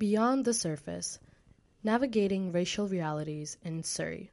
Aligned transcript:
Beyond 0.00 0.46
the 0.46 0.54
Surface 0.54 1.18
Navigating 1.84 2.52
Racial 2.52 2.88
Realities 2.88 3.58
in 3.62 3.82
Surrey. 3.82 4.30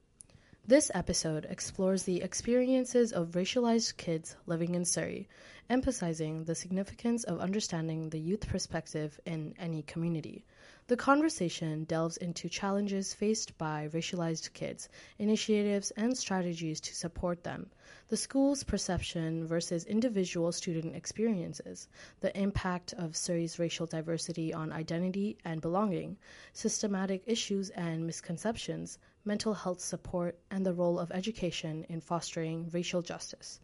This 0.65 0.89
episode 0.93 1.45
explores 1.49 2.03
the 2.03 2.21
experiences 2.21 3.11
of 3.11 3.31
racialized 3.31 3.97
kids 3.97 4.37
living 4.45 4.75
in 4.75 4.85
Surrey, 4.85 5.27
emphasizing 5.69 6.43
the 6.43 6.55
significance 6.55 7.23
of 7.23 7.39
understanding 7.39 8.09
the 8.09 8.19
youth 8.19 8.47
perspective 8.47 9.19
in 9.25 9.53
any 9.59 9.83
community. 9.83 10.45
The 10.87 10.95
conversation 10.95 11.83
delves 11.83 12.15
into 12.17 12.47
challenges 12.47 13.13
faced 13.13 13.57
by 13.57 13.89
racialized 13.89 14.53
kids, 14.53 14.87
initiatives, 15.19 15.91
and 15.91 16.17
strategies 16.17 16.79
to 16.79 16.95
support 16.95 17.43
them, 17.43 17.69
the 18.09 18.15
school's 18.15 18.63
perception 18.63 19.45
versus 19.45 19.83
individual 19.83 20.53
student 20.53 20.95
experiences, 20.95 21.89
the 22.21 22.37
impact 22.39 22.93
of 22.93 23.17
Surrey's 23.17 23.59
racial 23.59 23.85
diversity 23.85 24.53
on 24.53 24.71
identity 24.71 25.37
and 25.43 25.59
belonging, 25.59 26.17
systematic 26.53 27.21
issues 27.25 27.69
and 27.71 28.07
misconceptions, 28.07 28.97
mental 29.25 29.53
health 29.53 29.81
support, 29.81 30.39
and 30.49 30.65
the 30.65 30.73
role 30.73 30.97
of 30.97 31.11
education 31.11 31.85
in 31.89 31.99
fostering 31.99 32.69
racial 32.71 33.01
justice. 33.01 33.59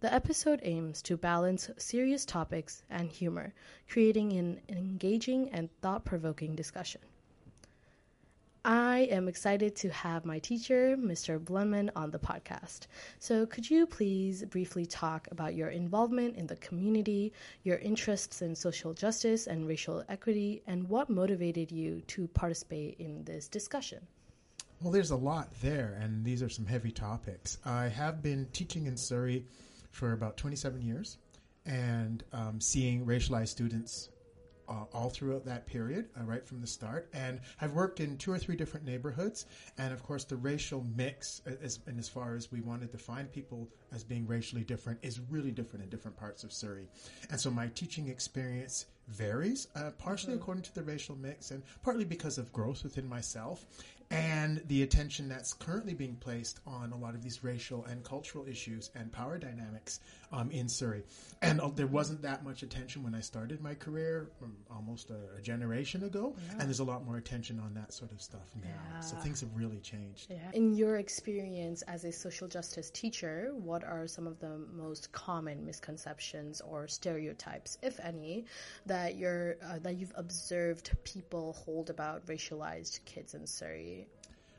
The 0.00 0.12
episode 0.12 0.60
aims 0.62 1.00
to 1.02 1.16
balance 1.16 1.70
serious 1.78 2.26
topics 2.26 2.82
and 2.90 3.10
humor, 3.10 3.54
creating 3.88 4.34
an 4.34 4.60
engaging 4.68 5.48
and 5.50 5.70
thought 5.80 6.04
provoking 6.04 6.54
discussion. 6.54 7.00
I 8.62 9.08
am 9.10 9.26
excited 9.26 9.74
to 9.76 9.88
have 9.88 10.26
my 10.26 10.38
teacher, 10.38 10.98
Mr. 10.98 11.38
Blenman, 11.38 11.88
on 11.96 12.10
the 12.10 12.18
podcast. 12.18 12.88
So, 13.20 13.46
could 13.46 13.70
you 13.70 13.86
please 13.86 14.44
briefly 14.44 14.84
talk 14.84 15.28
about 15.30 15.54
your 15.54 15.70
involvement 15.70 16.36
in 16.36 16.46
the 16.46 16.56
community, 16.56 17.32
your 17.62 17.78
interests 17.78 18.42
in 18.42 18.54
social 18.54 18.92
justice 18.92 19.46
and 19.46 19.66
racial 19.66 20.04
equity, 20.10 20.62
and 20.66 20.86
what 20.90 21.08
motivated 21.08 21.72
you 21.72 22.02
to 22.08 22.28
participate 22.28 22.96
in 22.98 23.24
this 23.24 23.48
discussion? 23.48 24.06
Well, 24.82 24.92
there's 24.92 25.12
a 25.12 25.16
lot 25.16 25.48
there, 25.62 25.96
and 26.02 26.22
these 26.22 26.42
are 26.42 26.50
some 26.50 26.66
heavy 26.66 26.90
topics. 26.90 27.56
I 27.64 27.88
have 27.88 28.22
been 28.22 28.46
teaching 28.52 28.86
in 28.86 28.98
Surrey 28.98 29.46
for 29.96 30.12
about 30.12 30.36
27 30.36 30.82
years 30.82 31.16
and 31.64 32.22
um, 32.32 32.60
seeing 32.60 33.06
racialized 33.06 33.48
students 33.48 34.10
uh, 34.68 34.84
all 34.92 35.08
throughout 35.08 35.44
that 35.44 35.66
period, 35.66 36.06
uh, 36.18 36.24
right 36.24 36.44
from 36.46 36.60
the 36.60 36.66
start. 36.66 37.08
And 37.14 37.40
I've 37.60 37.72
worked 37.72 38.00
in 38.00 38.18
two 38.18 38.32
or 38.32 38.38
three 38.38 38.56
different 38.56 38.84
neighborhoods. 38.84 39.46
And 39.78 39.92
of 39.92 40.02
course, 40.02 40.24
the 40.24 40.36
racial 40.36 40.84
mix, 40.96 41.40
as, 41.62 41.78
and 41.86 41.98
as 41.98 42.08
far 42.08 42.34
as 42.34 42.50
we 42.52 42.60
want 42.60 42.82
to 42.82 42.88
define 42.88 43.26
people 43.26 43.68
as 43.92 44.04
being 44.04 44.26
racially 44.26 44.64
different, 44.64 44.98
is 45.02 45.20
really 45.30 45.52
different 45.52 45.84
in 45.84 45.88
different 45.88 46.16
parts 46.16 46.44
of 46.44 46.52
Surrey. 46.52 46.88
And 47.30 47.40
so 47.40 47.50
my 47.50 47.68
teaching 47.68 48.08
experience 48.08 48.86
varies, 49.08 49.68
uh, 49.76 49.90
partially 49.98 50.32
mm-hmm. 50.32 50.42
according 50.42 50.62
to 50.64 50.74
the 50.74 50.82
racial 50.82 51.16
mix 51.16 51.52
and 51.52 51.62
partly 51.82 52.04
because 52.04 52.38
of 52.38 52.52
growth 52.52 52.82
within 52.82 53.08
myself 53.08 53.64
and 54.10 54.60
the 54.66 54.82
attention 54.82 55.28
that's 55.28 55.52
currently 55.52 55.94
being 55.94 56.16
placed 56.16 56.60
on 56.66 56.92
a 56.92 56.96
lot 56.96 57.14
of 57.14 57.22
these 57.22 57.42
racial 57.42 57.84
and 57.84 58.04
cultural 58.04 58.46
issues 58.46 58.90
and 58.94 59.10
power 59.12 59.38
dynamics 59.38 60.00
um, 60.32 60.50
in 60.50 60.68
Surrey. 60.68 61.02
And 61.42 61.60
uh, 61.60 61.68
there 61.74 61.86
wasn't 61.86 62.22
that 62.22 62.44
much 62.44 62.62
attention 62.62 63.02
when 63.02 63.14
I 63.14 63.20
started 63.20 63.60
my 63.60 63.74
career 63.74 64.30
um, 64.42 64.56
almost 64.70 65.10
a, 65.10 65.38
a, 65.38 65.42
generation 65.42 66.02
ago, 66.04 66.34
yeah. 66.36 66.52
and 66.52 66.62
there's 66.62 66.80
a 66.80 66.84
lot 66.84 67.04
more 67.04 67.16
attention 67.18 67.60
on 67.60 67.74
that 67.74 67.92
sort 67.92 68.10
of 68.12 68.20
stuff 68.20 68.50
now. 68.62 68.70
Yeah. 68.94 69.00
So 69.00 69.16
things 69.16 69.40
have 69.40 69.54
really 69.54 69.78
changed. 69.78 70.30
Yeah. 70.30 70.38
In 70.54 70.74
your 70.74 70.96
experience 70.96 71.82
as 71.82 72.04
a 72.04 72.12
social 72.12 72.48
justice 72.48 72.90
teacher, 72.90 73.52
what 73.54 73.84
are 73.84 74.06
some 74.06 74.26
of 74.26 74.38
the 74.40 74.58
most 74.72 75.12
common 75.12 75.64
misconceptions 75.64 76.60
or 76.60 76.88
stereotypes, 76.88 77.78
if 77.82 78.00
any, 78.00 78.46
that 78.86 79.16
you're 79.16 79.56
uh, 79.64 79.78
that 79.80 79.96
you've 79.96 80.12
observed 80.16 80.90
people 81.04 81.52
hold 81.52 81.90
about 81.90 82.26
racialized 82.26 83.04
kids 83.04 83.34
in 83.34 83.46
Surrey? 83.46 84.08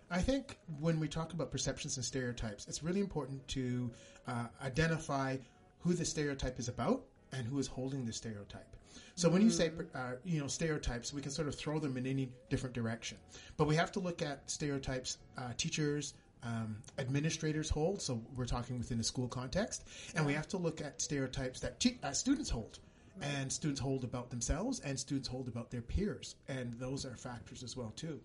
I 0.09 0.21
think 0.21 0.57
when 0.79 0.99
we 0.99 1.07
talk 1.07 1.33
about 1.33 1.51
perceptions 1.51 1.97
and 1.97 2.05
stereotypes, 2.05 2.65
it's 2.67 2.81
really 2.81 3.01
important 3.01 3.45
to 3.49 3.91
uh, 4.25 4.45
identify 4.63 5.37
who 5.79 5.93
the 5.93 6.05
stereotype 6.05 6.59
is 6.59 6.67
about 6.67 7.03
and 7.33 7.45
who 7.45 7.59
is 7.59 7.67
holding 7.67 8.05
the 8.05 8.13
stereotype. 8.13 8.75
So 9.15 9.29
when 9.29 9.41
you 9.41 9.49
say 9.49 9.69
mm. 9.69 9.85
uh, 9.95 10.15
you 10.23 10.39
know 10.39 10.47
stereotypes, 10.47 11.13
we 11.13 11.21
can 11.21 11.31
sort 11.31 11.47
of 11.47 11.55
throw 11.55 11.79
them 11.79 11.97
in 11.97 12.05
any 12.05 12.29
different 12.49 12.73
direction, 12.75 13.17
but 13.57 13.67
we 13.67 13.75
have 13.75 13.91
to 13.93 13.99
look 13.99 14.21
at 14.21 14.49
stereotypes 14.49 15.17
uh, 15.37 15.53
teachers. 15.57 16.13
Um, 16.43 16.77
administrators 16.99 17.67
hold, 17.67 17.99
so 17.99 18.21
we're 18.35 18.45
talking 18.45 18.77
within 18.77 18.99
a 18.99 19.03
school 19.03 19.27
context, 19.27 19.87
and 20.15 20.23
we 20.23 20.33
have 20.33 20.47
to 20.49 20.57
look 20.57 20.81
at 20.81 21.01
stereotypes 21.01 21.59
that 21.61 21.79
te- 21.79 21.97
uh, 22.03 22.11
students 22.11 22.49
hold 22.51 22.77
and 23.21 23.51
students 23.51 23.79
hold 23.79 24.03
about 24.03 24.29
themselves 24.29 24.79
and 24.81 24.99
students 24.99 25.27
hold 25.27 25.47
about 25.47 25.71
their 25.71 25.81
peers 25.81 26.35
and 26.47 26.73
those 26.79 27.05
are 27.05 27.15
factors 27.15 27.63
as 27.63 27.75
well 27.75 27.91
too 27.95 28.19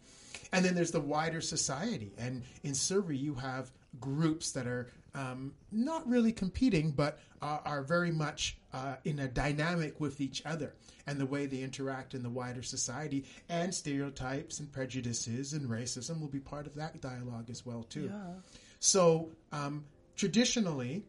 and 0.53 0.64
then 0.64 0.75
there's 0.75 0.91
the 0.91 1.00
wider 1.00 1.41
society 1.41 2.12
and 2.19 2.42
in 2.62 2.75
surrey 2.75 3.16
you 3.16 3.34
have 3.34 3.70
groups 4.00 4.53
that 4.53 4.66
are 4.66 4.88
um, 5.14 5.53
not 5.70 6.06
really 6.08 6.32
competing 6.32 6.91
but 6.91 7.19
uh, 7.42 7.58
are 7.64 7.82
very 7.82 8.10
much 8.10 8.58
uh, 8.72 8.94
in 9.04 9.19
a 9.19 9.28
dynamic 9.28 10.00
with 10.00 10.20
each 10.20 10.42
other 10.47 10.75
and 11.06 11.19
the 11.19 11.26
way 11.26 11.47
they 11.47 11.60
interact 11.60 12.14
in 12.14 12.22
the 12.22 12.30
wider 12.30 12.62
society 12.62 13.24
and 13.48 13.74
stereotypes 13.74 14.60
and 14.60 14.72
prejudices 14.72 15.53
and 15.53 15.69
racism 15.69 16.20
will 16.20 16.28
be 16.28 16.41
part 16.41 16.66
of 16.66 16.74
that 16.74 17.00
dialogue 17.00 17.50
as 17.50 17.66
well 17.66 17.82
too 17.84 18.10
yeah. 18.10 18.32
so 18.80 19.28
um, 19.53 19.84
traditionally 20.16 21.04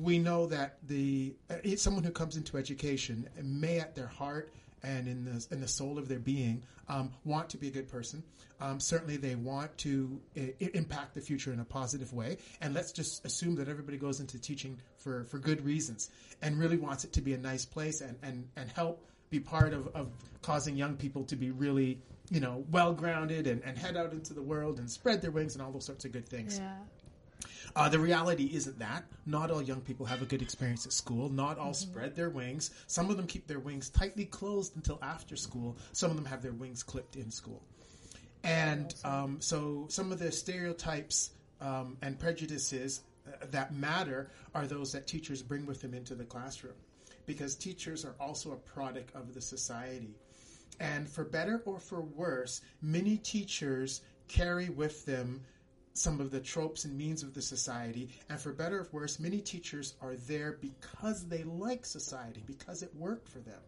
we 0.00 0.18
know 0.18 0.46
that 0.46 0.78
the 0.86 1.34
uh, 1.50 1.76
someone 1.76 2.04
who 2.04 2.10
comes 2.10 2.36
into 2.36 2.56
education 2.56 3.28
may 3.42 3.78
at 3.80 3.94
their 3.94 4.06
heart 4.06 4.52
and 4.82 5.08
in 5.08 5.24
the 5.24 5.46
in 5.50 5.60
the 5.60 5.68
soul 5.68 5.98
of 5.98 6.08
their 6.08 6.18
being 6.18 6.62
um, 6.88 7.10
want 7.24 7.50
to 7.50 7.56
be 7.56 7.68
a 7.68 7.70
good 7.70 7.88
person. 7.88 8.22
Um, 8.60 8.80
certainly, 8.80 9.16
they 9.16 9.34
want 9.34 9.76
to 9.78 10.20
I- 10.36 10.54
impact 10.74 11.14
the 11.14 11.20
future 11.20 11.52
in 11.52 11.60
a 11.60 11.64
positive 11.64 12.12
way. 12.12 12.38
And 12.60 12.74
let's 12.74 12.92
just 12.92 13.24
assume 13.24 13.54
that 13.56 13.68
everybody 13.68 13.98
goes 13.98 14.20
into 14.20 14.38
teaching 14.38 14.78
for, 14.96 15.24
for 15.24 15.38
good 15.38 15.64
reasons 15.64 16.10
and 16.42 16.58
really 16.58 16.76
wants 16.76 17.04
it 17.04 17.12
to 17.12 17.20
be 17.20 17.34
a 17.34 17.38
nice 17.38 17.64
place 17.64 18.00
and, 18.00 18.16
and, 18.22 18.48
and 18.56 18.68
help 18.70 19.04
be 19.30 19.38
part 19.38 19.72
of, 19.72 19.88
of 19.94 20.10
causing 20.42 20.76
young 20.76 20.96
people 20.96 21.22
to 21.24 21.36
be 21.36 21.50
really 21.50 21.98
you 22.30 22.40
know 22.40 22.64
well 22.70 22.92
grounded 22.92 23.46
and, 23.46 23.62
and 23.64 23.78
head 23.78 23.96
out 23.96 24.12
into 24.12 24.34
the 24.34 24.42
world 24.42 24.78
and 24.78 24.90
spread 24.90 25.20
their 25.22 25.30
wings 25.30 25.54
and 25.54 25.62
all 25.62 25.70
those 25.70 25.84
sorts 25.86 26.04
of 26.04 26.12
good 26.12 26.28
things. 26.28 26.58
Yeah. 26.58 26.74
Uh, 27.76 27.88
the 27.88 27.98
reality 27.98 28.50
isn't 28.52 28.78
that. 28.78 29.04
Not 29.26 29.50
all 29.50 29.62
young 29.62 29.80
people 29.80 30.06
have 30.06 30.22
a 30.22 30.26
good 30.26 30.42
experience 30.42 30.86
at 30.86 30.92
school. 30.92 31.28
Not 31.28 31.58
all 31.58 31.66
mm-hmm. 31.66 31.90
spread 31.90 32.16
their 32.16 32.30
wings. 32.30 32.70
Some 32.86 33.10
of 33.10 33.16
them 33.16 33.26
keep 33.26 33.46
their 33.46 33.60
wings 33.60 33.88
tightly 33.90 34.24
closed 34.24 34.76
until 34.76 34.98
after 35.02 35.36
school. 35.36 35.76
Some 35.92 36.10
of 36.10 36.16
them 36.16 36.26
have 36.26 36.42
their 36.42 36.52
wings 36.52 36.82
clipped 36.82 37.16
in 37.16 37.30
school. 37.30 37.62
And 38.44 38.94
um, 39.04 39.40
so 39.40 39.86
some 39.88 40.12
of 40.12 40.18
the 40.18 40.32
stereotypes 40.32 41.30
um, 41.60 41.96
and 42.02 42.18
prejudices 42.18 43.02
uh, 43.26 43.46
that 43.50 43.74
matter 43.74 44.30
are 44.54 44.66
those 44.66 44.92
that 44.92 45.06
teachers 45.06 45.42
bring 45.42 45.66
with 45.66 45.80
them 45.80 45.94
into 45.94 46.14
the 46.14 46.24
classroom. 46.24 46.74
Because 47.26 47.54
teachers 47.54 48.04
are 48.04 48.14
also 48.18 48.52
a 48.52 48.56
product 48.56 49.14
of 49.14 49.34
the 49.34 49.40
society. 49.40 50.14
And 50.80 51.08
for 51.08 51.24
better 51.24 51.60
or 51.66 51.78
for 51.78 52.00
worse, 52.00 52.60
many 52.80 53.18
teachers 53.18 54.00
carry 54.28 54.68
with 54.68 55.04
them 55.04 55.40
some 55.98 56.20
of 56.20 56.30
the 56.30 56.40
tropes 56.40 56.84
and 56.84 56.96
means 56.96 57.22
of 57.22 57.34
the 57.34 57.42
society. 57.42 58.08
And 58.28 58.38
for 58.38 58.52
better 58.52 58.80
or 58.80 58.88
worse, 58.92 59.18
many 59.18 59.40
teachers 59.40 59.94
are 60.00 60.16
there 60.16 60.58
because 60.60 61.26
they 61.26 61.42
like 61.44 61.84
society, 61.84 62.42
because 62.46 62.82
it 62.82 62.94
worked 62.94 63.28
for 63.28 63.40
them. 63.40 63.60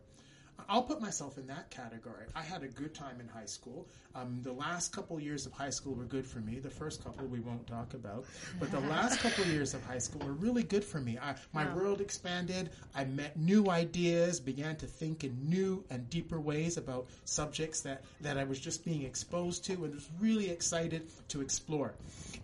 I'll 0.69 0.83
put 0.83 1.01
myself 1.01 1.39
in 1.39 1.47
that 1.49 1.71
category. 1.71 2.27
I 2.35 2.43
had 2.43 2.63
a 2.63 2.69
good 2.69 2.95
time 2.95 3.21
in 3.21 3.29
high 3.29 3.47
school. 3.47 3.87
Um, 4.15 4.41
the 4.43 4.53
last 4.53 4.93
couple 4.93 5.19
years 5.21 5.47
of 5.47 5.53
high 5.53 5.71
school 5.71 5.95
were 5.95 6.05
good 6.05 6.27
for 6.27 6.41
me. 6.41 6.59
The 6.59 6.71
first 6.71 7.05
couple 7.05 7.27
we 7.27 7.41
won't 7.41 7.67
talk 7.67 7.95
about, 7.95 8.25
but 8.59 8.71
the 8.71 8.81
last 8.81 9.21
couple 9.21 9.45
years 9.47 9.75
of 9.75 9.85
high 9.85 9.99
school 9.99 10.27
were 10.27 10.33
really 10.33 10.63
good 10.63 10.85
for 10.85 11.01
me. 11.01 11.19
I, 11.19 11.35
my 11.53 11.65
wow. 11.67 11.77
world 11.77 12.01
expanded. 12.01 12.71
I 12.95 13.05
met 13.05 13.37
new 13.39 13.71
ideas, 13.71 14.41
began 14.41 14.77
to 14.77 14.87
think 14.87 15.25
in 15.25 15.37
new 15.49 15.85
and 15.91 16.09
deeper 16.11 16.41
ways 16.41 16.77
about 16.77 17.07
subjects 17.25 17.81
that, 17.83 18.03
that 18.21 18.37
I 18.37 18.45
was 18.45 18.59
just 18.59 18.85
being 18.85 19.03
exposed 19.03 19.65
to, 19.67 19.73
and 19.85 19.95
was 19.95 20.09
really 20.19 20.51
excited 20.51 21.07
to 21.29 21.41
explore. 21.41 21.95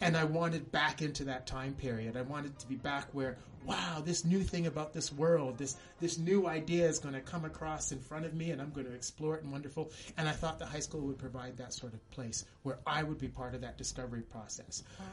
And 0.01 0.17
I 0.17 0.25
wanted 0.25 0.71
back 0.71 1.03
into 1.03 1.25
that 1.25 1.47
time 1.47 1.75
period. 1.75 2.17
I 2.17 2.23
wanted 2.23 2.59
to 2.59 2.67
be 2.67 2.77
back 2.77 3.09
where 3.13 3.39
wow, 3.67 4.01
this 4.05 4.25
new 4.25 4.43
thing 4.43 4.67
about 4.67 4.95
this 4.95 5.13
world, 5.13 5.59
this 5.59 5.77
this 6.01 6.19
new 6.19 6.47
idea 6.47 6.87
is 6.89 6.99
going 6.99 7.15
to 7.15 7.21
come 7.21 7.45
across 7.45 7.93
in 7.93 7.99
front 7.99 8.25
of 8.25 8.35
me, 8.35 8.51
and 8.53 8.63
I'm 8.63 8.71
going 8.71 8.87
to 8.87 8.95
explore 8.95 9.37
it 9.37 9.43
and 9.43 9.53
wonderful. 9.53 9.91
And 10.17 10.29
I 10.29 10.33
thought 10.33 10.59
the 10.59 10.67
high 10.67 10.81
school 10.81 11.01
would 11.03 11.19
provide 11.19 11.57
that 11.59 11.75
sort 11.75 11.93
of 11.93 12.11
place 12.11 12.45
where 12.63 12.79
I 12.87 13.03
would 13.03 13.19
be 13.19 13.29
part 13.29 13.55
of 13.55 13.61
that 13.63 13.77
discovery 13.77 14.23
process, 14.23 14.85
wow. 14.99 15.07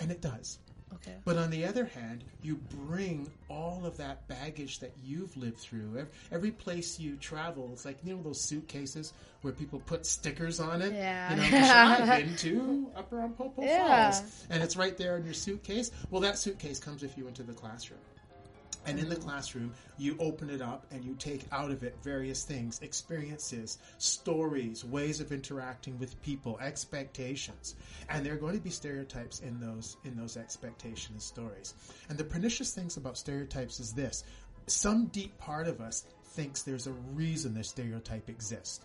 and 0.00 0.10
it 0.10 0.20
does. 0.20 0.58
Okay. 0.94 1.14
But 1.24 1.36
on 1.36 1.50
the 1.50 1.64
other 1.64 1.84
hand, 1.84 2.24
you 2.42 2.56
bring 2.86 3.30
all 3.48 3.82
of 3.84 3.96
that 3.98 4.26
baggage 4.28 4.80
that 4.80 4.92
you've 5.04 5.36
lived 5.36 5.58
through. 5.58 5.90
Every, 5.98 6.06
every, 6.32 6.50
place 6.50 6.98
you 6.98 7.16
travel, 7.16 7.70
it's 7.72 7.84
like 7.84 7.98
you 8.02 8.14
know 8.14 8.22
those 8.22 8.42
suitcases 8.42 9.12
where 9.42 9.52
people 9.52 9.80
put 9.80 10.04
stickers 10.04 10.58
on 10.60 10.82
it. 10.82 10.92
Yeah. 10.92 11.34
You 11.34 11.50
know, 11.50 12.12
I've 12.12 12.24
been 12.24 12.36
to 12.36 12.90
Upper 12.96 13.16
Umpopo 13.18 13.62
yeah. 13.62 14.10
Falls, 14.10 14.46
and 14.50 14.62
it's 14.62 14.76
right 14.76 14.96
there 14.96 15.16
in 15.16 15.24
your 15.24 15.34
suitcase. 15.34 15.90
Well, 16.10 16.20
that 16.22 16.38
suitcase 16.38 16.80
comes 16.80 17.02
with 17.02 17.16
you 17.16 17.28
into 17.28 17.42
the 17.42 17.52
classroom. 17.52 18.00
And 18.86 18.98
in 18.98 19.08
the 19.08 19.16
classroom, 19.16 19.72
you 19.98 20.16
open 20.18 20.48
it 20.48 20.62
up 20.62 20.86
and 20.90 21.04
you 21.04 21.14
take 21.16 21.44
out 21.52 21.70
of 21.70 21.82
it 21.82 21.94
various 22.02 22.44
things, 22.44 22.80
experiences, 22.82 23.78
stories, 23.98 24.84
ways 24.84 25.20
of 25.20 25.32
interacting 25.32 25.98
with 25.98 26.20
people, 26.22 26.58
expectations. 26.60 27.76
And 28.08 28.24
there 28.24 28.32
are 28.34 28.38
going 28.38 28.56
to 28.56 28.60
be 28.60 28.70
stereotypes 28.70 29.40
in 29.40 29.60
those 29.60 29.96
in 30.04 30.16
those 30.16 30.36
expectations 30.36 31.10
and 31.10 31.22
stories. 31.22 31.74
And 32.08 32.16
the 32.16 32.24
pernicious 32.24 32.72
things 32.74 32.96
about 32.96 33.18
stereotypes 33.18 33.80
is 33.80 33.92
this. 33.92 34.24
Some 34.66 35.06
deep 35.06 35.36
part 35.38 35.66
of 35.66 35.80
us 35.80 36.04
thinks 36.24 36.62
there's 36.62 36.86
a 36.86 36.92
reason 36.92 37.54
the 37.54 37.64
stereotype 37.64 38.28
exists. 38.28 38.80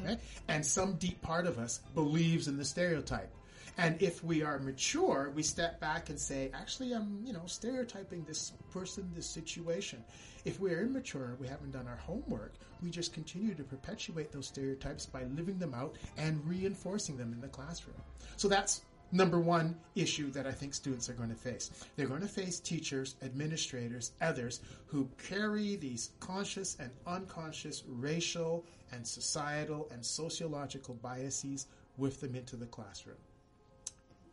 Okay? 0.00 0.18
And 0.48 0.64
some 0.64 0.94
deep 0.94 1.22
part 1.22 1.46
of 1.46 1.58
us 1.58 1.80
believes 1.94 2.48
in 2.48 2.56
the 2.56 2.64
stereotype. 2.64 3.30
And 3.76 4.00
if 4.00 4.22
we 4.22 4.42
are 4.42 4.60
mature, 4.60 5.32
we 5.34 5.42
step 5.42 5.80
back 5.80 6.08
and 6.08 6.18
say, 6.18 6.50
actually, 6.54 6.92
I'm, 6.92 7.20
you 7.24 7.32
know, 7.32 7.42
stereotyping 7.46 8.22
this 8.24 8.52
person, 8.70 9.10
this 9.14 9.26
situation. 9.26 10.04
If 10.44 10.60
we 10.60 10.72
are 10.72 10.82
immature, 10.82 11.36
we 11.40 11.48
haven't 11.48 11.72
done 11.72 11.88
our 11.88 11.96
homework, 11.96 12.54
we 12.82 12.90
just 12.90 13.12
continue 13.12 13.54
to 13.54 13.64
perpetuate 13.64 14.30
those 14.30 14.46
stereotypes 14.46 15.06
by 15.06 15.24
living 15.24 15.58
them 15.58 15.74
out 15.74 15.96
and 16.16 16.40
reinforcing 16.46 17.16
them 17.16 17.32
in 17.32 17.40
the 17.40 17.48
classroom. 17.48 17.96
So 18.36 18.46
that's 18.46 18.82
number 19.10 19.40
one 19.40 19.76
issue 19.96 20.30
that 20.30 20.46
I 20.46 20.52
think 20.52 20.72
students 20.74 21.08
are 21.08 21.14
going 21.14 21.30
to 21.30 21.34
face. 21.34 21.70
They're 21.96 22.06
going 22.06 22.20
to 22.20 22.28
face 22.28 22.60
teachers, 22.60 23.16
administrators, 23.22 24.12
others 24.20 24.60
who 24.86 25.08
carry 25.28 25.76
these 25.76 26.10
conscious 26.20 26.76
and 26.78 26.90
unconscious 27.06 27.82
racial 27.88 28.64
and 28.92 29.04
societal 29.04 29.88
and 29.90 30.04
sociological 30.04 30.94
biases 30.94 31.66
with 31.96 32.20
them 32.20 32.36
into 32.36 32.54
the 32.54 32.66
classroom 32.66 33.16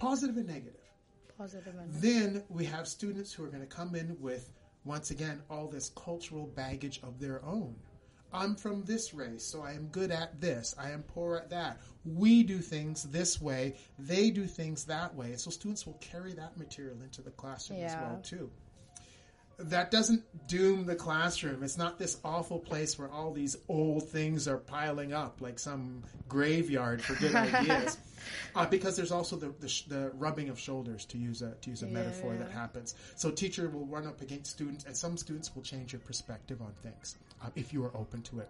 positive 0.02 0.38
and 0.38 0.48
negative. 0.48 0.82
Positive 1.38 1.76
and 1.78 1.94
negative. 1.94 2.02
Then 2.02 2.44
we 2.50 2.66
have 2.66 2.88
students 2.88 3.32
who 3.32 3.44
are 3.44 3.50
going 3.50 3.62
to 3.62 3.68
come 3.68 3.96
in 3.96 4.18
with, 4.20 4.50
once 4.84 5.12
again, 5.12 5.42
all 5.50 5.68
this 5.68 5.92
cultural 5.96 6.48
baggage 6.48 7.00
of 7.04 7.20
their 7.20 7.44
own. 7.46 7.76
I'm 8.34 8.56
from 8.56 8.84
this 8.84 9.14
race, 9.14 9.44
so 9.44 9.62
I 9.62 9.74
am 9.74 9.88
good 9.88 10.10
at 10.10 10.40
this. 10.40 10.74
I 10.80 10.92
am 10.92 11.04
poor 11.04 11.36
at 11.36 11.50
that. 11.50 11.82
We 12.06 12.44
do 12.44 12.60
things 12.60 13.04
this 13.04 13.42
way. 13.42 13.76
They 14.00 14.32
do 14.32 14.48
things 14.48 14.86
that 14.86 15.14
way. 15.14 15.36
So 15.36 15.52
students 15.52 15.86
will 15.86 16.00
carry 16.00 16.34
that 16.34 16.58
material 16.58 17.02
into 17.04 17.22
the 17.22 17.32
classroom 17.32 17.82
as 17.82 17.94
well 17.96 18.22
too. 18.24 18.50
That 19.60 19.92
doesn't 19.92 20.24
doom 20.48 20.86
the 20.86 20.96
classroom. 20.96 21.62
It's 21.62 21.78
not 21.78 22.00
this 22.00 22.18
awful 22.24 22.58
place 22.60 22.98
where 22.98 23.10
all 23.12 23.32
these 23.32 23.56
old 23.70 24.10
things 24.10 24.48
are 24.48 24.58
piling 24.58 25.14
up 25.14 25.40
like 25.40 25.60
some 25.60 26.04
graveyard 26.28 27.02
for 27.02 27.14
good 27.16 27.36
ideas. 27.36 27.98
Uh, 28.56 28.66
because 28.66 28.96
there's 28.96 29.12
also 29.12 29.36
the, 29.36 29.54
the, 29.60 29.68
sh- 29.68 29.84
the 29.84 30.12
rubbing 30.16 30.50
of 30.50 30.60
shoulders, 30.60 31.06
to 31.06 31.18
use 31.18 31.42
a 31.42 31.52
to 31.62 31.70
use 31.70 31.84
a 31.84 31.88
Yeah, 31.88 31.94
metaphor 31.94 32.36
that 32.36 32.52
happens. 32.52 32.96
So 33.16 33.32
teacher 33.32 33.70
will 33.70 33.86
run 33.86 34.06
up 34.08 34.22
against 34.22 34.52
students, 34.52 34.86
and 34.86 34.96
some 34.96 35.18
students 35.18 35.56
will 35.56 35.64
change 35.64 35.94
your 35.94 36.02
perspective 36.02 36.62
on 36.62 36.72
things 36.84 37.18
uh, 37.44 37.50
if 37.56 37.72
you 37.74 37.84
are 37.84 37.96
open 37.96 38.22
to 38.24 38.40
it. 38.40 38.50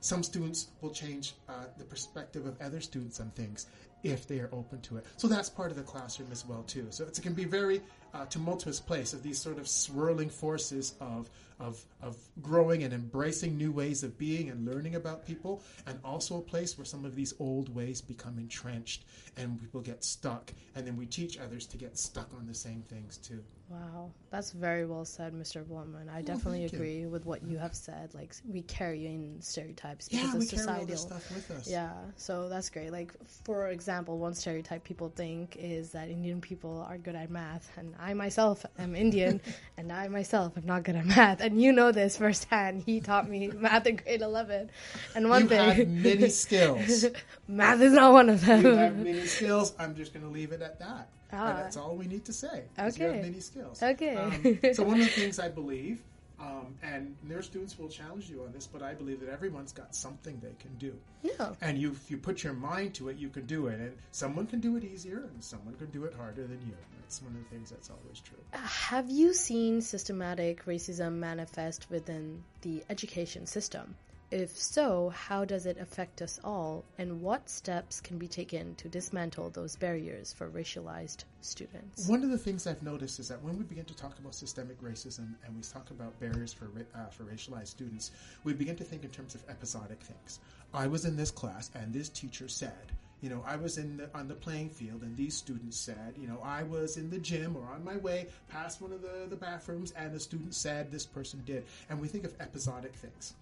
Some 0.00 0.22
students 0.24 0.68
will 0.80 0.90
change 0.90 1.34
uh, 1.48 1.52
the 1.78 1.84
perspective 1.84 2.46
of 2.46 2.60
other 2.60 2.80
students 2.80 3.20
on 3.20 3.30
things 3.30 3.66
if 4.02 4.26
they 4.26 4.40
are 4.40 4.48
open 4.52 4.80
to 4.82 4.96
it. 4.96 5.06
So 5.16 5.28
that's 5.28 5.48
part 5.48 5.70
of 5.70 5.76
the 5.76 5.84
classroom 5.84 6.28
as 6.32 6.44
well 6.44 6.64
too. 6.64 6.86
So 6.90 7.04
it's, 7.04 7.20
it 7.20 7.22
can 7.22 7.34
be 7.34 7.44
very 7.44 7.80
uh, 8.14 8.26
tumultuous 8.26 8.80
place 8.80 9.12
of 9.12 9.22
these 9.22 9.38
sort 9.38 9.58
of 9.58 9.66
swirling 9.68 10.28
forces 10.28 10.94
of 11.00 11.28
of 11.62 11.84
of 12.02 12.16
growing 12.42 12.82
and 12.84 12.92
embracing 12.92 13.56
new 13.56 13.72
ways 13.72 14.02
of 14.02 14.18
being 14.18 14.50
and 14.50 14.66
learning 14.66 14.94
about 14.96 15.26
people, 15.26 15.62
and 15.86 15.98
also 16.04 16.38
a 16.38 16.42
place 16.42 16.76
where 16.76 16.84
some 16.84 17.04
of 17.04 17.14
these 17.14 17.34
old 17.38 17.74
ways 17.74 18.00
become 18.00 18.38
entrenched 18.38 19.04
and 19.36 19.60
people 19.60 19.80
get 19.80 20.04
stuck, 20.04 20.52
and 20.74 20.86
then 20.86 20.96
we 20.96 21.06
teach 21.06 21.38
others 21.38 21.66
to 21.66 21.76
get 21.78 21.98
stuck 21.98 22.28
on 22.34 22.46
the 22.46 22.54
same 22.54 22.82
things 22.82 23.16
too. 23.18 23.42
Wow, 23.70 24.10
that's 24.30 24.50
very 24.50 24.84
well 24.84 25.06
said, 25.06 25.32
Mr. 25.32 25.64
Blenman. 25.64 26.10
I 26.14 26.18
oh, 26.18 26.22
definitely 26.22 26.60
thank 26.60 26.72
you. 26.72 26.78
agree 26.78 27.06
with 27.06 27.24
what 27.24 27.42
you 27.42 27.56
have 27.56 27.74
said. 27.74 28.12
Like 28.12 28.34
we 28.46 28.62
carry 28.62 29.06
in 29.06 29.40
stereotypes 29.40 30.08
because 30.08 30.28
Yeah, 30.28 30.34
of 30.34 30.40
we 30.40 30.46
carry 30.46 30.74
all 30.74 30.84
societal. 30.84 30.86
this 30.86 31.00
stuff 31.00 31.30
with 31.30 31.50
us. 31.50 31.70
Yeah, 31.70 31.92
so 32.16 32.50
that's 32.50 32.68
great. 32.68 32.92
Like 32.92 33.14
for 33.44 33.68
example, 33.70 34.18
one 34.18 34.34
stereotype 34.34 34.84
people 34.84 35.10
think 35.16 35.56
is 35.58 35.90
that 35.92 36.10
Indian 36.10 36.40
people 36.40 36.84
are 36.86 36.98
good 36.98 37.14
at 37.14 37.30
math, 37.30 37.70
and 37.78 37.94
I 37.98 38.12
myself 38.12 38.66
am 38.78 38.94
Indian, 38.94 39.40
and 39.78 39.90
I 39.90 40.08
myself 40.08 40.56
am 40.58 40.66
not 40.66 40.82
good 40.82 40.96
at 40.96 41.06
math. 41.06 41.40
And 41.40 41.51
you 41.60 41.72
know 41.72 41.92
this 41.92 42.16
firsthand. 42.16 42.82
He 42.84 43.00
taught 43.00 43.28
me 43.28 43.48
math 43.54 43.86
in 43.86 43.96
grade 43.96 44.22
eleven, 44.22 44.70
and 45.14 45.28
one 45.28 45.42
you 45.42 45.48
thing, 45.48 45.70
have 45.70 45.88
many 45.88 46.28
skills. 46.28 47.06
math 47.48 47.80
is 47.80 47.92
not 47.92 48.12
one 48.12 48.28
of 48.28 48.44
them. 48.44 48.62
you 48.64 48.74
have 48.76 48.96
many 48.96 49.26
skills. 49.26 49.74
I'm 49.78 49.94
just 49.94 50.12
going 50.14 50.24
to 50.24 50.30
leave 50.32 50.52
it 50.52 50.62
at 50.62 50.78
that. 50.78 51.08
Ah. 51.32 51.48
And 51.50 51.58
that's 51.58 51.76
all 51.76 51.96
we 51.96 52.06
need 52.06 52.24
to 52.26 52.32
say. 52.32 52.64
is 52.78 52.98
You 52.98 53.06
Okay. 53.06 53.16
have 53.16 53.24
many 53.24 53.40
skills. 53.40 53.82
Okay. 53.82 54.16
Um, 54.16 54.74
so 54.74 54.82
one 54.84 55.00
of 55.00 55.06
the 55.06 55.12
things 55.20 55.38
I 55.38 55.48
believe, 55.48 56.02
um, 56.42 56.74
and 56.82 57.14
their 57.22 57.40
students 57.40 57.78
will 57.78 57.88
challenge 57.88 58.28
you 58.28 58.42
on 58.42 58.52
this, 58.52 58.66
but 58.66 58.82
I 58.82 58.94
believe 58.94 59.20
that 59.20 59.28
everyone's 59.28 59.72
got 59.72 59.94
something 59.94 60.40
they 60.42 60.56
can 60.58 60.74
do. 60.76 60.92
Yeah. 61.22 61.54
And 61.60 61.78
you, 61.78 61.92
if 61.92 62.10
you 62.10 62.16
put 62.16 62.42
your 62.42 62.52
mind 62.52 62.94
to 62.94 63.10
it, 63.10 63.16
you 63.16 63.28
can 63.28 63.46
do 63.46 63.68
it. 63.68 63.78
And 63.78 63.96
someone 64.10 64.46
can 64.46 64.58
do 64.58 64.76
it 64.76 64.82
easier, 64.82 65.30
and 65.32 65.42
someone 65.42 65.74
can 65.76 65.90
do 65.90 66.04
it 66.04 66.14
harder 66.14 66.42
than 66.42 66.60
you. 66.66 66.74
That's 67.00 67.22
one 67.22 67.36
of 67.36 67.44
the 67.44 67.48
things 67.54 67.70
that's 67.70 67.90
always 67.90 68.18
true. 68.18 68.38
Have 68.52 69.08
you 69.08 69.34
seen 69.34 69.82
systematic 69.82 70.64
racism 70.64 71.14
manifest 71.14 71.88
within 71.90 72.42
the 72.62 72.82
education 72.90 73.46
system? 73.46 73.94
If 74.32 74.56
so, 74.56 75.10
how 75.10 75.44
does 75.44 75.66
it 75.66 75.76
affect 75.76 76.22
us 76.22 76.40
all, 76.42 76.86
and 76.96 77.20
what 77.20 77.50
steps 77.50 78.00
can 78.00 78.16
be 78.16 78.26
taken 78.26 78.74
to 78.76 78.88
dismantle 78.88 79.50
those 79.50 79.76
barriers 79.76 80.32
for 80.32 80.48
racialized 80.48 81.24
students? 81.42 82.08
One 82.08 82.24
of 82.24 82.30
the 82.30 82.38
things 82.38 82.66
I've 82.66 82.82
noticed 82.82 83.20
is 83.20 83.28
that 83.28 83.42
when 83.42 83.58
we 83.58 83.64
begin 83.64 83.84
to 83.84 83.94
talk 83.94 84.18
about 84.18 84.34
systemic 84.34 84.80
racism 84.80 85.34
and 85.44 85.54
we 85.54 85.60
talk 85.60 85.90
about 85.90 86.18
barriers 86.18 86.50
for 86.50 86.70
uh, 86.94 87.10
for 87.10 87.24
racialized 87.24 87.68
students, 87.68 88.12
we 88.42 88.54
begin 88.54 88.74
to 88.76 88.84
think 88.84 89.04
in 89.04 89.10
terms 89.10 89.34
of 89.34 89.44
episodic 89.50 90.00
things. 90.00 90.40
I 90.72 90.86
was 90.86 91.04
in 91.04 91.14
this 91.14 91.30
class 91.30 91.70
and 91.74 91.92
this 91.92 92.08
teacher 92.08 92.48
said, 92.48 92.92
you 93.20 93.28
know, 93.28 93.44
I 93.46 93.56
was 93.56 93.76
in 93.76 93.98
the, 93.98 94.08
on 94.14 94.28
the 94.28 94.34
playing 94.34 94.70
field 94.70 95.02
and 95.02 95.14
these 95.14 95.36
students 95.36 95.76
said, 95.76 96.14
you 96.16 96.26
know, 96.26 96.40
I 96.42 96.62
was 96.62 96.96
in 96.96 97.10
the 97.10 97.18
gym 97.18 97.54
or 97.54 97.66
on 97.66 97.84
my 97.84 97.98
way 97.98 98.28
past 98.48 98.80
one 98.80 98.92
of 98.92 99.02
the, 99.02 99.26
the 99.28 99.36
bathrooms 99.36 99.92
and 99.92 100.14
the 100.14 100.20
student 100.20 100.54
said 100.54 100.90
this 100.90 101.04
person 101.04 101.42
did. 101.44 101.66
And 101.90 102.00
we 102.00 102.08
think 102.08 102.24
of 102.24 102.34
episodic 102.40 102.94
things. 102.94 103.34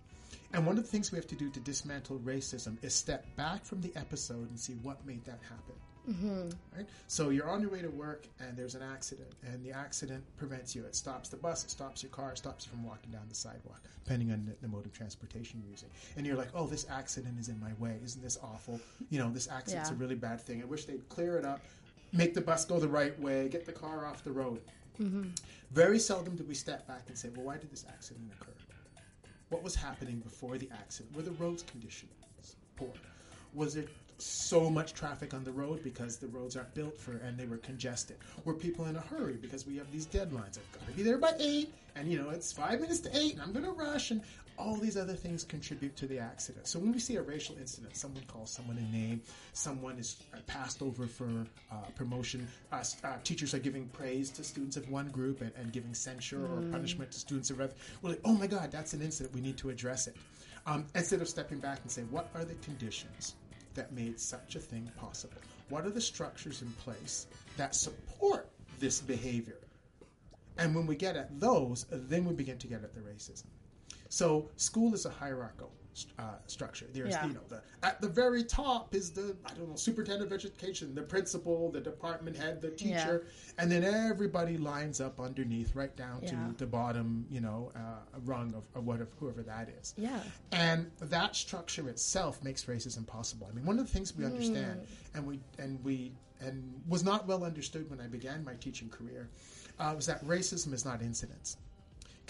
And 0.53 0.67
one 0.67 0.77
of 0.77 0.83
the 0.85 0.91
things 0.91 1.13
we 1.13 1.17
have 1.17 1.29
to 1.29 1.37
do 1.37 1.49
to 1.51 1.61
dismantle 1.61 2.19
racism 2.21 2.77
is 2.83 2.95
step 2.95 3.25
back 3.37 3.65
from 3.65 3.81
the 3.81 3.93
episode 3.97 4.49
and 4.51 4.59
see 4.59 4.75
what 4.83 5.05
made 5.07 5.25
that 5.25 5.39
happen. 5.43 5.75
Mm-hmm. 6.11 6.49
Right? 6.77 6.89
So 7.07 7.29
you're 7.29 7.49
on 7.49 7.61
your 7.61 7.71
way 7.71 7.83
to 7.83 7.89
work 7.89 8.27
and 8.41 8.57
there's 8.57 8.75
an 8.75 8.83
accident, 8.83 9.29
and 9.47 9.65
the 9.65 9.71
accident 9.71 10.25
prevents 10.39 10.75
you. 10.75 10.85
It 10.85 10.97
stops 10.97 11.29
the 11.29 11.37
bus, 11.37 11.63
it 11.63 11.71
stops 11.71 12.03
your 12.03 12.11
car, 12.11 12.33
it 12.33 12.39
stops 12.39 12.67
you 12.67 12.71
from 12.73 12.85
walking 12.85 13.13
down 13.13 13.23
the 13.29 13.35
sidewalk, 13.35 13.81
depending 14.03 14.33
on 14.33 14.45
the, 14.47 14.57
the 14.63 14.69
mode 14.69 14.87
of 14.87 14.93
transportation 14.93 15.61
you're 15.63 15.71
using. 15.71 15.91
And 16.17 16.27
you're 16.27 16.37
like, 16.37 16.49
oh, 16.55 16.67
this 16.67 16.87
accident 16.91 17.39
is 17.39 17.49
in 17.49 17.61
my 17.61 17.73
way. 17.79 17.97
Isn't 18.03 18.23
this 18.23 18.39
awful? 18.43 18.81
You 19.11 19.21
know, 19.21 19.31
this 19.31 19.49
accident's 19.49 19.91
Yeah. 19.91 19.95
a 19.95 19.99
really 19.99 20.17
bad 20.17 20.41
thing. 20.41 20.63
I 20.63 20.65
wish 20.65 20.85
they'd 20.87 21.09
clear 21.11 21.37
it 21.37 21.45
up, 21.45 21.61
make 22.13 22.35
the 22.35 22.41
bus 22.41 22.65
go 22.65 22.81
the 22.81 22.89
right 22.89 23.17
way, 23.21 23.49
get 23.49 23.67
the 23.67 23.73
car 23.73 24.07
off 24.07 24.25
the 24.25 24.33
road. 24.33 24.61
Mm-hmm. 25.01 25.29
Very 25.71 25.99
seldom 26.01 26.35
do 26.35 26.45
we 26.45 26.55
step 26.55 26.89
back 26.89 27.05
and 27.09 27.17
say, 27.17 27.29
well, 27.37 27.47
why 27.47 27.57
did 27.59 27.71
this 27.71 27.85
accident 27.89 28.33
occur? 28.41 28.51
What 29.51 29.63
was 29.63 29.75
happening 29.75 30.21
before 30.21 30.59
the 30.59 30.69
accident? 30.73 31.15
Were 31.15 31.23
the 31.23 31.33
roads 31.33 31.63
conditions 31.65 32.11
poor? 32.81 32.89
Was 33.53 33.75
there 33.75 33.85
so 34.19 34.71
much 34.71 34.95
traffic 34.95 35.35
on 35.35 35.45
the 35.45 35.51
road 35.51 35.83
because 35.83 36.17
the 36.17 36.29
roads 36.29 36.57
aren't 36.57 36.75
built 36.75 36.97
for 36.99 37.13
and 37.13 37.37
they 37.39 37.47
were 37.47 37.59
congested? 37.59 38.17
Were 38.45 38.55
people 38.55 38.87
in 38.87 38.97
a 38.97 39.01
hurry 39.01 39.35
because 39.35 39.67
we 39.67 39.77
have 39.77 39.91
these 39.91 40.07
deadlines? 40.07 40.59
I've 40.59 40.73
got 40.73 40.87
to 40.87 40.93
be 40.93 41.03
there 41.03 41.19
by 41.19 41.33
eight, 41.39 41.73
and 41.97 42.11
you 42.11 42.19
know 42.19 42.31
it's 42.31 42.53
five 42.53 42.81
minutes 42.81 43.01
to 43.01 43.17
eight, 43.17 43.35
and 43.35 43.43
I'm 43.43 43.53
going 43.53 43.65
to 43.65 43.73
rush, 43.73 44.11
and 44.11 44.23
all 44.61 44.77
these 44.77 44.97
other 44.97 45.15
things 45.15 45.45
contribute 45.45 45.97
to 45.97 46.07
the 46.07 46.19
accident. 46.19 46.67
So 46.67 46.79
when 46.79 46.93
we 46.93 46.99
see 46.99 47.17
a 47.17 47.23
racial 47.23 47.57
incident, 47.59 47.97
someone 47.97 48.25
calls 48.25 48.51
someone 48.51 48.79
a 48.79 48.97
name, 48.97 49.23
someone 49.53 49.99
is 49.99 50.23
uh, 50.35 50.39
passed 50.47 50.83
over 50.83 51.07
for 51.07 51.29
uh, 51.73 51.77
promotion, 51.97 52.47
uh, 52.73 52.85
uh, 53.05 53.15
teachers 53.25 53.55
are 53.55 53.59
giving 53.59 53.87
praise 53.89 54.31
to 54.31 54.45
students 54.45 54.77
of 54.77 54.89
one 54.91 55.09
group 55.09 55.41
and, 55.41 55.53
and 55.57 55.73
giving 55.73 55.95
censure 55.95 56.45
or 56.45 56.63
punishment 56.71 57.11
to 57.13 57.19
students 57.19 57.51
of 57.51 57.61
other. 57.61 57.73
We're 58.03 58.11
like, 58.11 58.21
oh 58.25 58.35
my 58.35 58.47
God, 58.47 58.71
that's 58.71 58.93
an 58.93 59.03
incident. 59.03 59.35
We 59.35 59.41
need 59.41 59.57
to 59.59 59.71
address 59.71 60.07
it. 60.07 60.17
Um, 60.67 60.87
instead 60.95 61.23
of 61.23 61.29
stepping 61.29 61.59
back 61.59 61.81
and 61.83 61.91
say, 61.91 62.03
what 62.11 62.29
are 62.35 62.45
the 62.45 62.55
conditions 62.57 63.35
that 63.75 63.93
made 63.93 64.21
such 64.21 64.57
a 64.57 64.59
thing 64.61 64.91
possible? 64.97 65.39
What 65.69 65.87
are 65.87 65.91
the 65.91 66.01
structures 66.01 66.63
in 66.63 66.71
place 66.73 67.27
that 67.57 67.75
support 67.75 68.49
this 68.79 69.01
behavior? 69.01 69.59
And 70.59 70.75
when 70.75 70.87
we 70.87 70.97
get 70.97 71.17
at 71.17 71.41
those, 71.41 71.87
then 71.91 72.25
we 72.25 72.35
begin 72.35 72.59
to 72.59 72.67
get 72.67 72.85
at 72.85 72.95
the 72.95 73.01
racism. 73.01 73.45
So 74.11 74.51
school 74.57 74.93
is 74.93 75.07
a 75.07 75.11
hierarchical 75.11 75.73
uh, 76.19 76.37
structure. 76.47 76.87
There's, 76.93 77.11
Yeah. 77.11 77.27
you 77.27 77.33
know, 77.35 77.41
the 77.49 77.63
at 77.83 78.01
the 78.01 78.09
very 78.09 78.45
top 78.45 78.95
is 78.95 79.11
the 79.11 79.37
I 79.45 79.53
don't 79.55 79.69
know 79.69 79.77
superintendent 79.77 80.31
of 80.31 80.33
education, 80.33 80.95
the 80.95 81.03
principal, 81.03 81.71
the 81.71 81.81
department 81.81 82.37
head, 82.37 82.61
the 82.61 82.71
teacher, 82.71 83.27
and 83.59 83.71
then 83.71 83.83
everybody 83.85 84.57
lines 84.57 85.01
up 85.01 85.21
underneath, 85.21 85.75
right 85.75 85.95
down 85.97 86.21
Yeah. 86.23 86.31
to 86.31 86.55
the 86.59 86.67
bottom, 86.67 87.27
you 87.31 87.41
know, 87.41 87.73
uh, 87.75 88.19
rung 88.25 88.55
of, 88.55 88.65
of 88.75 88.87
whatever 88.87 89.11
whoever 89.19 89.43
that 89.43 89.69
is. 89.81 89.95
Yeah. 89.97 90.23
And 90.53 90.91
that 91.01 91.37
structure 91.37 91.89
itself 91.89 92.43
makes 92.43 92.65
racism 92.65 93.07
possible. 93.07 93.49
I 93.51 93.55
mean, 93.55 93.65
one 93.65 93.79
of 93.79 93.87
the 93.87 93.93
things 93.93 94.17
we 94.17 94.25
understand, 94.25 94.87
and 95.15 95.27
we 95.27 95.41
and 95.59 95.83
we 95.85 96.13
and 96.41 96.81
was 96.89 97.05
not 97.05 97.27
well 97.27 97.45
understood 97.45 97.91
when 97.91 98.01
I 98.01 98.07
began 98.07 98.43
my 98.45 98.55
teaching 98.55 98.89
career, 98.89 99.29
uh, 99.79 99.93
was 99.95 100.07
that 100.07 100.25
racism 100.25 100.73
is 100.73 100.85
not 100.85 101.03
incidents. 101.03 101.57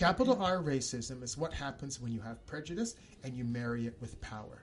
Capital 0.01 0.43
R 0.43 0.63
racism 0.63 1.23
is 1.23 1.37
what 1.37 1.53
happens 1.53 2.01
when 2.01 2.11
you 2.11 2.23
have 2.23 2.47
prejudice 2.47 2.95
and 3.23 3.37
you 3.37 3.45
marry 3.45 3.87
it 3.87 3.95
with 4.01 4.19
power. 4.23 4.63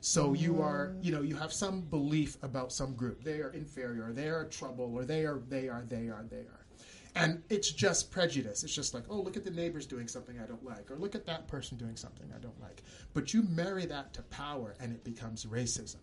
So 0.00 0.32
you 0.32 0.54
mm. 0.54 0.64
are, 0.64 0.96
you 1.00 1.12
know, 1.12 1.22
you 1.22 1.36
have 1.36 1.52
some 1.52 1.82
belief 1.82 2.36
about 2.42 2.72
some 2.72 2.96
group. 2.96 3.22
They 3.22 3.42
are 3.42 3.50
inferior, 3.50 4.12
they 4.12 4.26
are 4.26 4.46
trouble, 4.46 4.92
or 4.92 5.04
they 5.04 5.24
are, 5.24 5.40
they 5.48 5.68
are, 5.68 5.84
they 5.88 6.08
are, 6.08 6.24
they 6.28 6.38
are. 6.38 6.66
And 7.14 7.44
it's 7.48 7.70
just 7.70 8.10
prejudice. 8.10 8.64
It's 8.64 8.74
just 8.74 8.92
like, 8.92 9.04
oh, 9.08 9.20
look 9.20 9.36
at 9.36 9.44
the 9.44 9.52
neighbors 9.52 9.86
doing 9.86 10.08
something 10.08 10.40
I 10.40 10.46
don't 10.46 10.64
like, 10.64 10.90
or 10.90 10.96
look 10.96 11.14
at 11.14 11.26
that 11.26 11.46
person 11.46 11.78
doing 11.78 11.94
something 11.94 12.26
I 12.34 12.40
don't 12.40 12.60
like. 12.60 12.82
But 13.14 13.32
you 13.32 13.44
marry 13.44 13.86
that 13.86 14.12
to 14.14 14.22
power 14.22 14.74
and 14.80 14.90
it 14.90 15.04
becomes 15.04 15.46
racism. 15.46 15.98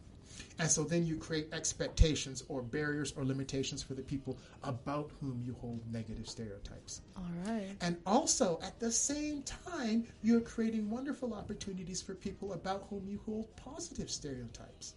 And 0.59 0.69
so 0.69 0.83
then 0.83 1.05
you 1.05 1.17
create 1.17 1.47
expectations 1.53 2.43
or 2.47 2.61
barriers 2.61 3.13
or 3.15 3.25
limitations 3.25 3.83
for 3.83 3.93
the 3.93 4.01
people 4.01 4.37
about 4.63 5.11
whom 5.19 5.41
you 5.45 5.55
hold 5.61 5.81
negative 5.91 6.27
stereotypes. 6.27 7.01
All 7.15 7.23
right. 7.45 7.75
And 7.81 7.97
also, 8.05 8.59
at 8.63 8.79
the 8.79 8.91
same 8.91 9.43
time, 9.43 10.05
you're 10.21 10.41
creating 10.41 10.89
wonderful 10.89 11.33
opportunities 11.33 12.01
for 12.01 12.15
people 12.15 12.53
about 12.53 12.87
whom 12.89 13.07
you 13.07 13.19
hold 13.25 13.55
positive 13.55 14.09
stereotypes. 14.09 14.95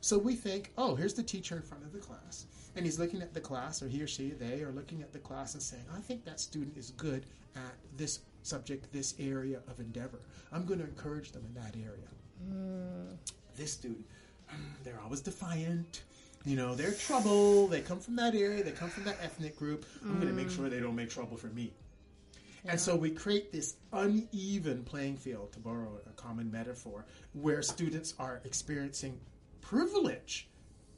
So 0.00 0.18
we 0.18 0.34
think, 0.34 0.72
oh, 0.78 0.94
here's 0.94 1.14
the 1.14 1.22
teacher 1.22 1.56
in 1.56 1.62
front 1.62 1.84
of 1.84 1.92
the 1.92 1.98
class, 1.98 2.46
and 2.76 2.84
he's 2.84 2.98
looking 2.98 3.22
at 3.22 3.34
the 3.34 3.40
class, 3.40 3.82
or 3.82 3.88
he 3.88 4.00
or 4.02 4.06
she, 4.06 4.30
they 4.30 4.62
are 4.62 4.70
looking 4.70 5.02
at 5.02 5.12
the 5.12 5.18
class 5.18 5.54
and 5.54 5.62
saying, 5.62 5.82
I 5.92 6.00
think 6.00 6.24
that 6.24 6.38
student 6.38 6.76
is 6.76 6.90
good 6.92 7.26
at 7.56 7.74
this 7.96 8.20
subject, 8.42 8.92
this 8.92 9.14
area 9.18 9.60
of 9.68 9.80
endeavor. 9.80 10.20
I'm 10.52 10.64
going 10.64 10.78
to 10.78 10.84
encourage 10.84 11.32
them 11.32 11.44
in 11.46 11.54
that 11.60 11.74
area. 11.74 12.06
Mm. 12.48 13.16
This 13.56 13.72
student, 13.72 14.06
they're 14.84 15.00
always 15.02 15.20
defiant. 15.20 16.02
You 16.44 16.56
know, 16.56 16.74
they're 16.74 16.92
trouble. 16.92 17.66
They 17.66 17.80
come 17.80 17.98
from 17.98 18.16
that 18.16 18.34
area. 18.34 18.62
They 18.62 18.70
come 18.70 18.88
from 18.88 19.04
that 19.04 19.16
ethnic 19.20 19.56
group. 19.56 19.84
I'm 20.04 20.14
going 20.16 20.28
to 20.28 20.32
make 20.32 20.50
sure 20.50 20.68
they 20.68 20.78
don't 20.78 20.94
make 20.94 21.10
trouble 21.10 21.36
for 21.36 21.48
me. 21.48 21.72
And 22.68 22.80
so 22.80 22.96
we 22.96 23.10
create 23.10 23.52
this 23.52 23.76
uneven 23.92 24.82
playing 24.84 25.16
field, 25.16 25.52
to 25.52 25.60
borrow 25.60 26.00
a 26.08 26.12
common 26.12 26.50
metaphor, 26.50 27.04
where 27.32 27.62
students 27.62 28.14
are 28.18 28.40
experiencing 28.44 29.20
privilege 29.60 30.48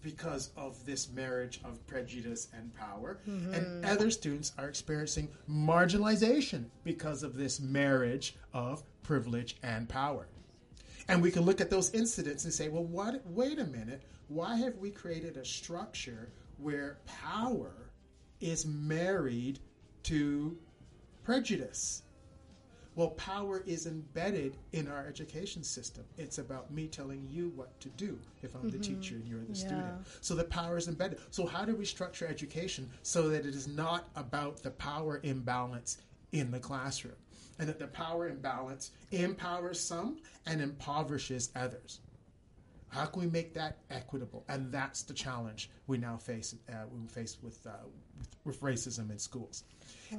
because 0.02 0.50
of 0.56 0.84
this 0.86 1.10
marriage 1.10 1.60
of 1.64 1.84
prejudice 1.86 2.48
and 2.56 2.74
power, 2.74 3.18
mm-hmm. 3.28 3.52
and 3.52 3.84
other 3.84 4.10
students 4.10 4.52
are 4.58 4.68
experiencing 4.68 5.28
marginalization 5.50 6.66
because 6.84 7.22
of 7.22 7.36
this 7.36 7.60
marriage 7.60 8.36
of 8.52 8.82
privilege 9.02 9.56
and 9.62 9.88
power. 9.88 10.26
And 11.08 11.22
we 11.22 11.30
can 11.30 11.42
look 11.42 11.60
at 11.60 11.70
those 11.70 11.92
incidents 11.94 12.44
and 12.44 12.52
say, 12.52 12.68
well, 12.68 12.84
what, 12.84 13.22
wait 13.26 13.58
a 13.58 13.64
minute. 13.64 14.02
Why 14.28 14.56
have 14.56 14.76
we 14.76 14.90
created 14.90 15.38
a 15.38 15.44
structure 15.44 16.28
where 16.58 16.98
power 17.06 17.72
is 18.40 18.66
married 18.66 19.58
to 20.04 20.56
prejudice? 21.24 22.02
Well, 22.94 23.10
power 23.10 23.62
is 23.64 23.86
embedded 23.86 24.56
in 24.72 24.88
our 24.88 25.06
education 25.06 25.62
system. 25.62 26.04
It's 26.18 26.38
about 26.38 26.72
me 26.72 26.88
telling 26.88 27.26
you 27.30 27.52
what 27.54 27.78
to 27.80 27.88
do 27.90 28.18
if 28.42 28.54
I'm 28.56 28.68
the 28.68 28.76
mm-hmm. 28.76 29.00
teacher 29.00 29.14
and 29.14 29.26
you're 29.26 29.44
the 29.44 29.54
student. 29.54 30.04
So 30.20 30.34
the 30.34 30.44
power 30.44 30.76
is 30.76 30.88
embedded. 30.88 31.20
So, 31.30 31.46
how 31.46 31.64
do 31.64 31.76
we 31.76 31.84
structure 31.84 32.26
education 32.26 32.90
so 33.04 33.28
that 33.28 33.46
it 33.46 33.54
is 33.54 33.68
not 33.68 34.08
about 34.16 34.64
the 34.64 34.72
power 34.72 35.20
imbalance 35.22 35.98
in 36.32 36.50
the 36.50 36.58
classroom? 36.58 37.14
And 37.58 37.68
that 37.68 37.78
the 37.78 37.88
power 37.88 38.28
imbalance 38.28 38.92
empowers 39.10 39.80
some 39.80 40.18
and 40.46 40.60
impoverishes 40.60 41.50
others. 41.56 42.00
How 42.88 43.04
can 43.06 43.20
we 43.22 43.28
make 43.28 43.52
that 43.54 43.78
equitable? 43.90 44.44
And 44.48 44.72
that's 44.72 45.02
the 45.02 45.12
challenge 45.12 45.70
we 45.86 45.98
now 45.98 46.16
face. 46.16 46.54
Uh, 46.68 46.84
we 46.90 47.06
face 47.08 47.36
with, 47.42 47.66
uh, 47.66 47.70
with 47.84 48.28
with 48.48 48.60
racism 48.62 49.10
in 49.10 49.18
schools. 49.18 49.64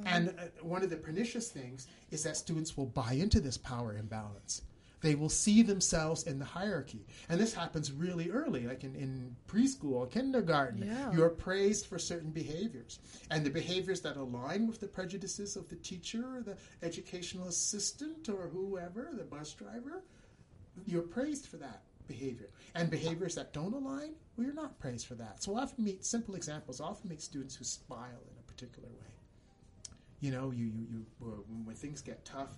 And 0.06 0.30
uh, 0.30 0.44
one 0.62 0.82
of 0.82 0.90
the 0.90 0.96
pernicious 0.96 1.50
things 1.50 1.88
is 2.10 2.22
that 2.22 2.36
students 2.36 2.76
will 2.76 2.86
buy 2.86 3.12
into 3.12 3.40
this 3.40 3.58
power 3.58 3.96
imbalance. 3.96 4.62
They 5.00 5.14
will 5.14 5.30
see 5.30 5.62
themselves 5.62 6.24
in 6.24 6.38
the 6.38 6.44
hierarchy, 6.44 7.06
and 7.28 7.40
this 7.40 7.54
happens 7.54 7.90
really 7.90 8.30
early, 8.30 8.66
like 8.66 8.84
in, 8.84 8.94
in 8.94 9.34
preschool, 9.48 10.10
kindergarten. 10.10 10.82
Yeah. 10.86 11.12
You're 11.12 11.30
praised 11.30 11.86
for 11.86 11.98
certain 11.98 12.30
behaviors, 12.30 12.98
and 13.30 13.44
the 13.44 13.50
behaviors 13.50 14.00
that 14.02 14.16
align 14.16 14.66
with 14.66 14.80
the 14.80 14.88
prejudices 14.88 15.56
of 15.56 15.68
the 15.68 15.76
teacher, 15.76 16.24
or 16.36 16.42
the 16.42 16.56
educational 16.82 17.48
assistant, 17.48 18.28
or 18.28 18.48
whoever, 18.48 19.10
the 19.12 19.24
bus 19.24 19.52
driver, 19.54 20.02
you're 20.86 21.02
praised 21.02 21.46
for 21.46 21.56
that 21.56 21.82
behavior. 22.06 22.48
And 22.74 22.90
behaviors 22.90 23.34
that 23.36 23.52
don't 23.52 23.72
align, 23.72 24.14
well, 24.36 24.44
you're 24.44 24.54
not 24.54 24.78
praised 24.80 25.06
for 25.06 25.14
that. 25.14 25.42
So 25.42 25.56
I 25.56 25.62
often 25.62 25.84
meet 25.84 26.04
simple 26.04 26.34
examples. 26.34 26.80
I 26.80 26.84
often 26.84 27.08
meet 27.08 27.22
students 27.22 27.54
who 27.54 27.64
smile 27.64 28.22
in 28.30 28.36
a 28.38 28.42
particular 28.42 28.88
way. 28.88 29.06
You 30.20 30.32
know, 30.32 30.50
you 30.50 30.66
you, 30.66 30.86
you 30.90 31.06
when 31.18 31.64
when 31.64 31.76
things 31.76 32.02
get 32.02 32.24
tough, 32.24 32.50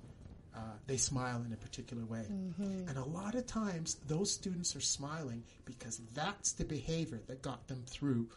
uh, 0.54 0.61
they 0.87 0.97
smile 0.97 1.42
in 1.47 1.52
a 1.52 1.56
particular 1.56 2.04
way. 2.04 2.25
And 2.28 2.97
a 2.97 3.04
lot 3.04 3.35
of 3.35 3.47
times, 3.47 3.97
those 4.06 4.30
students 4.30 4.76
are 4.76 4.80
smiling 4.80 5.42
because 5.64 6.00
that's 6.14 6.52
the 6.52 6.64
behavior 6.64 7.21
that 7.26 7.42
got 7.42 7.66
them 7.68 7.82
through 7.87 8.28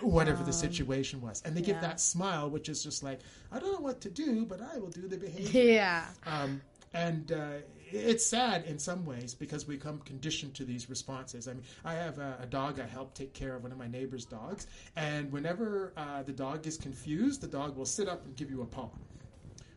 whatever 0.00 0.42
the 0.42 0.52
situation 0.52 1.20
was. 1.20 1.42
And 1.44 1.56
they 1.56 1.62
give 1.62 1.80
that 1.80 2.00
smile, 2.00 2.50
which 2.50 2.68
is 2.68 2.82
just 2.82 3.02
like, 3.02 3.20
I 3.50 3.58
don't 3.58 3.72
know 3.72 3.80
what 3.80 4.00
to 4.02 4.10
do, 4.10 4.44
but 4.44 4.60
I 4.60 4.78
will 4.78 4.90
do 4.90 5.08
the 5.08 5.16
behavior. 5.16 5.62
Yeah. 5.72 6.06
Um, 6.26 6.60
and 6.94 7.32
uh, 7.32 7.46
it's 7.90 8.26
sad 8.26 8.64
in 8.64 8.78
some 8.78 9.06
ways 9.06 9.34
because 9.34 9.66
we 9.66 9.76
come 9.76 9.98
conditioned 10.00 10.54
to 10.54 10.64
these 10.64 10.90
responses. 10.90 11.48
I 11.48 11.54
mean, 11.54 11.62
I 11.84 11.94
have 11.94 12.18
a, 12.18 12.38
a 12.42 12.46
dog 12.46 12.80
I 12.80 12.86
help 12.86 13.14
take 13.14 13.32
care 13.32 13.54
of 13.54 13.62
one 13.62 13.72
of 13.72 13.78
my 13.78 13.86
neighbor's 13.86 14.24
dogs, 14.24 14.66
and 14.96 15.32
whenever 15.32 15.92
uh, 15.96 16.22
the 16.22 16.32
dog 16.32 16.66
is 16.66 16.76
confused, 16.76 17.40
the 17.40 17.46
dog 17.46 17.76
will 17.76 17.86
sit 17.86 18.08
up 18.08 18.24
and 18.24 18.36
give 18.36 18.50
you 18.50 18.62
a 18.62 18.66
paw. 18.66 18.90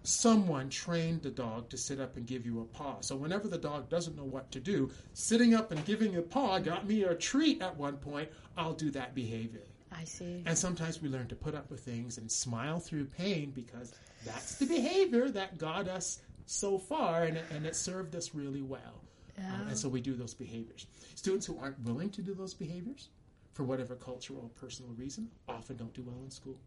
Someone 0.07 0.69
trained 0.69 1.21
the 1.23 1.31
dog 1.31 1.69
to 1.69 1.77
sit 1.77 1.99
up 1.99 2.15
and 2.17 2.25
give 2.25 2.45
you 2.45 2.61
a 2.61 2.65
paw. 2.65 2.97
So 3.01 3.15
whenever 3.15 3.47
the 3.47 3.57
dog 3.57 3.89
doesn't 3.89 4.15
know 4.15 4.23
what 4.23 4.51
to 4.51 4.59
do, 4.59 4.91
sitting 5.13 5.53
up 5.53 5.71
and 5.71 5.83
giving 5.85 6.15
a 6.15 6.21
paw 6.21 6.59
got 6.59 6.87
me 6.87 7.03
a 7.03 7.15
treat 7.15 7.61
at 7.61 7.75
one 7.75 7.97
point. 7.97 8.29
I'll 8.57 8.73
do 8.73 8.91
that 8.91 9.15
behavior. 9.15 9.63
I 9.91 10.03
see. 10.03 10.43
And 10.45 10.57
sometimes 10.57 11.01
we 11.01 11.09
learn 11.09 11.27
to 11.27 11.35
put 11.35 11.55
up 11.55 11.69
with 11.71 11.79
things 11.79 12.17
and 12.17 12.31
smile 12.31 12.79
through 12.79 13.05
pain 13.05 13.51
because 13.51 13.93
that's 14.25 14.55
the 14.55 14.65
behavior 14.65 15.29
that 15.29 15.57
got 15.57 15.87
us 15.87 16.19
so 16.45 16.77
far 16.77 17.23
and, 17.23 17.37
it- 17.37 17.45
and 17.51 17.65
it 17.65 17.75
served 17.75 18.15
us 18.15 18.35
really 18.35 18.61
well. 18.61 19.01
Yeah. 19.37 19.53
Um, 19.53 19.67
and 19.69 19.77
so 19.77 19.89
we 19.89 20.01
do 20.01 20.13
those 20.13 20.33
behaviors. 20.33 20.85
Students 21.15 21.45
who 21.45 21.57
aren't 21.59 21.79
willing 21.81 22.09
to 22.11 22.21
do 22.21 22.33
those 22.33 22.53
behaviors 22.53 23.09
for 23.53 23.63
whatever 23.63 23.95
cultural 23.95 24.41
or 24.43 24.49
personal 24.61 24.91
reason 24.93 25.29
often 25.49 25.77
don't 25.77 25.93
do 25.93 26.03
well 26.05 26.21
in 26.23 26.29
school 26.29 26.57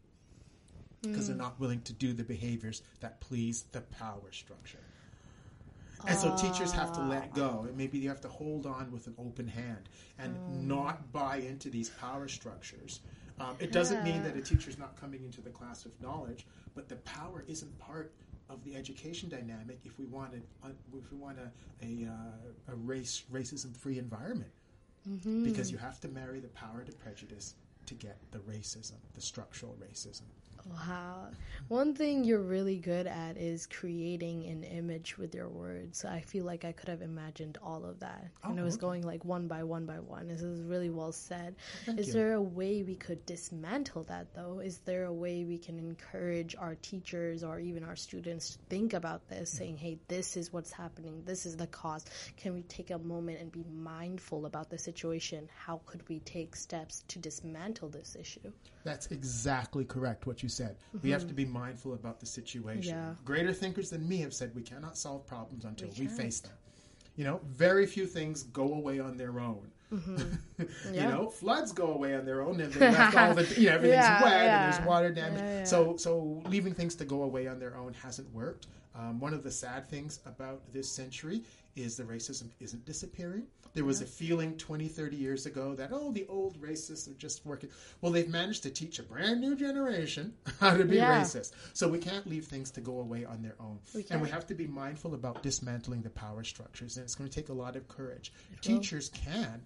because 1.03 1.29
they're 1.29 1.37
not 1.37 1.59
willing 1.61 1.81
to 1.83 1.93
do 1.93 2.13
the 2.13 2.25
behaviors 2.25 2.83
that 3.01 3.21
please 3.21 3.65
the 3.73 3.81
power 3.81 4.33
structure. 4.33 4.79
And 6.07 6.17
so 6.17 6.37
teachers 6.37 6.71
have 6.73 6.93
to 6.93 7.01
let 7.01 7.35
go. 7.35 7.65
And 7.67 7.77
maybe 7.77 7.99
you 7.99 8.09
have 8.09 8.21
to 8.21 8.29
hold 8.29 8.67
on 8.67 8.93
with 8.93 9.07
an 9.09 9.15
open 9.19 9.49
hand 9.49 9.89
and 10.19 10.35
not 10.69 11.13
buy 11.13 11.39
into 11.39 11.71
these 11.71 11.91
power 11.91 12.29
structures. 12.29 13.01
Um, 13.41 13.57
it 13.59 13.73
doesn't 13.73 14.05
mean 14.05 14.23
that 14.23 14.37
a 14.37 14.41
teacher's 14.41 14.79
not 14.79 15.01
coming 15.01 15.25
into 15.25 15.41
the 15.41 15.51
class 15.51 15.85
with 15.85 16.01
knowledge, 16.01 16.47
but 16.75 16.89
the 16.89 16.97
power 16.97 17.45
isn't 17.49 17.79
part 17.79 18.13
of 18.49 18.65
the 18.65 18.75
education 18.77 19.29
dynamic 19.29 19.79
if 19.85 19.99
we 19.99 20.07
want 20.07 20.33
a, 20.35 20.69
if 20.97 21.13
we 21.13 21.19
want 21.19 21.39
a, 21.39 21.51
a, 21.85 22.09
uh, 22.09 22.73
a 22.73 22.75
race 22.77 23.25
racism 23.33 23.77
free 23.77 23.99
environment. 23.99 24.51
Because 25.45 25.71
you 25.71 25.79
have 25.79 26.01
to 26.01 26.09
marry 26.09 26.39
the 26.41 26.49
power 26.49 26.83
to 26.85 26.93
prejudice 26.93 27.55
to 27.87 27.95
get 27.95 28.19
the 28.31 28.39
racism, 28.41 28.97
the 29.15 29.21
structural 29.21 29.77
racism. 29.81 30.23
Wow. 30.67 31.29
One 31.69 31.95
thing 31.95 32.25
you're 32.25 32.41
really 32.41 32.79
good 32.79 33.07
at 33.07 33.37
is 33.37 33.67
creating 33.67 34.47
an 34.47 34.65
image 34.65 35.19
with 35.19 35.35
your 35.35 35.49
words. 35.49 36.05
I 36.05 36.21
feel 36.21 36.45
like 36.45 36.65
I 36.65 36.73
could 36.73 36.89
have 36.89 37.03
imagined 37.03 37.59
all 37.63 37.85
of 37.85 38.01
that. 38.01 38.29
and 38.45 38.59
Oh, 38.59 38.63
it 38.63 38.65
was 38.65 38.75
okay. 38.75 38.81
going 38.81 39.03
like 39.03 39.25
one 39.25 39.49
by 39.49 39.65
one 39.65 39.85
by 39.87 39.99
one. 40.01 40.29
This 40.29 40.43
is 40.43 40.63
really 40.63 40.89
well 40.91 41.13
said. 41.13 41.57
Thank 41.85 42.01
is 42.01 42.09
you. 42.09 42.13
there 42.15 42.33
a 42.35 42.43
way 42.43 42.83
we 42.83 42.95
could 42.95 43.25
dismantle 43.27 44.05
that 44.05 44.35
though? 44.35 44.61
Is 44.61 44.79
there 44.79 45.05
a 45.05 45.13
way 45.13 45.45
we 45.45 45.59
can 45.59 45.79
encourage 45.79 46.55
our 46.57 46.75
teachers 46.77 47.45
or 47.45 47.61
even 47.61 47.85
our 47.85 47.97
students 47.97 48.51
to 48.51 48.59
think 48.71 48.95
about 48.95 49.29
this, 49.29 49.51
saying, 49.51 49.77
hey, 49.77 49.99
this 50.09 50.37
is 50.37 50.53
what's 50.53 50.73
happening, 50.73 51.23
this 51.25 51.45
is 51.47 51.57
the 51.57 51.67
cause? 51.67 52.05
Can 52.37 52.55
we 52.55 52.63
take 52.63 52.91
a 52.91 52.99
moment 52.99 53.41
and 53.41 53.53
be 53.53 53.65
mindful 53.75 54.47
about 54.47 54.71
the 54.71 54.79
situation? 54.79 55.49
How 55.55 55.81
could 55.87 56.09
we 56.09 56.21
take 56.21 56.57
steps 56.57 57.05
to 57.09 57.19
dismantle 57.19 57.89
this 57.91 58.17
issue? 58.19 58.53
That's 58.85 59.09
exactly 59.09 59.85
correct 59.85 60.27
what 60.27 60.43
you 60.43 60.49
said. 60.49 60.58
We 61.03 61.11
have 61.11 61.27
to 61.29 61.35
be 61.35 61.45
mm-hmm. 61.45 61.53
mindful 61.53 61.95
about 61.95 62.21
the 62.21 62.27
situation. 62.27 62.95
Yeah. 62.95 63.15
Greater 63.25 63.53
thinkers 63.53 63.91
than 63.91 64.09
me 64.09 64.19
have 64.19 64.35
said 64.35 64.55
we 64.55 64.63
cannot 64.63 64.97
solve 64.97 65.27
problems 65.27 65.65
until 65.65 65.89
we, 65.99 66.07
We 66.07 66.09
face 66.09 66.41
them. 66.41 66.53
You 67.17 67.25
know, 67.25 67.41
very 67.45 67.87
few 67.87 68.07
things 68.07 68.45
go 68.45 68.75
away 68.75 69.01
on 69.01 69.17
their 69.17 69.41
own. 69.41 69.71
Mm-hmm. 69.93 70.63
you 70.63 70.69
Yeah. 70.93 71.11
know, 71.11 71.29
floods 71.29 71.73
go 71.73 71.93
away 71.93 72.15
on 72.15 72.25
their 72.25 72.43
own, 72.43 72.61
and 72.61 72.73
they 72.73 72.91
left 72.91 73.17
all 73.17 73.35
the 73.35 73.61
you 73.61 73.69
know 73.69 73.75
everything's 73.77 74.05
Yeah, 74.05 74.23
wet 74.23 74.33
and 74.33 74.73
there's 74.73 74.87
water 74.87 75.11
damage. 75.11 75.67
So 75.67 75.97
so 75.97 76.43
leaving 76.47 76.75
things 76.75 76.95
to 76.97 77.05
go 77.05 77.23
away 77.23 77.47
on 77.49 77.59
their 77.59 77.77
own 77.77 77.95
hasn't 77.95 78.33
worked. 78.33 78.67
Um, 78.99 79.21
one 79.21 79.33
of 79.33 79.43
the 79.45 79.51
sad 79.51 79.89
things 79.89 80.19
about 80.27 80.73
this 80.73 80.91
century 80.91 81.43
is 81.77 81.97
the 81.97 82.03
racism 82.03 82.49
isn't 82.59 82.85
disappearing. 82.85 83.47
There 83.75 83.85
was 83.85 84.01
a 84.01 84.07
feeling 84.07 84.57
20, 84.57 84.89
30 84.89 85.17
years 85.17 85.47
ago 85.47 85.75
that, 85.77 85.91
oh, 85.93 86.11
the 86.11 86.27
old 86.29 86.61
racists 86.61 87.09
are 87.09 87.15
just 87.15 87.47
working. 87.47 87.71
Well, 88.01 88.11
they've 88.11 88.29
managed 88.29 88.65
to 88.65 88.71
teach 88.71 88.99
a 88.99 89.05
brand 89.05 89.41
new 89.41 89.55
generation 89.55 90.35
how 90.61 90.77
to 90.77 90.85
be 90.85 90.97
Yeah. 90.97 91.21
racist. 91.21 91.53
So 91.75 91.87
we 91.87 91.99
can't 91.99 92.27
leave 92.27 92.47
things 92.47 92.73
to 92.73 92.81
go 92.81 92.99
away 92.99 93.25
on 93.25 93.41
their 93.41 93.55
own. 93.61 93.79
We 93.95 94.05
and 94.11 94.21
we 94.21 94.29
have 94.31 94.47
to 94.49 94.55
be 94.55 94.67
mindful 94.67 95.15
about 95.15 95.43
dismantling 95.45 96.03
the 96.03 96.11
power 96.11 96.43
structures. 96.43 96.97
And 96.97 97.05
it's 97.05 97.15
going 97.15 97.31
to 97.31 97.35
take 97.35 97.51
a 97.51 97.55
lot 97.55 97.77
of 97.77 97.87
courage. 97.87 98.33
will. 98.51 98.59
Teachers 98.63 99.11
can 99.11 99.63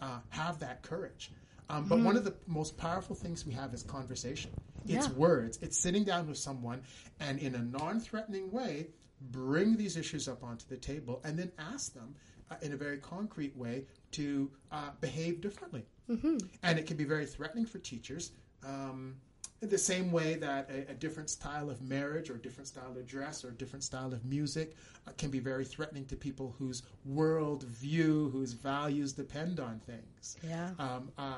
uh, 0.00 0.18
have 0.30 0.58
that 0.58 0.82
courage. 0.82 1.30
Um, 1.70 1.84
but 1.88 2.00
one 2.00 2.16
of 2.16 2.24
the 2.24 2.34
most 2.46 2.76
powerful 2.76 3.14
things 3.14 3.46
we 3.46 3.52
have 3.52 3.72
is 3.72 3.84
conversation. 3.84 4.50
It's 4.86 5.08
Yeah. 5.08 5.12
words. 5.12 5.58
It's 5.62 5.78
sitting 5.78 6.04
down 6.04 6.28
with 6.28 6.38
someone 6.38 6.82
and 7.20 7.38
in 7.38 7.54
a 7.54 7.62
non-threatening 7.62 8.50
way 8.50 8.88
bring 9.30 9.76
these 9.76 9.96
issues 9.96 10.28
up 10.28 10.42
onto 10.42 10.66
the 10.68 10.76
table 10.76 11.20
and 11.24 11.38
then 11.38 11.52
ask 11.58 11.94
them 11.94 12.14
uh, 12.50 12.56
in 12.62 12.72
a 12.72 12.76
very 12.76 12.98
concrete 12.98 13.56
way 13.56 13.86
to 14.12 14.50
uh, 14.70 14.90
behave 15.00 15.40
differently. 15.40 15.84
Mm-hmm. 16.10 16.38
And 16.62 16.78
it 16.78 16.86
can 16.86 16.96
be 16.96 17.04
very 17.04 17.26
threatening 17.26 17.66
for 17.66 17.78
teachers. 17.78 18.32
Um, 18.64 19.16
in 19.62 19.68
the 19.68 19.78
same 19.78 20.10
way 20.10 20.34
that 20.34 20.68
a, 20.70 20.90
a 20.90 20.94
different 20.94 21.30
style 21.30 21.70
of 21.70 21.80
marriage 21.82 22.30
or 22.30 22.36
different 22.36 22.66
style 22.66 22.96
of 22.96 23.06
dress 23.06 23.44
or 23.44 23.52
different 23.52 23.84
style 23.84 24.12
of 24.12 24.24
music 24.24 24.74
uh, 25.06 25.12
can 25.16 25.30
be 25.30 25.38
very 25.38 25.64
threatening 25.64 26.04
to 26.06 26.16
people 26.16 26.54
whose 26.58 26.82
world 27.04 27.62
view, 27.62 28.28
whose 28.32 28.52
values 28.54 29.12
depend 29.12 29.60
on 29.60 29.78
things. 29.86 30.36
Yeah. 30.42 30.70
Um, 30.80 31.12
uh, 31.16 31.34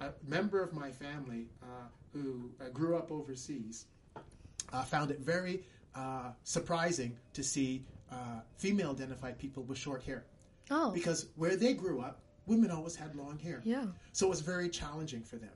a 0.00 0.10
member 0.26 0.62
of 0.62 0.72
my 0.72 0.90
family 0.90 1.48
uh, 1.62 1.88
who 2.22 2.50
uh, 2.64 2.68
grew 2.70 2.96
up 2.96 3.10
overseas 3.10 3.86
uh, 4.72 4.82
found 4.82 5.10
it 5.10 5.20
very 5.20 5.62
uh, 5.94 6.30
surprising 6.44 7.16
to 7.32 7.42
see 7.42 7.84
uh, 8.10 8.40
female 8.56 8.90
identified 8.90 9.38
people 9.38 9.62
with 9.64 9.78
short 9.78 10.02
hair. 10.02 10.24
Oh. 10.70 10.90
Because 10.90 11.28
where 11.36 11.56
they 11.56 11.74
grew 11.74 12.00
up, 12.00 12.20
women 12.46 12.70
always 12.70 12.96
had 12.96 13.14
long 13.14 13.38
hair. 13.38 13.60
Yeah. 13.64 13.86
So 14.12 14.26
it 14.26 14.30
was 14.30 14.40
very 14.40 14.68
challenging 14.68 15.22
for 15.22 15.36
them. 15.36 15.50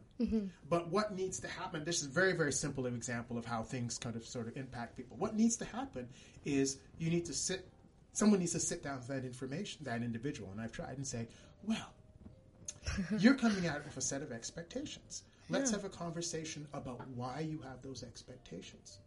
But 0.68 0.88
what 0.88 1.14
needs 1.16 1.40
to 1.40 1.48
happen, 1.48 1.84
this 1.84 2.02
is 2.02 2.08
a 2.08 2.10
very, 2.10 2.34
very 2.34 2.52
simple 2.52 2.86
example 2.86 3.38
of 3.38 3.46
how 3.46 3.62
things 3.62 3.96
kind 3.96 4.16
of 4.16 4.26
sort 4.26 4.48
of 4.48 4.56
impact 4.56 4.96
people. 4.96 5.16
What 5.16 5.34
needs 5.34 5.56
to 5.58 5.64
happen 5.64 6.08
is 6.44 6.78
you 6.98 7.08
need 7.10 7.24
to 7.26 7.32
sit, 7.32 7.66
someone 8.12 8.40
needs 8.40 8.52
to 8.52 8.60
sit 8.60 8.82
down 8.82 8.98
with 8.98 9.08
that 9.08 9.24
information, 9.24 9.84
that 9.84 10.02
individual. 10.02 10.50
And 10.52 10.60
I've 10.60 10.72
tried 10.72 10.98
and 10.98 11.06
say, 11.06 11.26
well, 11.62 11.94
you're 13.18 13.34
coming 13.34 13.66
out 13.66 13.84
with 13.84 13.96
a 13.96 14.00
set 14.00 14.20
of 14.20 14.30
expectations. 14.30 15.22
Let's 15.50 15.70
Yeah. 15.70 15.78
have 15.78 15.84
a 15.84 15.90
conversation 15.90 16.66
about 16.72 17.06
why 17.08 17.40
you 17.40 17.58
have 17.60 17.82
those 17.82 18.02
expectations. 18.02 18.98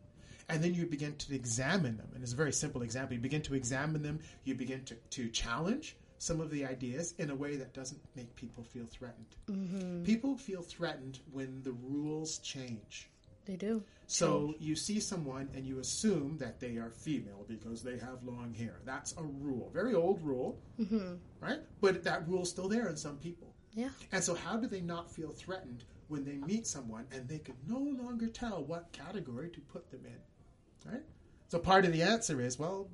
And 0.50 0.64
then 0.64 0.74
you 0.74 0.86
begin 0.86 1.16
to 1.16 1.34
examine 1.34 1.98
them. 1.98 2.10
And 2.14 2.22
it's 2.22 2.34
a 2.34 2.36
very 2.36 2.52
simple 2.52 2.82
example. 2.82 3.16
You 3.16 3.22
begin 3.22 3.42
to 3.44 3.56
examine 3.56 4.04
them, 4.04 4.20
you 4.44 4.56
begin 4.56 4.84
to, 4.86 4.96
to 4.96 5.30
challenge 5.30 5.96
some 6.18 6.42
of 6.42 6.50
the 6.52 6.66
ideas 6.66 7.16
in 7.18 7.30
a 7.30 7.36
way 7.36 7.56
that 7.58 7.74
doesn't 7.74 8.00
make 8.16 8.36
people 8.36 8.64
feel 8.64 8.86
threatened. 8.86 9.36
Mm-hmm. 9.48 10.04
People 10.04 10.38
feel 10.38 10.62
threatened 10.62 11.20
when 11.32 11.62
the 11.64 11.72
rules 11.72 12.40
change. 12.40 13.10
They 13.46 13.56
do. 13.58 13.84
So 14.08 14.56
you 14.60 14.76
see 14.76 15.00
someone 15.00 15.50
and 15.54 15.66
you 15.66 15.80
assume 15.80 16.38
that 16.38 16.60
they 16.60 16.78
are 16.78 16.92
female 16.92 17.46
because 17.48 17.84
they 17.84 17.98
have 17.98 18.24
long 18.24 18.54
hair. 18.54 18.80
That's 18.86 19.14
a 19.18 19.24
rule, 19.24 19.70
very 19.74 19.94
old 19.96 20.22
rule, 20.22 20.62
mm-hmm. 20.80 21.16
right? 21.42 21.60
But 21.82 22.04
that 22.04 22.28
rule's 22.28 22.50
still 22.50 22.70
there 22.70 22.88
in 22.88 22.96
some 22.96 23.18
people. 23.18 23.54
Yeah. 23.74 23.90
And 24.12 24.24
so, 24.24 24.36
how 24.36 24.56
do 24.56 24.68
they 24.68 24.82
not 24.82 25.12
feel 25.12 25.32
threatened 25.32 25.84
when 26.13 26.24
they 26.24 26.38
meet 26.46 26.67
someone 26.67 27.05
and 27.12 27.27
they 27.27 27.39
can 27.39 27.55
no 27.67 27.79
longer 27.79 28.27
tell 28.27 28.63
what 28.63 28.91
category 28.91 29.50
to 29.50 29.60
put 29.60 29.89
them 29.89 30.01
in, 30.05 30.91
right? 30.91 31.01
So, 31.50 31.58
part 31.58 31.86
of 31.86 31.91
the 31.91 32.03
answer 32.03 32.39
is, 32.39 32.60
well, 32.60 32.88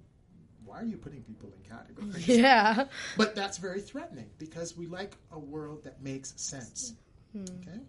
why 0.63 0.79
are 0.79 0.85
you 0.85 0.97
putting 0.97 1.21
people 1.23 1.51
in 1.53 1.69
categories? 1.69 2.27
Yeah. 2.27 2.85
But 3.17 3.35
that's 3.35 3.57
very 3.57 3.81
threatening 3.81 4.29
because 4.37 4.77
we 4.77 4.87
like 4.87 5.17
a 5.31 5.39
world 5.39 5.83
that 5.83 6.01
makes 6.01 6.33
sense. 6.37 6.93
Hmm. 7.33 7.43
Okay? 7.61 7.79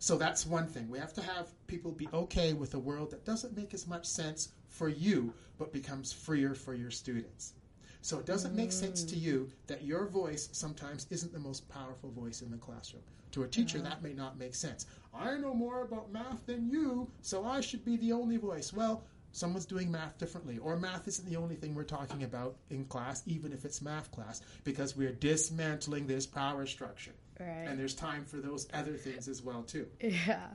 So 0.00 0.16
that's 0.16 0.44
one 0.46 0.66
thing. 0.66 0.88
We 0.88 0.98
have 0.98 1.12
to 1.14 1.22
have 1.22 1.48
people 1.66 1.92
be 1.92 2.08
okay 2.12 2.52
with 2.54 2.74
a 2.74 2.78
world 2.78 3.10
that 3.10 3.24
doesn't 3.24 3.56
make 3.56 3.74
as 3.74 3.86
much 3.86 4.06
sense 4.06 4.48
for 4.68 4.88
you, 4.88 5.32
but 5.58 5.72
becomes 5.72 6.12
freer 6.12 6.54
for 6.54 6.74
your 6.74 6.90
students. 6.90 7.52
So 8.00 8.18
it 8.18 8.26
doesn't 8.26 8.56
make 8.56 8.72
sense 8.72 9.04
to 9.04 9.14
hmm. 9.14 9.24
you 9.24 9.50
that 9.68 9.84
your 9.84 10.06
voice 10.06 10.48
sometimes 10.52 11.06
isn't 11.10 11.32
the 11.32 11.38
most 11.38 11.68
powerful 11.68 12.10
voice 12.10 12.40
in 12.40 12.50
the 12.50 12.56
classroom. 12.56 13.02
To 13.32 13.44
a 13.44 13.48
teacher, 13.48 13.78
that 13.78 14.02
may 14.02 14.12
not 14.12 14.38
make 14.38 14.54
sense. 14.54 14.86
I 15.14 15.36
know 15.36 15.54
more 15.54 15.82
about 15.82 16.12
math 16.12 16.46
than 16.46 16.68
you, 16.68 17.10
so 17.22 17.44
I 17.44 17.60
should 17.60 17.84
be 17.84 17.96
the 17.96 18.12
only 18.12 18.36
voice. 18.36 18.72
Well, 18.72 19.04
someone's 19.32 19.66
doing 19.66 19.90
math 19.90 20.18
differently, 20.18 20.58
or 20.58 20.76
math 20.76 21.06
isn't 21.06 21.28
the 21.28 21.36
only 21.36 21.54
thing 21.54 21.74
we're 21.74 21.84
talking 21.84 22.24
about 22.24 22.56
in 22.70 22.84
class, 22.86 23.22
even 23.26 23.52
if 23.52 23.64
it's 23.64 23.80
math 23.82 24.10
class, 24.10 24.40
because 24.64 24.96
we're 24.96 25.12
dismantling 25.12 26.06
this 26.06 26.26
power 26.26 26.66
structure. 26.66 27.12
Right. 27.38 27.66
And 27.66 27.78
there's 27.78 27.94
time 27.94 28.24
for 28.24 28.36
those 28.36 28.68
other 28.74 28.94
things 28.94 29.28
as 29.28 29.42
well, 29.42 29.62
too. 29.62 29.86
yeah. 30.00 30.48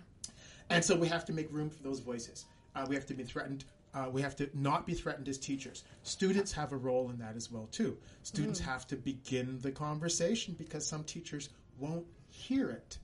And 0.69 0.83
so 0.83 0.95
we 0.95 1.07
have 1.07 1.25
to 1.25 1.33
make 1.33 1.51
room 1.51 1.69
for 1.69 1.83
those 1.83 1.99
voices. 1.99 2.45
Uh, 2.75 2.85
we 2.89 2.95
have 2.95 3.05
to 3.07 3.13
be 3.13 3.23
threatened. 3.23 3.65
Uh, 3.93 4.09
we 4.11 4.21
have 4.21 4.35
to 4.35 4.49
not 4.53 4.85
be 4.85 4.93
threatened 4.93 5.29
as 5.29 5.37
teachers. 5.37 5.83
Students 6.03 6.51
have 6.51 6.73
a 6.73 6.77
role 6.77 7.09
in 7.09 7.17
that 7.19 7.35
as 7.35 7.51
well 7.51 7.67
too. 7.71 7.97
Students 8.23 8.59
have 8.59 8.85
to 8.87 8.95
begin 8.97 9.59
the 9.61 9.71
conversation 9.71 10.55
because 10.57 10.85
some 10.85 11.03
teachers 11.03 11.49
won't 11.79 12.05
hear 12.35 12.69
it 12.69 12.97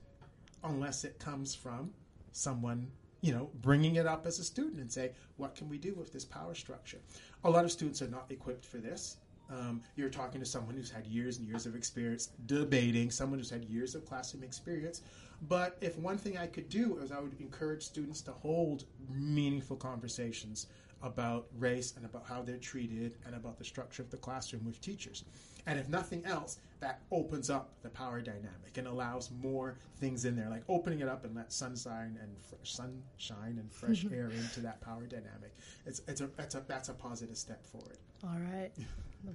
unless 0.62 1.04
it 1.04 1.18
comes 1.18 1.54
from 1.54 1.90
someone, 2.32 2.90
you 3.20 3.32
know, 3.32 3.50
bringing 3.62 3.96
it 3.96 4.06
up 4.06 4.26
as 4.26 4.38
a 4.38 4.44
student 4.44 4.80
and 4.80 4.92
say, 4.92 5.12
"What 5.36 5.54
can 5.54 5.68
we 5.68 5.78
do 5.78 5.94
with 5.94 6.12
this 6.12 6.24
power 6.24 6.54
structure?" 6.54 7.00
A 7.44 7.50
lot 7.50 7.64
of 7.64 7.72
students 7.72 8.02
are 8.02 8.08
not 8.08 8.30
equipped 8.30 8.64
for 8.64 8.78
this. 8.78 9.16
Um, 9.50 9.82
you're 9.96 10.08
talking 10.08 10.40
to 10.40 10.46
someone 10.46 10.74
who's 10.76 10.90
had 10.90 11.06
years 11.06 11.38
and 11.38 11.46
years 11.46 11.66
of 11.66 11.74
experience 11.74 12.30
debating, 12.46 13.10
someone 13.10 13.38
who's 13.38 13.50
had 13.50 13.64
years 13.64 13.94
of 13.94 14.06
classroom 14.06 14.42
experience. 14.42 15.02
But 15.48 15.76
if 15.80 15.98
one 15.98 16.16
thing 16.16 16.38
I 16.38 16.46
could 16.46 16.68
do 16.68 16.98
is 16.98 17.10
I 17.10 17.20
would 17.20 17.38
encourage 17.40 17.82
students 17.82 18.22
to 18.22 18.32
hold 18.32 18.84
meaningful 19.10 19.76
conversations 19.76 20.68
about 21.02 21.46
race 21.58 21.94
and 21.96 22.04
about 22.04 22.24
how 22.26 22.42
they're 22.42 22.56
treated 22.58 23.16
and 23.26 23.34
about 23.34 23.58
the 23.58 23.64
structure 23.64 24.02
of 24.02 24.10
the 24.10 24.16
classroom 24.16 24.64
with 24.64 24.80
teachers. 24.80 25.24
And 25.66 25.78
if 25.78 25.88
nothing 25.88 26.24
else, 26.24 26.58
that 26.80 27.00
opens 27.12 27.48
up 27.50 27.70
the 27.82 27.88
power 27.88 28.20
dynamic 28.20 28.76
and 28.76 28.88
allows 28.88 29.30
more 29.30 29.76
things 29.98 30.24
in 30.24 30.34
there, 30.34 30.48
like 30.50 30.64
opening 30.68 31.00
it 31.00 31.08
up 31.08 31.24
and 31.24 31.34
let 31.36 31.52
sunshine 31.52 32.18
and 32.20 32.36
fresh 32.40 32.72
sunshine 32.74 33.58
and 33.58 33.72
fresh 33.72 34.04
air 34.12 34.30
into 34.30 34.60
that 34.60 34.80
power 34.80 35.06
dynamic. 35.06 35.54
It's 35.86 36.00
it's 36.08 36.20
a 36.20 36.26
that's 36.36 36.54
a 36.56 36.64
that's 36.66 36.88
a 36.88 36.94
positive 36.94 37.36
step 37.36 37.64
forward. 37.64 37.98
All 38.24 38.38
right. 38.52 38.70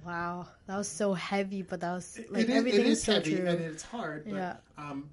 Wow. 0.04 0.46
That 0.66 0.76
was 0.76 0.88
so 0.88 1.14
heavy, 1.14 1.62
but 1.62 1.80
that 1.80 1.92
was 1.94 2.18
like 2.30 2.44
it 2.44 2.50
is, 2.50 2.56
everything 2.56 2.80
it 2.80 2.86
is 2.88 3.02
so 3.02 3.12
heavy 3.14 3.36
true. 3.36 3.46
and 3.46 3.60
it's 3.62 3.82
hard, 3.82 4.24
but 4.26 4.34
Yeah. 4.34 4.56
um, 4.76 5.08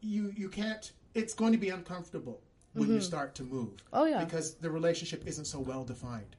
you 0.00 0.32
you 0.36 0.48
can't. 0.48 0.92
It's 1.14 1.34
going 1.34 1.52
to 1.52 1.58
be 1.58 1.68
uncomfortable 1.68 2.40
when 2.74 2.92
you 2.92 3.00
start 3.00 3.34
to 3.36 3.42
move. 3.42 3.68
Mm-hmm. 3.68 3.86
Oh, 3.92 4.04
yeah. 4.04 4.24
because 4.24 4.54
the 4.54 4.70
relationship 4.70 5.26
isn't 5.26 5.44
so 5.44 5.58
well 5.60 5.84
defined. 5.84 6.36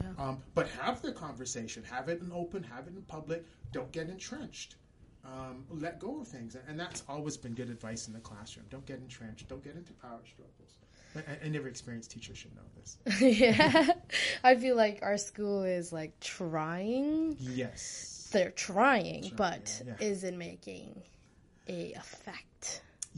Yeah. 0.00 0.08
Um, 0.18 0.42
but 0.54 0.68
have 0.68 1.00
the 1.02 1.12
conversation, 1.12 1.82
have 1.84 2.08
it 2.08 2.20
in 2.20 2.30
open, 2.32 2.62
have 2.62 2.86
it 2.86 2.94
in 2.94 3.02
public. 3.02 3.44
Don't 3.72 3.90
get 3.92 4.08
entrenched. 4.08 4.76
Um, 5.24 5.64
let 5.70 5.98
go 5.98 6.20
of 6.20 6.28
things, 6.28 6.56
and 6.68 6.78
that's 6.78 7.02
always 7.08 7.36
been 7.36 7.52
good 7.54 7.68
advice 7.68 8.06
in 8.06 8.12
the 8.12 8.20
classroom. 8.20 8.66
Don't 8.70 8.86
get 8.86 8.98
entrenched. 8.98 9.48
Don't 9.48 9.64
get 9.64 9.74
into 9.74 9.92
power 9.94 10.20
struggles. 10.24 10.78
I, 11.16 11.46
I 11.46 11.48
never 11.48 11.66
experienced 11.66 12.10
teachers 12.12 12.38
should 12.38 12.54
know 12.54 12.62
this. 12.76 12.98
yeah. 13.40 13.92
I 14.44 14.54
feel 14.54 14.76
like 14.76 15.00
our 15.02 15.18
school 15.18 15.64
is 15.64 15.92
like 15.92 16.18
trying. 16.20 17.36
Yes. 17.40 18.28
They're 18.32 18.50
trying, 18.50 19.32
but 19.36 19.82
yeah. 19.84 19.94
isn't 20.00 20.36
making 20.38 21.02
a 21.68 21.92
effect. 21.94 22.55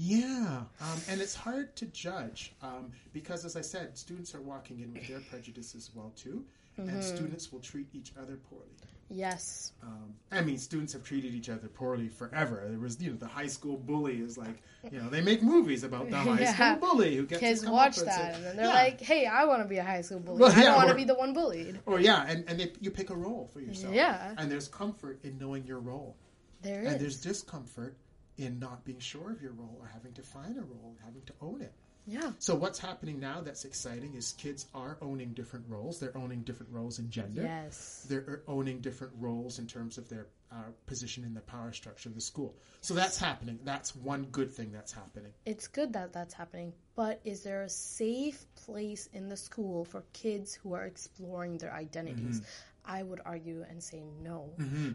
Yeah, 0.00 0.62
um, 0.80 1.00
and 1.08 1.20
it's 1.20 1.34
hard 1.34 1.74
to 1.76 1.86
judge 1.86 2.52
um, 2.62 2.92
because, 3.12 3.44
as 3.44 3.56
I 3.56 3.62
said, 3.62 3.98
students 3.98 4.32
are 4.32 4.40
walking 4.40 4.78
in 4.78 4.92
with 4.94 5.08
their 5.08 5.18
prejudices 5.28 5.88
as 5.88 5.94
well 5.94 6.12
too, 6.16 6.44
and 6.76 7.02
students 7.02 7.50
will 7.50 7.58
treat 7.58 7.88
each 7.92 8.12
other 8.16 8.36
poorly. 8.48 8.68
Yes. 9.10 9.72
Um, 9.82 10.14
I 10.30 10.42
mean, 10.42 10.56
students 10.58 10.92
have 10.92 11.02
treated 11.02 11.34
each 11.34 11.48
other 11.48 11.66
poorly 11.66 12.08
forever. 12.08 12.66
There 12.68 12.78
was, 12.78 13.00
you 13.02 13.10
know, 13.10 13.16
the 13.16 13.26
high 13.26 13.46
school 13.48 13.76
bully 13.76 14.20
is 14.20 14.38
like, 14.38 14.62
you 14.92 15.00
know, 15.00 15.08
they 15.08 15.22
make 15.22 15.42
movies 15.42 15.82
about 15.82 16.10
the 16.10 16.16
high 16.18 16.38
Yeah. 16.42 16.54
school 16.76 16.90
bully 16.92 17.16
who 17.16 17.26
gets 17.26 17.40
Kids 17.40 17.60
to 17.60 17.66
come 17.66 17.74
watch 17.74 17.96
up 17.98 18.02
and 18.02 18.06
that, 18.08 18.14
say- 18.20 18.34
and 18.36 18.44
then 18.44 18.56
they're 18.56 18.66
Yeah. 18.66 18.72
like, 18.74 19.00
"Hey, 19.00 19.26
I 19.26 19.46
want 19.46 19.62
to 19.62 19.68
be 19.68 19.78
a 19.78 19.82
high 19.82 20.02
school 20.02 20.20
bully. 20.20 20.40
Well, 20.42 20.52
I 20.52 20.62
don't 20.62 20.76
want 20.76 20.90
to 20.90 20.94
be 20.94 21.04
the 21.04 21.14
one 21.14 21.32
bullied." 21.32 21.80
or 21.86 21.98
yeah, 21.98 22.24
and 22.28 22.44
and 22.48 22.60
they, 22.60 22.70
you 22.80 22.90
pick 22.92 23.10
a 23.10 23.16
role 23.16 23.48
for 23.52 23.60
yourself. 23.60 23.92
Yeah. 23.94 24.34
and 24.38 24.48
there's 24.48 24.68
comfort 24.68 25.18
in 25.24 25.38
knowing 25.38 25.66
your 25.66 25.80
role. 25.80 26.14
There 26.62 26.80
And 26.84 26.96
is. 26.96 27.00
there's 27.00 27.20
discomfort 27.20 27.96
in 28.38 28.58
not 28.58 28.84
being 28.84 29.00
sure 29.00 29.32
of 29.32 29.42
your 29.42 29.52
role 29.52 29.76
or 29.80 29.88
having 29.88 30.12
to 30.14 30.22
find 30.22 30.56
a 30.56 30.62
role, 30.62 30.96
having 31.04 31.22
to 31.22 31.32
own 31.42 31.60
it. 31.60 31.72
Yeah. 32.06 32.32
So 32.38 32.54
what's 32.54 32.78
happening 32.78 33.20
now 33.20 33.42
that's 33.42 33.66
exciting 33.66 34.14
is 34.14 34.32
kids 34.38 34.64
are 34.74 34.96
owning 35.02 35.34
different 35.34 35.66
roles. 35.68 36.00
They're 36.00 36.16
owning 36.16 36.40
different 36.40 36.72
roles 36.72 36.98
in 36.98 37.10
gender. 37.10 37.42
Yes. 37.42 38.06
They're 38.08 38.42
owning 38.48 38.80
different 38.80 39.12
roles 39.18 39.58
in 39.58 39.66
terms 39.66 39.98
of 39.98 40.08
their 40.08 40.26
uh, 40.50 40.70
position 40.86 41.24
in 41.24 41.34
the 41.34 41.42
power 41.42 41.70
structure 41.72 42.08
of 42.08 42.14
the 42.14 42.22
school. 42.22 42.56
So 42.80 42.94
that's 42.94 43.18
happening. 43.18 43.58
That's 43.62 43.94
one 43.94 44.24
good 44.32 44.50
thing 44.50 44.72
that's 44.72 44.92
happening. 44.92 45.32
It's 45.44 45.66
good 45.66 45.92
that 45.92 46.14
that's 46.14 46.32
happening, 46.32 46.72
but 46.96 47.20
is 47.24 47.42
there 47.42 47.62
a 47.62 47.68
safe 47.68 48.42
place 48.54 49.10
in 49.12 49.28
the 49.28 49.36
school 49.36 49.84
for 49.84 50.02
kids 50.14 50.54
who 50.54 50.72
are 50.72 50.86
exploring 50.86 51.58
their 51.58 51.74
identities? 51.74 52.40
Mm-hmm. 52.40 52.48
I 52.88 53.02
would 53.02 53.20
argue 53.24 53.64
and 53.68 53.82
say 53.82 54.02
no, 54.22 54.50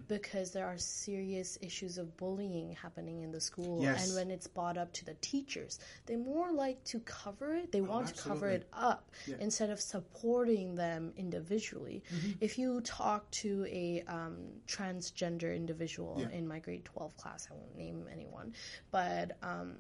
because 0.08 0.52
there 0.52 0.66
are 0.66 0.78
serious 0.80 1.60
issues 1.62 2.00
of 2.00 2.18
bullying 2.18 2.76
happening 2.82 3.22
in 3.22 3.32
the 3.32 3.40
school, 3.40 3.84
Yes. 3.84 4.08
and 4.08 4.16
when 4.18 4.32
it's 4.32 4.48
brought 4.48 4.78
up 4.80 4.92
to 4.94 5.06
the 5.06 5.14
teachers, 5.22 5.80
they 6.08 6.16
more 6.16 6.52
like 6.52 6.84
to 6.86 7.00
cover 7.02 7.56
it. 7.56 7.72
They 7.72 7.82
want 7.82 8.08
to 8.08 8.16
cover 8.16 8.50
it 8.50 8.68
up 8.74 9.12
Yeah. 9.28 9.36
instead 9.40 9.70
of 9.70 9.80
supporting 9.80 10.74
them 10.76 11.14
individually. 11.18 12.04
Mm-hmm. 12.12 12.32
If 12.42 12.58
you 12.58 12.82
talk 12.82 13.30
to 13.44 13.66
a 13.70 14.02
um, 14.08 14.38
transgender 14.68 15.56
individual 15.56 16.18
Yeah. 16.20 16.30
in 16.38 16.48
my 16.48 16.58
grade 16.60 16.86
12 16.86 17.16
class, 17.18 17.48
I 17.52 17.54
won't 17.54 17.78
name 17.78 18.08
anyone, 18.12 18.54
but 18.90 19.38
um, 19.44 19.76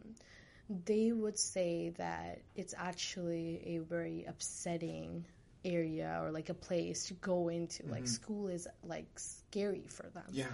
they 0.85 1.11
would 1.11 1.39
say 1.39 1.89
that 1.97 2.41
it's 2.55 2.75
actually 2.77 3.61
a 3.75 3.77
very 3.79 4.25
upsetting 4.25 5.25
area 5.65 6.19
or 6.21 6.31
like 6.31 6.49
a 6.49 6.53
place 6.53 7.05
to 7.05 7.13
go 7.15 7.49
into. 7.49 7.85
Like 7.87 8.07
school 8.07 8.47
is 8.47 8.67
like 8.83 9.07
scary 9.15 9.85
for 9.87 10.03
them 10.09 10.23
Mm-hmm. 10.29 10.39
Yeah. 10.39 10.45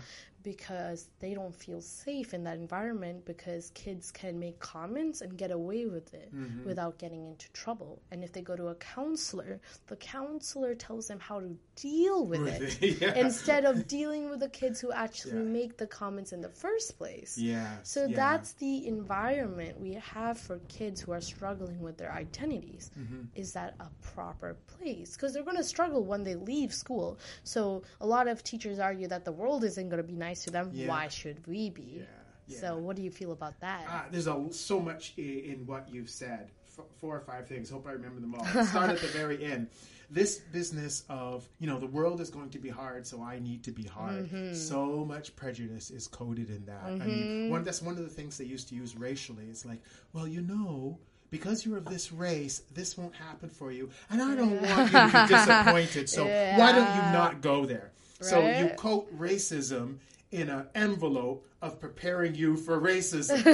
Because 0.44 1.10
they 1.20 1.34
don't 1.34 1.54
feel 1.56 1.82
safe 1.82 2.34
in 2.34 2.44
that 2.46 2.58
environment 2.58 3.26
because 3.26 3.72
kids 3.76 4.12
can 4.12 4.40
make 4.40 4.60
comments 4.60 5.22
and 5.22 5.38
get 5.38 5.52
away 5.52 5.86
with 5.86 6.14
it 6.14 6.34
Mm-hmm. 6.34 6.66
without 6.68 6.98
getting 7.00 7.26
into 7.26 7.52
trouble. 7.54 8.02
And 8.12 8.24
if 8.24 8.32
they 8.34 8.42
go 8.42 8.56
to 8.56 8.68
a 8.68 8.76
counselor, 8.76 9.60
the 9.88 9.96
counselor 9.96 10.76
tells 10.76 11.08
them 11.08 11.20
how 11.20 11.40
to 11.40 11.56
deal 11.76 12.26
with, 12.26 12.48
it, 12.48 13.00
yeah. 13.02 13.16
instead 13.16 13.66
of 13.66 13.88
dealing 13.88 14.30
with 14.30 14.40
the 14.42 14.50
kids 14.50 14.80
who 14.80 14.92
actually 14.92 15.38
Yeah. 15.38 15.54
make 15.60 15.78
the 15.78 15.88
comments 15.88 16.32
in 16.34 16.42
the 16.42 16.50
first 16.50 16.98
place. 16.98 17.38
Yeah. 17.38 17.78
So 17.84 18.08
that's 18.08 18.54
the 18.54 18.88
environment 18.88 19.80
we 19.80 19.94
have 19.94 20.38
for 20.38 20.60
kids 20.68 21.02
who 21.02 21.12
are 21.14 21.22
struggling 21.22 21.80
with 21.82 21.98
their 21.98 22.12
identities. 22.12 22.92
Mm-hmm. 23.00 23.22
Is 23.36 23.54
that 23.54 23.76
a 23.80 23.88
proper 24.14 24.56
place? 24.78 25.16
Because 25.16 25.34
they're 25.34 25.44
going 25.44 25.58
to 25.58 25.64
struggle 25.64 26.04
when 26.04 26.24
they 26.24 26.36
leave 26.36 26.74
school. 26.74 27.18
So 27.44 27.84
a 28.00 28.06
lot 28.06 28.28
of 28.28 28.44
teachers 28.44 28.78
argue 28.80 29.08
that 29.08 29.26
the 29.26 29.32
world 29.32 29.64
isn't 29.64 29.90
going 29.90 30.02
to 30.02 30.08
be 30.08 30.14
nice 30.16 30.29
to 30.34 30.52
them. 30.52 30.72
Yeah. 30.74 30.88
Why 30.88 31.08
should 31.08 31.46
we 31.48 31.70
be? 31.70 31.98
Yeah, 32.00 32.04
yeah. 32.48 32.60
So 32.60 32.78
what 32.78 32.96
do 32.96 33.02
you 33.02 33.12
feel 33.12 33.32
about 33.32 33.60
that? 33.62 33.86
Ah, 33.88 34.06
there's 34.12 34.28
a, 34.28 34.48
so 34.52 34.80
much 34.80 35.14
in 35.18 35.64
what 35.66 35.88
you've 35.92 36.10
said. 36.10 36.52
F- 36.68 36.86
four 37.00 37.16
or 37.16 37.22
five 37.22 37.48
things. 37.48 37.70
Hope 37.70 37.88
I 37.88 37.92
remember 37.92 38.20
them 38.22 38.36
all. 38.36 38.46
Let's 38.56 38.70
Start 38.70 38.90
at 38.92 39.00
the 39.02 39.08
very 39.22 39.44
end. 39.44 39.68
This 40.12 40.40
business 40.52 41.04
of 41.10 41.48
you 41.60 41.68
know 41.68 41.78
the 41.80 41.86
world 41.88 42.20
is 42.20 42.30
going 42.32 42.50
to 42.52 42.60
be 42.60 42.70
hard, 42.70 43.06
so 43.06 43.22
I 43.22 43.38
need 43.40 43.64
to 43.66 43.72
be 43.72 43.84
hard. 43.84 44.26
Mm-hmm. 44.32 44.54
So 44.56 45.06
much 45.06 45.36
prejudice 45.36 45.92
is 45.92 46.08
coded 46.08 46.50
in 46.50 46.66
that. 46.66 46.84
I 46.86 47.06
mean, 47.06 47.50
one 47.52 47.64
that's 47.64 47.82
one 47.82 47.96
of 47.98 48.04
the 48.04 48.10
things 48.10 48.38
they 48.38 48.46
used 48.46 48.70
to 48.70 48.76
use 48.76 48.96
racially. 48.96 49.46
It's 49.50 49.66
like, 49.66 49.82
well, 50.14 50.28
you 50.28 50.42
know. 50.42 50.98
Because 51.32 51.64
you're 51.64 51.78
of 51.78 51.86
this 51.86 52.12
race, 52.12 52.64
this 52.74 52.98
won't 52.98 53.14
happen 53.14 53.50
for 53.50 53.72
you, 53.72 53.92
and 54.10 54.20
I 54.20 54.34
don't 54.34 54.60
want 54.64 54.92
you 54.92 54.98
to 54.98 55.28
be 55.28 55.28
disappointed. 55.36 56.10
So 56.10 56.24
why 56.58 56.72
don't 56.72 56.96
you 56.96 57.02
not 57.14 57.42
go 57.42 57.66
there? 57.68 57.92
So 58.20 58.40
you 58.40 58.66
Right. 58.66 58.76
coat 58.76 59.16
racism 59.16 59.98
in 60.32 60.50
an 60.50 60.68
envelope 60.76 61.48
of 61.62 61.80
preparing 61.80 62.36
you 62.36 62.56
for 62.56 62.80
racism. 62.80 63.46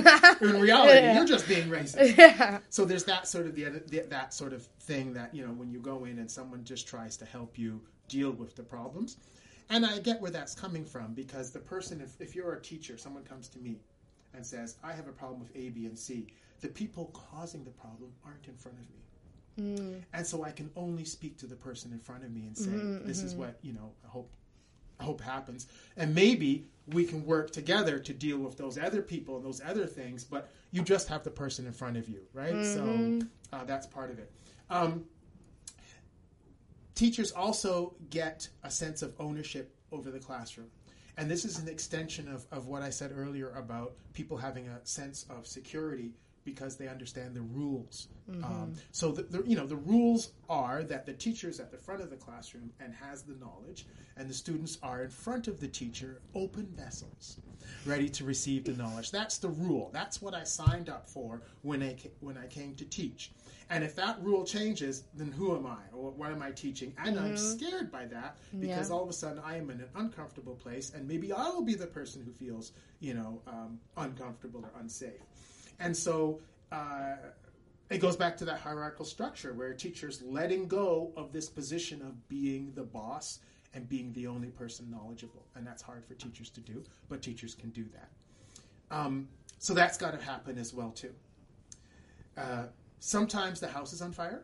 in 0.41 0.59
reality, 0.59 1.13
you're 1.13 1.25
just 1.25 1.47
being 1.47 1.69
racist. 1.69 2.17
yeah. 2.17 2.59
So 2.69 2.85
there's 2.85 3.05
that 3.05 3.27
sort 3.27 3.45
of 3.45 3.55
the, 3.55 3.81
the 3.87 4.05
that 4.09 4.33
sort 4.33 4.53
of 4.53 4.65
thing 4.81 5.13
that 5.13 5.33
you 5.33 5.45
know 5.45 5.53
when 5.53 5.71
you 5.71 5.79
go 5.79 6.05
in 6.05 6.19
and 6.19 6.29
someone 6.29 6.63
just 6.63 6.87
tries 6.87 7.17
to 7.17 7.25
help 7.25 7.57
you 7.57 7.81
deal 8.07 8.31
with 8.31 8.55
the 8.55 8.63
problems, 8.63 9.17
and 9.69 9.85
I 9.85 9.99
get 9.99 10.21
where 10.21 10.31
that's 10.31 10.53
coming 10.53 10.85
from 10.85 11.13
because 11.13 11.51
the 11.51 11.59
person, 11.59 12.01
if, 12.01 12.19
if 12.21 12.35
you're 12.35 12.53
a 12.53 12.61
teacher, 12.61 12.97
someone 12.97 13.23
comes 13.23 13.47
to 13.49 13.59
me 13.59 13.79
and 14.33 14.45
says, 14.45 14.75
"I 14.83 14.91
have 14.93 15.07
a 15.07 15.13
problem 15.13 15.39
with 15.39 15.55
A, 15.55 15.69
B, 15.69 15.85
and 15.85 15.97
C," 15.97 16.27
the 16.59 16.67
people 16.67 17.11
causing 17.31 17.63
the 17.63 17.71
problem 17.71 18.11
aren't 18.25 18.47
in 18.47 18.55
front 18.55 18.77
of 18.77 18.89
me. 18.89 18.95
Mm. 19.57 20.01
And 20.13 20.27
so 20.27 20.43
I 20.43 20.51
can 20.51 20.69
only 20.75 21.05
speak 21.05 21.37
to 21.37 21.47
the 21.47 21.55
person 21.55 21.93
in 21.93 21.99
front 21.99 22.25
of 22.25 22.31
me 22.31 22.41
and 22.41 22.57
say, 22.57 22.71
mm-hmm, 22.71 23.07
"This 23.07 23.23
is 23.23 23.31
mm-hmm. 23.31 23.43
what 23.43 23.59
you 23.61 23.71
know. 23.71 23.93
I 24.03 24.09
hope 24.09 24.29
hope 25.01 25.21
happens. 25.21 25.67
And 25.97 26.13
maybe 26.15 26.67
we 26.87 27.05
can 27.05 27.25
work 27.25 27.51
together 27.51 27.99
to 27.99 28.13
deal 28.13 28.37
with 28.37 28.57
those 28.57 28.77
other 28.77 29.01
people 29.01 29.37
and 29.37 29.45
those 29.45 29.61
other 29.65 29.85
things, 29.85 30.23
but 30.23 30.51
you 30.71 30.81
just 30.83 31.07
have 31.07 31.23
the 31.23 31.31
person 31.31 31.65
in 31.65 31.73
front 31.73 31.97
of 31.97 32.07
you, 32.07 32.21
right? 32.33 32.53
So 32.63 32.83
uh, 33.51 33.63
that's 33.65 33.87
part 33.87 34.11
of 34.11 34.19
it. 34.19 34.31
Um, 34.69 35.05
teachers 36.93 37.31
also 37.31 37.95
get 38.09 38.47
a 38.63 38.69
sense 38.71 39.01
of 39.01 39.13
ownership 39.19 39.75
over 39.91 40.11
the 40.11 40.19
classroom. 40.19 40.67
And 41.17 41.31
this 41.31 41.45
is 41.45 41.59
an 41.59 41.67
extension 41.69 42.27
of, 42.27 42.45
of 42.51 42.67
what 42.67 42.81
I 42.81 42.89
said 42.89 43.11
earlier 43.15 43.51
about 43.51 43.93
people 44.13 44.37
having 44.37 44.67
a 44.67 44.79
sense 44.83 45.25
of 45.29 45.47
security 45.47 46.11
because 46.45 46.77
they 46.77 46.87
understand 46.87 47.35
the 47.35 47.41
rules. 47.41 48.07
Um, 48.43 48.73
so 48.91 49.11
the, 49.11 49.23
the 49.23 49.43
you 49.47 49.55
know 49.55 49.67
the 49.67 49.75
rules 49.75 50.31
are 50.49 50.83
that 50.83 51.05
the 51.05 51.13
teacher 51.13 51.47
is 51.47 51.59
at 51.59 51.69
the 51.71 51.77
front 51.77 52.01
of 52.01 52.09
the 52.09 52.15
classroom 52.15 52.71
and 52.79 52.91
has 52.93 53.21
the 53.23 53.35
knowledge, 53.35 53.85
and 54.17 54.27
the 54.29 54.33
students 54.33 54.79
are 54.81 55.03
in 55.03 55.09
front 55.11 55.47
of 55.47 55.59
the 55.59 55.67
teacher, 55.67 56.21
open 56.33 56.65
vessels, 56.75 57.37
ready 57.85 58.09
to 58.09 58.23
receive 58.23 58.63
the 58.65 58.73
knowledge. 58.73 59.11
That's 59.11 59.37
the 59.37 59.49
rule. 59.49 59.91
That's 59.93 60.23
what 60.23 60.33
I 60.33 60.43
signed 60.43 60.89
up 60.89 61.07
for 61.07 61.43
when 61.61 61.83
I 61.83 61.93
ca- 61.93 62.09
when 62.19 62.35
I 62.35 62.47
came 62.47 62.73
to 62.75 62.85
teach. 62.85 63.31
And 63.69 63.83
if 63.83 63.95
that 63.95 64.19
rule 64.23 64.43
changes, 64.43 65.03
then 65.15 65.31
who 65.31 65.55
am 65.55 65.65
I, 65.67 65.81
or 65.93 66.09
what 66.11 66.31
am 66.31 66.41
I 66.41 66.49
teaching? 66.51 66.93
And 67.03 67.19
I'm 67.19 67.35
scared 67.37 67.91
by 67.91 68.05
that 68.05 68.37
because 68.59 68.89
Yeah. 68.89 68.95
all 68.95 69.03
of 69.03 69.09
a 69.09 69.13
sudden 69.13 69.39
I 69.45 69.57
am 69.57 69.69
in 69.69 69.81
an 69.81 69.89
uncomfortable 69.95 70.55
place, 70.55 70.91
and 70.95 71.07
maybe 71.07 71.31
I 71.31 71.49
will 71.49 71.63
be 71.63 71.75
the 71.75 71.87
person 71.87 72.23
who 72.25 72.31
feels 72.31 72.71
you 72.99 73.13
know 73.13 73.41
um, 73.45 73.79
uncomfortable 73.97 74.61
or 74.65 74.71
unsafe. 74.79 75.21
And 75.79 75.95
so 75.95 76.39
uh, 76.71 77.15
it 77.89 77.99
goes 77.99 78.15
back 78.15 78.37
to 78.37 78.45
that 78.45 78.59
hierarchical 78.59 79.05
structure 79.05 79.53
where 79.53 79.73
teacher's 79.73 80.21
letting 80.21 80.67
go 80.67 81.11
of 81.15 81.31
this 81.31 81.49
position 81.49 82.01
of 82.01 82.27
being 82.29 82.71
the 82.75 82.83
boss 82.83 83.39
and 83.73 83.87
being 83.87 84.11
the 84.13 84.25
only 84.27 84.49
person 84.49 84.89
knowledgeable. 84.89 85.45
And 85.55 85.67
that's 85.67 85.81
hard 85.81 86.05
for 86.05 86.13
teachers 86.15 86.49
to 86.51 86.61
do, 86.61 86.83
but 87.09 87.21
teachers 87.21 87.53
can 87.53 87.69
do 87.71 87.85
that. 87.93 88.09
Um, 88.95 89.27
so 89.59 89.73
that's 89.73 89.97
got 89.97 90.17
to 90.17 90.25
happen 90.25 90.57
as 90.57 90.73
well 90.73 90.91
too. 90.91 91.13
Uh, 92.37 92.63
sometimes 92.99 93.59
the 93.59 93.67
house 93.67 93.93
is 93.93 94.01
on 94.01 94.11
fire, 94.11 94.43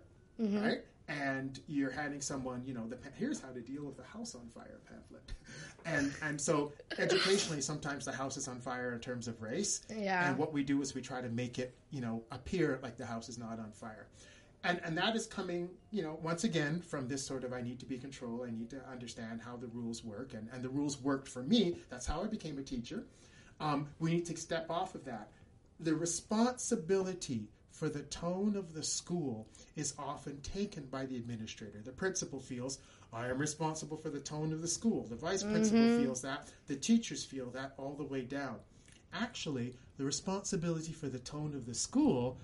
right? 0.64 0.82
And 1.20 1.60
you're 1.68 1.92
handing 1.92 2.22
someone, 2.22 2.64
you 2.66 2.74
know, 2.74 2.88
the 2.88 2.98
here's 3.20 3.42
how 3.42 3.50
to 3.50 3.60
deal 3.60 3.84
with 3.84 3.98
the 3.98 4.04
house 4.04 4.34
on 4.34 4.48
fire 4.56 4.80
pamphlet, 4.88 5.34
and 5.86 6.14
and 6.22 6.40
so 6.40 6.72
educationally, 6.98 7.60
sometimes 7.60 8.06
the 8.06 8.14
house 8.14 8.38
is 8.38 8.48
on 8.48 8.62
fire 8.62 8.94
in 8.94 9.00
terms 9.02 9.28
of 9.28 9.42
race, 9.42 9.82
Yeah. 9.90 10.30
and 10.30 10.38
what 10.38 10.54
we 10.54 10.64
do 10.64 10.82
is 10.82 10.96
we 10.96 11.02
try 11.02 11.20
to 11.20 11.28
make 11.28 11.60
it, 11.60 11.76
you 11.90 12.00
know, 12.00 12.24
appear 12.32 12.80
like 12.82 12.96
the 12.98 13.06
house 13.06 13.28
is 13.28 13.38
not 13.38 13.60
on 13.60 13.72
fire. 13.74 14.08
And, 14.64 14.80
and 14.86 14.96
that 15.00 15.16
is 15.16 15.26
coming, 15.26 15.70
you 15.90 16.02
know, 16.04 16.18
once 16.22 16.44
again 16.46 16.82
from 16.82 17.08
this 17.10 17.26
sort 17.26 17.44
of 17.44 17.52
I 17.52 17.62
need 17.62 17.80
to 17.80 17.86
be 17.86 17.98
control, 17.98 18.46
I 18.48 18.52
need 18.52 18.70
to 18.70 18.80
understand 18.90 19.42
how 19.42 19.58
the 19.58 19.68
rules 19.68 20.06
work, 20.06 20.34
and, 20.34 20.48
and 20.54 20.64
the 20.64 20.70
rules 20.70 21.02
worked 21.02 21.28
for 21.28 21.44
me. 21.44 21.78
That's 21.90 22.06
how 22.06 22.24
I 22.24 22.28
became 22.28 22.58
a 22.58 22.64
teacher. 22.64 23.04
Um, 23.60 23.88
we 24.00 24.12
need 24.12 24.26
to 24.28 24.38
step 24.38 24.68
off 24.70 24.96
of 24.96 25.04
that. 25.06 25.30
The 25.80 25.96
responsibility 25.96 27.48
for 27.82 27.90
the 27.90 28.04
tone 28.04 28.56
of 28.56 28.76
the 28.76 28.84
school 28.84 29.48
is 29.76 29.96
often 29.98 30.40
taken 30.42 30.84
by 30.92 31.04
the 31.04 31.16
administrator. 31.16 31.82
The 31.84 31.92
principal 31.92 32.40
feels, 32.40 32.78
I 33.12 33.28
am 33.28 33.40
responsible 33.40 33.98
for 33.98 34.12
the 34.12 34.20
tone 34.20 34.54
of 34.54 34.62
the 34.62 34.68
school. 34.68 35.08
The 35.10 35.16
vice 35.16 35.42
principal 35.42 35.80
mm-hmm. 35.80 36.04
feels 36.04 36.22
that. 36.22 36.48
The 36.68 36.76
teachers 36.76 37.26
feel 37.26 37.50
that 37.50 37.74
all 37.80 37.96
the 37.96 38.04
way 38.04 38.22
down. 38.22 38.58
Actually, 39.12 39.74
the 39.98 40.04
responsibility 40.04 40.94
for 40.94 41.10
the 41.10 41.18
tone 41.18 41.56
of 41.56 41.66
the 41.66 41.74
school 41.74 42.38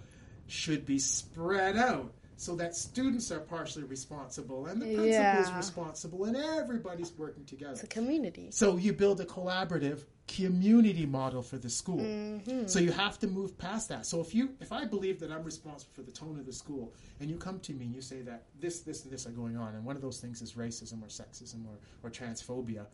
should 0.47 0.88
be 0.88 0.97
spread 0.97 1.78
out 1.78 2.15
so 2.38 2.56
that 2.56 2.76
students 2.76 3.32
are 3.32 3.39
partially 3.39 3.84
responsible 3.84 4.65
and 4.65 4.82
the 4.82 4.86
principal 4.86 5.06
is 5.06 5.50
Yeah. 5.50 5.56
responsible 5.56 6.26
and 6.26 6.36
everybody's 6.36 7.15
working 7.15 7.45
together. 7.45 7.73
It's 7.73 7.84
a 7.84 7.88
community. 7.88 8.50
So 8.50 8.78
you 8.78 8.91
build 8.91 9.21
a 9.21 9.26
collaborative 9.26 10.00
community 10.28 11.06
model 11.06 11.42
for 11.42 11.58
the 11.58 11.70
school. 11.70 12.02
Mm-hmm. 12.02 12.68
So 12.68 12.80
you 12.80 12.92
have 12.92 13.18
to 13.20 13.28
move 13.28 13.58
past 13.58 13.90
that. 13.90 14.06
So 14.06 14.20
if 14.20 14.36
you 14.36 14.50
if 14.60 14.72
I 14.72 14.86
believe 14.86 15.20
that 15.22 15.32
I'm 15.32 15.44
responsible 15.44 15.94
for 15.94 16.02
the 16.02 16.12
tone 16.12 16.38
of 16.38 16.46
the 16.46 16.54
school 16.54 16.94
and 17.20 17.30
you 17.30 17.38
come 17.38 17.60
to 17.62 17.74
me 17.74 17.86
and 17.86 17.96
you 17.96 18.02
say 18.02 18.22
that 18.24 18.44
this, 18.60 18.82
this, 18.82 19.04
and 19.04 19.12
this 19.12 19.26
are 19.26 19.32
going 19.32 19.58
on 19.58 19.76
and 19.76 19.86
one 19.86 19.96
of 19.96 20.02
those 20.02 20.20
things 20.20 20.42
is 20.42 20.54
racism 20.54 21.02
or 21.02 21.08
sexism 21.08 21.66
or, 21.66 21.78
or 22.08 22.12
transphobia, 22.12 22.86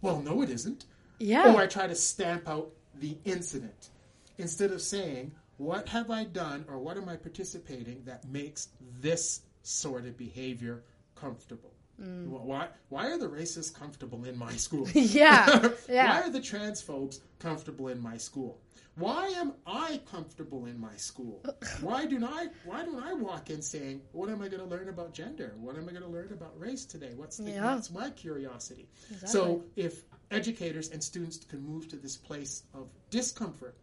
well 0.00 0.20
no 0.20 0.42
it 0.42 0.50
isn't. 0.50 0.86
Yeah. 1.18 1.52
Or 1.52 1.60
I 1.60 1.66
try 1.66 1.86
to 1.86 1.94
stamp 1.94 2.48
out 2.48 2.70
the 3.00 3.16
incident 3.24 3.90
instead 4.38 4.70
of 4.70 4.80
saying, 4.80 5.32
what 5.56 5.88
have 5.88 6.10
I 6.10 6.24
done 6.24 6.64
or 6.68 6.78
what 6.78 6.96
am 6.96 7.08
I 7.08 7.16
participating 7.16 8.02
that 8.04 8.28
makes 8.28 8.68
this 9.00 9.40
sort 9.62 10.04
of 10.04 10.16
behavior 10.16 10.82
comfortable? 11.14 11.72
Mm. 12.02 12.26
Wh- 12.28 12.44
Why, 12.44 12.68
why 12.90 13.10
are 13.10 13.18
the 13.18 13.28
racists 13.28 13.72
comfortable 13.72 14.24
in 14.24 14.36
my 14.36 14.52
school? 14.52 14.86
Yeah, 14.94 15.70
yeah. 15.88 16.06
Why 16.10 16.26
are 16.26 16.30
the 16.30 16.40
transphobes 16.40 17.20
comfortable 17.38 17.88
in 17.88 18.00
my 18.00 18.16
school? 18.18 18.60
Why 18.96 19.26
am 19.28 19.52
I 19.66 20.00
comfortable 20.10 20.64
in 20.66 20.78
my 20.78 20.94
school? 20.96 21.42
Why 21.80 22.06
do 22.06 22.24
I 22.24 22.48
why 22.64 22.82
don't 22.84 23.02
I 23.02 23.12
walk 23.12 23.50
in 23.50 23.60
saying, 23.60 24.00
"What 24.12 24.30
am 24.30 24.40
I 24.40 24.48
going 24.48 24.62
to 24.62 24.70
learn 24.74 24.88
about 24.88 25.12
gender? 25.12 25.54
What 25.60 25.76
am 25.76 25.86
I 25.88 25.92
going 25.92 26.02
to 26.02 26.08
learn 26.08 26.32
about 26.32 26.58
race 26.58 26.86
today? 26.86 27.12
What's 27.14 27.36
the, 27.36 27.50
Yeah. 27.50 27.74
what's 27.74 27.90
my 27.90 28.08
curiosity?" 28.10 28.88
Exactly. 29.10 29.28
So, 29.28 29.64
if 29.76 30.04
educators 30.30 30.88
and 30.90 31.02
students 31.02 31.36
can 31.44 31.60
move 31.62 31.88
to 31.88 31.96
this 31.96 32.16
place 32.16 32.62
of 32.72 32.88
discomfort, 33.10 33.76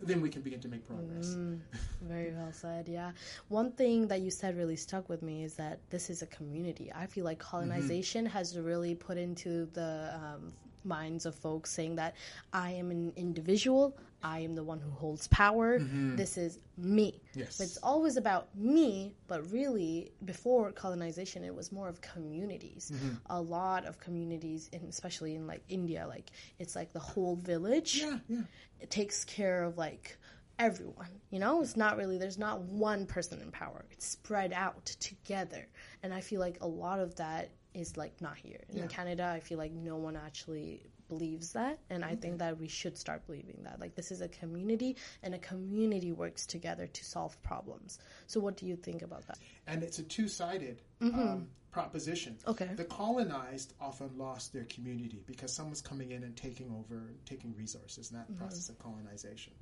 then 0.00 0.20
we 0.20 0.28
can 0.28 0.42
begin 0.42 0.60
to 0.60 0.68
make 0.68 0.86
progress. 0.86 1.28
Mm. 1.28 1.60
Very 2.02 2.32
well 2.32 2.52
said. 2.52 2.88
Yeah. 2.88 3.12
One 3.48 3.72
thing 3.72 4.06
that 4.08 4.20
you 4.20 4.30
said 4.30 4.56
really 4.56 4.76
stuck 4.76 5.08
with 5.08 5.22
me 5.22 5.44
is 5.44 5.54
that 5.54 5.80
this 5.90 6.10
is 6.10 6.22
a 6.22 6.26
community. 6.26 6.92
I 6.94 7.06
feel 7.06 7.24
like 7.24 7.38
colonization 7.38 8.24
has 8.26 8.56
really 8.58 8.94
put 8.94 9.18
into 9.18 9.66
the 9.72 10.10
um, 10.14 10.52
minds 10.88 11.26
of 11.26 11.34
folks 11.34 11.70
saying 11.70 11.96
that 11.96 12.16
I 12.52 12.72
am 12.72 12.90
an 12.90 13.12
individual, 13.16 13.96
I 14.22 14.40
am 14.40 14.54
the 14.54 14.64
one 14.64 14.80
who 14.80 14.90
holds 14.90 15.28
power, 15.28 15.78
mm-hmm. 15.78 16.16
this 16.16 16.36
is 16.36 16.58
me. 16.76 17.20
Yes. 17.34 17.58
But 17.58 17.64
it's 17.64 17.76
always 17.78 18.16
about 18.16 18.48
me, 18.56 19.14
but 19.28 19.50
really, 19.52 20.10
before 20.24 20.72
colonization, 20.72 21.44
it 21.44 21.54
was 21.54 21.70
more 21.70 21.88
of 21.88 22.00
communities. 22.00 22.90
Mm-hmm. 22.92 23.14
A 23.26 23.40
lot 23.40 23.84
of 23.84 24.00
communities, 24.00 24.68
in, 24.72 24.82
especially 24.88 25.36
in 25.36 25.46
like 25.46 25.62
India, 25.68 26.06
like 26.08 26.30
it's 26.58 26.74
like 26.74 26.92
the 26.92 26.98
whole 26.98 27.36
village 27.36 27.98
Yeah, 27.98 28.18
yeah. 28.28 28.40
it 28.80 28.90
takes 28.90 29.24
care 29.24 29.62
of 29.62 29.78
like 29.78 30.18
everyone 30.58 31.20
you 31.30 31.38
know 31.38 31.62
it's 31.62 31.76
not 31.76 31.96
really 31.96 32.18
there's 32.18 32.38
not 32.38 32.60
one 32.62 33.06
person 33.06 33.40
in 33.40 33.50
power 33.52 33.84
it's 33.92 34.04
spread 34.04 34.52
out 34.52 34.86
together 34.98 35.68
and 36.02 36.12
i 36.12 36.20
feel 36.20 36.40
like 36.40 36.58
a 36.60 36.66
lot 36.66 36.98
of 36.98 37.14
that 37.14 37.48
is 37.74 37.96
like 37.96 38.20
not 38.20 38.36
here 38.36 38.60
in 38.68 38.78
Yeah. 38.78 38.86
canada 38.86 39.32
i 39.34 39.40
feel 39.40 39.58
like 39.58 39.72
no 39.72 39.96
one 39.96 40.16
actually 40.16 40.82
believes 41.08 41.52
that 41.52 41.78
and 41.90 42.04
i 42.04 42.14
think 42.14 42.34
mm-hmm. 42.34 42.38
that 42.38 42.58
we 42.58 42.68
should 42.68 42.98
start 42.98 43.26
believing 43.26 43.60
that 43.64 43.80
like 43.80 43.94
this 43.94 44.10
is 44.10 44.20
a 44.20 44.28
community 44.28 44.96
and 45.22 45.34
a 45.34 45.38
community 45.38 46.12
works 46.12 46.46
together 46.46 46.86
to 46.86 47.04
solve 47.04 47.40
problems 47.42 47.98
so 48.26 48.40
what 48.40 48.56
do 48.56 48.66
you 48.66 48.76
think 48.76 49.02
about 49.02 49.26
that 49.26 49.38
and 49.66 49.82
it's 49.82 49.98
a 49.98 50.02
two-sided 50.02 50.82
mm-hmm. 51.00 51.18
um, 51.18 51.48
proposition. 51.70 52.36
Okay. 52.46 52.70
The 52.74 52.84
colonized 52.84 53.74
often 53.80 54.10
lost 54.16 54.52
their 54.52 54.64
community 54.64 55.22
because 55.26 55.52
someone's 55.52 55.80
coming 55.80 56.10
in 56.10 56.24
and 56.24 56.36
taking 56.36 56.70
over, 56.78 57.12
taking 57.24 57.54
resources 57.56 58.10
in 58.10 58.16
that 58.16 58.30
mm-hmm. 58.30 58.40
process 58.40 58.68
of 58.68 58.78
colonization. 58.78 59.52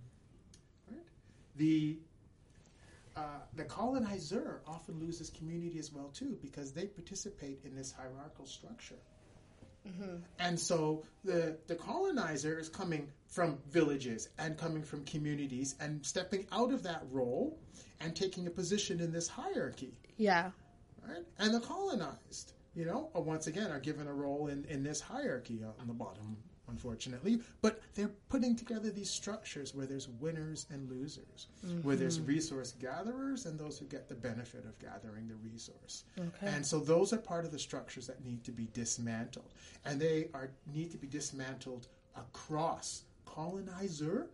Right? 0.91 1.01
The 1.57 1.99
uh, 3.17 3.21
the 3.55 3.65
colonizer 3.65 4.61
often 4.67 5.01
loses 5.01 5.31
community 5.31 5.79
as 5.79 5.93
well 5.93 6.09
too 6.09 6.39
because 6.43 6.73
they 6.73 6.87
participate 6.87 7.61
in 7.65 7.75
this 7.75 7.93
hierarchical 7.93 8.47
structure. 8.47 8.99
And 10.41 10.59
so 10.59 11.05
the 11.25 11.59
the 11.69 11.77
colonizer 11.77 12.59
is 12.59 12.69
coming 12.69 13.09
from 13.29 13.59
villages 13.71 14.29
and 14.37 14.59
coming 14.59 14.83
from 14.83 15.05
communities 15.05 15.77
and 15.79 16.05
stepping 16.05 16.45
out 16.51 16.73
of 16.73 16.83
that 16.83 17.05
role 17.13 17.57
and 18.01 18.15
taking 18.15 18.49
a 18.49 18.51
position 18.51 19.01
in 19.01 19.13
this 19.13 19.29
hierarchy 19.29 19.97
yeah 20.17 20.51
right? 21.09 21.25
And 21.39 21.55
the 21.55 21.61
colonized, 21.61 22.53
you 22.75 22.85
know, 22.85 23.11
once 23.15 23.47
again 23.47 23.71
are 23.71 23.81
given 23.81 24.07
a 24.07 24.13
role 24.13 24.49
in, 24.49 24.65
in 24.69 24.83
this 24.83 25.01
hierarchy 25.01 25.63
on 25.81 25.87
the 25.87 25.95
bottom, 25.95 26.37
unfortunately. 26.69 27.41
But 27.63 27.81
they're 27.95 28.11
putting 28.29 28.57
together 28.57 28.91
these 28.91 29.11
structures 29.11 29.75
where 29.75 29.87
there's 29.87 30.09
winners 30.09 30.67
and 30.71 30.91
losers, 30.91 31.49
where 31.83 31.97
there's 31.97 32.19
mm-hmm. 32.19 32.29
resource 32.29 32.73
gatherers 32.81 33.47
and 33.47 33.59
those 33.59 33.79
who 33.79 33.87
get 33.87 34.09
the 34.09 34.15
benefit 34.15 34.65
of 34.65 34.79
gathering 34.79 35.29
the 35.29 35.35
resource. 35.37 36.05
Okay. 36.19 36.47
And 36.47 36.65
so 36.65 36.79
those 36.79 37.13
are 37.13 37.19
part 37.19 37.45
of 37.45 37.53
the 37.53 37.59
structures 37.59 38.07
that 38.07 38.25
need 38.25 38.45
to 38.45 38.53
be 38.53 38.69
dismantled, 38.73 39.53
and 39.85 40.01
they 40.01 40.29
are 40.35 40.51
need 40.73 40.91
to 40.93 40.99
be 40.99 41.07
dismantled 41.07 41.89
across 42.17 43.03
colonizer 43.25 44.29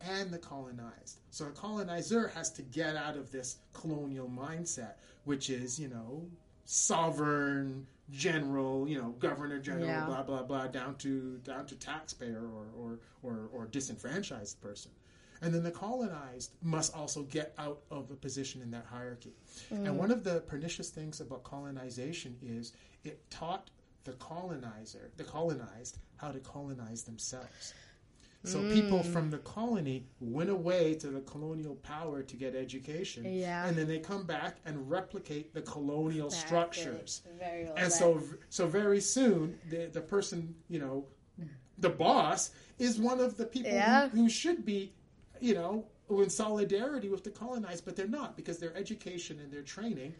and 0.00 0.30
the 0.30 0.38
colonized. 0.38 1.20
So 1.30 1.46
a 1.46 1.50
colonizer 1.50 2.28
has 2.28 2.50
to 2.52 2.62
get 2.62 2.96
out 2.96 3.16
of 3.16 3.32
this 3.32 3.56
colonial 3.72 4.28
mindset, 4.28 4.94
which 5.24 5.48
is, 5.50 5.80
you 5.80 5.88
know, 5.88 6.26
sovereign, 6.64 7.86
general, 8.10 8.88
you 8.88 9.00
know, 9.00 9.10
governor 9.18 9.58
general, 9.58 9.86
Yeah. 9.86 10.06
blah 10.06 10.22
blah 10.22 10.42
blah, 10.42 10.66
down 10.68 10.96
to 10.96 11.38
down 11.38 11.66
to 11.66 11.74
taxpayer 11.74 12.42
or 12.42 12.66
or, 12.78 12.98
or, 13.22 13.48
or 13.52 13.66
disenfranchised 13.66 14.60
person. 14.60 14.92
And 15.42 15.52
then 15.52 15.62
the 15.62 15.70
colonized 15.70 16.52
must 16.62 16.94
also 16.94 17.22
get 17.24 17.52
out 17.58 17.80
of 17.90 18.10
a 18.10 18.14
position 18.14 18.62
in 18.62 18.70
that 18.70 18.86
hierarchy. 18.86 19.34
And 19.70 19.86
mm. 19.86 19.94
one 19.94 20.10
of 20.10 20.24
the 20.24 20.40
pernicious 20.40 20.88
things 20.88 21.20
about 21.20 21.44
colonization 21.44 22.36
is 22.42 22.72
it 23.04 23.20
taught 23.30 23.70
the 24.04 24.12
colonizer, 24.12 25.10
the 25.16 25.24
colonized, 25.24 25.98
how 26.16 26.30
to 26.30 26.38
colonize 26.38 27.02
themselves. 27.02 27.74
So 28.46 28.62
people 28.72 29.02
from 29.02 29.28
the 29.30 29.38
colony 29.38 30.06
went 30.20 30.50
away 30.50 30.94
to 30.94 31.08
the 31.08 31.20
colonial 31.22 31.74
power 31.76 32.22
to 32.22 32.36
get 32.36 32.54
education, 32.54 33.24
Yeah. 33.24 33.66
and 33.66 33.76
then 33.76 33.88
they 33.88 33.98
come 33.98 34.24
back 34.24 34.58
and 34.64 34.88
replicate 34.88 35.52
the 35.52 35.62
colonial 35.62 36.30
structures. 36.30 37.22
very 37.38 37.64
well 37.64 37.74
And 37.76 37.92
so, 37.92 38.22
so 38.48 38.66
very 38.68 39.00
soon, 39.00 39.58
the 39.68 39.86
the 39.92 40.00
person, 40.00 40.54
you 40.68 40.78
know, 40.78 41.06
the 41.78 41.90
boss 41.90 42.52
is 42.78 43.00
one 43.00 43.18
of 43.20 43.36
the 43.36 43.44
people 43.46 43.72
Yeah. 43.72 44.08
who, 44.10 44.22
who 44.22 44.28
should 44.28 44.64
be, 44.64 44.92
you 45.40 45.54
know, 45.54 45.84
in 46.08 46.30
solidarity 46.30 47.08
with 47.08 47.24
the 47.24 47.30
colonized, 47.30 47.84
but 47.84 47.96
they're 47.96 48.06
not 48.06 48.36
because 48.36 48.58
their 48.58 48.74
education 48.76 49.40
and 49.40 49.52
their 49.52 49.62
training 49.62 50.14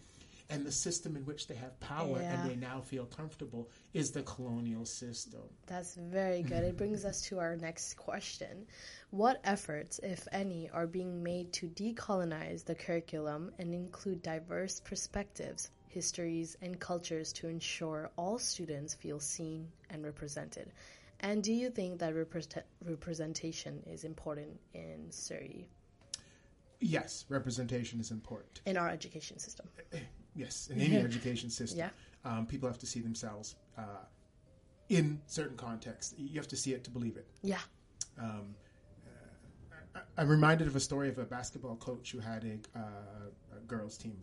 and 0.49 0.65
the 0.65 0.73
system 0.73 1.17
in 1.17 1.25
which 1.25 1.47
they 1.49 1.55
have 1.57 1.79
power 1.81 2.21
Yeah. 2.21 2.41
and 2.41 2.51
they 2.51 2.57
now 2.57 2.81
feel 2.81 3.07
comfortable 3.07 3.69
is 3.95 4.13
the 4.13 4.23
colonial 4.23 4.85
system. 4.85 5.43
That's 5.67 5.95
very 5.97 6.43
good. 6.43 6.63
It 6.65 6.77
brings 6.77 7.05
us 7.05 7.23
to 7.23 7.39
our 7.41 7.57
next 7.57 7.95
question. 7.95 8.67
What 9.11 9.41
efforts, 9.45 9.99
if 10.03 10.27
any, 10.33 10.71
are 10.71 10.87
being 10.87 11.23
made 11.23 11.53
to 11.55 11.67
decolonize 11.69 12.65
the 12.65 12.75
curriculum 12.75 13.53
and 13.59 13.75
include 13.75 14.23
diverse 14.23 14.81
perspectives, 14.81 15.71
histories, 15.89 16.57
and 16.63 16.79
cultures 16.79 17.33
to 17.35 17.49
ensure 17.49 18.11
all 18.17 18.39
students 18.39 18.95
feel 18.95 19.19
seen 19.19 19.69
and 19.91 20.05
represented? 20.05 20.71
And 21.21 21.43
do 21.43 21.53
you 21.53 21.71
think 21.71 21.99
that 22.01 22.15
represent- 22.15 22.67
representation 22.85 23.83
is 23.87 24.05
important 24.05 24.61
in 24.75 25.11
Surrey, 25.11 25.69
Yes, 26.79 27.25
representation 27.31 28.01
is 28.01 28.11
important. 28.11 28.61
in 28.67 28.77
our 28.77 28.91
education 28.91 29.39
system? 29.39 29.67
Yes, 30.37 30.69
in 30.69 30.81
any 30.87 30.97
education 30.97 31.51
system, 31.51 31.79
Yeah. 31.79 31.91
um, 32.25 32.47
people 32.47 32.69
have 32.69 32.79
to 32.79 32.87
see 32.87 33.01
themselves 33.01 33.57
uh, 33.79 33.83
in 34.89 35.21
certain 35.27 35.57
contexts. 35.57 36.15
You 36.19 36.37
have 36.39 36.49
to 36.49 36.57
see 36.57 36.73
it 36.75 36.85
to 36.85 36.91
believe 36.91 37.17
it. 37.17 37.27
Yeah. 37.43 37.59
Um, 38.19 38.55
uh, 39.07 39.99
I- 39.99 40.21
I'm 40.23 40.29
reminded 40.29 40.67
of 40.69 40.77
a 40.77 40.81
story 40.81 41.09
of 41.09 41.19
a 41.19 41.25
basketball 41.25 41.77
coach 41.77 42.13
who 42.13 42.19
had 42.19 42.45
a, 42.45 42.79
uh, 42.79 42.83
a 43.57 43.61
girls' 43.67 43.97
team. 43.99 44.17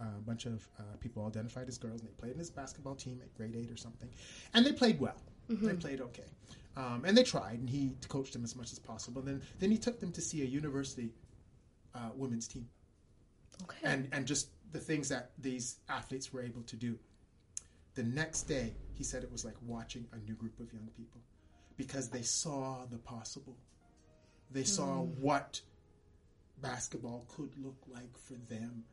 A 0.00 0.20
bunch 0.26 0.44
of 0.44 0.68
uh, 0.78 0.82
people 1.00 1.24
identified 1.26 1.66
as 1.66 1.78
girls, 1.78 2.00
and 2.02 2.10
they 2.10 2.12
played 2.12 2.32
in 2.32 2.38
his 2.38 2.50
basketball 2.50 2.94
team 2.94 3.20
at 3.22 3.34
grade 3.34 3.56
eight 3.56 3.70
or 3.70 3.76
something, 3.78 4.10
and 4.52 4.64
they 4.66 4.72
played 4.72 5.00
well. 5.00 5.16
They 5.48 5.72
played 5.72 6.02
okay, 6.02 6.26
um, 6.76 7.04
and 7.06 7.16
they 7.16 7.22
tried, 7.22 7.58
and 7.60 7.70
he 7.70 7.94
coached 8.06 8.34
them 8.34 8.44
as 8.44 8.54
much 8.54 8.70
as 8.70 8.78
possible. 8.78 9.22
Then, 9.22 9.40
then 9.60 9.70
he 9.70 9.78
took 9.78 9.98
them 9.98 10.12
to 10.12 10.20
see 10.20 10.42
a 10.42 10.44
university 10.44 11.08
uh, 11.94 12.10
women's 12.14 12.46
team 12.46 12.68
Okay. 13.62 13.78
and 13.82 14.08
and 14.12 14.26
just 14.26 14.50
the 14.72 14.78
things 14.78 15.08
that 15.08 15.30
these 15.38 15.76
athletes 15.88 16.32
were 16.32 16.42
able 16.42 16.62
to 16.62 16.76
do. 16.76 16.98
The 17.94 18.02
next 18.02 18.42
day, 18.42 18.74
he 18.94 19.02
said 19.02 19.22
it 19.22 19.32
was 19.32 19.44
like 19.44 19.56
watching 19.66 20.06
a 20.12 20.18
new 20.18 20.34
group 20.34 20.58
of 20.60 20.72
young 20.72 20.88
people 20.96 21.20
because 21.76 22.08
they 22.08 22.22
saw 22.22 22.84
the 22.90 22.98
possible. 22.98 23.56
They 24.50 24.64
saw 24.64 25.02
what 25.02 25.60
basketball 26.62 27.26
could 27.28 27.50
look 27.62 27.76
like 27.88 28.16
for 28.16 28.34
them, 28.48 28.84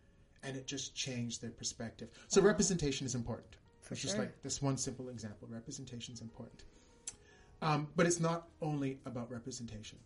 and 0.43 0.57
it 0.57 0.67
just 0.67 0.95
changed 0.95 1.41
their 1.41 1.51
perspective. 1.51 2.09
So 2.27 2.41
representation 2.41 3.05
is 3.05 3.15
important. 3.15 3.55
For 3.81 3.93
it's 3.93 4.01
just 4.01 4.17
like 4.17 4.41
this 4.41 4.61
one 4.61 4.77
simple 4.77 5.09
example. 5.09 5.47
Representation 5.51 6.13
is 6.13 6.21
important, 6.21 6.63
um, 7.61 7.87
but 7.95 8.07
it's 8.07 8.19
not 8.19 8.47
only 8.61 8.99
about 9.05 9.31
representation 9.31 9.99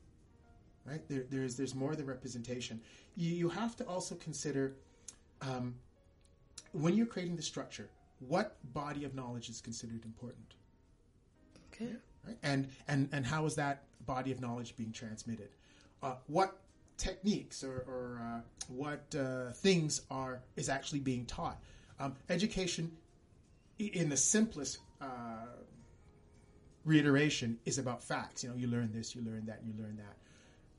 right? 0.85 1.07
There, 1.07 1.25
there's 1.29 1.55
there's 1.55 1.75
more 1.75 1.95
than 1.95 2.05
representation. 2.05 2.81
You, 3.15 3.33
you 3.33 3.49
have 3.49 3.75
to 3.77 3.85
also 3.85 4.15
consider 4.15 4.75
um, 5.41 5.75
when 6.71 6.95
you're 6.95 7.05
creating 7.05 7.35
the 7.35 7.41
structure, 7.41 7.89
what 8.19 8.57
body 8.73 9.05
of 9.05 9.15
knowledge 9.15 9.49
is 9.49 9.61
considered 9.61 10.03
important, 10.05 10.55
okay. 11.73 11.93
right? 12.25 12.37
And 12.43 12.69
and 12.87 13.09
and 13.11 13.25
how 13.25 13.45
is 13.45 13.55
that 13.55 13.83
body 14.05 14.31
of 14.31 14.41
knowledge 14.41 14.75
being 14.75 14.91
transmitted? 14.91 15.49
Uh, 16.01 16.15
what 16.27 16.59
techniques 16.97 17.63
or, 17.63 17.83
or 17.87 18.21
uh, 18.21 18.41
what 18.67 19.15
uh, 19.15 19.51
things 19.53 20.01
are 20.11 20.41
is 20.55 20.69
actually 20.69 20.99
being 20.99 21.25
taught? 21.25 21.59
Um, 21.99 22.15
education, 22.29 22.91
in 23.77 24.09
the 24.09 24.17
simplest 24.17 24.79
uh, 25.01 25.47
reiteration, 26.85 27.59
is 27.65 27.77
about 27.77 28.03
facts. 28.03 28.43
You 28.43 28.49
know, 28.49 28.55
you 28.55 28.67
learn 28.67 28.91
this, 28.93 29.15
you 29.15 29.21
learn 29.21 29.45
that, 29.47 29.61
you 29.65 29.73
learn 29.77 29.97
that 29.97 30.15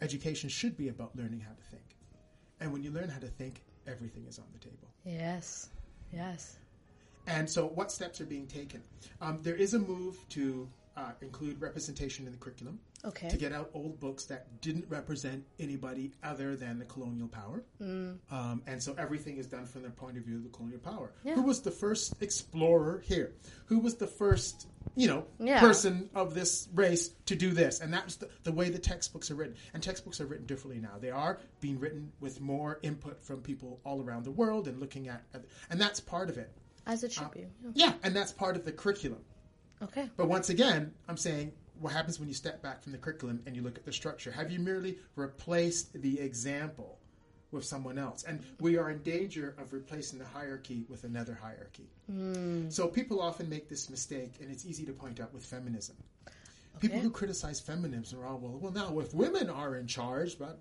education 0.03 0.49
should 0.49 0.77
be 0.77 0.89
about 0.89 1.15
learning 1.17 1.41
how 1.41 1.53
to 1.53 1.63
think. 1.71 1.83
And 2.61 2.73
when 2.73 2.83
you 2.83 2.91
learn 2.91 3.09
how 3.09 3.19
to 3.19 3.27
think, 3.27 3.63
everything 3.91 4.25
is 4.29 4.39
on 4.39 4.45
the 4.53 4.59
table. 4.59 4.89
Yes. 5.05 5.71
Yes. 6.13 6.57
And 7.27 7.49
so, 7.49 7.67
what 7.67 7.93
steps 7.93 8.21
are 8.21 8.27
being 8.27 8.47
taken? 8.47 8.83
Um, 9.21 9.39
there 9.43 9.55
is 9.55 9.75
a 9.75 9.79
move 9.79 10.17
to 10.31 10.69
uh, 10.97 11.13
include 11.21 11.61
representation 11.61 12.27
in 12.27 12.33
the 12.33 12.39
curriculum 12.39 12.79
Okay. 13.05 13.29
to 13.31 13.37
get 13.37 13.53
out 13.53 13.71
old 13.73 13.99
books 13.99 14.27
that 14.27 14.61
didn't 14.61 14.85
represent 14.89 15.45
anybody 15.59 16.13
other 16.23 16.55
than 16.57 16.79
the 16.79 16.85
colonial 16.85 17.29
power. 17.29 17.63
Mm. 17.81 18.19
Um, 18.31 18.63
and 18.67 18.83
so 18.83 18.95
everything 18.99 19.39
is 19.39 19.47
done 19.47 19.65
from 19.65 19.83
the 19.85 19.91
point 19.91 20.19
of 20.19 20.25
view 20.25 20.37
of 20.37 20.43
the 20.43 20.51
colonial 20.51 20.81
power. 20.81 21.11
Yeah. 21.25 21.35
Who 21.35 21.43
was 21.43 21.63
the 21.63 21.71
first 21.71 22.15
explorer 22.21 23.01
here? 23.05 23.33
Who 23.67 23.79
was 23.79 23.95
the 23.97 24.07
first, 24.07 24.67
you 24.97 25.09
know, 25.09 25.27
Yeah. 25.39 25.61
person 25.61 26.11
of 26.15 26.35
this 26.35 26.69
race 26.75 27.09
to 27.27 27.37
do 27.37 27.53
this? 27.53 27.81
And 27.81 27.93
that's 27.93 28.17
the, 28.17 28.29
the 28.43 28.53
way 28.53 28.69
the 28.69 28.79
textbooks 28.79 29.31
are 29.31 29.35
written. 29.35 29.55
And 29.73 29.83
textbooks 29.83 30.21
are 30.21 30.27
written 30.27 30.45
differently 30.47 30.81
now. 30.83 30.99
They 31.01 31.11
are 31.11 31.39
being 31.61 31.81
written 31.81 32.13
with 32.21 32.41
more 32.41 32.81
input 32.83 33.25
from 33.25 33.41
people 33.41 33.81
all 33.85 34.03
around 34.03 34.25
the 34.25 34.31
world 34.31 34.69
and 34.69 34.79
looking 34.79 35.09
at, 35.09 35.23
and 35.71 35.81
that's 35.81 36.01
part 36.01 36.29
of 36.29 36.37
it. 36.37 36.51
As 36.87 37.03
it 37.05 37.13
should 37.13 37.31
be. 37.31 37.47
Yeah. 37.63 37.71
Yeah, 37.75 37.93
and 38.03 38.15
that's 38.15 38.33
part 38.33 38.57
of 38.57 38.65
the 38.65 38.73
curriculum. 38.73 39.21
Okay. 39.83 40.11
But 40.17 40.29
once 40.29 40.51
again, 40.51 40.93
I'm 41.09 41.17
saying 41.17 41.53
what 41.81 41.93
happens 41.93 42.19
when 42.19 42.29
you 42.29 42.35
step 42.35 42.63
back 42.63 42.83
from 42.83 42.93
the 42.93 42.99
curriculum 42.99 43.43
and 43.47 43.57
you 43.57 43.63
look 43.63 43.77
at 43.77 43.85
the 43.85 43.93
structure? 43.93 44.31
Have 44.31 44.51
you 44.51 44.59
merely 44.59 44.99
replaced 45.17 46.01
the 46.01 46.21
example 46.21 46.99
with 47.53 47.65
someone 47.65 47.99
else? 47.99 48.23
And 48.25 48.45
we 48.61 48.77
are 48.77 48.91
in 48.91 49.03
danger 49.03 49.55
of 49.59 49.73
replacing 49.73 50.19
the 50.19 50.27
hierarchy 50.27 50.85
with 50.89 51.05
another 51.05 51.35
hierarchy. 51.41 51.89
Hmm. 52.07 52.69
So 52.69 52.87
people 52.87 53.21
often 53.21 53.49
make 53.49 53.69
this 53.69 53.89
mistake, 53.89 54.35
and 54.41 54.51
it's 54.51 54.67
easy 54.67 54.85
to 54.85 54.93
point 54.93 55.21
out 55.21 55.33
with 55.33 55.45
feminism. 55.45 55.97
People 56.79 57.01
who 57.01 57.11
criticize 57.11 57.61
feminism 57.61 58.21
are 58.21 58.27
all 58.27 58.39
well. 58.39 58.59
Well, 58.59 58.73
now 58.73 58.99
if 59.01 59.13
women 59.13 59.51
are 59.51 59.77
in 59.77 59.87
charge, 59.87 60.39
but 60.39 60.61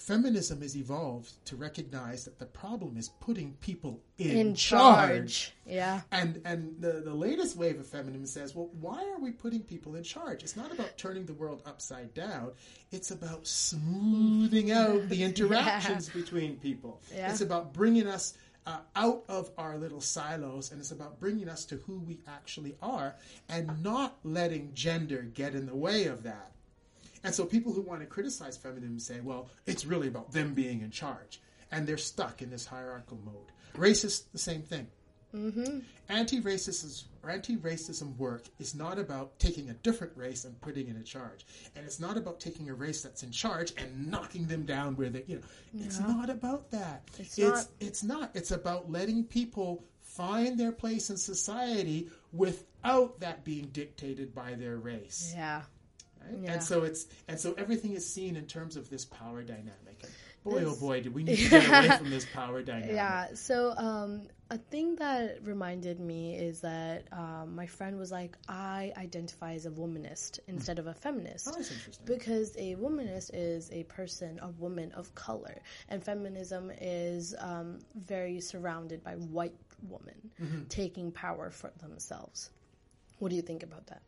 feminism 0.00 0.62
has 0.62 0.76
evolved 0.76 1.32
to 1.44 1.56
recognize 1.56 2.24
that 2.24 2.38
the 2.38 2.46
problem 2.46 2.96
is 2.96 3.10
putting 3.20 3.52
people 3.60 4.00
in, 4.18 4.30
In 4.36 4.54
charge. 4.54 5.08
charge. 5.10 5.52
Yeah. 5.66 6.00
And 6.10 6.40
and 6.44 6.74
the, 6.80 7.02
the 7.04 7.14
latest 7.14 7.56
wave 7.56 7.78
of 7.78 7.86
feminism 7.86 8.26
says, 8.26 8.54
well, 8.54 8.70
why 8.80 9.04
are 9.10 9.18
we 9.20 9.30
putting 9.30 9.60
people 9.60 9.96
in 9.96 10.02
charge? 10.02 10.42
It's 10.42 10.56
not 10.56 10.72
about 10.72 10.96
turning 10.96 11.26
the 11.26 11.34
world 11.34 11.62
upside 11.66 12.14
down. 12.14 12.52
It's 12.90 13.10
about 13.10 13.46
smoothing 13.46 14.72
out 14.72 15.08
the 15.08 15.22
interactions 15.28 16.08
between 16.08 16.56
people. 16.56 17.00
Yeah. 17.14 17.30
It's 17.30 17.42
about 17.42 17.72
bringing 17.74 18.06
us 18.06 18.34
uh, 18.66 18.78
out 18.96 19.24
of 19.28 19.50
our 19.58 19.76
little 19.76 20.00
silos, 20.00 20.70
and 20.70 20.80
it's 20.80 20.90
about 20.92 21.18
bringing 21.20 21.48
us 21.48 21.64
to 21.66 21.76
who 21.76 21.98
we 22.00 22.18
actually 22.28 22.74
are, 22.82 23.14
and 23.48 23.82
not 23.82 24.18
letting 24.22 24.70
gender 24.74 25.22
get 25.34 25.54
in 25.54 25.66
the 25.66 25.74
way 25.74 26.04
of 26.06 26.22
that. 26.22 26.52
And 27.22 27.34
so 27.34 27.44
people 27.44 27.72
who 27.72 27.82
want 27.82 28.00
to 28.00 28.06
criticize 28.06 28.56
feminism 28.56 28.98
say, 28.98 29.20
well, 29.20 29.48
it's 29.66 29.84
really 29.84 30.08
about 30.08 30.32
them 30.32 30.54
being 30.54 30.80
in 30.80 30.90
charge. 30.90 31.40
And 31.70 31.86
they're 31.86 31.98
stuck 31.98 32.42
in 32.42 32.50
this 32.50 32.66
hierarchical 32.66 33.18
mode. 33.24 33.52
Racist, 33.74 34.24
the 34.32 34.38
same 34.38 34.62
thing. 34.62 34.88
Mm-hmm. 35.34 35.78
Anti-racism 36.08 37.04
anti-racism 37.28 38.16
work 38.16 38.44
is 38.58 38.74
not 38.74 38.98
about 38.98 39.38
taking 39.38 39.70
a 39.70 39.74
different 39.74 40.12
race 40.16 40.44
and 40.44 40.60
putting 40.60 40.88
it 40.88 40.96
in 40.96 41.04
charge, 41.04 41.46
and 41.76 41.84
it's 41.84 42.00
not 42.00 42.16
about 42.16 42.40
taking 42.40 42.68
a 42.68 42.74
race 42.74 43.02
that's 43.02 43.22
in 43.22 43.30
charge 43.30 43.72
and 43.76 44.10
knocking 44.10 44.46
them 44.46 44.64
down 44.64 44.96
where 44.96 45.10
they, 45.10 45.22
you 45.28 45.36
know, 45.36 45.84
it's 45.84 46.00
not 46.00 46.30
about 46.30 46.70
that. 46.72 47.02
It's 47.18 47.38
it's 47.38 47.38
not. 47.38 47.66
it's 47.78 48.02
not. 48.02 48.30
It's 48.34 48.50
about 48.50 48.90
letting 48.90 49.22
people 49.22 49.84
find 50.00 50.58
their 50.58 50.72
place 50.72 51.10
in 51.10 51.16
society 51.16 52.08
without 52.32 53.20
that 53.20 53.44
being 53.44 53.66
dictated 53.66 54.34
by 54.34 54.54
their 54.54 54.78
race. 54.78 55.32
Yeah. 55.36 55.62
Right? 56.20 56.38
Yeah. 56.42 56.52
And 56.54 56.62
so 56.62 56.82
it's 56.84 57.06
and 57.28 57.38
so 57.38 57.54
everything 57.58 57.92
is 57.92 58.06
seen 58.10 58.36
in 58.36 58.46
terms 58.46 58.76
of 58.76 58.90
this 58.90 59.04
power 59.04 59.42
dynamic. 59.42 60.02
And 60.02 60.12
boy, 60.44 60.64
oh 60.66 60.76
boy, 60.76 61.00
do 61.02 61.10
we 61.10 61.22
need 61.24 61.36
to 61.36 61.48
get 61.50 61.68
away 61.68 61.96
from 61.96 62.10
this 62.10 62.26
power 62.26 62.62
dynamic. 62.62 62.94
Yeah. 62.94 63.34
So, 63.34 63.74
um, 63.76 64.22
a 64.52 64.58
thing 64.58 64.96
that 64.96 65.44
reminded 65.44 66.00
me 66.00 66.34
is 66.34 66.60
that 66.62 67.04
um, 67.12 67.54
my 67.54 67.66
friend 67.66 67.96
was 67.96 68.10
like, 68.10 68.36
I 68.48 68.92
identify 68.96 69.54
as 69.54 69.64
a 69.66 69.70
womanist 69.70 70.40
instead 70.48 70.80
of 70.80 70.88
a 70.88 70.94
feminist. 70.94 71.46
Oh, 71.48 71.52
that's 71.56 71.70
interesting. 71.70 72.04
Because 72.04 72.56
a 72.56 72.74
womanist 72.74 73.30
is 73.32 73.70
a 73.70 73.84
person, 73.84 74.40
a 74.42 74.48
woman 74.48 74.90
of 74.92 75.14
color, 75.14 75.60
and 75.88 76.02
feminism 76.02 76.72
is 76.80 77.34
um, 77.38 77.78
very 77.94 78.40
surrounded 78.40 79.04
by 79.04 79.12
white 79.14 79.54
women 79.88 80.14
Mm-hmm. 80.42 80.64
taking 80.68 81.12
power 81.12 81.50
for 81.50 81.70
themselves. 81.80 82.50
What 83.18 83.28
do 83.30 83.36
you 83.36 83.42
think 83.42 83.62
about 83.62 83.86
that? 83.88 84.02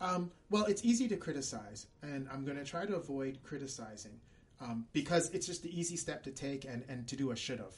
Um, 0.00 0.30
well, 0.50 0.64
it's 0.64 0.84
easy 0.84 1.08
to 1.08 1.16
criticize, 1.16 1.86
and 2.02 2.28
I'm 2.32 2.44
going 2.44 2.56
to 2.58 2.64
try 2.64 2.84
to 2.84 2.96
avoid 2.96 3.38
criticizing 3.42 4.20
um, 4.60 4.86
because 4.92 5.30
it's 5.30 5.46
just 5.46 5.62
the 5.62 5.78
easy 5.78 5.96
step 5.96 6.22
to 6.24 6.30
take 6.30 6.64
and, 6.64 6.84
and 6.88 7.06
to 7.08 7.16
do 7.16 7.30
a 7.30 7.36
should 7.36 7.58
have. 7.58 7.74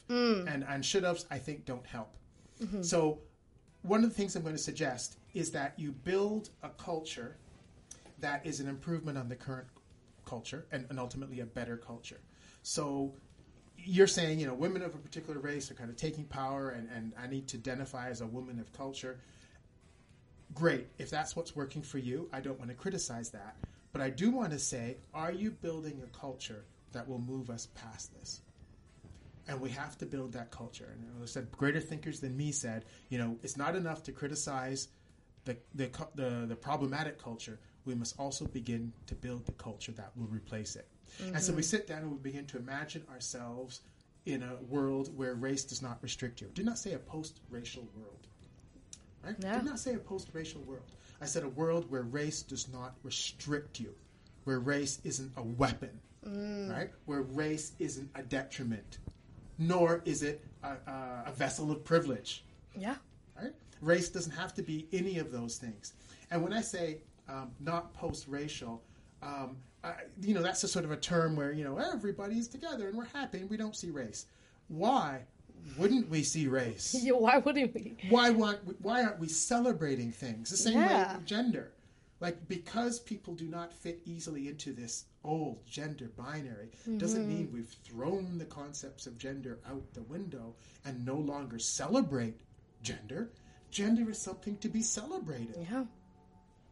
And, 0.49 0.65
and 0.69 0.85
should 0.85 1.05
haves, 1.05 1.27
I 1.31 1.39
think, 1.39 1.65
don't 1.65 1.87
help. 1.87 2.15
So, 2.83 3.19
one 3.83 4.03
of 4.03 4.11
the 4.11 4.17
things 4.17 4.35
I'm 4.35 4.43
going 4.43 4.55
to 4.55 4.63
suggest 4.63 5.19
is 5.35 5.53
that 5.53 5.75
you 5.79 5.93
build 5.93 6.51
a 6.63 6.71
culture 6.71 7.37
that 8.21 8.45
is 8.45 8.61
an 8.61 8.69
improvement 8.69 9.19
on 9.19 9.29
the 9.29 9.37
current 9.37 9.69
culture 10.25 10.67
and, 10.73 10.87
and 10.91 10.99
ultimately 10.99 11.41
a 11.41 11.47
better 11.47 11.77
culture. 11.77 12.21
So, 12.63 13.13
you're 13.79 14.07
saying, 14.07 14.41
you 14.41 14.47
know, 14.47 14.55
women 14.55 14.83
of 14.83 14.95
a 14.95 14.99
particular 14.99 15.39
race 15.39 15.71
are 15.71 15.75
kind 15.75 15.91
of 15.91 15.97
taking 15.97 16.25
power, 16.25 16.71
and, 16.71 16.89
and 16.95 17.13
I 17.23 17.27
need 17.27 17.47
to 17.49 17.59
identify 17.59 18.09
as 18.09 18.21
a 18.23 18.27
woman 18.27 18.59
of 18.59 18.73
culture 18.73 19.19
great. 20.57 20.89
If 20.99 21.11
that's 21.11 21.37
what's 21.37 21.55
working 21.55 21.83
for 21.83 21.99
you, 21.99 22.29
I 22.33 22.41
don't 22.41 22.59
want 22.59 22.71
to 22.71 22.77
criticize 22.77 23.31
that. 23.31 23.57
But 23.93 24.01
I 24.01 24.11
do 24.11 24.31
want 24.31 24.51
to 24.51 24.59
say, 24.59 24.97
are 25.15 25.31
you 25.33 25.53
building 25.53 26.03
a 26.03 26.19
culture 26.19 26.65
that 26.93 27.07
will 27.09 27.21
move 27.21 27.51
us 27.51 27.69
past 27.75 28.13
this? 28.19 28.41
And 29.49 29.61
we 29.61 29.71
have 29.71 29.97
to 29.99 30.07
build 30.07 30.33
that 30.33 30.51
culture. 30.51 30.89
And 30.93 31.23
as 31.23 31.31
I 31.31 31.33
said, 31.33 31.53
greater 31.53 31.79
thinkers 31.81 32.19
than 32.21 32.37
me 32.37 32.51
said, 32.51 32.85
you 33.11 33.19
know, 33.19 33.39
it's 33.45 33.57
not 33.57 33.77
enough 33.77 34.03
to 34.05 34.13
criticize 34.13 34.89
the, 35.45 35.57
the, 35.75 35.89
the, 36.17 36.47
the 36.49 36.57
problematic 36.57 37.23
culture. 37.23 37.61
We 37.85 37.95
must 37.95 38.19
also 38.19 38.47
begin 38.47 38.93
to 39.07 39.15
build 39.15 39.47
the 39.47 39.53
culture 39.53 39.93
that 39.93 40.11
will 40.17 40.27
replace 40.27 40.75
it. 40.75 40.89
And 41.25 41.41
so 41.41 41.53
we 41.53 41.63
mm-hmm. 41.63 41.69
sit 41.69 41.87
down 41.87 41.99
and 41.99 42.11
we 42.11 42.19
begin 42.19 42.47
to 42.47 42.59
imagine 42.59 43.05
ourselves 43.13 43.81
in 44.25 44.43
a 44.43 44.57
world 44.69 45.17
where 45.17 45.35
race 45.35 45.63
does 45.63 45.81
not 45.81 45.99
restrict 46.03 46.41
you. 46.41 46.49
Did 46.53 46.67
not 46.67 46.79
say 46.79 46.95
a 46.95 46.99
post-racial 46.99 47.89
world. 47.95 48.27
Right? 49.27 49.37
Yeah. 49.41 49.57
Did 49.57 49.65
not 49.65 49.81
say 49.81 49.95
a 49.95 49.99
post-racial 49.99 50.61
world. 50.63 50.85
I 51.21 51.25
said 51.27 51.43
a 51.43 51.49
world 51.49 51.91
where 51.91 52.03
race 52.03 52.43
does 52.43 52.69
not 52.73 52.95
restrict 53.03 53.81
you, 53.81 53.93
where 54.45 54.61
race 54.61 55.01
isn't 55.03 55.33
a 55.37 55.43
weapon, 55.43 55.99
right? 56.25 56.91
Where 57.07 57.23
race 57.23 57.73
isn't 57.81 58.09
a 58.15 58.23
detriment, 58.23 58.99
nor 59.59 60.03
is 60.05 60.23
it 60.23 60.45
a, 60.63 60.77
a, 61.27 61.33
vessel 61.33 61.73
of 61.73 61.85
privilege, 61.85 62.45
Yeah. 62.79 62.97
right? 63.41 63.53
Race 63.81 64.11
doesn't 64.11 64.33
have 64.33 64.55
to 64.55 64.63
be 64.63 64.87
any 64.93 65.19
of 65.19 65.33
those 65.33 65.57
things. 65.57 65.95
And 66.31 66.43
when 66.43 66.53
I 66.53 66.61
say 66.61 66.99
um, 67.29 67.51
not 67.59 67.95
post-racial, 67.95 68.83
um, 69.23 69.57
you 70.21 70.35
know, 70.35 70.43
that's 70.43 70.63
a 70.65 70.69
sort 70.69 70.85
of 70.85 70.91
a 70.91 70.97
term 70.97 71.35
where 71.35 71.53
you 71.53 71.65
know 71.65 71.79
everybody's 71.79 72.47
together 72.49 72.89
and 72.89 72.97
we're 72.97 73.07
happy 73.07 73.39
and 73.39 73.51
we 73.51 73.57
don't 73.57 73.75
see 73.75 73.91
race. 73.91 74.27
Why 74.69 75.23
wouldn't 75.79 76.09
we 76.09 76.23
see 76.23 76.47
race? 76.49 76.95
Yeah, 77.03 77.13
Why 77.13 77.39
wouldn't 77.39 77.75
we? 77.75 77.97
why 78.09 78.31
want 78.31 78.61
why 78.83 79.03
aren't 79.03 79.19
we 79.21 79.29
celebrating 79.29 80.13
things 80.13 80.51
the 80.51 80.57
same 80.57 80.79
way 80.79 80.85
Yeah. 80.85 81.17
with 81.17 81.27
gender 81.27 81.73
like 82.21 82.49
because 82.49 82.99
people 83.01 83.35
do 83.35 83.47
not 83.47 83.73
fit 83.75 84.01
easily 84.07 84.49
into 84.49 84.73
this 84.73 85.05
old 85.25 85.59
gender 85.67 86.09
binary 86.17 86.71
doesn't 86.99 87.23
Mm-hmm. 87.23 87.29
mean 87.29 87.51
we've 87.53 87.75
thrown 87.85 88.39
the 88.39 88.45
concepts 88.47 89.07
of 89.07 89.19
gender 89.19 89.59
out 89.69 89.83
the 89.95 90.03
window 90.03 90.55
and 90.85 91.05
no 91.05 91.17
longer 91.17 91.59
celebrate 91.59 92.41
gender 92.83 93.31
gender 93.71 94.09
is 94.11 94.19
something 94.19 94.57
to 94.59 94.69
be 94.69 94.83
celebrated 94.83 95.57
Yeah. 95.71 95.85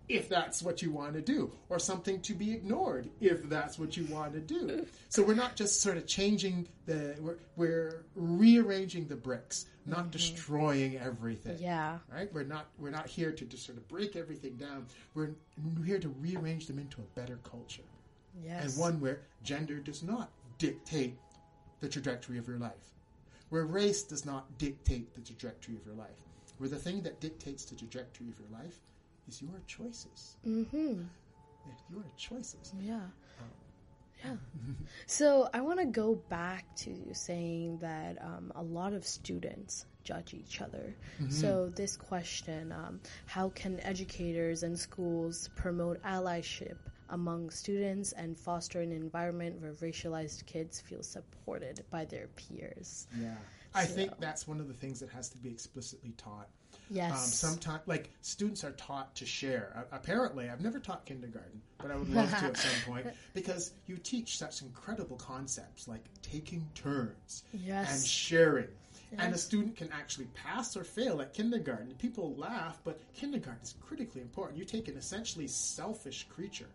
If 0.09 0.29
that's 0.29 0.63
what 0.63 0.83
you 0.83 0.91
want 0.91 1.15
to 1.15 1.23
do, 1.23 1.51
or 1.69 1.79
something 1.79 2.21
to 2.21 2.35
be 2.35 2.53
ignored 2.53 3.09
if 3.21 3.49
that's 3.49 3.79
what 3.79 3.97
you 3.97 4.05
want 4.07 4.33
to 4.35 4.41
do. 4.41 4.87
So 5.09 5.23
we're 5.23 5.35
not 5.35 5.57
just 5.57 5.81
sort 5.81 5.97
of 5.97 6.07
changing 6.07 6.69
the, 6.87 7.17
we're, 7.21 7.39
we're 7.57 8.05
rearranging 8.15 9.07
the 9.09 9.17
bricks, 9.17 9.67
not 9.87 10.01
mm-hmm. 10.01 10.11
destroying 10.11 10.99
everything. 10.99 11.59
Yeah. 11.59 11.99
Right? 12.13 12.33
We're 12.33 12.45
not 12.45 12.67
we're 12.79 12.91
not 12.91 13.07
here 13.07 13.33
to 13.33 13.45
just 13.45 13.65
sort 13.65 13.79
of 13.79 13.89
break 13.89 14.17
everything 14.17 14.57
down. 14.57 14.87
We're 15.15 15.31
here 15.85 15.99
to 15.99 16.09
rearrange 16.21 16.67
them 16.67 16.79
into 16.79 17.01
a 17.01 17.21
better 17.21 17.39
culture, 17.43 17.83
Yes. 18.45 18.65
and 18.65 18.81
one 18.81 19.01
where 19.01 19.21
gender 19.43 19.79
does 19.79 20.03
not 20.03 20.31
dictate 20.59 21.19
the 21.81 21.89
trajectory 21.89 22.39
of 22.39 22.47
your 22.47 22.59
life, 22.59 22.93
where 23.49 23.65
race 23.65 24.03
does 24.03 24.25
not 24.25 24.59
dictate 24.59 25.15
the 25.15 25.21
trajectory 25.21 25.77
of 25.77 25.85
your 25.87 25.95
life, 25.95 26.21
where 26.59 26.69
the 26.69 26.77
thing 26.79 27.03
that 27.03 27.21
dictates 27.21 27.65
the 27.65 27.75
trajectory 27.75 28.29
of 28.29 28.35
your 28.39 28.61
life 28.61 28.79
is 29.29 29.43
your 29.43 29.61
choices. 29.67 30.37
Mm-hmm. 30.47 31.03
Your 31.91 32.05
choices. 32.17 32.73
Yeah. 32.81 33.01
Yeah. 34.25 34.37
So 35.07 35.49
I 35.53 35.61
want 35.61 35.81
to 35.81 35.87
go 35.87 36.15
back 36.29 36.65
to 36.77 36.95
saying 37.13 37.79
that 37.79 38.17
um, 38.23 38.53
a 38.55 38.63
lot 38.63 38.93
of 38.93 39.07
students 39.07 39.87
judge 40.03 40.35
each 40.35 40.61
other. 40.61 40.95
So 41.29 41.71
this 41.75 41.97
question, 41.97 42.73
um, 42.73 43.01
how 43.27 43.51
can 43.51 43.81
educators 43.81 44.63
and 44.63 44.79
schools 44.79 45.51
promote 45.57 46.03
allyship 46.03 46.77
among 47.11 47.51
students 47.51 48.13
and 48.13 48.37
foster 48.37 48.81
an 48.81 48.93
environment 48.93 49.61
where 49.61 49.73
racialized 49.73 50.45
kids 50.47 50.81
feel 50.81 51.03
supported 51.03 51.85
by 51.91 52.05
their 52.05 52.29
peers? 52.37 53.07
Yeah. 53.19 53.35
I 53.75 53.85
think 53.85 54.13
that's 54.21 54.47
one 54.47 54.61
of 54.61 54.69
the 54.69 54.75
things 54.75 55.01
that 55.01 55.11
has 55.11 55.29
to 55.31 55.39
be 55.39 55.51
explicitly 55.51 56.13
taught. 56.17 56.49
Yes. 56.91 57.13
Um, 57.13 57.51
sometimes, 57.51 57.83
like 57.87 58.11
students 58.21 58.63
are 58.65 58.73
taught 58.73 59.15
to 59.17 59.27
share. 59.27 59.73
Uh, 59.77 59.97
apparently, 59.97 60.49
I've 60.51 60.61
never 60.61 60.79
taught 60.79 61.07
kindergarten, 61.07 61.61
but 61.79 61.91
I 61.91 61.97
would 61.97 62.09
love 62.11 62.29
to 62.31 62.45
at 62.47 62.57
some 62.57 62.93
point 62.93 63.07
because 63.35 63.73
you 63.87 63.97
teach 63.97 64.37
such 64.39 64.63
incredible 64.63 65.17
concepts 65.17 65.89
like 65.89 66.05
taking 66.23 66.69
turns 66.75 67.45
Yes. 67.53 67.93
and 67.95 68.07
sharing. 68.07 68.69
And 69.17 69.33
a 69.33 69.39
student 69.39 69.77
can 69.77 69.89
actually 69.93 70.27
pass 70.35 70.77
or 70.77 70.83
fail 70.83 71.21
at 71.21 71.35
kindergarten. 71.35 71.95
People 71.99 72.35
laugh, 72.37 72.81
but 72.83 72.99
kindergarten 73.15 73.63
is 73.63 73.75
critically 73.81 74.21
important. 74.21 74.59
You 74.59 74.65
take 74.65 74.89
an 74.89 74.97
essentially 74.97 75.47
selfish 75.47 76.27
creature. 76.35 76.67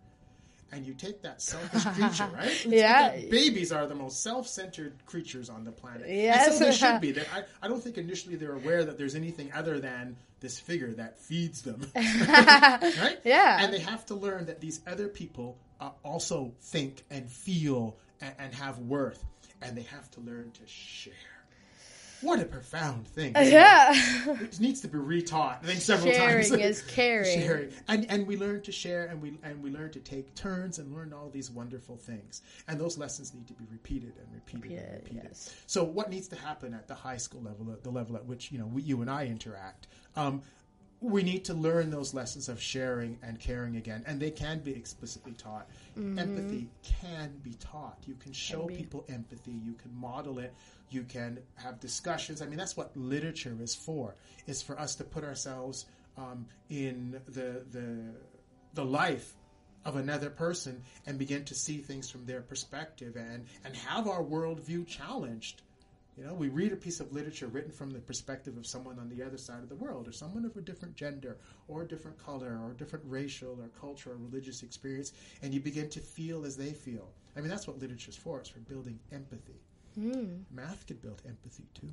And 0.72 0.86
you 0.86 0.94
take 0.94 1.22
that 1.24 1.42
selfish 1.42 1.84
creature, 1.96 2.30
right? 2.34 2.66
Yeah. 2.66 3.12
babies 3.30 3.72
are 3.72 3.88
the 3.88 3.96
most 3.96 4.22
self-centered 4.24 4.94
creatures 5.06 5.50
on 5.50 5.64
the 5.64 5.72
planet. 5.72 6.08
Yes. 6.08 6.48
And 6.48 6.56
so 6.56 6.66
they 6.66 6.72
should 6.72 7.02
be. 7.16 7.20
I, 7.22 7.44
I 7.62 7.68
don't 7.68 7.84
think 7.84 7.98
initially 7.98 8.36
they're 8.36 8.54
aware 8.56 8.84
that 8.86 8.98
there's 8.98 9.16
anything 9.16 9.52
other 9.54 9.80
than 9.80 10.16
this 10.42 10.60
figure 10.60 10.94
that 10.94 11.20
feeds 11.20 11.64
them, 11.64 11.82
right? 11.96 13.18
Yeah. 13.26 13.58
And 13.64 13.74
they 13.74 13.80
have 13.80 14.06
to 14.08 14.16
learn 14.16 14.46
that 14.46 14.62
these 14.62 14.80
other 14.88 15.08
people 15.08 15.58
uh, 15.82 15.90
also 16.04 16.54
think 16.62 17.04
and 17.10 17.30
feel 17.30 17.98
and, 18.22 18.34
and 18.40 18.54
have 18.54 18.80
worth, 18.80 19.24
and 19.62 19.76
they 19.78 19.82
have 19.84 20.10
to 20.12 20.22
learn 20.22 20.52
to 20.52 20.62
share. 20.66 21.14
What 22.22 22.40
a 22.40 22.46
profound 22.46 23.08
thing! 23.08 23.34
yeah. 23.40 23.94
It 24.42 24.60
needs 24.60 24.82
to 24.82 24.88
be 24.88 24.98
retaught. 24.98 25.64
I 25.64 25.66
think 25.68 25.82
several 25.82 26.12
Sharing 26.14 26.36
times. 26.36 26.48
Sharing 26.48 26.64
is 26.64 26.82
caring. 26.88 27.40
Sharing. 27.42 27.70
And 27.88 28.06
and 28.10 28.28
we 28.28 28.38
learn 28.38 28.62
to 28.62 28.72
share 28.72 29.06
and 29.06 29.22
we 29.22 29.38
and 29.44 29.62
we 29.64 29.70
learn 29.70 29.92
to 29.92 30.00
take 30.00 30.36
turns 30.36 30.80
and 30.80 30.94
learn 30.94 31.14
all 31.14 31.30
these 31.30 31.50
wonderful 31.50 31.98
things. 31.98 32.42
And 32.68 32.80
those 32.80 32.98
lessons 32.98 33.34
need 33.34 33.48
to 33.48 33.54
be 33.54 33.66
repeated 33.72 34.14
and 34.18 34.28
repeated 34.34 34.80
and 34.80 34.94
Repeated, 34.94 35.24
yes. 35.24 35.56
So 35.68 35.84
what 35.84 36.10
needs 36.10 36.28
to 36.30 36.36
happen 36.36 36.74
at 36.74 36.88
the 36.88 36.96
high 36.96 37.18
school 37.18 37.42
level, 37.42 37.78
the 37.82 37.90
level 37.90 38.16
at 38.16 38.26
which 38.26 38.52
you 38.52 38.60
know 38.60 38.68
we, 38.68 38.82
you 38.82 39.02
and 39.02 39.10
I 39.10 39.26
interact? 39.26 39.88
Um, 40.16 40.42
we 41.02 41.24
need 41.24 41.46
to 41.46 41.54
learn 41.54 41.90
those 41.90 42.14
lessons 42.14 42.50
of 42.50 42.62
sharing 42.62 43.18
and 43.24 43.40
caring 43.40 43.78
again, 43.78 44.04
and 44.06 44.20
they 44.20 44.32
can 44.32 44.60
be 44.60 44.72
explicitly 44.72 45.32
taught. 45.34 45.70
Empathy 45.96 46.68
can 46.84 47.34
be 47.42 47.54
taught. 47.54 47.98
You 48.06 48.16
can 48.16 48.34
show 48.34 48.66
be. 48.66 48.76
people 48.76 49.06
empathy. 49.08 49.52
You 49.52 49.74
can 49.74 49.96
model 49.96 50.40
it. 50.40 50.54
You 50.90 51.04
can 51.04 51.40
have 51.56 51.80
discussions. 51.80 52.42
I 52.42 52.46
mean, 52.46 52.58
that's 52.58 52.76
what 52.76 52.96
literature 52.96 53.56
is 53.62 53.76
for. 53.76 54.16
Is 54.48 54.62
for 54.62 54.80
us 54.80 54.96
to 54.96 55.04
put 55.04 55.24
ourselves 55.24 55.86
um, 56.18 56.48
in 56.70 57.20
the 57.28 57.64
the 57.72 58.14
the 58.74 58.86
life 58.86 59.34
of 59.86 59.96
another 59.96 60.30
person 60.30 60.84
and 61.06 61.18
begin 61.18 61.46
to 61.46 61.56
see 61.56 61.78
things 61.78 62.10
from 62.10 62.26
their 62.26 62.42
perspective 62.42 63.16
and 63.16 63.46
and 63.64 63.76
have 63.76 64.08
our 64.08 64.24
worldview 64.24 64.86
challenged. 64.88 65.62
You 66.18 66.26
know, 66.26 66.34
we 66.34 66.50
read 66.50 66.74
a 66.74 66.76
piece 66.76 67.00
of 67.00 67.14
literature 67.14 67.48
written 67.48 67.72
from 67.72 67.92
the 67.92 68.00
perspective 68.00 68.58
of 68.58 68.68
someone 68.68 69.00
on 69.00 69.08
the 69.08 69.24
other 69.24 69.38
side 69.38 69.64
of 69.64 69.70
the 69.70 69.76
world, 69.76 70.06
or 70.06 70.12
someone 70.12 70.44
of 70.44 70.58
a 70.58 70.62
different 70.62 70.96
gender, 70.96 71.38
or 71.70 71.84
a 71.84 71.88
different 71.88 72.18
color, 72.18 72.60
or 72.62 72.74
different 72.74 73.06
racial 73.08 73.52
or 73.52 73.70
cultural 73.80 74.16
or 74.16 74.20
religious 74.20 74.62
experience, 74.62 75.14
and 75.42 75.54
you 75.54 75.62
begin 75.62 75.90
to 75.92 76.02
feel 76.02 76.44
as 76.44 76.58
they 76.58 76.74
feel. 76.74 77.08
I 77.38 77.40
mean, 77.40 77.50
that's 77.50 77.68
what 77.68 77.80
literature's 77.80 78.18
for. 78.18 78.40
It's 78.40 78.50
for 78.50 78.60
building 78.60 79.00
empathy. 79.14 79.62
Math 80.52 80.86
could 80.88 81.02
build 81.02 81.22
empathy 81.28 81.66
too. 81.74 81.90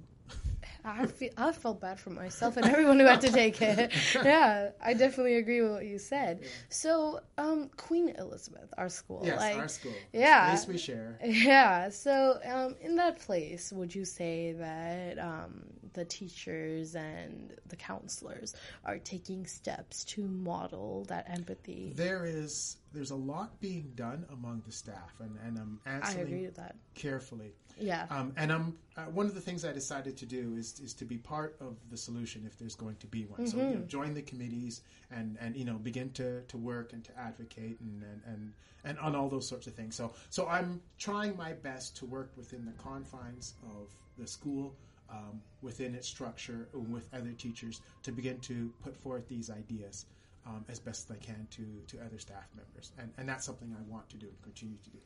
I 0.85 1.07
feel 1.07 1.31
I 1.37 1.53
felt 1.53 1.81
bad 1.81 1.99
for 1.99 2.11
myself 2.11 2.57
and 2.57 2.67
everyone 2.67 2.99
who 3.01 3.07
had 3.07 3.21
to 3.23 3.31
take 3.31 3.61
it. 3.61 3.93
yeah, 4.15 4.71
I 4.81 4.95
definitely 4.95 5.37
agree 5.37 5.61
with 5.61 5.73
what 5.73 5.85
you 5.85 5.99
said. 5.99 6.45
So, 6.69 7.21
um, 7.39 7.71
Queen 7.77 8.11
Elizabeth, 8.11 8.73
our 8.79 8.89
school, 8.89 9.23
yes, 9.25 9.41
like, 9.41 9.57
our 9.57 9.69
school. 9.69 9.93
yeah. 10.13 10.49
Place 10.49 10.67
we 10.69 10.79
share. 10.79 11.19
Yeah. 11.25 11.89
So, 11.91 12.39
um, 12.45 12.77
in 12.81 12.97
that 12.97 13.19
place, 13.19 13.73
would 13.73 13.95
you 13.95 14.05
say 14.05 14.53
that 14.53 15.19
um, 15.19 15.65
the 15.97 16.05
teachers 16.05 16.95
and 16.95 17.55
the 17.67 17.77
counselors 17.77 18.55
are 18.85 18.99
taking 18.99 19.47
steps 19.47 20.05
to 20.05 20.23
model 20.23 21.05
that 21.09 21.29
empathy? 21.29 21.93
There 21.97 22.25
is 22.25 22.77
there's 22.93 23.11
a 23.11 23.17
lot 23.17 23.61
being 23.61 23.93
done 23.97 24.25
among 24.33 24.63
the 24.65 24.73
staff, 24.73 25.13
and, 25.21 25.37
and 25.45 25.59
I'm 25.59 25.81
I 25.85 25.91
answering 25.91 26.27
agree 26.27 26.45
with 26.47 26.57
that. 26.57 26.77
carefully. 26.95 27.53
Yeah. 27.79 28.07
Um, 28.11 28.33
and 28.37 28.53
I'm 28.53 28.79
uh, 28.97 29.03
one 29.03 29.27
of 29.27 29.35
the 29.35 29.41
things 29.41 29.65
I 29.65 29.73
decided 29.73 30.17
to 30.19 30.27
do 30.27 30.55
is 30.57 30.81
is 30.81 30.95
to 30.95 31.05
be 31.05 31.19
part 31.19 31.57
of 31.61 31.77
the 31.91 31.97
solution 31.97 32.45
if 32.47 32.59
there's 32.59 32.75
going 32.75 32.97
to 32.97 33.07
be 33.07 33.25
one. 33.25 33.47
So 33.47 33.59
you 33.59 33.63
know, 33.65 33.85
join 33.87 34.15
the 34.15 34.23
committees 34.23 34.83
and 35.11 35.37
and 35.41 35.57
you 35.57 35.65
know 35.65 35.75
begin 35.75 36.11
to, 36.13 36.43
to 36.43 36.57
work 36.57 36.93
and 36.93 37.05
to 37.05 37.19
advocate 37.19 37.81
and, 37.81 38.03
and 38.03 38.23
and 38.27 38.53
and 38.85 38.99
on 39.01 39.15
all 39.15 39.29
those 39.29 39.47
sorts 39.47 39.67
of 39.67 39.75
things. 39.75 39.95
So 39.95 40.13
so 40.31 40.47
I'm 40.47 40.81
trying 40.99 41.37
my 41.37 41.53
best 41.53 41.97
to 41.99 42.07
work 42.07 42.33
within 42.37 42.65
the 42.65 42.73
confines 42.83 43.55
of 43.65 43.91
the 44.17 44.27
school. 44.27 44.75
Um, 45.09 45.41
within 45.63 45.95
its 45.95 46.09
structure, 46.09 46.69
and 46.73 46.93
with 46.93 47.09
other 47.15 47.31
teachers, 47.31 47.81
to 48.03 48.11
begin 48.11 48.41
to 48.41 48.73
put 48.83 48.97
forth 48.97 49.29
these 49.29 49.51
ideas 49.51 50.07
um, 50.47 50.65
as 50.69 50.79
best 50.79 51.09
as 51.09 51.17
I 51.17 51.19
can 51.25 51.47
to, 51.53 51.97
to 51.97 52.05
other 52.05 52.19
staff 52.19 52.49
members. 52.57 52.93
And, 52.99 53.13
and 53.17 53.29
that's 53.29 53.45
something 53.45 53.75
I 53.79 53.83
want 53.91 54.09
to 54.11 54.17
do 54.17 54.27
and 54.27 54.43
continue 54.43 54.77
to 54.83 54.91
do. 54.91 54.99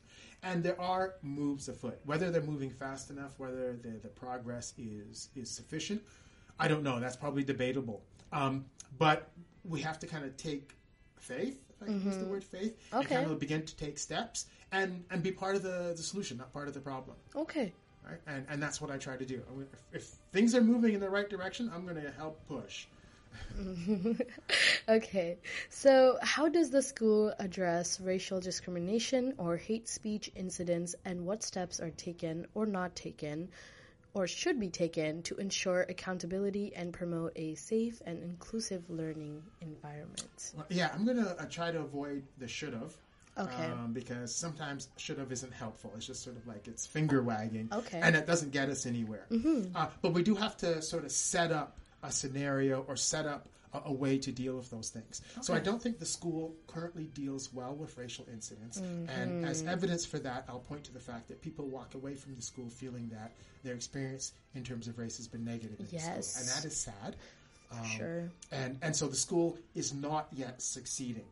And 0.43 0.63
there 0.63 0.79
are 0.81 1.15
moves 1.21 1.67
afoot. 1.67 1.99
Whether 2.05 2.31
they're 2.31 2.41
moving 2.41 2.71
fast 2.71 3.09
enough, 3.11 3.37
whether 3.37 3.77
the, 3.81 3.99
the 4.01 4.07
progress 4.09 4.73
is, 4.77 5.29
is 5.35 5.49
sufficient, 5.49 6.01
I 6.59 6.67
don't 6.67 6.83
know. 6.83 6.99
That's 6.99 7.15
probably 7.15 7.43
debatable. 7.43 8.01
Um, 8.31 8.65
but 8.97 9.29
we 9.63 9.81
have 9.81 9.99
to 9.99 10.07
kind 10.07 10.25
of 10.25 10.35
take 10.37 10.73
faith, 11.19 11.63
if 11.69 11.83
I 11.83 11.85
can 11.85 12.03
use 12.05 12.17
the 12.17 12.25
word 12.25 12.43
faith, 12.43 12.77
and 12.91 13.07
kind 13.07 13.31
of 13.31 13.39
begin 13.39 13.65
to 13.65 13.75
take 13.75 13.97
steps 13.99 14.45
and, 14.71 15.03
and 15.11 15.21
be 15.21 15.31
part 15.31 15.55
of 15.55 15.63
the, 15.63 15.93
the 15.95 16.03
solution, 16.03 16.37
not 16.37 16.51
part 16.51 16.67
of 16.67 16.73
the 16.73 16.79
problem. 16.79 17.17
Okay. 17.35 17.73
Right? 18.05 18.19
And, 18.27 18.45
and 18.49 18.61
that's 18.61 18.81
what 18.81 18.91
I 18.91 18.97
try 18.97 19.15
to 19.15 19.25
do. 19.25 19.41
If, 19.93 20.01
if 20.01 20.03
things 20.31 20.55
are 20.55 20.61
moving 20.61 20.93
in 20.93 20.99
the 20.99 21.09
right 21.09 21.29
direction, 21.29 21.71
I'm 21.73 21.85
going 21.85 22.01
to 22.01 22.11
help 22.11 22.45
push. 22.47 22.87
Okay, 24.89 25.37
so 25.69 26.17
how 26.21 26.49
does 26.49 26.69
the 26.71 26.81
school 26.81 27.33
address 27.39 27.99
racial 28.01 28.39
discrimination 28.39 29.33
or 29.37 29.55
hate 29.55 29.87
speech 29.87 30.31
incidents, 30.35 30.95
and 31.05 31.25
what 31.25 31.43
steps 31.43 31.79
are 31.79 31.91
taken 31.91 32.47
or 32.55 32.65
not 32.65 32.95
taken, 32.95 33.49
or 34.13 34.27
should 34.27 34.59
be 34.59 34.69
taken 34.69 35.21
to 35.23 35.35
ensure 35.35 35.83
accountability 35.83 36.73
and 36.75 36.91
promote 36.91 37.31
a 37.35 37.55
safe 37.55 38.01
and 38.05 38.21
inclusive 38.23 38.89
learning 38.89 39.43
environment? 39.61 40.53
Yeah, 40.69 40.91
I'm 40.93 41.05
gonna 41.05 41.35
uh, 41.39 41.45
try 41.45 41.71
to 41.71 41.79
avoid 41.79 42.23
the 42.37 42.47
should 42.47 42.73
have. 42.73 42.95
Okay. 43.37 43.65
Um, 43.65 43.93
because 43.93 44.33
sometimes 44.35 44.89
should 44.97 45.17
have 45.17 45.31
isn't 45.31 45.53
helpful. 45.53 45.91
It's 45.95 46.05
just 46.05 46.23
sort 46.23 46.35
of 46.35 46.45
like 46.47 46.67
it's 46.67 46.85
finger 46.85 47.21
wagging. 47.23 47.69
Okay. 47.71 47.99
And 48.01 48.15
it 48.15 48.27
doesn't 48.27 48.51
get 48.51 48.69
us 48.69 48.85
anywhere. 48.85 49.25
Mm-hmm. 49.31 49.75
Uh, 49.75 49.87
but 50.01 50.13
we 50.13 50.21
do 50.23 50.35
have 50.35 50.57
to 50.57 50.81
sort 50.81 51.05
of 51.05 51.11
set 51.11 51.51
up 51.51 51.77
a 52.03 52.11
scenario 52.11 52.83
or 52.87 52.95
set 52.95 53.25
up 53.25 53.47
a, 53.73 53.81
a 53.85 53.93
way 53.93 54.17
to 54.17 54.31
deal 54.33 54.57
with 54.57 54.69
those 54.69 54.89
things. 54.89 55.21
So 55.41 55.53
I 55.53 55.59
don't 55.59 55.81
think 55.81 55.97
the 55.99 56.05
school 56.05 56.53
currently 56.67 57.05
deals 57.13 57.53
well 57.53 57.73
with 57.73 57.97
racial 57.97 58.25
incidents. 58.31 58.77
And 58.79 59.45
as 59.45 59.63
evidence 59.63 60.05
for 60.05 60.19
that, 60.19 60.45
I'll 60.49 60.59
point 60.59 60.83
to 60.85 60.93
the 60.93 60.99
fact 60.99 61.29
that 61.29 61.41
people 61.41 61.67
walk 61.67 61.95
away 61.95 62.15
from 62.15 62.35
the 62.35 62.41
school 62.41 62.69
feeling 62.69 63.09
that 63.13 63.31
their 63.63 63.75
experience 63.75 64.33
in 64.55 64.63
terms 64.63 64.87
of 64.87 64.97
race 64.97 65.17
has 65.17 65.27
been 65.27 65.45
negative 65.45 65.79
in 65.79 65.87
Yes. 65.89 66.27
school. 66.33 66.41
And 66.41 66.49
that 66.49 66.65
is 66.65 66.75
sad. 66.75 67.15
Um, 67.71 67.85
Sure. 67.85 68.29
and 68.51 68.77
and 68.81 68.93
so 68.93 69.07
the 69.07 69.15
school 69.15 69.57
is 69.75 69.93
not 69.93 70.27
yet 70.33 70.61
succeeding. 70.61 71.23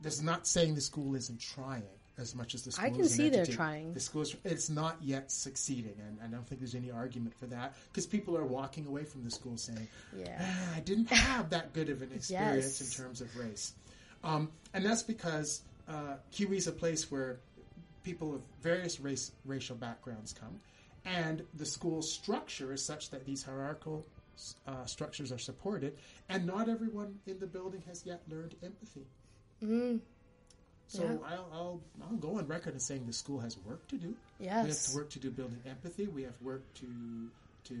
That's 0.00 0.22
not 0.22 0.46
saying 0.46 0.74
the 0.74 0.80
school 0.80 1.14
isn't 1.14 1.40
trying 1.40 1.82
as 2.18 2.34
much 2.34 2.54
as 2.54 2.62
the 2.62 2.72
school. 2.72 2.84
Is. 2.86 2.92
I 2.92 2.96
can 2.96 3.08
see 3.08 3.28
they're 3.28 3.46
trying. 3.46 3.94
The 3.94 4.00
school 4.00 4.22
is 4.22 4.36
it's 4.44 4.68
not 4.70 4.96
yet 5.00 5.30
succeeding, 5.30 5.94
and 6.06 6.18
I 6.22 6.26
don't 6.26 6.46
think 6.46 6.60
there's 6.60 6.74
any 6.74 6.90
argument 6.90 7.34
for 7.34 7.46
that 7.46 7.74
because 7.90 8.06
people 8.06 8.36
are 8.36 8.44
walking 8.44 8.86
away 8.86 9.04
from 9.04 9.24
the 9.24 9.30
school 9.30 9.56
saying, 9.56 9.88
Yeah. 10.16 10.36
"Ah, 10.40 10.76
"I 10.76 10.80
didn't 10.80 11.10
have 11.10 11.50
that 11.50 11.72
good 11.72 11.88
of 11.88 12.02
an 12.02 12.12
experience 12.14 12.80
Yes. 12.80 12.98
in 12.98 13.04
terms 13.04 13.20
of 13.20 13.36
race," 13.36 13.74
um, 14.24 14.50
and 14.74 14.84
that's 14.84 15.02
because 15.02 15.62
uh, 15.88 16.16
QE 16.32 16.56
is 16.56 16.66
a 16.66 16.72
place 16.72 17.10
where 17.10 17.38
people 18.04 18.34
of 18.34 18.42
various 18.62 19.00
race 19.00 19.32
racial 19.44 19.76
backgrounds 19.76 20.32
come, 20.32 20.60
and 21.04 21.44
the 21.54 21.66
school 21.66 22.02
structure 22.02 22.72
is 22.72 22.84
such 22.84 23.10
that 23.10 23.24
these 23.24 23.42
hierarchical 23.42 24.04
uh, 24.66 24.84
structures 24.86 25.32
are 25.32 25.38
supported, 25.38 25.96
and 26.28 26.46
not 26.46 26.68
everyone 26.68 27.18
in 27.26 27.38
the 27.38 27.46
building 27.46 27.82
has 27.86 28.04
yet 28.06 28.22
learned 28.28 28.54
empathy. 28.62 29.06
Mm, 29.62 30.00
So 30.86 31.02
Yeah. 31.02 31.16
I'll, 31.26 31.48
I'll 31.52 31.80
I'll 32.02 32.16
go 32.16 32.38
on 32.38 32.46
record 32.46 32.74
as 32.76 32.84
saying 32.84 33.06
the 33.06 33.12
school 33.12 33.40
has 33.40 33.58
work 33.58 33.86
to 33.88 33.96
do. 33.96 34.14
Yes, 34.38 34.64
We 34.64 34.70
have 34.70 34.94
work 35.04 35.10
to 35.10 35.18
do 35.18 35.30
building 35.30 35.60
empathy. 35.66 36.06
We 36.06 36.22
have 36.22 36.40
work 36.40 36.62
to 36.74 37.30
to 37.64 37.74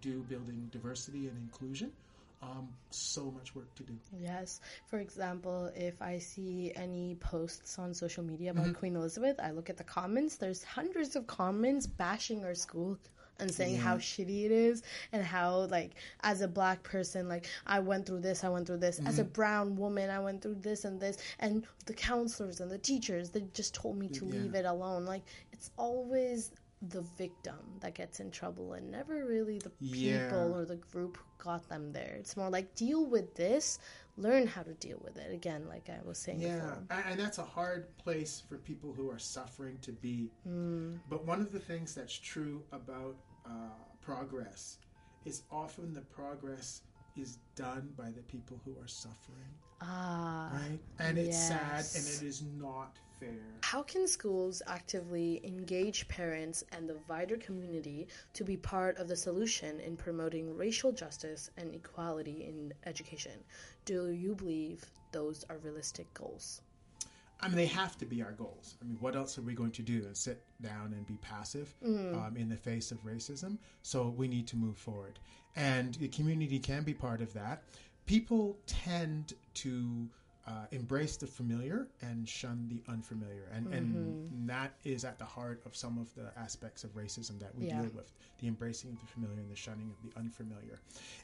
do 0.00 0.22
building 0.28 0.68
diversity 0.72 1.28
and 1.28 1.36
inclusion. 1.38 1.92
Um, 2.40 2.68
so 2.90 3.30
much 3.32 3.54
work 3.56 3.72
to 3.76 3.82
do. 3.82 3.92
Yes. 4.20 4.60
For 4.86 4.98
example, 5.00 5.72
if 5.74 6.00
I 6.00 6.18
see 6.18 6.72
any 6.76 7.16
posts 7.16 7.78
on 7.80 7.94
social 7.94 8.22
media 8.22 8.52
about 8.52 8.66
Mm-hmm. 8.66 8.74
Queen 8.74 8.96
Elizabeth, 8.96 9.38
I 9.42 9.50
look 9.50 9.70
at 9.70 9.76
the 9.76 9.84
comments. 9.84 10.36
There's 10.36 10.62
hundreds 10.62 11.16
of 11.16 11.26
comments 11.26 11.86
bashing 11.88 12.44
our 12.44 12.54
school 12.54 12.96
and 13.40 13.50
saying 13.52 13.76
how 13.76 13.96
shitty 13.96 14.44
it 14.46 14.50
is 14.52 14.82
and 15.12 15.22
how 15.22 15.66
like 15.70 15.92
as 16.22 16.40
a 16.40 16.48
black 16.48 16.82
person 16.82 17.28
like 17.28 17.46
I 17.66 17.78
went 17.80 18.06
through 18.06 18.20
this, 18.20 18.42
I 18.44 18.48
went 18.48 18.66
through 18.66 18.78
this. 18.78 18.98
As 19.06 19.18
a 19.18 19.22
Mm-hmm. 19.22 19.32
brown 19.32 19.76
woman, 19.76 20.10
I 20.10 20.18
went 20.20 20.42
through 20.42 20.56
this 20.56 20.84
and 20.84 21.00
this 21.00 21.18
and 21.38 21.64
the 21.86 21.92
counselors 21.94 22.60
and 22.60 22.70
the 22.70 22.78
teachers 22.78 23.30
they 23.30 23.44
just 23.54 23.74
told 23.74 23.96
me 23.98 24.08
to 24.08 24.24
Yeah. 24.26 24.32
leave 24.32 24.54
it 24.54 24.64
alone. 24.64 25.04
Like 25.04 25.22
it's 25.52 25.70
always 25.78 26.50
the 26.90 27.00
victim 27.16 27.58
that 27.80 27.94
gets 27.94 28.20
in 28.20 28.30
trouble 28.30 28.74
and 28.74 28.88
never 28.90 29.24
really 29.26 29.58
the 29.58 29.70
people 29.70 29.96
Yeah. 29.98 30.54
or 30.54 30.64
the 30.64 30.76
group 30.76 31.16
who 31.16 31.44
got 31.44 31.68
them 31.68 31.92
there. 31.92 32.14
It's 32.18 32.36
more 32.36 32.50
like 32.50 32.72
deal 32.76 33.04
with 33.04 33.34
this, 33.34 33.80
learn 34.16 34.46
how 34.46 34.62
to 34.62 34.74
deal 34.74 35.00
with 35.04 35.16
it. 35.16 35.32
Again, 35.32 35.66
like 35.68 35.88
I 35.90 35.98
was 36.06 36.18
saying 36.18 36.40
Yeah, 36.40 36.54
before. 36.56 36.82
and, 36.90 37.04
and 37.10 37.20
that's 37.20 37.38
a 37.38 37.44
hard 37.44 37.96
place 37.98 38.42
for 38.48 38.58
people 38.58 38.92
who 38.92 39.10
are 39.10 39.18
suffering 39.18 39.78
to 39.82 39.92
be. 39.92 40.30
Mm. 40.48 40.98
But 41.08 41.24
one 41.26 41.40
of 41.40 41.50
the 41.50 41.58
things 41.60 41.94
that's 41.96 42.16
true 42.16 42.62
about 42.70 43.16
uh, 43.48 43.52
progress 44.00 44.78
is 45.24 45.42
often 45.50 45.92
the 45.92 46.02
progress 46.02 46.82
is 47.16 47.38
done 47.56 47.92
by 47.96 48.10
the 48.10 48.22
people 48.22 48.60
who 48.64 48.72
are 48.80 48.86
suffering, 48.86 49.52
Ah. 49.80 50.50
right? 50.52 50.78
And 50.98 51.18
it's 51.18 51.36
sad 51.36 51.84
and 51.96 52.06
it 52.06 52.22
is 52.22 52.42
not 52.42 52.96
fair. 53.18 53.40
How 53.62 53.82
can 53.82 54.06
schools 54.06 54.62
actively 54.66 55.40
engage 55.44 56.06
parents 56.08 56.62
and 56.72 56.88
the 56.88 56.98
wider 57.08 57.36
community 57.36 58.06
to 58.34 58.44
be 58.44 58.56
part 58.56 58.96
of 58.98 59.08
the 59.08 59.16
solution 59.16 59.80
in 59.80 59.96
promoting 59.96 60.56
racial 60.56 60.92
justice 60.92 61.50
and 61.56 61.74
equality 61.74 62.44
in 62.44 62.72
education? 62.86 63.44
Do 63.84 64.10
you 64.10 64.34
believe 64.34 64.84
those 65.10 65.44
are 65.50 65.58
realistic 65.58 66.12
goals? 66.14 66.60
I 67.40 67.46
mean, 67.48 67.56
they 67.56 67.66
have 67.66 67.96
to 67.98 68.04
be 68.06 68.22
our 68.22 68.32
goals. 68.32 68.76
I 68.82 68.84
mean, 68.84 68.96
what 69.00 69.14
else 69.14 69.38
are 69.38 69.42
we 69.42 69.54
going 69.54 69.70
to 69.72 69.82
do? 69.82 70.04
Sit 70.12 70.42
down 70.60 70.92
and 70.92 71.06
be 71.06 71.16
passive 71.22 71.72
um, 71.84 72.34
in 72.36 72.48
the 72.48 72.56
face 72.56 72.90
of 72.90 72.98
racism? 73.04 73.58
So 73.82 74.08
we 74.16 74.26
need 74.28 74.46
to 74.48 74.56
move 74.56 74.76
forward. 74.76 75.18
And 75.54 75.94
the 75.94 76.08
community 76.08 76.58
can 76.58 76.82
be 76.82 76.94
part 76.94 77.20
of 77.20 77.32
that. 77.34 77.62
People 78.06 78.58
tend 78.66 79.34
to 79.54 80.08
uh, 80.46 80.50
embrace 80.72 81.16
the 81.18 81.26
familiar 81.26 81.88
and 82.00 82.26
shun 82.26 82.66
the 82.70 82.82
unfamiliar. 82.90 83.48
And, 83.54 83.72
and 83.74 84.48
that 84.48 84.72
is 84.82 85.04
at 85.04 85.18
the 85.18 85.24
heart 85.24 85.60
of 85.66 85.76
some 85.76 85.98
of 85.98 86.12
the 86.14 86.32
aspects 86.40 86.84
of 86.84 86.94
racism 86.94 87.38
that 87.40 87.54
we 87.54 87.66
Yeah. 87.66 87.82
deal 87.82 87.90
with 87.94 88.10
the 88.40 88.46
embracing 88.48 88.90
of 88.92 89.00
the 89.00 89.06
familiar 89.06 89.40
and 89.40 89.50
the 89.50 89.56
shunning 89.56 89.90
of 89.90 90.10
the 90.10 90.18
unfamiliar. 90.18 90.80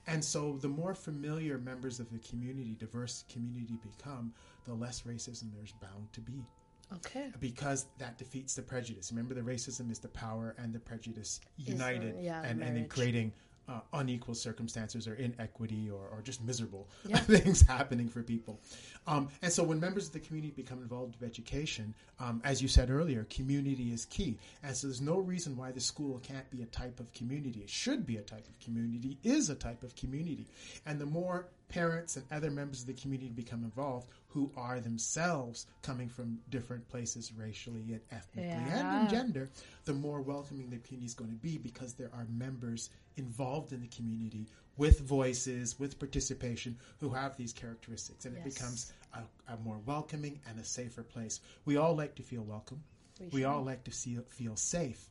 And 0.07 0.23
so 0.23 0.59
the 0.61 0.69
more 0.69 0.95
familiar 0.95 1.57
members 1.59 2.01
of 2.01 2.11
the 2.13 2.19
community, 2.19 2.77
diverse 2.79 3.25
community 3.33 3.79
become, 3.83 4.35
the 4.65 4.75
less 4.75 5.03
racism 5.03 5.53
there's 5.55 5.73
bound 5.73 6.13
to 6.13 6.21
be 6.21 6.45
Okay. 6.93 7.31
because 7.41 7.87
that 7.99 8.19
defeats 8.19 8.55
the 8.55 8.63
prejudice. 8.63 9.11
Remember, 9.11 9.35
the 9.35 9.41
racism 9.41 9.91
is 9.91 9.99
the 9.99 10.09
power 10.09 10.55
and 10.59 10.73
the 10.73 10.79
prejudice 10.79 11.41
united, 11.57 12.15
yeah, 12.21 12.41
and, 12.43 12.51
and 12.53 12.63
then 12.63 12.75
marriage. 12.75 12.89
creating 12.91 13.33
uh, 13.67 13.81
unequal 13.95 14.35
circumstances 14.35 15.09
or 15.09 15.15
inequity 15.15 15.89
or, 15.91 16.07
or 16.13 16.21
just 16.21 16.45
miserable 16.45 16.87
Yeah. 17.07 17.17
things 17.17 17.63
happening 17.63 18.09
for 18.11 18.23
people. 18.23 18.61
Um, 19.07 19.29
and 19.41 19.51
so, 19.51 19.65
when 19.65 19.81
members 19.81 20.07
of 20.07 20.13
the 20.13 20.21
community 20.21 20.53
become 20.55 20.83
involved 20.83 21.17
with 21.19 21.29
education, 21.29 21.95
um, 22.21 22.43
as 22.45 22.61
you 22.61 22.69
said 22.69 22.91
earlier, 22.91 23.25
community 23.31 23.91
is 23.91 24.05
key. 24.05 24.39
And 24.63 24.77
so, 24.77 24.87
there's 24.87 25.01
no 25.01 25.19
reason 25.19 25.57
why 25.57 25.73
the 25.73 25.81
school 25.81 26.19
can't 26.23 26.49
be 26.51 26.61
a 26.63 26.67
type 26.67 27.01
of 27.01 27.11
community. 27.15 27.61
It 27.61 27.71
should 27.71 28.05
be 28.07 28.19
a 28.19 28.23
type 28.23 28.47
of 28.47 28.59
community, 28.61 29.17
is 29.25 29.49
a 29.49 29.55
type 29.55 29.83
of 29.83 29.97
community. 29.97 30.47
And 30.85 31.01
the 31.01 31.07
more 31.07 31.49
parents 31.69 32.17
and 32.17 32.25
other 32.31 32.51
members 32.51 32.83
of 32.83 32.87
the 32.87 32.93
community 32.95 33.29
to 33.29 33.35
become 33.35 33.65
involved 33.65 34.09
who 34.29 34.51
are 34.57 34.81
themselves 34.81 35.67
coming 35.83 36.09
from 36.09 36.39
different 36.51 36.89
places 36.89 37.33
racially 37.37 37.93
and 37.93 38.01
ethnically 38.11 38.51
and 38.73 39.05
in 39.05 39.09
gender, 39.09 39.51
the 39.85 39.93
more 39.93 40.21
welcoming 40.21 40.71
the 40.71 40.79
community 40.79 41.07
is 41.07 41.15
going 41.15 41.31
to 41.31 41.37
be 41.37 41.57
because 41.57 41.95
there 41.95 42.11
are 42.13 42.27
members 42.37 42.91
involved 43.17 43.73
in 43.73 43.81
the 43.81 43.87
community 43.89 44.47
with 44.77 44.99
voices, 45.01 45.79
with 45.79 46.01
participation, 46.01 46.77
who 46.99 47.11
have 47.11 47.37
these 47.37 47.53
characteristics. 47.53 48.25
And 48.25 48.37
it 48.37 48.43
becomes 48.57 48.93
a, 49.15 49.53
a 49.53 49.57
more 49.59 49.79
welcoming 49.87 50.41
and 50.49 50.59
a 50.59 50.65
safer 50.65 51.05
place. 51.05 51.39
We 51.65 51.77
all 51.77 51.95
like 51.95 52.17
to 52.17 52.23
feel 52.23 52.43
welcome. 52.43 52.83
We 53.21 53.27
We, 53.33 53.45
all 53.45 53.63
like 53.63 53.85
to 53.85 53.93
see, 53.93 54.19
feel 54.29 54.57
safe. 54.57 55.05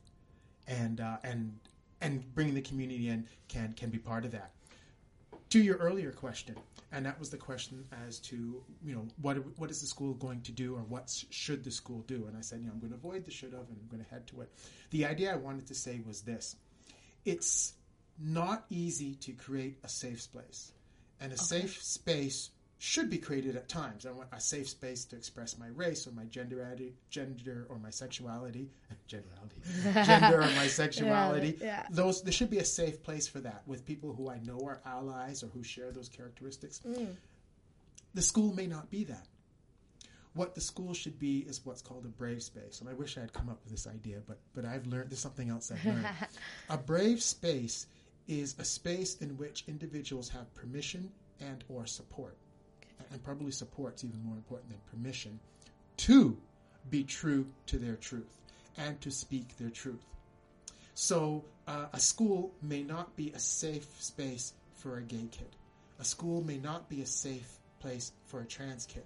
And, 0.68 1.00
uh, 1.00 1.16
and, 1.24 1.58
and 2.02 2.34
bringing 2.34 2.54
the 2.54 2.60
community 2.60 3.08
in 3.08 3.26
can, 3.48 3.72
can 3.72 3.88
be 3.88 3.98
part 3.98 4.26
of 4.26 4.32
that 4.32 4.50
to 5.54 5.62
your 5.62 5.76
earlier 5.76 6.10
question, 6.10 6.56
and 6.90 7.06
that 7.06 7.16
was 7.20 7.30
the 7.30 7.36
question 7.36 7.84
as 8.08 8.18
to 8.18 8.60
you 8.84 8.92
know 8.92 9.06
what 9.22 9.36
what 9.56 9.70
is 9.70 9.80
the 9.80 9.86
school 9.86 10.12
going 10.14 10.40
to 10.40 10.50
do 10.50 10.74
or 10.74 10.80
what 10.80 11.08
should 11.30 11.62
the 11.62 11.70
school 11.70 12.02
do? 12.08 12.24
And 12.26 12.36
I 12.36 12.40
said, 12.40 12.58
you 12.58 12.66
know, 12.66 12.72
I'm 12.72 12.80
going 12.80 12.90
to 12.90 12.96
avoid 12.96 13.24
the 13.24 13.30
should 13.30 13.52
have, 13.52 13.68
and 13.68 13.78
I'm 13.80 13.88
going 13.88 14.02
to 14.02 14.10
head 14.10 14.26
to 14.28 14.40
it. 14.40 14.50
The 14.90 15.06
idea 15.06 15.32
I 15.32 15.36
wanted 15.36 15.68
to 15.68 15.74
say 15.76 16.00
was 16.04 16.22
this: 16.22 16.56
it's 17.24 17.74
not 18.18 18.64
easy 18.68 19.14
to 19.14 19.30
create 19.30 19.78
a 19.84 19.88
safe 19.88 20.22
space, 20.22 20.72
and 21.20 21.32
a 21.32 21.38
safe 21.38 21.80
space 21.80 22.50
should 22.84 23.08
be 23.08 23.16
created 23.16 23.56
at 23.56 23.66
times. 23.66 24.04
I 24.04 24.10
want 24.10 24.28
a 24.30 24.38
safe 24.38 24.68
space 24.68 25.06
to 25.06 25.16
express 25.16 25.56
my 25.56 25.68
race 25.68 26.06
or 26.06 26.10
my 26.10 26.24
gender, 26.24 26.76
gender 27.08 27.66
or 27.70 27.78
my 27.78 27.88
sexuality, 27.88 28.68
genderality, 29.08 29.94
gender 30.04 30.42
or 30.42 30.50
my 30.54 30.66
sexuality. 30.66 31.56
yeah. 31.62 31.86
Those 31.90 32.22
there 32.22 32.32
should 32.32 32.50
be 32.50 32.58
a 32.58 32.64
safe 32.64 33.02
place 33.02 33.26
for 33.26 33.40
that 33.40 33.62
with 33.66 33.86
people 33.86 34.12
who 34.12 34.28
I 34.28 34.38
know 34.40 34.60
are 34.66 34.82
allies 34.84 35.42
or 35.42 35.46
who 35.46 35.62
share 35.62 35.92
those 35.92 36.10
characteristics. 36.10 36.82
Mm. 36.86 37.14
The 38.12 38.20
school 38.20 38.54
may 38.54 38.66
not 38.66 38.90
be 38.90 39.04
that. 39.04 39.28
What 40.34 40.54
the 40.54 40.60
school 40.60 40.92
should 40.92 41.18
be 41.18 41.38
is 41.38 41.64
what's 41.64 41.80
called 41.80 42.04
a 42.04 42.08
brave 42.08 42.42
space. 42.42 42.80
And 42.80 42.90
I 42.90 42.92
wish 42.92 43.16
I 43.16 43.22
had 43.22 43.32
come 43.32 43.48
up 43.48 43.60
with 43.64 43.72
this 43.72 43.86
idea, 43.86 44.18
but 44.26 44.40
but 44.54 44.66
I've 44.66 44.86
learned 44.86 45.08
there's 45.08 45.20
something 45.20 45.48
else 45.48 45.72
I've 45.72 45.86
learned. 45.86 46.06
a 46.68 46.76
brave 46.76 47.22
space 47.22 47.86
is 48.28 48.54
a 48.58 48.64
space 48.64 49.16
in 49.22 49.38
which 49.38 49.64
individuals 49.68 50.28
have 50.28 50.54
permission 50.54 51.10
and 51.40 51.64
or 51.70 51.86
support. 51.86 52.36
And 53.10 53.22
probably 53.22 53.52
support's 53.52 54.04
even 54.04 54.22
more 54.24 54.34
important 54.34 54.70
than 54.70 54.78
permission 54.90 55.38
to 55.98 56.36
be 56.90 57.04
true 57.04 57.46
to 57.66 57.78
their 57.78 57.96
truth 57.96 58.40
and 58.76 59.00
to 59.00 59.10
speak 59.10 59.56
their 59.58 59.70
truth. 59.70 60.04
So, 60.94 61.44
uh, 61.66 61.86
a 61.92 62.00
school 62.00 62.52
may 62.62 62.82
not 62.82 63.16
be 63.16 63.30
a 63.30 63.38
safe 63.38 63.88
space 64.00 64.52
for 64.74 64.98
a 64.98 65.02
gay 65.02 65.28
kid. 65.30 65.56
A 65.98 66.04
school 66.04 66.42
may 66.42 66.58
not 66.58 66.88
be 66.88 67.02
a 67.02 67.06
safe 67.06 67.58
place 67.80 68.12
for 68.26 68.40
a 68.40 68.44
trans 68.44 68.86
kid. 68.86 69.04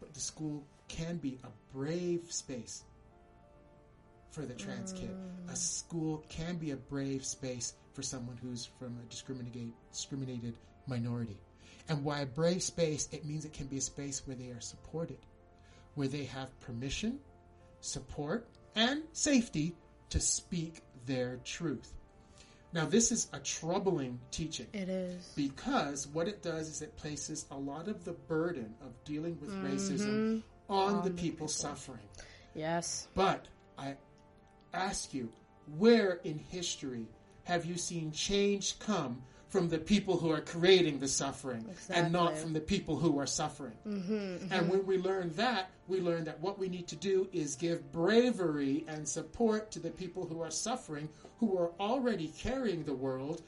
But 0.00 0.14
the 0.14 0.20
school 0.20 0.64
can 0.88 1.16
be 1.16 1.38
a 1.44 1.76
brave 1.76 2.30
space 2.30 2.84
for 4.30 4.42
the 4.42 4.54
trans 4.54 4.92
kid. 4.92 5.16
A 5.48 5.56
school 5.56 6.24
can 6.28 6.56
be 6.56 6.72
a 6.72 6.76
brave 6.76 7.24
space 7.24 7.74
for 7.92 8.02
someone 8.02 8.36
who's 8.42 8.66
from 8.78 8.98
a 8.98 9.10
discriminated, 9.10 9.72
discriminated 9.92 10.54
minority. 10.86 11.38
And 11.88 12.02
why 12.04 12.20
a 12.20 12.26
brave 12.26 12.62
space, 12.62 13.08
it 13.12 13.24
means 13.24 13.44
it 13.44 13.52
can 13.52 13.66
be 13.66 13.76
a 13.76 13.80
space 13.80 14.22
where 14.26 14.36
they 14.36 14.50
are 14.50 14.60
supported, 14.60 15.18
where 15.94 16.08
they 16.08 16.24
have 16.24 16.58
permission, 16.60 17.18
support, 17.80 18.48
and 18.74 19.02
safety 19.12 19.74
to 20.10 20.20
speak 20.20 20.82
their 21.06 21.38
truth. 21.44 21.92
Now, 22.72 22.86
this 22.86 23.12
is 23.12 23.28
a 23.32 23.38
troubling 23.38 24.18
teaching 24.32 24.66
It 24.72 24.88
is. 24.88 25.32
because 25.36 26.08
what 26.08 26.26
it 26.26 26.42
does 26.42 26.68
is 26.68 26.82
it 26.82 26.96
places 26.96 27.46
a 27.52 27.56
lot 27.56 27.86
of 27.86 28.04
the 28.04 28.12
burden 28.12 28.74
of 28.82 28.92
dealing 29.04 29.38
with 29.40 29.50
mm-hmm. 29.50 29.66
racism 29.66 30.42
on, 30.68 31.04
the 31.04 31.10
people 31.10 31.46
suffering. 31.46 32.00
Yes. 32.54 33.06
But 33.14 33.46
I 33.78 33.94
ask 34.72 35.14
you, 35.14 35.30
where 35.78 36.20
in 36.24 36.38
history 36.38 37.06
have 37.44 37.64
you 37.64 37.76
seen 37.76 38.10
change 38.10 38.78
come 38.80 39.22
from 39.54 39.68
the 39.68 39.78
people 39.78 40.18
who 40.18 40.32
are 40.32 40.40
creating 40.40 40.98
the 40.98 41.06
suffering 41.06 41.64
and 41.88 42.12
not 42.12 42.36
from 42.36 42.52
the 42.52 42.60
people 42.60 42.96
who 42.96 43.20
are 43.20 43.26
suffering? 43.26 43.76
And 44.50 44.68
when 44.68 44.84
we 44.84 44.98
learn 44.98 45.32
that, 45.34 45.70
we 45.86 46.00
learn 46.00 46.24
that 46.24 46.40
what 46.40 46.58
we 46.58 46.68
need 46.68 46.88
to 46.88 46.96
do 46.96 47.28
is 47.32 47.54
give 47.54 47.92
bravery 47.92 48.84
and 48.88 49.08
support 49.08 49.70
to 49.70 49.78
the 49.78 49.90
people 49.90 50.26
who 50.26 50.42
are 50.42 50.50
suffering, 50.50 51.08
who 51.38 51.56
are 51.56 51.70
already 51.78 52.32
carrying 52.36 52.82
the 52.82 52.94
world 52.94 53.42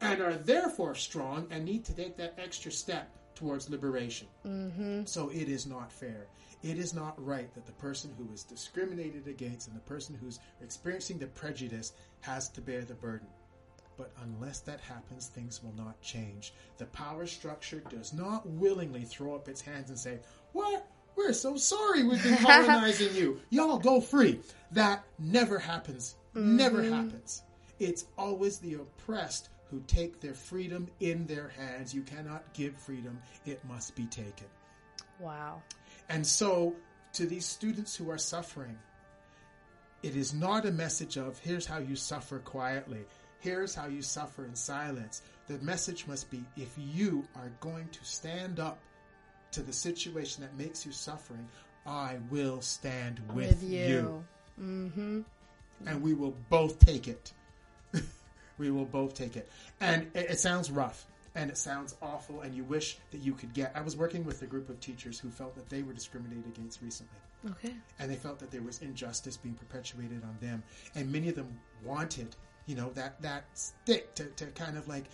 and 0.00 0.20
are 0.20 0.34
therefore 0.34 0.96
strong 0.96 1.46
and 1.52 1.64
need 1.64 1.84
to 1.84 1.94
take 1.94 2.16
that 2.16 2.34
extra 2.36 2.72
step 2.72 3.16
towards 3.36 3.70
liberation. 3.70 4.26
Mm-hmm. 4.44 5.04
So 5.04 5.28
it 5.28 5.48
is 5.48 5.68
not 5.68 5.92
fair. 5.92 6.26
It 6.64 6.78
is 6.78 6.94
not 6.94 7.14
right 7.24 7.54
that 7.54 7.64
the 7.64 7.72
person 7.72 8.10
who 8.18 8.28
is 8.34 8.42
discriminated 8.42 9.28
against 9.28 9.68
and 9.68 9.76
the 9.76 9.82
person 9.82 10.18
who's 10.20 10.40
experiencing 10.60 11.18
the 11.18 11.28
prejudice 11.28 11.92
has 12.22 12.48
to 12.48 12.60
bear 12.60 12.82
the 12.82 12.94
burden. 12.94 13.28
But 13.98 14.12
unless 14.22 14.60
that 14.60 14.80
happens, 14.80 15.26
things 15.26 15.60
will 15.62 15.74
not 15.76 16.00
change. 16.00 16.54
The 16.78 16.86
power 16.86 17.26
structure 17.26 17.82
does 17.90 18.14
not 18.14 18.48
willingly 18.48 19.02
throw 19.02 19.34
up 19.34 19.48
its 19.48 19.60
hands 19.60 19.90
and 19.90 19.98
say, 19.98 20.20
What? 20.52 20.86
We're 21.16 21.32
so 21.32 21.56
sorry 21.56 22.04
we've 22.04 22.22
been 22.22 22.36
colonizing 22.44 23.14
you. 23.16 23.40
Y'all 23.50 23.78
go 23.78 24.00
free. 24.00 24.38
That 24.70 25.04
never 25.18 25.58
happens. 25.58 26.14
Never 26.32 26.82
mm-hmm. 26.82 26.94
happens. 26.94 27.42
It's 27.80 28.06
always 28.16 28.58
the 28.58 28.74
oppressed 28.74 29.48
who 29.68 29.82
take 29.88 30.20
their 30.20 30.34
freedom 30.34 30.88
in 31.00 31.26
their 31.26 31.48
hands. 31.48 31.92
You 31.92 32.02
cannot 32.02 32.52
give 32.54 32.76
freedom, 32.76 33.18
it 33.44 33.60
must 33.64 33.96
be 33.96 34.06
taken. 34.06 34.46
Wow. 35.18 35.62
And 36.08 36.24
so, 36.24 36.74
to 37.14 37.26
these 37.26 37.44
students 37.44 37.96
who 37.96 38.10
are 38.10 38.18
suffering, 38.18 38.78
it 40.02 40.16
is 40.16 40.32
not 40.32 40.64
a 40.64 40.70
message 40.70 41.16
of 41.16 41.38
here's 41.40 41.66
how 41.66 41.78
you 41.78 41.96
suffer 41.96 42.38
quietly, 42.38 43.04
here's 43.40 43.74
how 43.74 43.86
you 43.86 44.02
suffer 44.02 44.44
in 44.44 44.54
silence. 44.54 45.22
The 45.46 45.58
message 45.58 46.06
must 46.06 46.30
be 46.30 46.44
if 46.56 46.72
you 46.76 47.24
are 47.36 47.50
going 47.60 47.88
to 47.88 48.04
stand 48.04 48.60
up 48.60 48.78
to 49.52 49.62
the 49.62 49.72
situation 49.72 50.42
that 50.42 50.56
makes 50.56 50.84
you 50.84 50.92
suffering, 50.92 51.48
I 51.86 52.18
will 52.30 52.60
stand 52.60 53.20
with, 53.32 53.48
With 53.48 53.62
you. 53.62 54.24
Mm-hmm. 54.60 55.20
and 55.86 56.02
we 56.02 56.12
will 56.12 56.34
both 56.50 56.78
take 56.84 57.08
it. 57.08 57.32
we 58.58 58.70
will 58.70 58.84
both 58.84 59.14
take 59.14 59.36
it. 59.36 59.48
And 59.80 60.08
it, 60.14 60.30
it 60.30 60.38
sounds 60.38 60.70
rough 60.70 61.06
and 61.34 61.50
it 61.50 61.56
sounds 61.56 61.94
awful, 62.02 62.40
and 62.40 62.52
you 62.52 62.64
wish 62.64 62.98
that 63.12 63.18
you 63.18 63.32
could 63.32 63.54
get. 63.54 63.72
I 63.76 63.80
was 63.80 63.96
working 63.96 64.24
with 64.24 64.42
a 64.42 64.46
group 64.46 64.68
of 64.68 64.80
teachers 64.80 65.20
who 65.20 65.30
felt 65.30 65.54
that 65.54 65.68
they 65.68 65.82
were 65.82 65.92
discriminated 65.92 66.46
against 66.46 66.82
recently. 66.82 67.18
Okay. 67.50 67.74
And 68.00 68.10
they 68.10 68.16
felt 68.16 68.40
that 68.40 68.50
there 68.50 68.62
was 68.62 68.80
injustice 68.82 69.36
being 69.36 69.54
perpetuated 69.54 70.24
on 70.24 70.36
them. 70.40 70.64
And 70.96 71.12
many 71.12 71.28
of 71.28 71.36
them 71.36 71.56
wanted, 71.84 72.34
you 72.68 72.76
know, 72.76 72.90
that, 72.90 73.20
that 73.22 73.46
stick 73.54 74.14
to, 74.14 74.26
to 74.26 74.46
kind 74.46 74.76
of 74.76 74.86
like, 74.86 75.04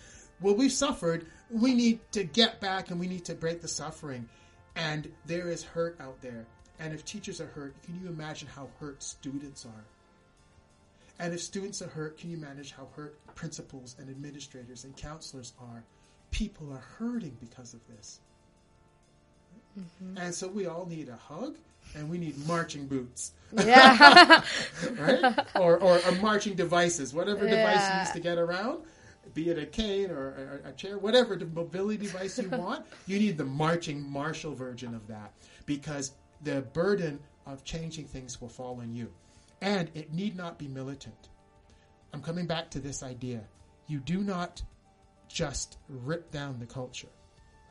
well, 0.41 0.53
we've 0.53 0.71
suffered. 0.71 1.25
We 1.49 1.73
need 1.73 1.99
to 2.11 2.23
get 2.23 2.59
back 2.59 2.91
and 2.91 2.99
we 2.99 3.07
need 3.07 3.25
to 3.25 3.33
break 3.33 3.61
the 3.61 3.67
suffering. 3.67 4.27
And 4.75 5.11
there 5.25 5.49
is 5.49 5.63
hurt 5.63 5.97
out 6.01 6.21
there. 6.21 6.45
And 6.79 6.93
if 6.93 7.05
teachers 7.05 7.39
are 7.39 7.47
hurt, 7.47 7.73
can 7.83 7.99
you 8.03 8.09
imagine 8.09 8.49
how 8.53 8.67
hurt 8.79 9.01
students 9.01 9.65
are? 9.65 9.85
And 11.17 11.33
if 11.33 11.41
students 11.41 11.81
are 11.81 11.87
hurt, 11.87 12.17
can 12.17 12.29
you 12.29 12.35
manage 12.35 12.73
how 12.73 12.89
hurt 12.93 13.17
principals 13.35 13.95
and 13.97 14.09
administrators 14.09 14.83
and 14.83 14.95
counselors 14.97 15.53
are? 15.61 15.81
People 16.31 16.73
are 16.73 16.83
hurting 16.99 17.37
because 17.39 17.73
of 17.73 17.79
this. 17.87 18.19
Mm-hmm. 19.79 20.17
And 20.17 20.35
so 20.35 20.49
we 20.49 20.65
all 20.65 20.85
need 20.85 21.07
a 21.07 21.15
hug 21.15 21.55
and 21.95 22.09
we 22.09 22.17
need 22.17 22.37
marching 22.47 22.87
boots. 22.87 23.31
Yeah. 23.53 24.43
right? 24.99 25.39
or, 25.55 25.77
or, 25.77 25.99
or 26.05 26.11
marching 26.21 26.55
devices, 26.55 27.13
whatever 27.13 27.47
device 27.47 27.77
Yeah. 27.77 27.97
needs 27.99 28.11
to 28.11 28.19
get 28.19 28.37
around, 28.37 28.79
be 29.33 29.49
it 29.49 29.57
a 29.57 29.65
cane 29.65 30.11
or 30.11 30.61
a, 30.65 30.69
a 30.69 30.71
chair, 30.73 30.97
whatever 30.97 31.35
the 31.35 31.45
mobility 31.45 32.05
device 32.05 32.37
you 32.37 32.49
want, 32.51 32.85
you 33.07 33.17
need 33.19 33.37
the 33.37 33.45
marching 33.45 34.01
martial 34.09 34.53
version 34.53 34.93
of 34.93 35.07
that 35.07 35.31
because 35.65 36.11
the 36.43 36.61
burden 36.73 37.19
of 37.45 37.63
changing 37.63 38.05
things 38.05 38.41
will 38.41 38.49
fall 38.49 38.79
on 38.81 38.93
you. 38.93 39.11
And 39.61 39.89
it 39.93 40.13
need 40.13 40.35
not 40.35 40.59
be 40.59 40.67
militant. 40.67 41.29
I'm 42.13 42.21
coming 42.21 42.45
back 42.45 42.69
to 42.71 42.79
this 42.79 43.03
idea. 43.03 43.41
You 43.87 43.99
do 43.99 44.19
not 44.21 44.61
just 45.27 45.77
rip 45.89 46.31
down 46.31 46.59
the 46.59 46.65
culture. 46.65 47.07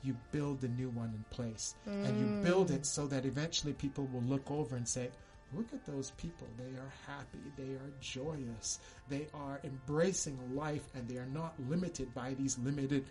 You 0.04 0.16
build 0.32 0.62
a 0.62 0.68
new 0.68 0.90
one 0.90 1.12
in 1.14 1.24
place. 1.30 1.74
And 1.86 2.20
you 2.20 2.26
mm. 2.26 2.44
build 2.44 2.70
it 2.70 2.86
so 2.86 3.06
that 3.06 3.24
eventually 3.24 3.72
people 3.72 4.08
will 4.12 4.22
look 4.22 4.50
over 4.50 4.76
and 4.76 4.86
say, 4.86 5.10
Look 5.56 5.72
at 5.72 5.86
those 5.86 6.10
people. 6.12 6.48
They 6.58 6.76
are 6.78 6.92
happy. 7.06 7.38
They 7.56 7.74
are 7.74 7.92
joyous. 8.00 8.80
They 9.08 9.28
are 9.32 9.60
embracing 9.62 10.38
life 10.54 10.82
and 10.94 11.08
they 11.08 11.16
are 11.16 11.28
not 11.32 11.54
limited 11.68 12.12
by 12.12 12.34
these 12.34 12.58
limited 12.58 13.04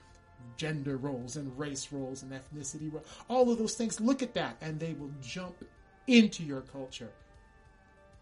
gender 0.58 0.98
roles 0.98 1.38
and 1.38 1.58
race 1.58 1.88
roles 1.92 2.22
and 2.22 2.34
ethnicity 2.34 2.92
roles. 2.92 3.06
All 3.30 3.50
of 3.50 3.60
those 3.60 3.76
things. 3.76 4.02
Look 4.02 4.22
at 4.22 4.34
that. 4.34 4.58
And 4.62 4.80
they 4.80 4.94
will 4.94 5.12
jump 5.22 5.56
into 6.08 6.44
your 6.44 6.62
culture 6.62 7.12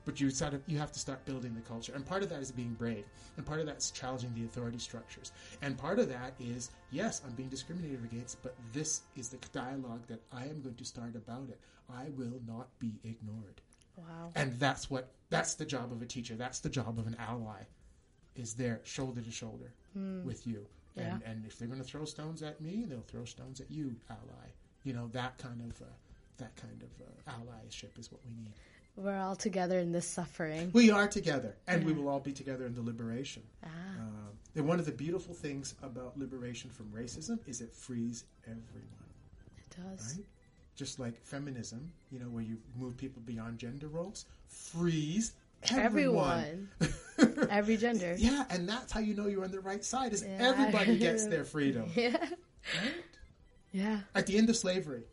but 0.06 0.20
you 0.20 0.30
sort 0.30 0.54
of 0.54 0.62
you 0.68 0.78
have 0.78 0.91
to 0.91 0.99
start 0.99 1.24
building 1.26 1.54
the 1.54 1.62
culture. 1.62 1.93
And 1.93 2.06
part 2.06 2.24
of 2.24 2.30
that 2.30 2.41
is 2.41 2.52
being 2.52 2.74
brave. 2.74 3.06
And 3.38 3.45
part 3.45 3.60
of 3.60 3.66
that 3.68 3.78
is 3.78 3.91
challenging 3.91 4.34
the 4.34 4.45
authority 4.45 4.80
structures. 4.80 5.32
And 5.62 5.78
part 5.78 5.99
of 5.99 6.10
that 6.10 6.34
is 6.39 6.72
yes 6.91 7.22
i'm 7.26 7.34
being 7.34 7.49
discriminated 7.49 8.04
against 8.04 8.41
but 8.43 8.56
this 8.74 9.02
is 9.16 9.30
the 9.30 9.38
dialogue 9.54 10.02
that 10.08 10.22
i 10.34 10.43
am 10.45 10.62
going 10.62 10.76
to 10.76 10.86
start 10.86 11.16
about 11.16 11.47
it. 11.49 11.60
I 11.89 12.10
will 12.18 12.39
not 12.47 12.68
be 12.80 12.93
ignored. 13.04 13.62
Wow. 13.97 14.32
and 14.36 14.58
that's 14.60 14.89
what 14.89 15.12
that's 15.30 15.56
the 15.56 15.66
job 15.66 15.91
of 15.91 16.02
a 16.02 16.06
teacher. 16.06 16.36
That's 16.36 16.60
the 16.60 16.70
job 16.70 16.97
of 16.97 17.08
an 17.08 17.16
ally 17.20 17.64
is 18.36 18.54
there 18.54 18.80
shoulder 18.84 19.22
to 19.22 19.32
shoulder 19.32 19.72
with 20.24 20.47
you. 20.47 20.66
And 20.95 21.22
Yeah. 21.22 21.30
and 21.32 21.45
if 21.45 21.58
they're 21.58 21.68
going 21.68 21.82
to 21.82 21.86
throw 21.86 22.06
stones 22.06 22.41
at 22.41 22.62
me 22.62 22.86
they'll 22.88 23.02
throw 23.02 23.26
stones 23.26 23.60
at 23.62 23.70
you 23.70 23.95
ally. 24.10 24.47
You 24.84 24.93
know 24.93 25.08
that 25.10 25.38
kind 25.38 25.62
of 25.62 25.82
uh, 25.82 25.86
that 26.38 26.56
kind 26.56 26.82
of 26.82 26.89
uh, 27.08 27.32
allyship 27.38 27.99
is 27.99 28.12
what 28.12 28.22
we 28.26 28.32
need 28.34 28.54
We're 28.96 29.18
all 29.20 29.36
together 29.36 29.80
in 29.80 29.92
this 29.92 30.06
suffering. 30.08 30.70
we 30.74 30.92
are 30.92 31.08
together, 31.08 31.56
and 31.68 31.86
we 31.86 31.94
will 31.94 32.08
all 32.10 32.20
be 32.20 32.34
together 32.34 32.66
in 32.66 32.76
the 32.76 32.82
liberation. 32.82 33.42
Ah. 33.64 33.68
Um, 34.00 34.28
and 34.56 34.68
one 34.68 34.80
of 34.80 34.86
the 34.86 34.92
beautiful 34.92 35.34
things 35.34 35.76
about 35.82 36.18
liberation 36.20 36.70
from 36.70 36.88
racism 36.88 37.39
is 37.48 37.62
it 37.62 37.74
frees 37.74 38.26
everyone, 38.46 39.10
It 39.58 39.76
does. 39.82 40.16
right? 40.18 40.26
Just 40.76 41.00
like 41.00 41.24
feminism, 41.24 41.92
you 42.12 42.20
know, 42.20 42.26
where 42.26 42.44
you 42.44 42.58
move 42.78 42.98
people 42.98 43.22
beyond 43.26 43.60
gender 43.60 43.88
roles, 43.88 44.26
frees 44.48 45.34
everyone. 45.70 46.70
Everyone. 46.82 47.48
Every 47.50 47.78
gender. 47.78 48.16
yeah, 48.18 48.44
and 48.50 48.68
that's 48.68 48.92
how 48.92 49.00
you 49.00 49.14
know 49.14 49.28
you're 49.28 49.44
on 49.44 49.52
the 49.52 49.60
right 49.60 49.86
side. 49.86 50.12
Is 50.12 50.24
Yeah. 50.24 50.38
everybody 50.39 50.98
gets 51.06 51.26
their 51.28 51.44
freedom. 51.46 51.89
Yeah. 51.96 52.18
Right? 52.18 52.94
Yeah. 53.72 54.00
At 54.16 54.26
the 54.28 54.38
end 54.38 54.50
of 54.50 54.58
slavery, 54.58 55.04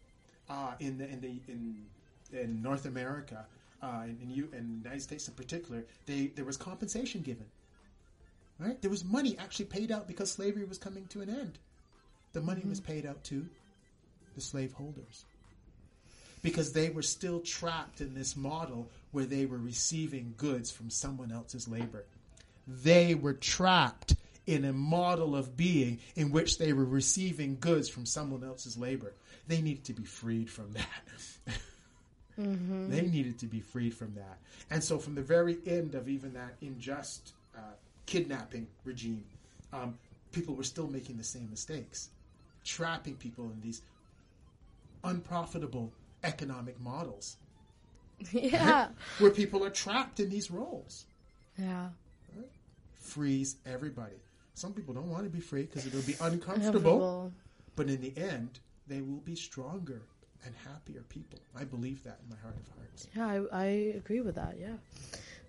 uh, 0.49 0.73
in 0.81 0.99
the 0.99 1.09
in 1.09 1.21
the 1.21 1.41
in 1.53 1.85
in 2.33 2.63
North 2.63 2.87
America, 2.87 3.47
uh, 3.83 4.03
in, 4.05 4.19
in, 4.23 4.31
U, 4.31 4.49
in 4.53 4.81
the 4.83 4.89
United 4.89 5.03
States 5.03 5.29
in 5.29 5.35
particular, 5.35 5.85
they 6.07 6.27
there 6.35 6.45
was 6.45 6.57
compensation 6.57 7.23
given. 7.23 7.47
Right, 8.59 8.81
there 8.83 8.91
was 8.91 9.05
money 9.05 9.37
actually 9.39 9.67
paid 9.67 9.93
out 9.93 10.09
because 10.09 10.33
slavery 10.33 10.65
was 10.65 10.79
coming 10.79 11.07
to 11.09 11.21
an 11.21 11.31
end. 11.31 11.59
The 12.33 12.41
money 12.41 12.63
was 12.69 12.81
paid 12.81 13.07
out 13.07 13.23
to 13.25 13.47
the 14.35 14.41
slaveholders 14.41 15.25
because 16.43 16.73
they 16.73 16.91
were 16.91 17.03
still 17.03 17.41
trapped 17.41 18.01
in 18.01 18.15
this 18.15 18.37
model 18.37 18.91
where 19.13 19.27
they 19.27 19.47
were 19.47 19.59
receiving 19.59 20.35
goods 20.37 20.71
from 20.71 20.91
someone 20.91 21.33
else's 21.33 21.69
labor. 21.69 22.05
They 22.67 23.15
were 23.15 23.33
trapped 23.33 24.15
in 24.47 24.65
a 24.65 24.73
model 24.73 25.37
of 25.37 25.57
being 25.57 25.99
in 26.17 26.33
which 26.33 26.59
they 26.59 26.73
were 26.73 26.85
receiving 26.85 27.59
goods 27.61 27.89
from 27.89 28.07
someone 28.07 28.43
else's 28.43 28.77
labor. 28.77 29.15
They 29.47 29.61
needed 29.61 29.85
to 29.85 29.93
be 29.93 30.05
freed 30.05 30.51
from 30.51 30.73
that. 30.73 31.55
They 32.39 33.03
needed 33.03 33.39
to 33.41 33.47
be 33.47 33.61
freed 33.61 33.95
from 33.95 34.15
that. 34.15 34.39
And 34.71 34.83
so, 34.83 34.99
from 34.99 35.15
the 35.17 35.23
very 35.23 35.59
end 35.67 35.95
of 35.97 36.09
even 36.09 36.33
that 36.35 36.55
unjust 36.63 37.33
uh, 37.57 37.61
kidnapping 38.07 38.69
regime, 38.85 39.25
um, 39.73 39.99
people 40.31 40.55
were 40.55 40.63
still 40.63 40.87
making 40.87 41.17
the 41.17 41.25
same 41.25 41.49
mistakes, 41.51 42.11
trapping 42.65 43.17
people 43.17 43.47
in 43.51 43.61
these 43.61 43.83
unprofitable 45.05 45.93
economic 46.25 46.81
models 46.81 47.37
Yeah. 48.33 48.89
where 49.19 49.31
people 49.31 49.65
are 49.65 49.71
trapped 49.71 50.21
in 50.21 50.29
these 50.31 50.51
roles. 50.51 51.07
Yeah. 51.57 51.89
freeze 52.95 53.57
everybody. 53.67 54.17
Some 54.55 54.73
people 54.73 54.95
don't 54.95 55.09
want 55.09 55.25
to 55.25 55.31
be 55.31 55.41
free 55.41 55.63
because 55.63 55.87
it'll 55.87 56.03
be 56.03 56.17
uncomfortable, 56.21 56.73
Comfortable. 56.99 57.33
but 57.77 57.89
in 57.89 58.01
the 58.01 58.13
end, 58.17 58.59
they 58.89 59.01
will 59.01 59.21
be 59.25 59.35
stronger 59.37 60.03
and 60.45 60.55
happier 60.67 61.03
people. 61.09 61.39
I 61.57 61.65
believe 61.65 62.03
that 62.05 62.19
in 62.23 62.31
my 62.31 62.41
heart 62.41 62.57
of 62.57 62.69
hearts. 62.77 63.09
Yeah, 63.15 63.47
I, 63.53 63.65
I 63.65 63.67
agree 63.97 64.21
with 64.21 64.37
that. 64.37 64.57
Yeah. 64.59 64.75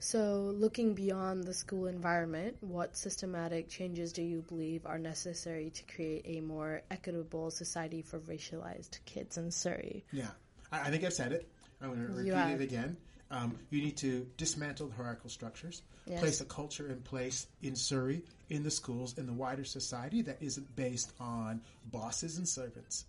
So, 0.01 0.53
looking 0.57 0.93
beyond 0.93 1.43
the 1.43 1.53
school 1.53 1.87
environment, 1.87 2.55
what 2.61 2.95
systematic 2.95 3.67
changes 3.67 4.13
do 4.13 4.21
you 4.21 4.41
believe 4.47 4.85
are 4.85 4.97
necessary 4.97 5.71
to 5.71 5.83
create 5.93 6.21
a 6.25 6.39
more 6.39 6.81
equitable 6.89 7.51
society 7.51 8.01
for 8.01 8.19
racialized 8.19 8.99
kids 9.05 9.37
in 9.37 9.51
Surrey? 9.51 10.05
Yeah, 10.13 10.29
I, 10.71 10.83
I 10.87 10.89
think 10.89 11.03
I've 11.03 11.13
said 11.13 11.33
it. 11.33 11.49
I'm 11.81 11.89
going 11.89 12.07
to 12.07 12.13
repeat 12.13 12.53
it 12.53 12.61
again. 12.61 12.95
Um, 13.31 13.57
you 13.69 13.81
need 13.81 13.97
to 13.97 14.25
dismantle 14.37 14.87
the 14.87 14.95
hierarchical 14.95 15.29
structures, 15.29 15.83
Yes. 16.07 16.19
place 16.21 16.41
a 16.41 16.45
culture 16.45 16.87
in 16.87 17.01
place 17.01 17.45
in 17.61 17.75
Surrey, 17.75 18.23
in 18.49 18.63
the 18.63 18.71
schools, 18.71 19.17
in 19.17 19.27
the 19.27 19.33
wider 19.33 19.63
society 19.63 20.23
that 20.23 20.37
isn't 20.41 20.75
based 20.75 21.11
on 21.19 21.61
bosses 21.91 22.37
and 22.37 22.47
servants. 22.47 23.05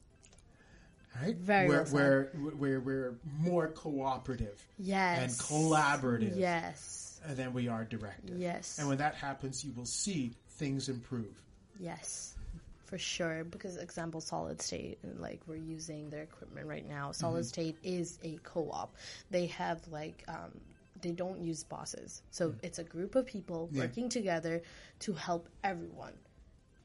Right? 1.21 1.37
Very 1.37 1.69
where, 1.69 1.77
well 1.79 1.87
said. 1.87 1.95
where, 1.95 2.25
where 2.57 2.81
we're 2.81 3.15
more 3.41 3.69
cooperative 3.69 4.63
Yes. 4.79 5.19
and 5.21 5.33
collaborative 5.49 6.37
Yes. 6.37 7.21
than 7.29 7.53
we 7.53 7.69
are 7.69 7.85
directive. 7.85 8.39
Yes. 8.39 8.79
And 8.79 8.89
when 8.89 8.99
that 8.99 9.15
happens, 9.17 9.65
you 9.65 9.73
will 9.73 9.87
see 9.87 10.33
things 10.51 10.89
improve. 10.89 11.35
Yes, 11.79 12.35
for 12.87 12.97
sure. 12.99 13.45
Because 13.45 13.77
example, 13.77 14.21
Solid 14.21 14.63
State, 14.63 14.99
and 15.03 15.19
like 15.21 15.41
we're 15.47 15.57
using 15.57 16.11
their 16.11 16.23
equipment 16.23 16.67
right 16.67 16.87
now. 16.89 17.13
Solid 17.13 17.41
Mm-hmm. 17.41 17.49
State 17.49 17.77
is 17.83 18.19
a 18.23 18.39
co-op. 18.45 18.95
They 19.31 19.47
have 19.47 19.81
like 19.89 20.23
um, 20.29 20.53
they 21.03 21.13
don't 21.13 21.41
use 21.41 21.65
bosses, 21.65 22.23
so 22.31 22.55
it's 22.63 22.79
a 22.79 22.85
group 22.85 23.15
of 23.17 23.27
people 23.27 23.69
Mm. 23.73 23.77
Yeah. 23.77 23.83
working 23.83 24.09
together 24.11 24.63
to 25.01 25.13
help 25.15 25.49
everyone. 25.65 26.13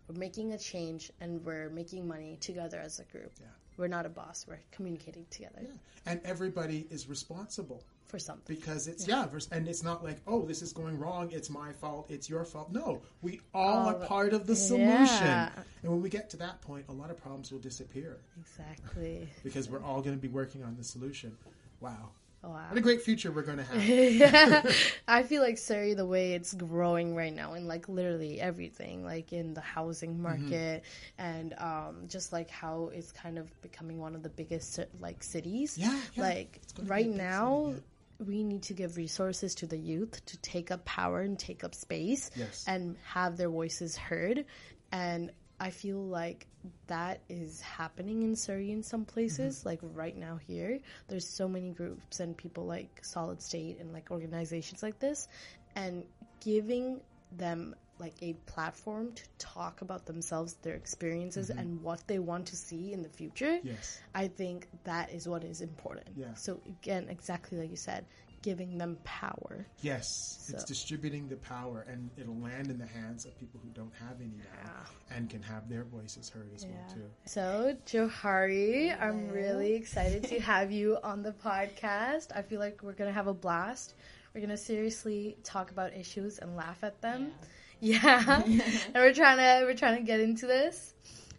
We're 0.07 0.15
making 0.19 0.53
a 0.53 0.57
change, 0.57 1.11
and 1.21 1.43
we're 1.45 1.69
making 1.69 2.07
money 2.07 2.37
together 2.41 2.79
as 2.79 2.99
a 2.99 3.03
group. 3.05 3.31
Yeah. 3.39 3.47
We're 3.77 3.87
not 3.87 4.05
a 4.05 4.09
boss. 4.09 4.45
We're 4.47 4.59
communicating 4.71 5.25
together 5.29 5.59
Yeah. 5.61 5.69
And 6.05 6.21
everybody 6.23 6.85
is 6.89 7.07
responsible. 7.09 7.83
for 8.07 8.19
something. 8.19 8.55
because 8.55 8.87
it's 8.87 9.07
yeah. 9.07 9.25
vers- 9.25 9.49
and 9.51 9.67
it's 9.67 9.81
not 9.83 10.03
like 10.03 10.19
oh 10.27 10.45
this 10.45 10.61
is 10.61 10.71
going 10.73 10.97
wrong 10.99 11.31
it's 11.31 11.49
my 11.49 11.73
fault 11.73 12.05
it's 12.11 12.29
your 12.29 12.45
fault 12.45 12.71
no 12.71 13.01
we 13.23 13.41
all 13.53 13.87
are 13.89 13.95
part 13.95 14.31
of 14.31 14.45
the 14.45 14.55
solution 14.55 15.25
Yeah. 15.25 15.49
and 15.81 15.91
when 15.91 16.01
we 16.03 16.09
get 16.09 16.29
to 16.29 16.37
that 16.37 16.61
point 16.61 16.85
a 16.87 16.93
lot 16.93 17.09
of 17.09 17.17
problems 17.17 17.51
will 17.51 17.59
disappear 17.59 18.19
Exactly. 18.39 19.27
because 19.43 19.67
we're 19.69 19.83
all 19.83 20.01
going 20.01 20.15
to 20.15 20.21
be 20.21 20.27
working 20.41 20.63
on 20.63 20.75
the 20.77 20.83
solution 20.83 21.35
wow 21.81 22.09
What 22.49 22.77
a 22.77 22.81
great 22.81 23.01
future 23.01 23.31
we're 23.31 23.41
going 23.43 23.57
to 23.57 23.63
have 23.63 24.75
I 25.07 25.23
feel 25.23 25.41
like 25.41 25.57
Surrey, 25.57 25.93
the 25.93 26.05
way 26.05 26.33
it's 26.33 26.53
growing 26.53 27.15
right 27.15 27.33
now, 27.33 27.53
in 27.53 27.67
like 27.67 27.87
literally 27.89 28.39
everything, 28.39 29.03
like 29.03 29.33
in 29.33 29.53
the 29.53 29.61
housing 29.61 30.21
market, 30.21 30.83
and 31.17 31.53
um, 31.57 32.03
just 32.07 32.31
like 32.33 32.49
how 32.49 32.91
it's 32.93 33.11
kind 33.11 33.37
of 33.37 33.49
becoming 33.61 33.99
one 33.99 34.15
of 34.15 34.23
the 34.23 34.29
biggest 34.29 34.79
like 34.99 35.23
cities. 35.23 35.77
Yeah, 35.77 35.99
yeah. 36.13 36.23
Like 36.23 36.59
It's 36.63 36.73
gonna 36.73 36.85
be 36.85 36.89
a 36.89 36.95
right 36.95 37.09
now, 37.09 37.67
city, 37.71 37.83
we 38.27 38.43
need 38.43 38.63
to 38.63 38.73
give 38.73 38.97
resources 38.97 39.55
to 39.55 39.67
the 39.67 39.77
youth 39.77 40.23
to 40.25 40.37
take 40.37 40.71
up 40.71 40.85
power 40.85 41.21
and 41.21 41.37
take 41.37 41.63
up 41.63 41.75
space 41.75 42.31
Yes. 42.35 42.63
and 42.67 42.95
have 43.03 43.37
their 43.37 43.49
voices 43.49 43.97
heard. 43.97 44.45
And 44.91 45.31
I 45.59 45.69
feel 45.69 46.03
like 46.03 46.47
that 46.87 47.21
is 47.29 47.61
happening 47.61 48.23
in 48.23 48.35
Surrey 48.35 48.71
in 48.71 48.83
some 48.83 49.05
places. 49.05 49.59
Mm-hmm. 49.59 49.69
Like 49.69 49.79
right 49.93 50.17
now 50.17 50.37
here, 50.47 50.79
there's 51.07 51.27
so 51.27 51.47
many 51.47 51.69
groups 51.69 52.19
and 52.19 52.35
people 52.35 52.65
like 52.65 52.99
Solid 53.03 53.41
State 53.41 53.79
and 53.79 53.93
like 53.93 54.11
organizations 54.11 54.83
like 54.83 54.99
this, 54.99 55.27
and 55.75 56.03
giving 56.43 56.99
them 57.31 57.75
like 57.97 58.13
a 58.21 58.33
platform 58.45 59.13
to 59.13 59.23
talk 59.39 59.81
about 59.81 60.05
themselves, 60.05 60.55
their 60.61 60.75
experiences, 60.75 61.49
Mm-hmm. 61.49 61.59
and 61.59 61.81
what 61.81 62.05
they 62.07 62.19
want 62.19 62.47
to 62.47 62.55
see 62.57 62.91
in 62.91 63.01
the 63.01 63.09
future. 63.09 63.59
Yes. 63.63 64.01
I 64.13 64.27
think 64.27 64.67
that 64.83 65.11
is 65.13 65.27
what 65.29 65.45
is 65.45 65.61
important. 65.61 66.07
Yeah. 66.17 66.33
So 66.33 66.59
again, 66.67 67.07
exactly 67.09 67.57
like 67.57 67.69
you 67.69 67.77
said, 67.77 68.05
giving 68.45 68.77
them 68.77 68.95
power. 69.03 69.65
Yes, 69.81 70.51
it's 70.53 70.63
distributing 70.63 71.27
the 71.27 71.35
power, 71.37 71.83
and 71.89 72.11
it'll 72.15 72.37
land 72.37 72.69
in 72.69 72.77
the 72.77 72.85
hands 72.85 73.25
of 73.25 73.37
people 73.39 73.59
who 73.63 73.69
don't 73.69 73.91
have 73.99 74.21
any 74.21 74.37
now, 74.37 74.71
and 75.09 75.27
can 75.27 75.41
have 75.41 75.67
their 75.67 75.83
voices 75.83 76.29
heard 76.29 76.51
as 76.53 76.63
well 76.63 76.85
too. 76.93 77.09
So, 77.25 77.75
Johari, 77.87 78.95
I'm 79.01 79.29
really 79.29 79.73
excited 79.73 80.25
to 80.25 80.39
have 80.51 80.71
you 80.71 80.99
on 81.03 81.23
the 81.23 81.31
podcast. 81.31 82.27
I 82.35 82.43
feel 82.43 82.59
like 82.59 82.83
we're 82.83 82.93
gonna 82.93 83.11
have 83.11 83.25
a 83.25 83.33
blast. 83.33 83.95
We're 84.35 84.41
gonna 84.41 84.57
seriously 84.57 85.37
talk 85.43 85.71
about 85.71 85.95
issues 85.95 86.37
and 86.37 86.55
laugh 86.55 86.83
at 86.83 87.01
them. 87.01 87.31
Yeah, 87.79 88.43
and 88.45 88.93
we're 88.93 89.13
trying 89.13 89.37
to 89.37 89.65
we're 89.65 89.73
trying 89.73 89.97
to 89.97 90.03
get 90.03 90.19
into 90.19 90.45
this. 90.45 90.93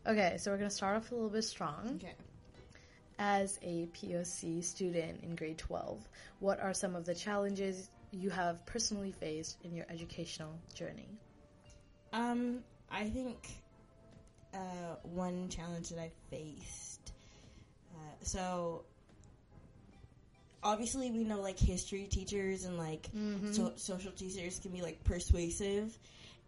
Okay, 0.05 0.39
so 0.39 0.51
we're 0.51 0.59
gonna 0.59 0.71
start 0.71 0.97
off 0.97 1.13
a 1.13 1.15
little 1.15 1.31
bit 1.31 1.45
strong. 1.45 2.01
Okay. 2.03 2.15
As 3.19 3.59
a 3.63 3.87
POC 3.95 4.63
student 4.63 5.23
in 5.23 5.37
grade 5.37 5.59
12, 5.59 6.07
what 6.41 6.61
are 6.61 6.75
some 6.75 6.95
of 6.95 7.07
the 7.07 7.15
challenges 7.15 7.89
you 8.11 8.31
have 8.31 8.65
personally 8.67 9.13
faced 9.13 9.57
in 9.65 9.75
your 9.75 9.87
educational 9.89 10.53
journey? 10.75 11.09
Um, 12.13 12.61
I 12.91 13.05
think 13.09 13.49
uh, 14.55 14.97
one 15.03 15.49
challenge 15.49 15.89
that 15.91 15.99
I 15.99 16.11
faced. 16.31 17.13
Uh, 17.95 17.99
so 18.23 18.85
obviously, 20.63 21.11
we 21.11 21.25
know 21.25 21.41
like 21.41 21.59
history 21.59 22.05
teachers 22.05 22.65
and 22.65 22.77
like 22.79 23.09
so- 23.53 23.73
social 23.77 24.13
teachers 24.13 24.59
can 24.59 24.73
be 24.73 24.83
like 24.83 25.03
persuasive. 25.05 25.97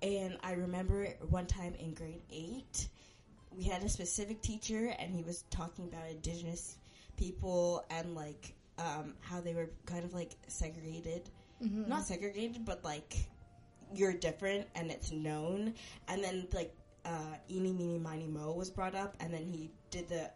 And 0.03 0.37
I 0.45 0.53
remember 0.53 1.07
one 1.29 1.47
time 1.47 1.75
in 1.79 1.93
grade 1.93 2.23
eight, 2.33 2.89
we 3.57 3.65
had 3.65 3.83
a 3.83 3.89
specific 3.89 4.41
teacher, 4.43 4.95
and 4.99 5.15
he 5.15 5.23
was 5.23 5.45
talking 5.51 5.87
about 5.87 6.09
indigenous 6.11 6.77
people 7.17 7.85
and 7.91 8.15
like 8.15 8.55
um, 8.79 9.15
how 9.21 9.41
they 9.41 9.55
were 9.55 9.71
kind 9.87 10.05
of 10.05 10.15
like 10.15 10.37
segregated. 10.47 11.29
Not 11.89 12.05
segregated, 12.05 12.65
but 12.65 12.85
like 12.85 13.17
you're 13.95 14.13
different 14.13 14.67
and 14.75 14.91
it's 14.91 15.11
known. 15.11 15.75
And 16.07 16.23
then 16.23 16.47
like 16.53 16.73
uh, 17.05 17.35
Eeny 17.51 17.73
Meeny 17.73 17.99
Miny 17.99 18.27
Mo 18.29 18.53
was 18.53 18.71
brought 18.71 18.95
up, 18.95 19.17
and 19.21 19.33
then 19.33 19.45
he 19.45 19.71
did 19.91 20.09
the 20.09 20.31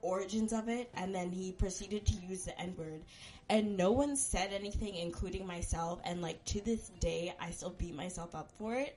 origins 0.00 0.52
of 0.52 0.68
it, 0.68 0.90
and 0.94 1.14
then 1.14 1.30
he 1.30 1.52
proceeded 1.52 2.06
to 2.06 2.14
use 2.26 2.44
the 2.44 2.58
N 2.60 2.74
word, 2.78 3.02
and 3.50 3.76
no 3.76 3.92
one 3.92 4.16
said 4.16 4.52
anything, 4.52 4.94
including 4.94 5.46
myself. 5.46 6.00
And 6.04 6.22
like 6.22 6.42
to 6.46 6.60
this 6.60 6.90
day, 7.00 7.34
I 7.40 7.50
still 7.50 7.70
beat 7.70 7.94
myself 7.94 8.34
up 8.34 8.50
for 8.58 8.74
it 8.74 8.96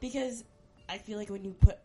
because 0.00 0.44
I 0.88 0.98
feel 0.98 1.18
like 1.18 1.30
when 1.30 1.44
you 1.44 1.52
put 1.52 1.78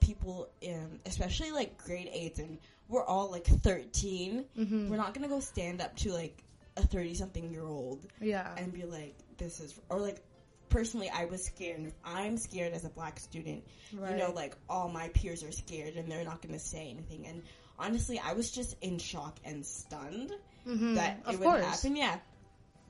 people 0.00 0.48
in, 0.60 1.00
especially 1.06 1.52
like 1.52 1.82
grade 1.82 2.08
eights, 2.12 2.38
and 2.38 2.58
we're 2.88 3.04
all 3.04 3.30
like 3.30 3.46
13, 3.46 4.44
mm-hmm. 4.58 4.88
we're 4.88 4.96
not 4.96 5.14
gonna 5.14 5.28
go 5.28 5.40
stand 5.40 5.80
up 5.80 5.96
to 5.96 6.12
like 6.12 6.42
a 6.76 6.82
30 6.82 7.14
something 7.14 7.50
year 7.50 7.64
old 7.64 8.06
Yeah. 8.20 8.52
and 8.56 8.72
be 8.72 8.84
like, 8.84 9.16
this 9.38 9.60
is, 9.60 9.78
or 9.88 9.98
like, 9.98 10.20
personally, 10.68 11.10
I 11.10 11.24
was 11.26 11.44
scared. 11.44 11.80
If 11.86 11.94
I'm 12.04 12.36
scared 12.36 12.72
as 12.72 12.84
a 12.84 12.88
black 12.88 13.18
student, 13.18 13.64
you 13.92 14.16
know, 14.16 14.32
like, 14.34 14.56
all 14.68 14.88
my 14.88 15.08
peers 15.08 15.42
are 15.42 15.52
scared 15.52 15.94
and 15.94 16.10
they're 16.10 16.24
not 16.24 16.42
to 16.42 16.58
say 16.58 16.88
anything. 16.90 17.26
And 17.26 17.42
honestly, 17.78 18.20
I 18.22 18.34
was 18.34 18.50
just 18.50 18.76
in 18.80 18.98
shock 18.98 19.38
and 19.44 19.64
stunned 19.64 20.32
mm-hmm. 20.66 20.94
that 20.94 21.20
of 21.26 21.34
it 21.34 21.40
would 21.40 21.46
course. 21.46 21.64
happen. 21.64 21.96
Yeah. 21.96 22.18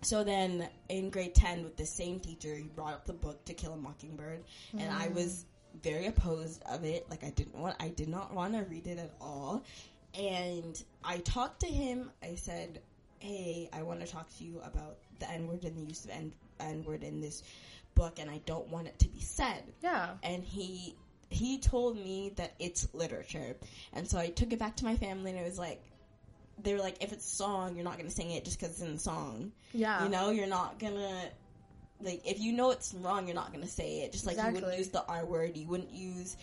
So 0.03 0.25
then 0.25 0.69
in 0.89 1.11
grade 1.11 1.35
10 1.35 1.63
with 1.63 1.77
the 1.77 1.87
same 1.87 2.21
teacher, 2.21 2.55
he 2.55 2.69
brought 2.69 2.95
up 2.95 3.07
the 3.07 3.13
book 3.13 3.45
To 3.47 3.55
Kill 3.55 3.75
a 3.75 3.77
Mockingbird. 3.77 4.45
And 4.79 4.91
I 4.91 5.09
mm. 5.09 5.15
was 5.15 5.45
very 5.83 6.07
opposed 6.07 6.63
of 6.67 6.85
it. 6.85 7.07
Like, 7.11 7.25
I 7.25 7.31
didn't 7.31 7.57
want, 7.57 7.77
I 7.81 7.89
did 7.89 8.09
not 8.09 8.35
want 8.35 8.55
to 8.55 8.63
read 8.63 8.87
it 8.87 8.99
at 8.99 9.13
all. 9.21 9.65
And 10.19 10.83
I 11.05 11.19
talked 11.19 11.61
to 11.61 11.67
him. 11.67 12.11
I 12.23 12.35
said, 12.35 12.81
hey, 13.21 13.69
I 13.73 13.83
want 13.83 14.01
to 14.01 14.07
talk 14.07 14.29
to 14.39 14.45
you 14.45 14.61
about 14.65 14.97
the 15.19 15.31
N 15.31 15.47
word 15.47 15.65
and 15.65 15.77
the 15.77 15.83
use 15.89 16.05
of 16.05 16.11
N 16.11 16.33
N 16.59 16.85
word 16.85 17.05
in 17.05 17.21
this 17.21 17.43
book, 17.95 18.19
and 18.19 18.31
I 18.31 18.41
don't 18.47 18.69
want 18.69 18.87
it 18.89 18.99
to 19.01 19.09
be 19.09 19.21
said. 19.21 19.63
yeah. 19.83 20.11
And 20.23 20.43
he 20.43 20.97
he 21.29 21.59
told 21.59 21.97
me 21.97 22.33
that 22.37 22.55
it's 22.59 22.89
literature, 22.93 23.57
and 23.93 24.09
so 24.09 24.19
I 24.19 24.31
took 24.31 24.53
it 24.53 24.59
back 24.59 24.77
to 24.77 24.85
my 24.85 24.97
family, 24.97 25.31
and 25.31 25.41
it 25.41 25.45
was 25.45 25.59
like. 25.59 25.83
They 26.63 26.75
were 26.75 26.81
like, 26.81 27.03
if 27.03 27.15
it's 27.15 27.25
song, 27.25 27.75
you're 27.75 27.85
not 27.87 27.97
gonna 27.97 28.11
sing 28.11 28.33
it 28.33 28.45
just 28.45 28.61
because 28.61 28.75
it's 28.75 28.83
in 28.83 28.93
the 28.93 29.01
song. 29.01 29.53
Yeah. 29.73 30.03
You 30.05 30.11
know, 30.11 30.29
you're 30.29 30.47
not 30.47 30.79
gonna 30.79 31.31
like 32.03 32.23
if 32.27 32.39
you 32.39 32.53
know 32.53 32.71
it's 32.71 32.95
wrong, 32.95 33.27
you're 33.27 33.35
not 33.35 33.53
gonna 33.53 33.67
say 33.67 34.01
it. 34.03 34.13
Just 34.13 34.27
like 34.27 34.37
you 34.37 34.53
wouldn't 34.53 34.79
use 34.79 34.89
the 34.89 35.05
R 35.05 35.25
word, 35.25 35.57
you 35.57 35.67
wouldn't 35.67 35.93
use 35.93 36.37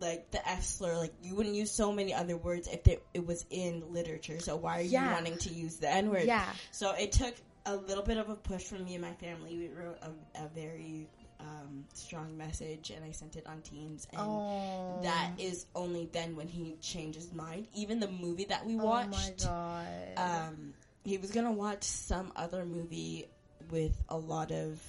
like 0.00 0.30
the 0.32 0.48
F 0.48 0.62
slur, 0.64 0.96
like 0.96 1.12
you 1.22 1.34
wouldn't 1.36 1.54
use 1.54 1.70
so 1.70 1.92
many 1.92 2.12
other 2.12 2.36
words 2.36 2.66
if 2.68 2.86
it, 2.88 3.04
it 3.14 3.24
was 3.26 3.44
in 3.50 3.84
literature. 3.92 4.40
So 4.40 4.56
why 4.56 4.78
are 4.80 4.82
Yeah. 4.82 5.06
you 5.08 5.12
wanting 5.14 5.38
to 5.38 5.50
use 5.54 5.76
the 5.76 5.88
N 5.90 6.10
word? 6.10 6.24
Yeah. 6.24 6.44
So 6.72 6.92
it 6.92 7.12
took 7.12 7.34
a 7.66 7.76
little 7.76 8.02
bit 8.02 8.16
of 8.16 8.28
a 8.28 8.34
push 8.34 8.64
from 8.64 8.84
me 8.84 8.94
and 8.94 9.02
my 9.02 9.12
family. 9.14 9.56
We 9.56 9.68
wrote 9.68 9.98
a, 10.02 10.42
a 10.44 10.48
very 10.48 11.06
um, 11.38 11.84
strong 11.94 12.36
message, 12.36 12.90
and 12.90 13.04
I 13.04 13.12
sent 13.12 13.36
it 13.36 13.46
on 13.46 13.60
Teams. 13.62 14.06
And 14.12 14.20
Oh. 14.20 14.98
that 15.02 15.30
is 15.38 15.66
only 15.74 16.08
then 16.12 16.34
when 16.36 16.48
he 16.48 16.76
changed 16.80 17.16
his 17.18 17.32
mind. 17.32 17.66
Even 17.74 18.00
the 18.00 18.08
movie 18.08 18.44
that 18.46 18.64
we 18.66 18.74
Oh 18.74 18.78
my 18.78 19.06
watched, 19.06 19.44
god. 19.44 19.86
um, 20.16 20.74
he 21.04 21.18
was 21.18 21.30
gonna 21.32 21.52
watch 21.52 21.82
some 21.84 22.32
other 22.36 22.64
movie 22.64 23.26
with 23.70 24.02
a 24.08 24.16
lot 24.16 24.50
of 24.50 24.80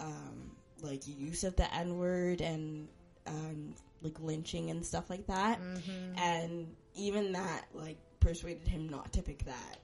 um, 0.00 0.52
like 0.80 1.06
use 1.06 1.44
of 1.44 1.56
the 1.56 1.72
N 1.74 1.98
word 1.98 2.40
and 2.40 2.88
um, 3.26 3.74
like 4.02 4.20
lynching 4.20 4.70
and 4.70 4.84
stuff 4.84 5.10
like 5.10 5.26
that. 5.26 5.60
Mm-hmm. 5.60 6.18
And 6.18 6.66
even 6.94 7.32
that 7.32 7.66
like 7.72 7.98
persuaded 8.20 8.68
him 8.68 8.88
not 8.88 9.12
to 9.14 9.22
pick 9.22 9.44
that. 9.44 9.78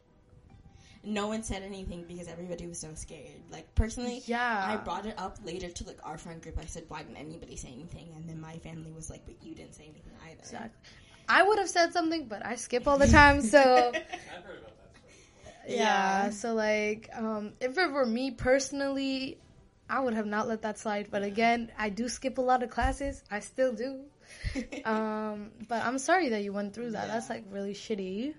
No 1.03 1.29
one 1.29 1.43
said 1.43 1.63
anything 1.63 2.05
because 2.07 2.29
everybody 2.29 2.67
was 2.67 2.79
so 2.79 2.89
scared. 2.95 3.41
Like 3.51 3.75
personally, 3.75 4.23
yeah. 4.27 4.67
I 4.69 4.77
brought 4.77 5.07
it 5.07 5.15
up 5.17 5.39
later 5.45 5.71
to 5.71 5.85
like 5.85 5.99
our 6.03 6.19
friend 6.19 6.43
group. 6.43 6.59
I 6.59 6.67
said, 6.67 6.85
"Why 6.89 7.03
didn't 7.03 7.17
anybody 7.17 7.57
say 7.57 7.69
anything?" 7.73 8.11
And 8.15 8.29
then 8.29 8.39
my 8.39 8.59
family 8.59 8.93
was 8.93 9.09
like, 9.09 9.25
"But 9.25 9.37
you 9.43 9.55
didn't 9.55 9.75
say 9.75 9.85
anything 9.85 10.13
either." 10.27 10.41
Exactly. 10.41 10.71
I 11.27 11.43
would 11.43 11.59
have 11.59 11.71
said 11.71 11.93
something, 11.93 12.27
but 12.27 12.45
I 12.45 12.57
skip 12.57 12.87
all 12.87 12.99
the 12.99 13.07
time, 13.21 13.41
so 13.41 13.59
I've 13.59 13.95
heard 14.45 14.59
about 14.59 14.73
that 14.83 15.01
story. 15.01 15.60
Yeah. 15.71 16.25
Yeah. 16.25 16.31
So 16.31 16.55
like, 16.55 17.09
um, 17.15 17.53
if 17.61 17.79
it 17.79 17.91
were 17.91 18.07
me 18.07 18.31
personally, 18.31 19.39
I 19.89 20.01
would 20.01 20.15
have 20.15 20.27
not 20.27 20.49
let 20.49 20.63
that 20.63 20.79
slide. 20.79 21.09
But 21.11 21.23
again, 21.23 21.73
I 21.79 21.89
do 21.89 22.09
skip 22.09 22.39
a 22.39 22.41
lot 22.41 22.63
of 22.63 22.71
classes. 22.71 23.23
I 23.31 23.41
still 23.41 23.73
do. 23.73 24.01
um, 24.85 25.51
but 25.69 25.85
I'm 25.85 25.99
sorry 25.99 26.31
that 26.31 26.43
you 26.43 26.53
went 26.53 26.75
through 26.75 26.93
that. 26.93 27.07
Yeah. 27.09 27.15
That's 27.15 27.29
like 27.29 27.45
really 27.51 27.75
shitty. 27.75 28.35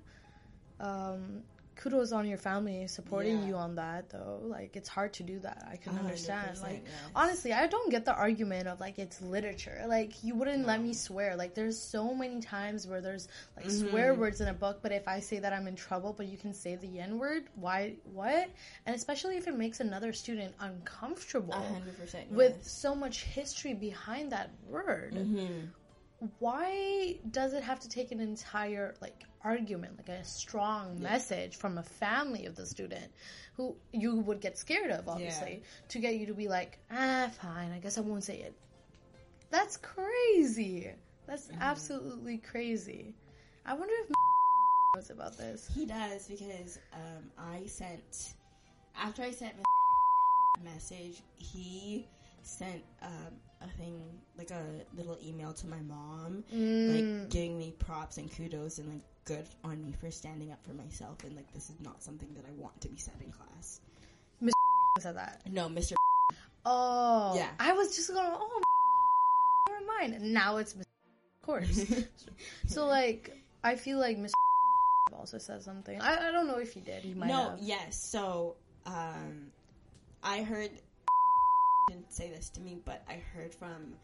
Um, 0.80 1.44
kudos 1.82 2.12
on 2.12 2.28
your 2.28 2.38
family 2.38 2.88
supporting 2.88 3.40
Yeah. 3.40 3.48
you 3.48 3.56
on 3.56 3.76
that 3.76 4.10
though. 4.10 4.40
Like 4.44 4.76
it's 4.76 4.88
hard 4.88 5.14
to 5.14 5.24
do 5.24 5.40
that. 5.40 5.68
I 5.72 5.78
can 5.78 5.98
understand. 5.98 6.60
Like 6.62 6.84
yes. 6.86 6.94
honestly, 7.16 7.54
I 7.54 7.66
don't 7.68 7.90
get 7.90 8.06
the 8.06 8.14
argument 8.14 8.68
of 8.68 8.80
like 8.80 9.00
it's 9.00 9.20
literature. 9.22 9.84
Like 9.88 10.24
you 10.24 10.36
wouldn't 10.36 10.68
let 10.68 10.80
me 10.82 10.94
swear. 10.94 11.36
Like 11.36 11.56
there's 11.56 11.80
so 11.80 12.14
many 12.14 12.40
times 12.42 12.86
where 12.88 13.02
there's 13.02 13.28
like 13.58 13.66
Mm-hmm. 13.66 13.90
swear 13.90 14.14
words 14.14 14.42
in 14.42 14.48
a 14.48 14.54
book, 14.54 14.80
but 14.84 14.92
if 14.92 15.08
I 15.08 15.20
say 15.20 15.40
that 15.40 15.54
I'm 15.54 15.68
in 15.68 15.76
trouble, 15.76 16.14
but 16.14 16.28
you 16.28 16.38
can 16.38 16.54
say 16.54 16.76
the 16.76 17.00
N 17.00 17.18
word, 17.18 17.44
why 17.56 17.96
what? 18.14 18.50
And 18.86 18.96
especially 18.96 19.38
if 19.38 19.48
it 19.48 19.56
makes 19.58 19.80
another 19.80 20.14
student 20.14 20.54
uncomfortable 20.60 21.54
A 21.54 21.74
hundred 21.74 21.98
percent 21.98 22.32
with 22.32 22.64
so 22.64 22.94
much 22.94 23.24
history 23.24 23.74
behind 23.74 24.32
that 24.32 24.52
word. 24.68 25.14
Mhm. 25.16 25.70
Why 26.40 27.16
does 27.32 27.54
it 27.54 27.64
have 27.64 27.80
to 27.80 27.90
take 27.90 28.12
an 28.12 28.20
entire 28.20 28.94
like 29.02 29.24
argument, 29.44 29.98
like 29.98 30.10
a 30.10 30.24
strong 30.24 31.02
message 31.02 31.56
from 31.56 31.78
a 31.80 31.84
family 31.84 32.46
of 32.46 32.56
the 32.56 32.66
student 32.66 33.12
who 33.58 33.76
you 33.92 34.18
would 34.18 34.40
get 34.40 34.58
scared 34.58 34.92
of, 34.92 35.08
obviously, 35.10 35.64
to 35.90 36.00
get 36.00 36.16
you 36.16 36.28
to 36.28 36.34
be 36.34 36.48
like, 36.48 36.78
ah, 36.92 37.30
fine, 37.42 37.72
I 37.72 37.80
guess 37.80 37.98
I 37.98 38.02
won't 38.02 38.24
say 38.24 38.38
it. 38.38 38.54
That's 39.50 39.78
crazy. 39.78 40.92
That's 41.28 41.48
Mm-hmm. 41.48 41.62
absolutely 41.62 42.38
crazy. 42.38 43.16
I 43.66 43.74
wonder 43.74 43.94
if 44.04 44.12
knows 44.96 45.10
about 45.10 45.38
this. 45.38 45.70
He 45.74 45.86
does 45.86 46.28
because 46.28 46.78
um, 46.94 47.32
I 47.38 47.66
sent 47.66 48.34
after 48.96 49.24
I 49.24 49.32
sent 49.32 49.54
a 50.60 50.64
message, 50.64 51.24
he 51.38 52.08
sent 52.44 52.82
um, 53.02 53.34
a 53.62 53.68
thing 53.78 54.02
like 54.38 54.52
a 54.52 54.64
little 54.96 55.18
email 55.24 55.54
to 55.54 55.68
my 55.68 55.80
mom, 55.82 56.44
Mm. 56.54 56.96
like 57.22 57.30
giving 57.30 57.58
me 57.58 57.74
props 57.80 58.18
and 58.18 58.32
kudos 58.36 58.80
and 58.80 58.90
like 58.90 59.02
good 59.26 59.46
on 59.64 59.82
me 59.84 59.94
for 60.00 60.10
standing 60.10 60.52
up 60.52 60.60
for 60.66 60.74
myself 60.74 61.24
and 61.24 61.36
like 61.36 61.52
this 61.54 61.70
is 61.70 61.80
not 61.80 62.02
something 62.02 62.34
that 62.34 62.44
I 62.48 62.52
want 62.54 62.80
to 62.82 62.90
be 62.90 62.98
said 62.98 63.14
in 63.24 63.32
class. 63.32 63.82
Mr. 64.44 64.52
said 65.02 65.16
that. 65.18 65.42
No, 65.50 65.68
Mr. 65.70 65.94
Oh, 66.66 67.34
Yeah. 67.36 67.50
I 67.60 67.74
was 67.74 67.96
just 67.96 68.10
going. 68.14 68.28
Oh, 68.32 68.62
never 69.70 69.86
mind. 69.86 70.34
Now 70.34 70.58
it's 70.58 70.74
Mr. 70.74 70.82
Of 71.42 71.46
course. 71.46 71.86
so 72.68 72.86
like, 72.86 73.36
I 73.64 73.76
feel 73.76 73.98
like 74.00 74.18
Mr. 74.18 74.32
also 75.18 75.38
said 75.40 75.62
something. 75.64 76.00
I, 76.02 76.28
I 76.28 76.32
don't 76.32 76.48
know 76.48 76.58
if 76.60 76.74
he 76.74 76.80
did. 76.82 77.04
He 77.04 77.14
might 77.16 77.28
no, 77.30 77.50
have. 77.52 77.60
yes. 77.62 77.96
So, 77.98 78.56
um, 78.86 79.48
I 80.24 80.44
heard 80.44 80.70
didn't 81.88 82.12
say 82.12 82.30
this 82.30 82.50
to 82.52 82.62
me, 82.62 82.80
but 82.86 83.04
I 83.10 83.16
heard 83.34 83.54
from 83.54 83.96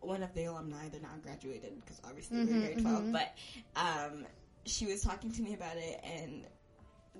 one 0.00 0.22
of 0.22 0.34
the 0.34 0.44
alumni. 0.44 0.88
They're 0.88 1.00
now 1.00 1.16
graduated 1.22 1.72
because 1.80 2.00
obviously 2.04 2.38
Mhm, 2.38 2.46
we're 2.46 2.60
grade 2.74 2.82
12 2.82 3.04
mhm. 3.04 3.12
But 3.12 3.34
um, 3.76 4.26
she 4.66 4.86
was 4.86 5.02
talking 5.02 5.30
to 5.32 5.42
me 5.42 5.54
about 5.54 5.76
it, 5.76 6.00
and 6.04 6.46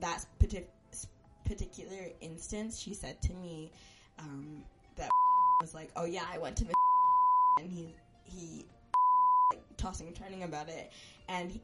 that 0.01 0.25
partic- 0.41 0.67
particular 1.45 2.09
instance, 2.21 2.79
she 2.81 2.95
said 2.95 3.21
to 3.23 3.33
me 3.35 3.71
um, 4.19 4.63
that 4.97 5.11
was 5.61 5.75
like, 5.75 5.91
"Oh 5.97 6.05
yeah, 6.05 6.25
I 6.33 6.39
went 6.39 6.57
to," 6.59 6.65
the 6.65 6.75
and 7.61 7.71
he 7.71 7.95
he 8.25 8.67
like 9.53 9.63
tossing 9.77 10.07
and 10.07 10.17
turning 10.17 10.43
about 10.45 10.69
it, 10.69 10.93
and 11.29 11.51
he 11.51 11.61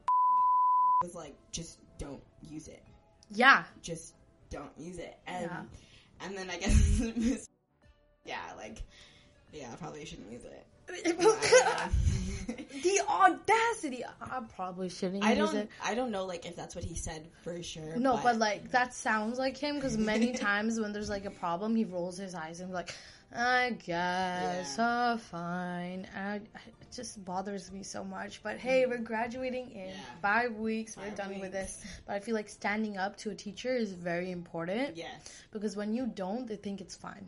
was 1.03 1.15
like, 1.15 1.35
"Just 1.51 1.79
don't 1.97 2.21
use 2.41 2.67
it." 2.67 2.83
Yeah. 3.31 3.63
just 3.83 4.15
don't 4.49 4.71
use 4.77 4.97
it. 4.97 5.17
And 5.27 5.43
Yeah. 5.45 5.61
and 6.21 6.35
then 6.37 6.49
I 6.49 6.57
guess 6.57 6.99
Miss 7.15 7.47
Yeah, 8.25 8.39
like 8.57 8.83
yeah, 9.51 9.69
I 9.73 9.75
probably 9.75 10.05
shouldn't 10.05 10.31
use 10.31 10.43
it. 10.45 10.65
The 12.81 13.01
audacity! 13.07 14.03
I 14.21 14.41
probably 14.55 14.89
shouldn't 14.89 15.23
I 15.23 15.33
use 15.33 15.51
don't 15.51 15.55
it. 15.57 15.69
I 15.83 15.93
don't 15.95 16.11
know 16.11 16.25
like 16.25 16.45
if 16.45 16.55
that's 16.55 16.75
what 16.75 16.83
he 16.83 16.95
said 16.95 17.27
for 17.43 17.61
sure. 17.61 17.97
No, 17.97 18.19
but, 18.23 18.37
like 18.37 18.71
that 18.71 18.93
sounds 18.93 19.37
like 19.37 19.57
him 19.57 19.75
because 19.75 19.97
many 19.97 20.31
times 20.47 20.79
when 20.79 20.93
there's 20.93 21.09
like 21.09 21.25
a 21.25 21.31
problem, 21.31 21.75
he 21.75 21.83
rolls 21.85 22.17
his 22.17 22.33
eyes 22.33 22.59
and 22.59 22.69
be 22.69 22.73
like, 22.73 22.95
"I 23.35 23.71
guess, 23.85 24.75
Yeah. 24.77 25.13
oh, 25.13 25.17
fine." 25.17 26.07
I, 26.15 26.35
it 26.35 26.41
just 26.95 27.23
bothers 27.25 27.71
me 27.71 27.83
so 27.83 28.03
much. 28.03 28.41
But 28.41 28.57
hey, 28.57 28.85
we're 28.85 28.97
graduating 28.97 29.71
in 29.71 29.89
Yeah. 29.89 29.95
five 30.21 30.55
weeks. 30.55 30.95
we're 30.97 31.03
Five 31.03 31.15
done 31.17 31.39
with 31.39 31.51
this. 31.51 31.83
But 32.07 32.13
I 32.13 32.19
feel 32.19 32.33
like 32.35 32.49
standing 32.49 32.97
up 32.97 33.17
to 33.17 33.29
a 33.31 33.35
teacher 33.35 33.75
is 33.75 33.91
very 33.91 34.31
important 34.31 34.95
yes. 34.97 35.43
because 35.51 35.75
when 35.75 35.93
you 35.93 36.07
don't, 36.07 36.47
they 36.47 36.55
think 36.55 36.81
it's 36.81 36.95
fine. 36.95 37.27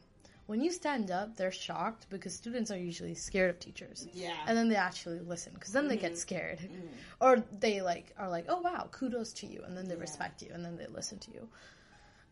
When 0.52 0.60
you 0.60 0.70
stand 0.74 1.12
up, 1.12 1.38
they're 1.38 1.50
shocked 1.68 2.08
because 2.10 2.36
students 2.36 2.72
are 2.72 2.78
usually 2.78 3.16
scared 3.16 3.50
of 3.52 3.60
teachers. 3.60 4.06
Yeah. 4.12 4.36
And 4.46 4.58
then 4.58 4.68
they 4.68 4.76
actually 4.76 5.20
listen 5.20 5.54
because 5.54 5.72
then 5.72 5.88
they 5.88 5.96
get 5.96 6.12
Mhm. 6.12 6.18
scared 6.18 6.60
Mhm. 6.60 6.90
or 7.22 7.32
they 7.66 7.82
like 7.82 8.14
are 8.18 8.30
like 8.30 8.46
oh 8.50 8.60
wow 8.60 8.90
kudos 8.92 9.32
to 9.40 9.46
you 9.48 9.64
and 9.64 9.78
then 9.78 9.88
they 9.88 9.96
Yeah. 9.96 10.02
respect 10.08 10.42
you 10.42 10.52
and 10.54 10.66
then 10.66 10.76
they 10.76 10.88
listen 10.88 11.20
to 11.20 11.32
you 11.32 11.48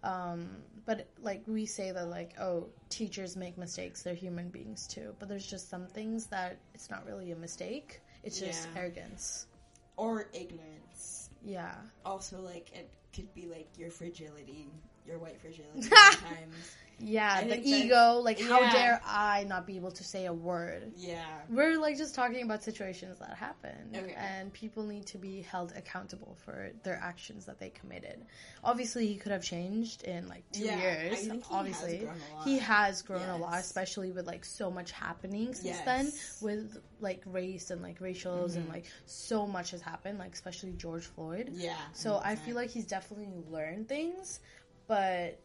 um 0.03 0.61
but 0.85 1.07
like 1.29 1.43
we 1.47 1.65
say 1.65 1.91
that 1.91 2.07
like 2.07 2.31
oh 2.39 2.67
teachers 2.89 3.37
make 3.37 3.57
mistakes 3.57 4.01
they're 4.03 4.21
human 4.27 4.49
beings 4.49 4.85
too 4.87 5.15
but 5.19 5.29
there's 5.29 5.45
just 5.55 5.69
some 5.69 5.87
things 5.87 6.25
that 6.27 6.57
it's 6.73 6.89
not 6.89 7.05
really 7.05 7.31
a 7.31 7.35
mistake 7.37 8.01
it's 8.23 8.39
just 8.39 8.67
arrogance 8.75 9.47
Or 9.95 10.27
ignorance. 10.33 11.29
yeah 11.41 11.75
Also 12.05 12.41
like 12.41 12.67
it 12.73 12.89
could 13.15 13.33
be 13.33 13.47
like 13.47 13.69
your 13.77 13.89
fragility, 13.91 14.67
your 15.09 15.19
white 15.19 15.39
fragility 15.41 15.81
sometimes. 15.89 16.75
yeah 17.01 17.35
I 17.37 17.43
the 17.47 17.61
ego 17.63 18.19
like 18.21 18.39
how 18.41 18.59
yeah. 18.61 18.71
dare 18.73 19.01
i 19.05 19.45
not 19.47 19.65
be 19.65 19.77
able 19.77 19.91
to 19.91 20.03
say 20.03 20.25
a 20.25 20.33
word 20.33 20.91
Yeah. 20.97 21.23
we're 21.49 21.77
like 21.79 21.97
just 21.97 22.13
talking 22.13 22.43
about 22.43 22.61
situations 22.61 23.17
that 23.19 23.35
happen 23.37 23.95
Okay. 23.95 24.13
and 24.17 24.51
people 24.51 24.83
need 24.83 25.05
to 25.07 25.17
be 25.17 25.41
held 25.41 25.71
accountable 25.77 26.35
for 26.43 26.71
their 26.83 26.99
actions 27.01 27.45
that 27.45 27.57
they 27.57 27.69
committed 27.69 28.25
obviously 28.65 29.07
he 29.07 29.15
could 29.15 29.31
have 29.31 29.43
changed 29.43 30.03
in 30.03 30.27
like 30.27 30.43
two 30.51 30.65
Yeah, 30.65 30.75
I 30.75 30.81
years 30.81 31.21
he 31.25 31.41
obviously 31.51 31.99
has 31.99 32.03
grown 32.03 32.17
a 32.19 32.35
lot. 32.35 32.43
he 32.43 32.57
has 32.59 33.01
grown 33.01 33.29
a 33.29 33.37
lot 33.37 33.59
especially 33.59 34.11
with 34.11 34.27
like 34.27 34.43
so 34.43 34.69
much 34.69 34.91
happening 34.91 35.53
since 35.53 35.79
then 35.85 36.11
with 36.41 36.81
like 36.99 37.21
race 37.25 37.71
and 37.71 37.81
like 37.81 37.99
racials 38.01 38.57
and 38.57 38.65
Mhm. 38.67 38.73
like 38.73 38.85
so 39.05 39.47
much 39.47 39.71
has 39.71 39.79
happened 39.81 40.19
like 40.19 40.33
especially 40.33 40.73
george 40.73 41.05
floyd 41.05 41.51
Yeah. 41.53 41.77
so 41.93 42.19
i 42.21 42.35
100%. 42.35 42.39
feel 42.39 42.55
like 42.55 42.69
he's 42.71 42.85
definitely 42.85 43.29
learned 43.49 43.87
things 43.87 44.41
but 44.89 45.39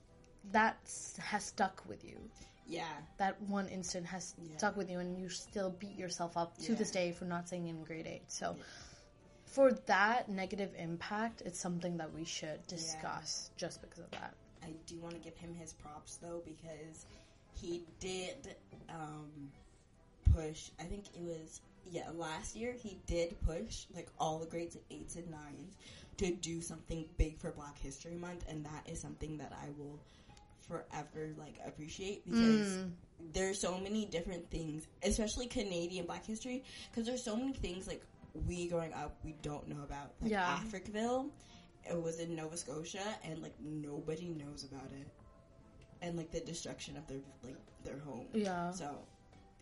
that 0.52 0.76
has 1.20 1.44
stuck 1.44 1.82
with 1.86 2.02
you 2.04 2.18
Yeah. 2.66 2.88
that 3.18 3.40
one 3.42 3.68
instant 3.68 4.06
has 4.06 4.34
Yeah. 4.38 4.56
stuck 4.56 4.76
with 4.76 4.90
you 4.90 4.98
and 4.98 5.16
you 5.20 5.28
still 5.28 5.70
beat 5.70 5.96
yourself 5.96 6.36
up 6.36 6.56
to 6.58 6.72
Yeah. 6.72 6.78
this 6.78 6.90
day 6.90 7.12
for 7.12 7.26
not 7.26 7.48
saying 7.48 7.68
in 7.68 7.84
grade 7.84 8.06
8 8.06 8.32
so 8.32 8.56
Yeah. 8.58 8.64
for 9.44 9.72
that 9.72 10.28
negative 10.28 10.74
impact 10.76 11.42
it's 11.42 11.60
something 11.60 11.98
that 11.98 12.12
we 12.12 12.24
should 12.24 12.66
discuss 12.66 13.50
just 13.56 13.80
because 13.82 14.00
of 14.00 14.10
that 14.12 14.34
I 14.62 14.72
do 14.86 14.98
want 15.00 15.14
to 15.14 15.20
give 15.20 15.36
him 15.36 15.54
his 15.54 15.74
props 15.74 16.16
though 16.16 16.40
because 16.44 17.04
he 17.52 17.84
did 18.00 18.56
um, 18.88 19.52
push. 20.32 20.70
I 20.80 20.84
think 20.84 21.04
it 21.14 21.22
was 21.22 21.60
yeah 21.90 22.08
last 22.14 22.56
year 22.56 22.72
he 22.72 22.98
did 23.06 23.38
push 23.42 23.84
like 23.94 24.08
all 24.18 24.38
the 24.38 24.46
grades 24.46 24.76
eights 24.90 25.16
and 25.16 25.30
nines 25.30 25.76
to 26.18 26.30
do 26.32 26.60
something 26.60 27.06
big 27.16 27.38
for 27.38 27.50
Black 27.52 27.78
History 27.78 28.14
Month, 28.14 28.44
and 28.48 28.64
that 28.64 28.88
is 28.90 29.00
something 29.00 29.36
that 29.38 29.52
I 29.52 29.68
will 29.78 29.98
forever 30.68 31.34
like 31.38 31.58
appreciate 31.66 32.24
because 32.24 32.78
Mm. 32.78 32.92
there's 33.32 33.60
so 33.60 33.78
many 33.78 34.06
different 34.06 34.50
things, 34.50 34.86
especially 35.02 35.46
Canadian 35.46 36.06
Black 36.06 36.24
History, 36.24 36.64
because 36.90 37.06
there's 37.06 37.22
so 37.22 37.36
many 37.36 37.52
things 37.52 37.86
like 37.86 38.02
we 38.46 38.68
growing 38.68 38.92
up 38.94 39.16
we 39.24 39.32
don't 39.42 39.68
know 39.68 39.82
about. 39.82 40.12
Like 40.20 40.30
Yeah. 40.30 40.58
Africville, 40.64 41.30
it 41.88 42.00
was 42.00 42.18
in 42.18 42.34
Nova 42.34 42.56
Scotia, 42.56 43.04
and 43.24 43.42
like 43.42 43.54
nobody 43.60 44.28
knows 44.28 44.64
about 44.64 44.90
it, 44.92 45.06
and 46.02 46.16
like 46.16 46.30
the 46.30 46.40
destruction 46.40 46.96
of 46.96 47.06
their 47.06 47.20
like 47.42 47.56
their 47.84 47.98
home. 47.98 48.26
yeah 48.32 48.70
So, 48.72 48.98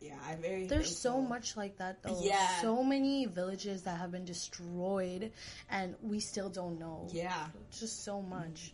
yeah, 0.03 0.15
I'm 0.29 0.39
very. 0.43 0.67
there's 0.67 0.97
so 0.97 1.21
much 1.21 1.57
like 1.57 1.79
that 1.79 2.03
though 2.03 2.19
Yeah. 2.23 2.47
so 2.61 2.83
many 2.83 3.27
villages 3.27 3.83
that 3.83 3.99
have 3.99 4.11
been 4.11 4.25
destroyed 4.25 5.33
and 5.71 5.95
we 6.03 6.21
still 6.21 6.49
don't 6.51 6.79
know 6.79 7.07
Yeah. 7.13 7.47
just 7.71 8.05
so 8.05 8.21
much 8.23 8.73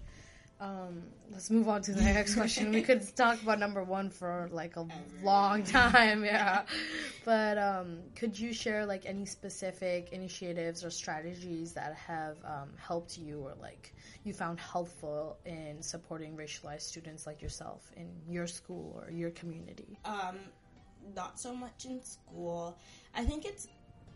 um, 0.61 1.05
let's 1.31 1.51
move 1.51 1.69
on 1.69 1.83
to 1.83 1.93
the 1.93 2.03
next 2.03 2.35
question. 2.35 2.73
We 2.73 2.83
could 2.83 3.03
talk 3.17 3.41
about 3.41 3.61
number 3.61 3.85
one 3.85 4.11
for 4.11 4.49
like 4.51 4.77
a 4.77 4.81
Ever. 4.81 4.93
long 5.23 5.63
time, 5.63 6.25
yeah. 6.25 6.63
But 7.25 7.59
um, 7.59 7.99
could 8.17 8.37
you 8.37 8.53
share 8.53 8.85
like 8.85 9.07
any 9.07 9.25
specific 9.25 10.09
initiatives 10.11 10.85
or 10.85 10.91
strategies 10.91 11.75
that 11.75 11.95
have 11.95 12.39
um, 12.45 12.71
helped 12.77 13.17
you 13.19 13.39
or 13.39 13.55
like 13.61 13.95
you 14.25 14.33
found 14.35 14.59
helpful 14.59 15.39
in 15.47 15.81
supporting 15.81 16.37
racialized 16.37 16.83
students 16.83 17.25
like 17.25 17.41
yourself 17.41 17.89
in 17.97 18.09
your 18.29 18.49
school 18.49 19.01
or 19.01 19.13
your 19.13 19.31
community? 19.31 19.97
Not 21.15 21.39
so 21.39 21.55
much 21.55 21.85
in 21.85 22.03
school. 22.03 22.77
I 23.15 23.25
think 23.25 23.45
it's 23.45 23.69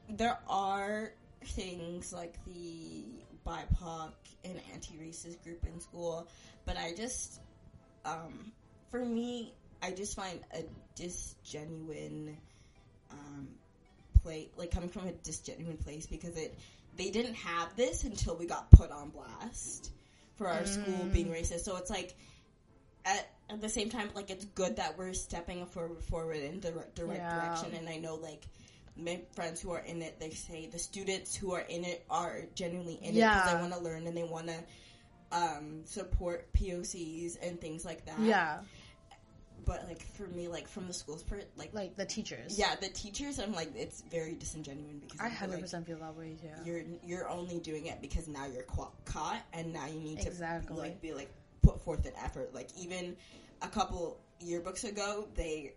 there 0.09 0.39
are 0.49 1.13
things 1.45 2.13
like 2.13 2.35
the 2.45 3.05
BIPOC 3.47 4.13
and 4.45 4.61
anti-racist 4.73 5.43
group 5.43 5.65
in 5.67 5.81
school, 5.81 6.29
but 6.65 6.77
I 6.77 6.95
just, 6.95 7.41
um, 8.05 8.53
for 8.91 9.05
me, 9.05 9.53
I 9.83 9.91
just 9.91 10.15
find 10.15 10.39
a 10.55 10.65
disgenuine, 11.01 12.37
um, 13.11 13.49
play 14.23 14.49
like 14.57 14.71
coming 14.71 14.89
from 14.89 15.09
a 15.09 15.13
disgenuine 15.13 15.83
place 15.83 16.07
because 16.07 16.37
it 16.37 16.57
they 16.97 17.11
didn't 17.11 17.35
have 17.35 17.75
this 17.77 18.05
until 18.05 18.37
we 18.37 18.47
got 18.47 18.71
put 18.71 18.91
on 18.91 19.11
blast 19.11 19.91
for 20.37 20.47
our 20.47 20.65
school 20.67 21.07
being 21.13 21.29
racist. 21.29 21.61
So 21.61 21.77
it's 21.77 21.91
like 21.91 22.15
at, 23.05 23.29
at 23.51 23.61
the 23.61 23.69
same 23.69 23.91
time, 23.91 24.09
like 24.15 24.31
it's 24.31 24.45
good 24.45 24.77
that 24.77 24.97
we're 24.99 25.13
stepping 25.13 25.65
forward, 25.67 26.03
forward 26.05 26.37
in 26.37 26.61
the, 26.61 26.73
the 26.95 27.05
right 27.05 27.17
Yeah. 27.19 27.35
direction. 27.41 27.75
And 27.75 27.89
I 27.89 27.97
know 27.97 28.15
like 28.17 28.47
my 28.97 29.21
friends 29.35 29.61
who 29.61 29.71
are 29.73 29.81
in 29.81 30.03
it, 30.03 30.21
they 30.21 30.31
say 30.31 30.67
the 30.67 30.79
students 30.79 31.35
who 31.35 31.53
are 31.53 31.61
in 31.61 31.85
it 31.85 32.05
are 32.11 32.43
genuinely 32.55 32.95
in 33.03 33.11
it 33.11 33.15
because 33.15 33.53
they 33.53 33.59
want 33.61 33.73
to 33.73 33.81
learn 33.81 34.07
and 34.07 34.17
they 34.17 34.23
want 34.25 34.49
to 34.49 34.57
um, 35.33 35.83
support 35.85 36.53
POCs 36.53 37.39
and 37.43 37.61
things 37.61 37.85
like 37.85 38.05
that. 38.07 38.21
Yeah, 38.21 38.59
But 39.65 39.85
like 39.89 40.03
for 40.03 40.27
me, 40.27 40.49
like 40.49 40.69
from 40.69 40.89
the 40.89 40.93
schools, 40.93 41.23
per 41.23 41.41
like 41.57 41.73
like 41.73 41.97
the 41.97 42.05
teachers. 42.05 42.59
yeah, 42.59 42.75
the 42.81 42.89
teachers, 42.89 43.39
I'm 43.39 43.53
like 43.55 43.71
it's 43.77 44.03
very 44.11 44.35
disingenuous 44.35 44.97
because 45.01 45.21
I 45.21 45.29
hundred 45.31 45.55
like 45.55 45.63
percent 45.63 45.87
feel 45.87 45.99
that 45.99 46.15
way 46.17 46.37
too. 46.41 46.49
you're 46.71 46.83
you're 47.07 47.29
only 47.31 47.61
doing 47.61 47.87
it 47.87 48.01
because 48.03 48.29
now 48.29 48.47
you're 48.47 48.65
caught 48.65 49.41
and 49.55 49.73
now 49.73 49.87
you 49.87 50.01
need 50.01 50.21
to 50.21 50.29
Exactly. 50.29 50.77
like 50.77 51.01
be 51.01 51.13
like 51.15 51.31
put 51.63 51.81
forth 51.81 52.05
an 52.07 52.13
effort 52.23 52.55
like 52.55 52.69
even 52.79 53.17
a 53.63 53.69
couple 53.69 54.19
yearbooks 54.45 54.85
ago 54.85 55.29
they 55.35 55.73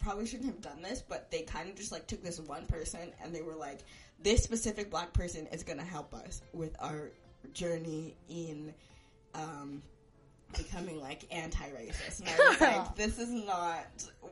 probably 0.00 0.26
shouldn't 0.26 0.48
have 0.48 0.60
done 0.60 0.82
this 0.82 1.02
but 1.08 1.30
they 1.30 1.42
kind 1.42 1.68
of 1.70 1.76
just 1.76 1.92
like 1.92 2.06
took 2.06 2.22
this 2.22 2.40
one 2.40 2.66
person 2.66 3.12
and 3.22 3.34
they 3.34 3.42
were 3.42 3.54
like 3.54 3.80
this 4.22 4.42
specific 4.42 4.90
black 4.90 5.12
person 5.12 5.46
is 5.52 5.62
going 5.62 5.78
to 5.78 5.84
help 5.84 6.12
us 6.14 6.42
with 6.52 6.74
our 6.80 7.10
journey 7.52 8.14
in 8.28 8.72
um 9.34 9.82
becoming 10.56 11.00
like 11.00 11.24
anti-racist, 11.30 12.20
and 12.20 12.28
I 12.28 12.48
was 12.50 12.60
like, 12.60 12.96
"This 12.96 13.18
is 13.18 13.30
not 13.30 13.86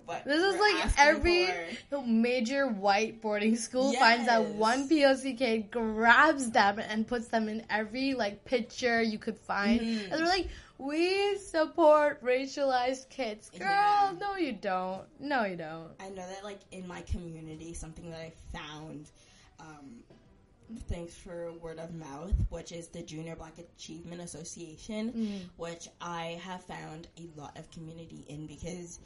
what." 0.04 0.24
This 0.24 0.42
is 0.42 0.60
like 0.60 0.98
every 0.98 1.46
for. 1.90 2.02
major 2.02 2.66
white 2.68 3.20
boarding 3.20 3.56
school 3.56 3.92
finds 3.94 4.26
that 4.26 4.44
one 4.54 4.88
POC 4.88 5.38
kid, 5.38 5.70
grabs 5.70 6.50
them, 6.50 6.78
and 6.78 7.06
puts 7.06 7.28
them 7.28 7.48
in 7.48 7.64
every 7.70 8.14
like 8.14 8.44
picture 8.44 9.00
you 9.02 9.18
could 9.18 9.38
find. 9.38 9.80
Mhm. 9.80 10.02
And 10.04 10.12
they're 10.12 10.26
like, 10.26 10.48
"We 10.80 11.36
support 11.38 12.22
racialized 12.22 13.08
kids." 13.10 13.50
Girl, 13.50 13.60
Yeah. 13.60 14.14
no, 14.18 14.36
you 14.36 14.52
don't. 14.52 15.02
No, 15.20 15.44
you 15.44 15.56
don't. 15.56 15.92
I 16.00 16.08
know 16.08 16.26
that, 16.26 16.42
like, 16.44 16.60
in 16.72 16.86
my 16.88 17.02
community, 17.02 17.74
something 17.74 18.10
that 18.10 18.20
I 18.20 18.32
found, 18.52 19.10
um, 19.58 20.02
thanks 20.88 21.14
for 21.14 21.52
word 21.54 21.78
of 21.78 21.92
mouth, 21.94 22.32
which 22.48 22.72
is 22.72 22.88
the 22.88 23.02
Junior 23.02 23.36
Black 23.36 23.58
Achievement 23.58 24.20
Association, 24.22 25.12
Mm. 25.12 25.40
which 25.58 25.88
I 26.00 26.40
have 26.44 26.62
found 26.64 27.08
a 27.18 27.28
lot 27.40 27.58
of 27.58 27.70
community 27.70 28.24
in 28.28 28.46
because 28.46 29.00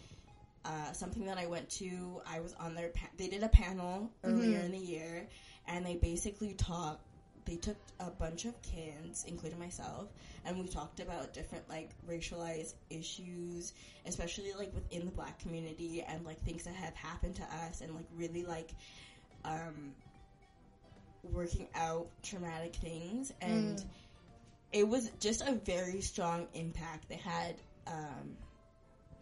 uh, 0.67 0.93
something 0.93 1.27
that 1.27 1.37
I 1.37 1.45
went 1.45 1.69
to, 1.69 2.23
I 2.27 2.41
was 2.41 2.55
on 2.55 2.75
their, 2.75 2.89
pa- 2.89 3.11
they 3.19 3.29
did 3.29 3.43
a 3.43 3.51
panel 3.51 4.11
earlier 4.23 4.61
Mhm. 4.61 4.65
in 4.65 4.71
the 4.73 4.79
year, 4.79 5.29
and 5.67 5.85
they 5.85 5.97
basically 5.97 6.55
talked. 6.55 7.03
They 7.47 7.57
took 7.57 7.77
a 8.01 8.11
bunch 8.11 8.47
of 8.47 8.61
kids, 8.63 9.25
including 9.29 9.59
myself, 9.59 10.09
and 10.47 10.59
we 10.59 10.67
talked 10.67 11.01
about 11.01 11.35
different 11.35 11.69
like 11.69 11.91
racialized 12.09 12.75
issues, 12.91 13.75
especially 14.07 14.53
like 14.59 14.75
within 14.75 15.05
the 15.05 15.11
black 15.13 15.39
community 15.41 16.03
and 16.07 16.25
like 16.25 16.41
things 16.41 16.65
that 16.65 16.75
have 16.75 16.95
happened 16.95 17.35
to 17.37 17.43
us 17.67 17.81
and 17.83 17.95
like 17.95 18.07
really 18.17 18.45
like 18.45 18.71
um 19.45 19.93
working 21.33 21.69
out 21.75 22.07
traumatic 22.23 22.75
things 22.77 23.33
and 23.41 23.79
Mm. 23.79 23.85
it 24.73 24.89
was 24.89 25.11
just 25.21 25.41
a 25.43 25.53
very 25.53 26.01
strong 26.01 26.47
impact. 26.55 27.09
They 27.09 27.17
had 27.17 27.57
um 27.87 28.37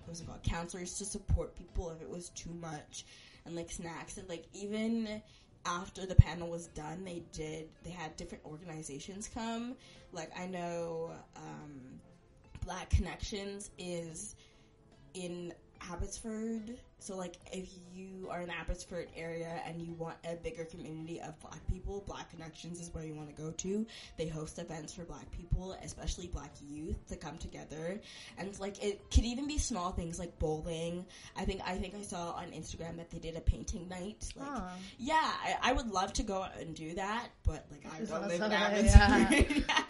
what 0.00 0.08
was 0.10 0.20
it 0.20 0.26
called? 0.26 0.42
Counselors 0.42 0.98
to 0.98 1.04
support 1.04 1.54
people 1.56 1.90
if 1.90 2.02
it 2.02 2.08
was 2.10 2.30
too 2.30 2.50
much 2.54 3.04
and 3.46 3.54
like 3.54 3.70
snacks 3.70 4.16
and 4.16 4.28
like 4.28 4.46
even 4.52 5.22
after 5.66 6.06
the 6.06 6.14
panel 6.14 6.48
was 6.48 6.66
done 6.68 7.04
they 7.04 7.22
did 7.32 7.68
they 7.84 7.90
had 7.90 8.16
different 8.16 8.44
organizations 8.44 9.28
come. 9.32 9.74
Like 10.12 10.30
i 10.38 10.46
know 10.46 11.12
um, 11.36 12.00
black 12.64 12.90
connections 12.90 13.70
is 13.78 14.36
in 15.14 15.52
abbotsford 15.90 16.76
so 16.98 17.16
like 17.16 17.36
if 17.52 17.68
you 17.92 18.28
are 18.30 18.42
in 18.42 18.50
abbotsford 18.50 19.08
area 19.16 19.60
and 19.66 19.80
you 19.82 19.92
want 19.94 20.16
a 20.30 20.34
bigger 20.36 20.64
community 20.64 21.20
of 21.20 21.38
black 21.40 21.66
people 21.66 22.04
black 22.06 22.30
connections 22.30 22.80
is 22.80 22.92
where 22.94 23.04
you 23.04 23.14
want 23.14 23.34
to 23.34 23.42
go 23.42 23.50
to 23.52 23.86
they 24.18 24.26
host 24.26 24.58
events 24.58 24.92
for 24.94 25.04
black 25.04 25.30
people 25.32 25.76
especially 25.82 26.26
black 26.28 26.52
youth 26.68 27.06
to 27.08 27.16
come 27.16 27.36
together 27.38 28.00
and 28.38 28.58
like 28.60 28.82
it 28.82 29.00
could 29.10 29.24
even 29.24 29.46
be 29.46 29.58
small 29.58 29.90
things 29.90 30.18
like 30.18 30.38
bowling 30.38 31.04
i 31.36 31.44
think 31.44 31.60
i 31.66 31.76
think 31.76 31.94
i 31.94 32.02
saw 32.02 32.32
on 32.32 32.46
instagram 32.52 32.96
that 32.96 33.10
they 33.10 33.18
did 33.18 33.36
a 33.36 33.40
painting 33.40 33.88
night 33.88 34.32
like 34.36 34.62
yeah, 34.98 35.14
I, 35.14 35.70
I 35.70 35.72
would 35.72 35.90
love 35.90 36.12
to 36.14 36.22
go 36.22 36.42
out 36.42 36.56
and 36.58 36.74
do 36.74 36.94
that, 36.94 37.28
but 37.44 37.66
like 37.70 37.86
I 37.92 38.04
don't 38.04 38.28
live 38.28 38.40
in 38.40 38.52
Abbotsford. 38.52 39.64
Yeah. 39.68 39.84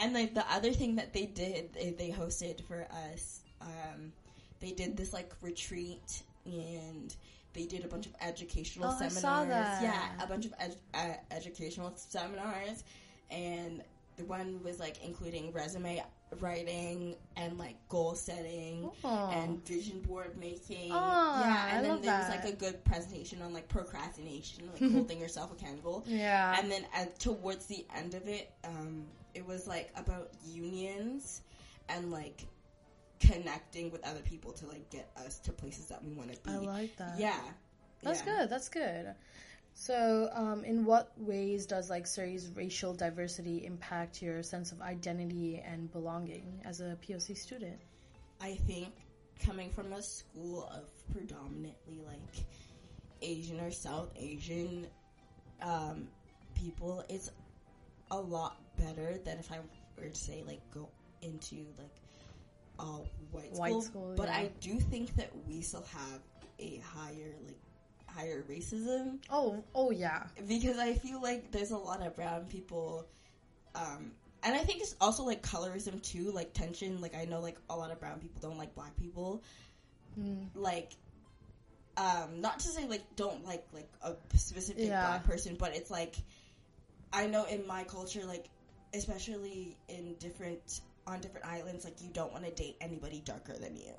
And 0.00 0.14
like 0.14 0.34
the 0.34 0.44
other 0.52 0.72
thing 0.72 0.96
that 0.96 1.12
they 1.12 1.26
did, 1.26 1.72
they, 1.74 1.90
they 1.90 2.10
hosted 2.10 2.64
for 2.64 2.86
us. 3.12 3.40
Um, 3.60 4.12
they 4.60 4.72
did 4.72 4.96
this 4.96 5.12
like 5.12 5.32
retreat, 5.42 6.22
and 6.44 7.14
they 7.54 7.64
did 7.64 7.84
a 7.84 7.88
bunch 7.88 8.06
of 8.06 8.12
educational 8.20 8.88
Oh, 8.88 8.94
I 8.94 9.08
seminars. 9.08 9.20
saw 9.20 9.44
that. 9.44 9.82
Yeah, 9.82 10.24
a 10.24 10.26
bunch 10.26 10.46
of 10.46 10.54
ed- 10.58 10.76
uh, 10.94 11.14
educational 11.30 11.92
seminars, 11.96 12.84
and 13.30 13.82
the 14.16 14.24
one 14.24 14.60
was 14.64 14.78
like 14.80 15.02
including 15.04 15.52
resume 15.52 16.02
writing 16.40 17.14
and 17.36 17.56
like 17.56 17.76
goal 17.88 18.14
setting 18.14 18.90
Aw. 19.02 19.30
and 19.30 19.64
vision 19.66 20.00
board 20.00 20.36
making. 20.38 20.90
Aw, 20.92 21.40
yeah, 21.40 21.68
and 21.68 21.78
I 21.78 21.88
then 21.88 22.02
there 22.02 22.18
was 22.18 22.28
like 22.28 22.44
a 22.44 22.52
good 22.54 22.84
presentation 22.84 23.40
on 23.42 23.54
like 23.54 23.66
procrastination, 23.68 24.64
like 24.72 24.92
holding 24.92 25.18
yourself 25.24 25.52
accountable. 25.52 26.04
yeah. 26.06 26.58
And 26.60 26.70
then 26.70 26.84
towards 27.18 27.66
the 27.66 27.86
end 27.96 28.14
of 28.14 28.26
it, 28.28 28.50
um, 28.64 29.04
it 29.34 29.46
was 29.46 29.66
like 29.66 29.90
about 29.96 30.30
unions 30.46 31.42
and 31.88 32.10
like 32.10 32.44
connecting 33.20 33.90
with 33.90 34.06
other 34.06 34.20
people 34.20 34.52
to 34.52 34.66
like 34.66 34.90
get 34.90 35.10
us 35.16 35.38
to 35.40 35.52
places 35.52 35.86
that 35.86 36.04
we 36.04 36.12
want 36.12 36.32
to 36.32 36.38
be. 36.48 36.50
I 36.50 36.58
like 36.58 36.96
that. 36.96 37.18
yeah, 37.18 37.38
That's 38.02 38.24
yeah. 38.24 38.38
good. 38.40 38.50
That's 38.50 38.68
good. 38.68 39.14
So, 39.74 40.28
um, 40.32 40.64
in 40.64 40.84
what 40.84 41.12
ways 41.16 41.66
does 41.66 41.88
like 41.88 42.06
Surrey's 42.06 42.50
racial 42.56 42.94
diversity 42.94 43.64
impact 43.64 44.20
your 44.20 44.42
sense 44.42 44.72
of 44.72 44.80
identity 44.80 45.62
and 45.64 45.90
belonging 45.92 46.60
as 46.64 46.80
a 46.80 46.98
POC 47.06 47.36
student? 47.36 47.78
I 48.40 48.54
think 48.54 48.88
coming 49.44 49.70
from 49.70 49.92
a 49.92 50.02
school 50.02 50.68
of 50.74 50.90
predominantly 51.12 52.00
like 52.06 52.44
Asian 53.22 53.60
or 53.60 53.70
South 53.70 54.10
Asian 54.16 54.86
um, 55.62 56.08
people, 56.56 57.04
it's 57.08 57.30
a 58.10 58.16
lot 58.18 58.56
better 58.78 59.18
than 59.24 59.38
if 59.38 59.52
I 59.52 59.58
were 59.96 60.08
to 60.08 60.14
say 60.14 60.42
like 60.46 60.60
go 60.72 60.88
into 61.22 61.56
like 61.78 61.94
all 62.78 63.06
white 63.30 63.54
school. 63.54 63.60
White 63.60 63.82
school, 63.82 64.14
but 64.16 64.28
yeah. 64.28 64.36
I 64.36 64.50
do 64.60 64.78
think 64.78 65.14
that 65.16 65.30
we 65.46 65.60
still 65.60 65.84
have 65.92 66.20
a 66.58 66.78
higher 66.94 67.34
like 67.46 67.58
higher 68.06 68.42
racism 68.50 69.18
Oh, 69.30 69.62
oh 69.74 69.90
yeah. 69.90 70.24
because 70.46 70.78
I 70.78 70.94
feel 70.94 71.20
like 71.22 71.50
there's 71.52 71.70
a 71.70 71.76
lot 71.78 72.04
of 72.04 72.16
brown 72.16 72.46
people, 72.46 73.06
um, 73.74 74.12
and 74.42 74.54
I 74.54 74.58
think 74.60 74.80
it's 74.80 74.96
also 75.00 75.24
like 75.24 75.42
colorism 75.42 76.02
too, 76.02 76.30
like 76.32 76.52
tension. 76.52 77.00
Like 77.00 77.14
I 77.14 77.24
know 77.26 77.40
like 77.40 77.58
a 77.70 77.76
lot 77.76 77.90
of 77.90 78.00
brown 78.00 78.18
people 78.20 78.40
don't 78.40 78.58
like 78.58 78.74
black 78.74 78.96
people, 78.96 79.42
Mm. 80.18 80.46
like. 80.54 80.92
Um, 81.96 82.40
not 82.40 82.60
to 82.60 82.68
say 82.68 82.86
like 82.86 83.02
don't 83.16 83.44
like 83.44 83.66
like 83.72 83.88
a 84.02 84.14
specific 84.36 84.86
Yeah. 84.86 85.04
black 85.04 85.24
person, 85.24 85.56
but 85.58 85.74
it's 85.74 85.90
like 85.90 86.14
I 87.12 87.26
know 87.26 87.44
in 87.46 87.66
my 87.66 87.82
culture, 87.82 88.24
like 88.24 88.46
especially 88.94 89.76
in 89.88 90.14
different 90.20 90.80
on 91.08 91.20
different 91.20 91.46
islands, 91.46 91.84
like 91.84 92.00
you 92.02 92.10
don't 92.12 92.32
want 92.32 92.44
to 92.44 92.50
date 92.52 92.76
anybody 92.80 93.22
darker 93.24 93.54
than 93.54 93.76
you. 93.76 93.92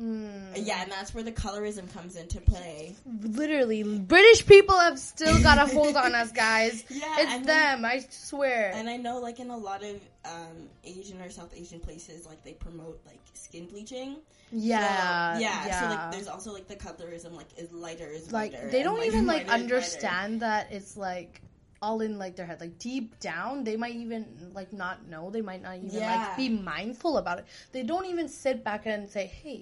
Mm. 0.00 0.54
Yeah, 0.56 0.82
and 0.82 0.90
that's 0.90 1.14
where 1.14 1.22
the 1.22 1.30
colorism 1.30 1.92
comes 1.92 2.16
into 2.16 2.40
play. 2.40 2.96
Literally, 3.22 3.84
British 3.84 4.44
people 4.44 4.76
have 4.76 4.98
still 4.98 5.40
got 5.40 5.58
a 5.58 5.72
hold 5.72 5.96
on 5.96 6.16
us, 6.16 6.32
guys. 6.32 6.84
Yeah, 6.88 7.04
It's 7.18 7.32
and 7.32 7.44
then- 7.44 7.82
them, 7.82 7.84
I 7.84 8.04
swear. 8.10 8.72
And 8.74 8.88
I 8.90 8.96
know, 8.96 9.20
like 9.20 9.38
in 9.38 9.50
a 9.50 9.56
lot 9.56 9.84
of 9.84 10.00
um, 10.24 10.68
Asian 10.82 11.20
or 11.22 11.30
South 11.30 11.54
Asian 11.56 11.78
places, 11.78 12.26
like 12.26 12.42
they 12.42 12.54
promote 12.54 13.00
like 13.06 13.20
skin 13.34 13.66
bleaching. 13.66 14.16
yeah, 14.50 15.34
so, 15.34 15.40
yeah, 15.40 15.66
yeah. 15.66 15.80
So 15.80 15.94
like, 15.94 16.10
there's 16.12 16.28
also 16.28 16.52
like 16.52 16.66
the 16.66 16.74
colorism, 16.76 17.32
like 17.36 17.56
is 17.56 17.70
lighter 17.70 18.08
is 18.08 18.32
like 18.32 18.52
lighter. 18.52 18.70
they 18.70 18.82
don't 18.82 19.04
even 19.04 19.26
like 19.26 19.46
lighter. 19.46 19.62
understand 19.62 20.40
that 20.42 20.72
it's 20.72 20.96
like 20.96 21.40
all 21.84 21.98
in 22.06 22.12
like 22.24 22.34
their 22.36 22.46
head 22.50 22.60
like 22.66 22.76
deep 22.90 23.08
down 23.30 23.52
they 23.68 23.76
might 23.84 23.96
even 24.04 24.22
like 24.58 24.70
not 24.84 24.96
know 25.12 25.22
they 25.36 25.44
might 25.50 25.62
not 25.66 25.74
even 25.76 25.90
Yeah. 25.90 26.10
like 26.14 26.36
be 26.42 26.48
mindful 26.74 27.14
about 27.22 27.36
it 27.40 27.44
they 27.74 27.82
don't 27.90 28.06
even 28.14 28.26
sit 28.44 28.56
back 28.68 28.82
and 28.92 29.08
say 29.16 29.26
hey 29.42 29.60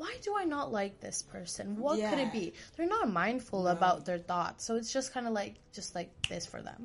why 0.00 0.12
do 0.26 0.30
i 0.42 0.44
not 0.56 0.66
like 0.80 0.94
this 1.06 1.18
person 1.34 1.64
what 1.84 1.96
could 2.08 2.20
it 2.26 2.32
be 2.40 2.46
they're 2.74 2.94
not 2.98 3.06
mindful 3.24 3.60
No. 3.64 3.70
about 3.76 3.98
their 4.08 4.18
thoughts 4.32 4.60
so 4.66 4.70
it's 4.80 4.92
just 4.98 5.08
kind 5.14 5.26
of 5.28 5.32
like 5.42 5.54
just 5.78 5.90
like 5.98 6.10
this 6.32 6.44
for 6.52 6.60
them 6.68 6.80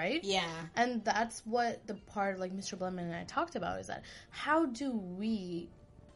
right 0.00 0.22
Yeah, 0.24 0.48
and 0.80 0.90
that's 1.04 1.38
what 1.54 1.72
the 1.90 1.94
part 2.14 2.34
like 2.44 2.52
Mr. 2.60 2.74
Blenman 2.80 3.06
and 3.10 3.14
I 3.14 3.24
talked 3.38 3.56
about 3.60 3.74
is 3.82 3.86
that 3.92 4.02
how 4.30 4.58
do 4.82 4.88
we 5.20 5.68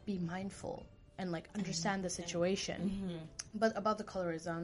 be 0.09 0.17
mindful 0.33 0.77
and 1.19 1.27
like 1.35 1.47
understand 1.59 1.99
the 2.03 2.09
situation? 2.21 2.79
Mm-hmm. 2.89 3.17
But 3.63 3.71
about 3.81 3.97
the 4.01 4.03
colorism, 4.13 4.61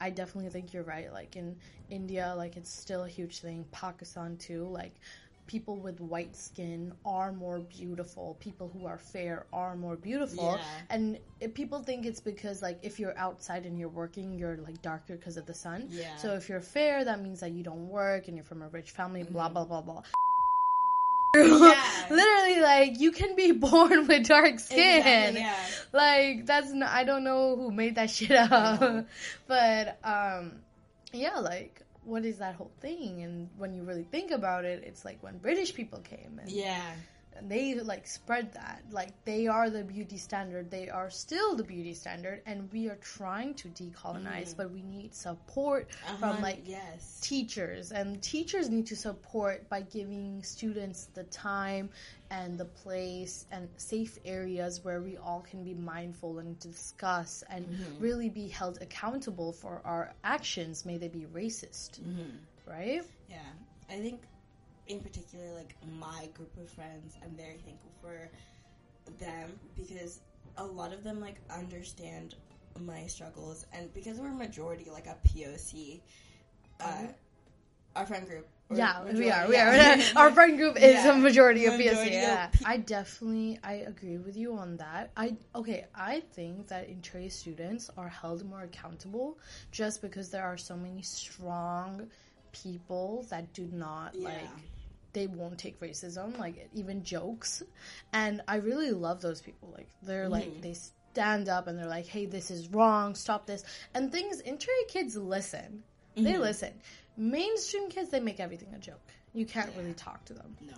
I 0.00 0.10
definitely 0.10 0.50
think 0.50 0.72
you're 0.72 0.82
right. 0.84 1.12
Like 1.12 1.36
in 1.36 1.56
India, 1.88 2.34
like 2.36 2.56
it's 2.56 2.70
still 2.70 3.04
a 3.04 3.08
huge 3.08 3.40
thing. 3.40 3.66
Pakistan 3.72 4.36
too, 4.36 4.66
like 4.68 4.94
people 5.46 5.76
with 5.76 6.00
white 6.00 6.34
skin 6.34 6.92
are 7.04 7.30
more 7.32 7.60
beautiful. 7.60 8.36
People 8.40 8.70
who 8.72 8.86
are 8.86 8.98
fair 8.98 9.46
are 9.52 9.76
more 9.76 9.96
beautiful. 9.96 10.56
Yeah. 10.56 10.64
And 10.90 11.18
people 11.54 11.82
think 11.82 12.06
it's 12.06 12.20
because 12.20 12.62
like 12.62 12.78
if 12.82 12.98
you're 12.98 13.16
outside 13.18 13.66
and 13.66 13.78
you're 13.78 13.88
working, 13.90 14.32
you're 14.34 14.56
like 14.56 14.80
darker 14.82 15.16
because 15.16 15.36
of 15.36 15.46
the 15.46 15.54
sun. 15.54 15.88
Yeah. 15.90 16.16
So 16.16 16.34
if 16.34 16.48
you're 16.48 16.60
fair, 16.62 17.04
that 17.04 17.20
means 17.22 17.40
that 17.40 17.52
you 17.52 17.62
don't 17.62 17.88
work 17.88 18.28
and 18.28 18.36
you're 18.36 18.44
from 18.44 18.62
a 18.62 18.68
rich 18.68 18.90
family. 18.90 19.22
Blah 19.22 19.44
Mm-hmm. 19.44 19.54
blah 19.54 19.64
blah 19.64 19.80
blah. 19.82 20.02
Yeah. 21.34 22.06
Literally, 22.10 22.60
like 22.60 23.00
you 23.00 23.12
can 23.12 23.34
be 23.36 23.52
born 23.66 24.06
with 24.06 24.26
dark 24.26 24.58
skin. 24.60 24.98
Exactly, 24.98 25.40
yeah. 25.40 25.56
Like 25.92 26.46
that's 26.46 26.72
not, 26.72 26.90
I 26.90 27.04
don't 27.04 27.24
know 27.24 27.56
who 27.56 27.70
made 27.70 27.96
that 27.96 28.10
shit 28.16 28.30
up, 28.32 29.06
but 29.46 29.98
um, 30.04 30.52
yeah, 31.12 31.38
like 31.38 31.82
what 32.04 32.24
is 32.24 32.38
that 32.38 32.54
whole 32.54 32.70
thing? 32.80 33.22
And 33.22 33.48
when 33.56 33.74
you 33.74 33.82
really 33.82 34.04
think 34.04 34.30
about 34.30 34.64
it, 34.64 34.84
it's 34.84 35.04
like 35.04 35.22
when 35.22 35.38
British 35.38 35.74
people 35.74 36.00
came 36.00 36.38
and 36.40 36.50
yeah, 36.50 36.94
they 37.42 37.74
like 37.74 38.06
spread 38.06 38.52
that. 38.54 38.82
Like 38.90 39.12
they 39.24 39.46
are 39.46 39.70
the 39.70 39.84
beauty 39.84 40.16
standard. 40.16 40.70
They 40.70 40.88
are 40.88 41.10
still 41.10 41.56
the 41.56 41.64
beauty 41.64 41.94
standard 41.94 42.42
and 42.46 42.70
we 42.72 42.88
are 42.88 42.96
trying 42.96 43.54
to 43.54 43.68
decolonize 43.68 44.48
mm-hmm. 44.48 44.56
but 44.56 44.70
we 44.70 44.82
need 44.82 45.14
support 45.14 45.88
from 46.18 46.30
Uh-huh, 46.30 46.42
like 46.42 46.62
yes. 46.64 47.20
teachers. 47.22 47.92
And 47.92 48.22
teachers 48.22 48.68
need 48.70 48.86
to 48.86 48.96
support 48.96 49.68
by 49.68 49.82
giving 49.82 50.42
students 50.42 51.06
the 51.14 51.24
time 51.24 51.90
and 52.30 52.58
the 52.58 52.64
place 52.64 53.46
and 53.50 53.68
safe 53.76 54.18
areas 54.24 54.84
where 54.84 55.00
we 55.00 55.16
all 55.16 55.40
can 55.40 55.62
be 55.62 55.74
mindful 55.74 56.38
and 56.38 56.58
discuss 56.58 57.44
and 57.50 57.66
mm-hmm. 57.66 58.02
really 58.02 58.28
be 58.30 58.48
held 58.48 58.78
accountable 58.80 59.52
for 59.52 59.80
our 59.84 60.12
actions 60.24 60.84
may 60.84 60.98
they 60.98 61.08
be 61.08 61.26
racist. 61.32 62.00
Mm-hmm. 62.00 62.30
Right? 62.66 63.02
Yeah, 63.28 63.36
I 63.90 64.00
think 64.00 64.22
in 64.86 65.00
particular, 65.00 65.52
like 65.54 65.74
my 65.98 66.28
group 66.34 66.56
of 66.58 66.68
friends, 66.70 67.16
I'm 67.22 67.36
very 67.36 67.58
thankful 67.58 67.90
for 68.00 68.30
them 69.18 69.58
because 69.76 70.20
a 70.56 70.64
lot 70.64 70.92
of 70.92 71.02
them 71.04 71.20
like 71.20 71.36
understand 71.50 72.34
my 72.80 73.06
struggles, 73.06 73.66
and 73.72 73.92
because 73.94 74.18
we're 74.18 74.30
majority 74.32 74.90
like 74.90 75.06
a 75.06 75.16
POC, 75.28 76.00
uh, 76.80 77.06
our 77.96 78.06
friend 78.06 78.26
group. 78.26 78.48
Yeah, 78.74 79.04
we 79.04 79.30
are. 79.30 79.46
We 79.46 79.54
yeah. 79.54 80.00
are. 80.16 80.16
Our 80.24 80.32
friend 80.32 80.56
group 80.56 80.76
is 80.78 81.04
Yeah. 81.04 81.12
a 81.12 81.18
majority 81.18 81.66
of 81.66 81.74
Majority 81.74 82.16
of 82.16 82.22
Yeah, 82.22 82.46
P- 82.46 82.64
I 82.64 82.78
definitely 82.78 83.60
I 83.62 83.74
agree 83.74 84.16
with 84.16 84.36
you 84.38 84.54
on 84.56 84.78
that. 84.78 85.10
I 85.16 85.36
okay. 85.54 85.84
I 85.94 86.20
think 86.20 86.68
that 86.68 86.88
Intre 86.88 87.30
students 87.30 87.90
are 87.98 88.08
held 88.08 88.44
more 88.44 88.62
accountable 88.62 89.38
just 89.70 90.00
because 90.00 90.30
there 90.30 90.42
are 90.42 90.56
so 90.56 90.76
many 90.76 91.02
strong 91.02 92.08
people 92.52 93.26
that 93.30 93.52
do 93.52 93.68
not 93.70 94.14
Yeah. 94.14 94.30
like 94.30 94.50
they 95.14 95.26
won't 95.26 95.58
take 95.58 95.80
racism, 95.80 96.38
like 96.38 96.68
even 96.74 97.02
jokes. 97.02 97.62
And 98.12 98.42
I 98.46 98.56
really 98.56 98.90
love 98.90 99.22
those 99.22 99.40
people. 99.40 99.70
Like 99.72 99.88
they're 100.02 100.28
like 100.28 100.44
Mm-hmm. 100.44 100.60
they 100.60 100.74
stand 100.74 101.48
up 101.48 101.66
and 101.68 101.78
they're 101.78 101.88
like, 101.88 102.06
"Hey, 102.06 102.26
this 102.26 102.50
is 102.50 102.68
wrong. 102.68 103.14
Stop 103.14 103.46
this." 103.46 103.64
And 103.94 104.12
things 104.12 104.42
Intre 104.42 104.68
kids 104.88 105.16
listen. 105.16 105.82
Mm-hmm. 106.16 106.24
They 106.24 106.38
listen. 106.38 106.72
Mainstream 107.16 107.88
kids, 107.90 108.10
they 108.10 108.20
make 108.20 108.40
everything 108.40 108.74
a 108.74 108.78
joke. 108.78 109.00
You 109.32 109.46
can't 109.46 109.70
really 109.76 109.94
talk 109.94 110.24
to 110.26 110.34
them. 110.34 110.56
No, 110.60 110.74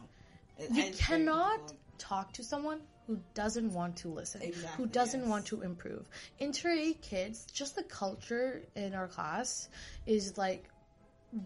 You 0.61 0.75
very 0.75 0.93
cannot 0.93 1.73
talk 1.99 2.33
to 2.35 2.45
someone 2.45 2.81
who 3.07 3.19
doesn't 3.35 3.73
want 3.73 3.97
to 3.99 4.09
listen, 4.09 4.41
who 4.77 4.87
doesn't 4.87 5.21
yes. 5.21 5.29
want 5.29 5.47
to 5.47 5.63
improve. 5.63 6.05
Inter 6.39 6.93
kids, 7.01 7.47
just 7.53 7.77
the 7.77 7.83
culture 7.85 8.63
in 8.75 8.95
our 8.95 9.09
class 9.09 9.69
is 10.07 10.37
like 10.37 10.65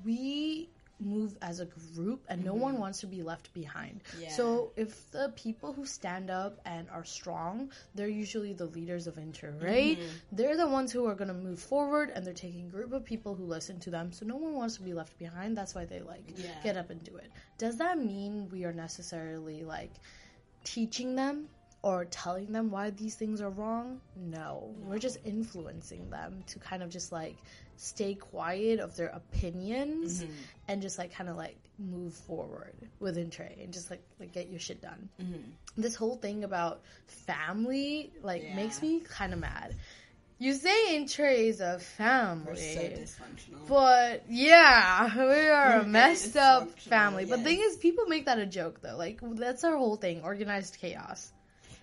we 0.05 0.71
move 1.01 1.37
as 1.43 1.61
a 1.61 1.67
group 1.95 2.25
and 2.29 2.45
no 2.45 2.55
one 2.55 2.79
wants 2.79 3.01
to 3.01 3.07
be 3.07 3.23
left 3.23 3.53
behind. 3.55 4.03
Mm-hmm. 4.05 4.23
Yeah. 4.23 4.29
So 4.31 4.73
if 4.77 5.11
the 5.11 5.33
people 5.37 5.73
who 5.73 5.85
stand 5.87 6.31
up 6.31 6.61
and 6.65 6.89
are 6.91 7.05
strong, 7.05 7.71
they're 7.95 8.09
usually 8.09 8.53
the 8.53 8.67
leaders 8.67 9.07
of 9.07 9.19
Inter, 9.19 9.55
right? 9.61 9.99
Mm-hmm. 9.99 10.37
They're 10.37 10.57
the 10.57 10.69
ones 10.69 10.93
who 10.93 11.07
are 11.07 11.15
going 11.15 11.29
to 11.29 11.35
move 11.35 11.59
forward 11.59 12.11
and 12.15 12.25
they're 12.25 12.35
taking 12.35 12.67
a 12.67 12.71
group 12.71 12.93
of 12.93 13.05
people 13.05 13.35
who 13.35 13.45
listen 13.45 13.81
to 13.81 13.91
them. 13.91 14.13
So 14.13 14.27
no 14.27 14.37
one 14.37 14.55
wants 14.55 14.77
to 14.77 14.83
be 14.83 14.95
left 14.95 15.19
behind. 15.19 15.57
That's 15.57 15.75
why 15.75 15.85
they 15.85 16.01
like 16.01 16.25
Yeah. 16.37 16.49
get 16.63 16.77
up 16.77 16.91
and 16.91 17.03
do 17.03 17.17
it. 17.17 17.31
Does 17.59 17.79
that 17.79 17.99
mean 17.99 18.49
we 18.51 18.65
are 18.65 18.73
necessarily 18.73 19.65
like 19.65 19.93
teaching 20.65 21.15
them 21.17 21.49
or 21.83 22.05
telling 22.05 22.53
them 22.53 22.71
why 22.71 22.91
these 22.91 23.15
things 23.15 23.41
are 23.41 23.51
wrong? 23.51 24.01
No. 24.17 24.75
We're 24.85 24.99
just 24.99 25.19
influencing 25.25 26.11
them 26.11 26.45
to 26.49 26.59
kind 26.59 26.83
of 26.83 26.91
just 26.91 27.11
like 27.13 27.37
stay 27.77 28.15
quiet 28.15 28.81
of 28.81 28.97
their 28.97 29.09
opinions 29.09 30.23
Mm-hmm. 30.23 30.33
and 30.69 30.83
just 30.83 30.99
like 30.99 31.15
kind 31.15 31.31
of 31.31 31.37
like 31.37 31.57
move 31.79 32.13
forward 32.13 32.75
within 32.99 33.31
Trey 33.31 33.57
and 33.63 33.73
just 33.73 33.91
like, 33.91 34.03
like 34.19 34.33
get 34.33 34.51
your 34.51 34.61
shit 34.61 34.83
done. 34.83 35.09
Mm-hmm. 35.23 35.81
This 35.81 35.95
whole 35.97 36.17
thing 36.17 36.45
about 36.45 36.83
family 37.07 38.13
like 38.23 38.43
Yeah. 38.43 38.57
makes 38.57 38.83
me 38.83 39.01
kind 39.01 39.33
of 39.33 39.39
mad. 39.39 39.75
You 40.39 40.55
say 40.55 40.97
in 40.97 41.07
Trey 41.07 41.49
is 41.49 41.61
a 41.61 41.79
family. 41.79 42.57
so 42.75 42.81
dysfunctional. 42.81 43.67
But 43.69 44.25
yeah, 44.29 45.15
we 45.17 45.23
are 45.49 45.77
We're 45.79 45.81
a 45.83 45.87
messed 46.01 46.37
up 46.37 46.79
family. 46.81 47.25
But 47.27 47.39
yes. 47.41 47.47
thing 47.47 47.61
is, 47.63 47.77
people 47.77 48.07
make 48.07 48.25
that 48.27 48.39
a 48.39 48.47
joke 48.47 48.81
though. 48.83 48.97
Like 48.97 49.21
that's 49.23 49.65
our 49.65 49.77
whole 49.77 49.97
thing: 49.97 50.23
organized 50.25 50.79
chaos. 50.81 51.31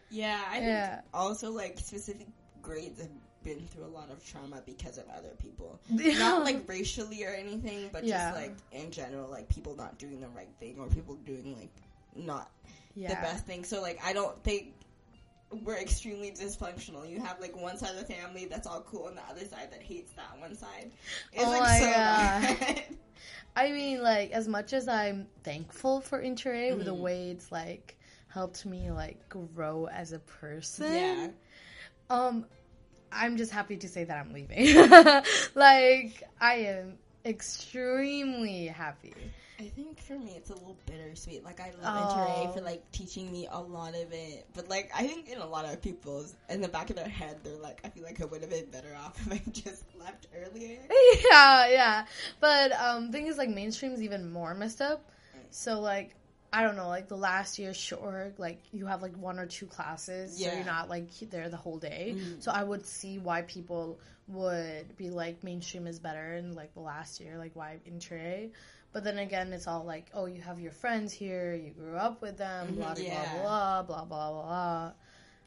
Yeah, 0.10 0.42
I 0.50 0.60
think 0.60 1.02
also 1.14 1.52
like 1.52 1.80
specific 1.80 2.28
grades 2.62 3.02
have 3.02 3.10
been 3.44 3.66
through 3.68 3.86
a 3.86 3.88
lot 3.88 4.10
of 4.12 4.26
trauma 4.26 4.62
because 4.66 4.98
of 4.98 5.06
other 5.16 5.30
people. 5.40 5.80
Yeah. 5.90 6.18
Not 6.18 6.44
like 6.44 6.68
racially 6.68 7.24
or 7.24 7.30
anything, 7.34 7.90
but 7.92 8.04
Yeah. 8.04 8.32
just 8.32 8.42
like 8.42 8.56
in 8.72 8.92
general, 8.92 9.30
like 9.30 9.48
people 9.50 9.76
not 9.76 9.98
doing 9.98 10.20
the 10.20 10.30
right 10.30 10.50
thing 10.60 10.78
or 10.80 10.88
people 10.88 11.16
doing 11.16 11.56
like 11.58 11.72
not 12.16 12.52
Yeah. 12.96 13.10
the 13.10 13.16
best 13.16 13.46
thing. 13.46 13.64
So 13.64 13.82
like 13.82 14.00
I 14.04 14.14
don't 14.14 14.42
think 14.44 14.74
we're 15.64 15.78
extremely 15.78 16.32
dysfunctional. 16.32 17.10
You 17.10 17.22
have 17.22 17.40
like 17.40 17.56
one 17.56 17.78
side 17.78 17.92
of 17.92 18.00
the 18.06 18.14
family 18.14 18.46
that's 18.46 18.68
all 18.68 18.82
cool 18.82 19.08
and 19.08 19.18
the 19.18 19.24
other 19.30 19.46
side 19.46 19.72
that 19.72 19.82
hates 19.82 20.12
that 20.14 20.38
one 20.40 20.56
side. 20.56 20.92
It's 21.32 21.44
Oh 21.46 21.50
like 21.50 21.62
my 21.62 21.80
so 21.80 21.86
God. 21.86 21.94
bad. 22.60 22.84
I 23.56 23.72
mean, 23.72 24.04
like 24.04 24.32
as 24.32 24.48
much 24.48 24.74
as 24.74 24.88
I'm 24.88 25.28
thankful 25.44 26.02
for 26.02 26.20
Inter 26.20 26.76
with 26.76 26.86
the 26.86 26.92
mm-hmm. 26.94 27.02
way 27.02 27.30
it's 27.32 27.52
like 27.52 27.97
helped 28.28 28.66
me 28.66 28.92
like 28.92 29.18
grow 29.30 29.88
as 29.88 30.12
a 30.14 30.20
person. 30.20 30.94
yeah. 30.94 31.28
Um, 32.10 32.46
I'm 33.12 33.38
just 33.38 33.52
happy 33.52 33.78
to 33.78 33.88
say 33.88 34.04
that 34.04 34.18
I'm 34.18 34.34
leaving. 34.34 34.76
like 35.56 36.24
I 36.40 36.54
am 36.56 36.98
extremely 37.26 38.68
happy. 38.68 39.14
I 39.60 39.64
think 39.70 40.00
for 40.00 40.14
me 40.20 40.34
it's 40.38 40.52
a 40.52 40.54
little 40.54 40.78
bittersweet. 40.86 41.44
Like 41.44 41.60
I 41.60 41.72
love 41.82 42.48
Oh. 42.48 42.52
for 42.54 42.62
like 42.62 42.90
teaching 42.92 43.32
me 43.32 43.48
a 43.52 43.60
lot 43.60 43.96
of 43.96 44.12
it, 44.14 44.46
but 44.54 44.70
like 44.70 44.92
I 44.96 45.08
think 45.08 45.30
in 45.30 45.40
a 45.40 45.48
lot 45.48 45.66
of 45.66 45.82
people's 45.82 46.36
in 46.50 46.62
the 46.62 46.68
back 46.68 46.90
of 46.92 46.96
their 46.96 47.08
head 47.08 47.38
they're 47.44 47.58
like, 47.58 47.82
I 47.84 47.90
feel 47.90 48.04
like 48.04 48.22
I 48.22 48.26
would 48.26 48.42
have 48.42 48.52
been 48.52 48.70
better 48.70 48.96
off 49.04 49.20
if 49.26 49.32
I 49.34 49.42
just 49.52 49.84
left 50.00 50.28
earlier. 50.36 50.78
yeah, 51.32 51.68
yeah. 51.70 52.06
But 52.40 52.72
um 52.74 53.12
thing 53.12 53.26
is 53.28 53.38
like 53.38 53.50
mainstream's 53.50 54.02
even 54.02 54.32
more 54.32 54.54
messed 54.54 54.82
up. 54.82 55.10
So 55.50 55.80
like 55.80 56.14
I 56.52 56.64
don't 56.64 56.76
know, 56.78 56.88
like 56.88 57.08
the 57.10 57.18
last 57.18 57.60
year 57.60 57.74
sure, 57.74 58.34
like 58.38 58.60
you 58.72 58.86
have 58.86 59.02
like 59.02 59.16
one 59.18 59.38
or 59.38 59.46
two 59.46 59.66
classes, 59.68 60.36
so 60.38 60.46
you're 60.56 60.66
not 60.66 60.90
like 60.90 61.10
there 61.30 61.50
the 61.50 61.58
whole 61.58 61.78
day. 61.78 62.16
Mhm. 62.18 62.42
So 62.42 62.52
I 62.52 62.64
would 62.64 62.86
see 62.86 63.20
why 63.20 63.42
people 63.42 64.00
would 64.30 64.96
be 64.98 65.10
like 65.10 65.44
mainstream 65.44 65.88
is 65.88 66.00
better 66.00 66.36
in 66.36 66.54
like 66.56 66.74
the 66.74 66.80
last 66.80 67.20
year, 67.20 67.38
like 67.38 67.52
why 67.56 67.80
intre. 67.86 68.52
But 68.94 69.04
then 69.04 69.18
again, 69.20 69.52
it's 69.52 69.68
all 69.68 69.84
like, 69.84 70.10
oh, 70.14 70.26
you 70.26 70.42
have 70.42 70.60
your 70.60 70.72
friends 70.72 71.12
here, 71.14 71.54
you 71.54 71.72
grew 71.72 71.98
up 71.98 72.22
with 72.22 72.38
them, 72.38 72.76
blah 72.76 72.96
Mhm, 72.96 73.10
blah 73.10 73.26
blah 73.26 73.84
blah 73.84 74.06
blah 74.06 74.06
blah 74.06 74.32
blah. 74.32 74.92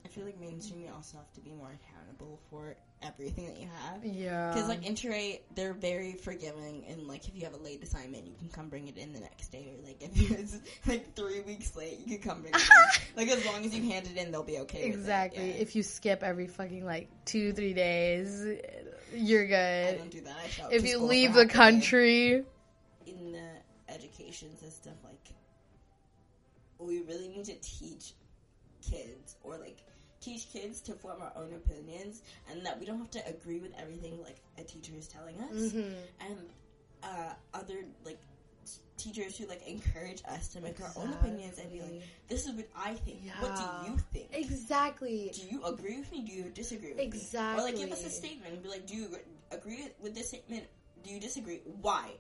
I 0.05 0.09
feel 0.09 0.25
like 0.25 0.41
mainstream 0.41 0.83
you 0.83 0.91
also 0.95 1.19
have 1.19 1.33
to 1.35 1.41
be 1.41 1.53
more 1.53 1.71
accountable 1.73 2.41
for 2.49 2.75
everything 3.03 3.47
that 3.47 3.59
you 3.59 3.69
have. 3.85 4.05
Yeah, 4.05 4.53
Because 4.53 4.69
like 4.69 4.87
Inter 4.87 5.39
they're 5.55 5.75
very 5.75 6.13
forgiving, 6.13 6.85
and 6.89 7.07
like 7.07 7.29
if 7.29 7.37
you 7.37 7.43
have 7.45 7.55
a 7.55 7.59
late 7.59 7.83
assignment, 7.83 8.27
you 8.27 8.35
can 8.39 8.49
come 8.49 8.69
bring 8.69 8.89
it 8.89 8.97
in 8.97 9.13
the 9.13 9.21
next 9.21 9.49
day, 9.49 9.73
or 9.73 9.87
like 9.87 10.03
if 10.03 10.31
it's 10.39 10.59
like 10.87 11.15
three 11.15 11.41
weeks 11.41 11.77
late, 11.77 11.99
you 12.05 12.19
can 12.19 12.29
come 12.31 12.43
bring 12.43 12.55
it 12.55 12.61
in. 12.61 13.17
like 13.17 13.29
as 13.29 13.45
long 13.47 13.65
as 13.65 13.75
you 13.75 13.83
hand 13.91 14.09
it 14.13 14.21
in, 14.21 14.33
they'll 14.33 14.43
be 14.43 14.59
okay. 14.61 14.85
exactly. 14.85 15.49
yeah. 15.49 15.57
If 15.57 15.77
you 15.77 15.83
skip 15.83 16.23
every 16.23 16.47
fucking 16.47 16.85
like 16.85 17.09
two 17.25 17.53
three 17.53 17.75
days, 17.75 18.45
you're 19.15 19.47
good. 19.47 19.95
I 19.95 19.99
don't 19.99 20.11
do 20.11 20.21
that. 20.23 20.37
I 20.65 20.73
if 20.73 20.87
you 20.87 20.99
leave 20.99 21.35
the 21.35 21.47
country, 21.47 22.45
in 23.07 23.33
the 23.33 23.93
education 23.93 24.57
system, 24.57 24.95
like 25.05 25.35
we 26.79 27.03
really 27.03 27.29
need 27.29 27.45
to 27.45 27.55
teach 27.61 28.15
kids 28.81 29.37
or 29.43 29.59
like 29.59 29.79
teach 30.21 30.53
kids 30.53 30.81
to 30.83 30.93
form 30.93 31.21
our 31.23 31.33
own 31.37 31.53
opinions 31.55 32.23
and 32.51 32.65
that 32.65 32.79
we 32.79 32.85
don't 32.85 32.99
have 32.99 33.11
to 33.11 33.27
agree 33.27 33.59
with 33.59 33.73
everything 33.81 34.23
like 34.23 34.37
a 34.59 34.63
teacher 34.63 34.93
is 34.97 35.09
telling 35.09 35.35
us. 35.41 35.73
Mm-hmm. 35.73 35.95
and 36.29 36.37
uh, 37.03 37.33
other 37.55 37.77
like 38.05 38.19
teachers 38.99 39.39
who 39.39 39.47
like 39.47 39.67
encourage 39.67 40.23
us 40.29 40.49
to 40.49 40.61
make 40.61 40.79
our 40.83 40.91
own 40.97 41.11
opinions 41.15 41.59
and 41.59 41.73
be 41.73 41.81
like 41.81 42.03
this 42.29 42.47
is 42.47 42.53
what 42.55 42.69
i 42.77 42.93
think. 42.93 43.21
What 43.41 43.57
do 43.57 43.63
you 43.91 43.97
think? 44.13 44.29
Exactly. 44.35 45.31
do 45.35 45.47
you 45.49 45.65
agree 45.65 45.99
with 45.99 46.13
me? 46.13 46.21
Do 46.21 46.33
you 46.33 46.45
disagree 46.55 46.91
with 46.91 46.99
me? 46.99 47.05
Or 47.05 47.07
Exactly. 47.07 47.65
like 47.65 47.77
give 47.77 47.91
us 47.91 48.05
a 48.05 48.11
statement 48.11 48.53
and 48.53 48.63
be 48.63 48.69
like 48.69 48.87
do 48.87 48.95
you 48.95 49.09
agree 49.51 49.89
with 50.03 50.15
this 50.15 50.29
statement? 50.29 50.65
Do 51.03 51.11
you 51.11 51.19
disagree? 51.19 51.63
Why? 51.81 52.11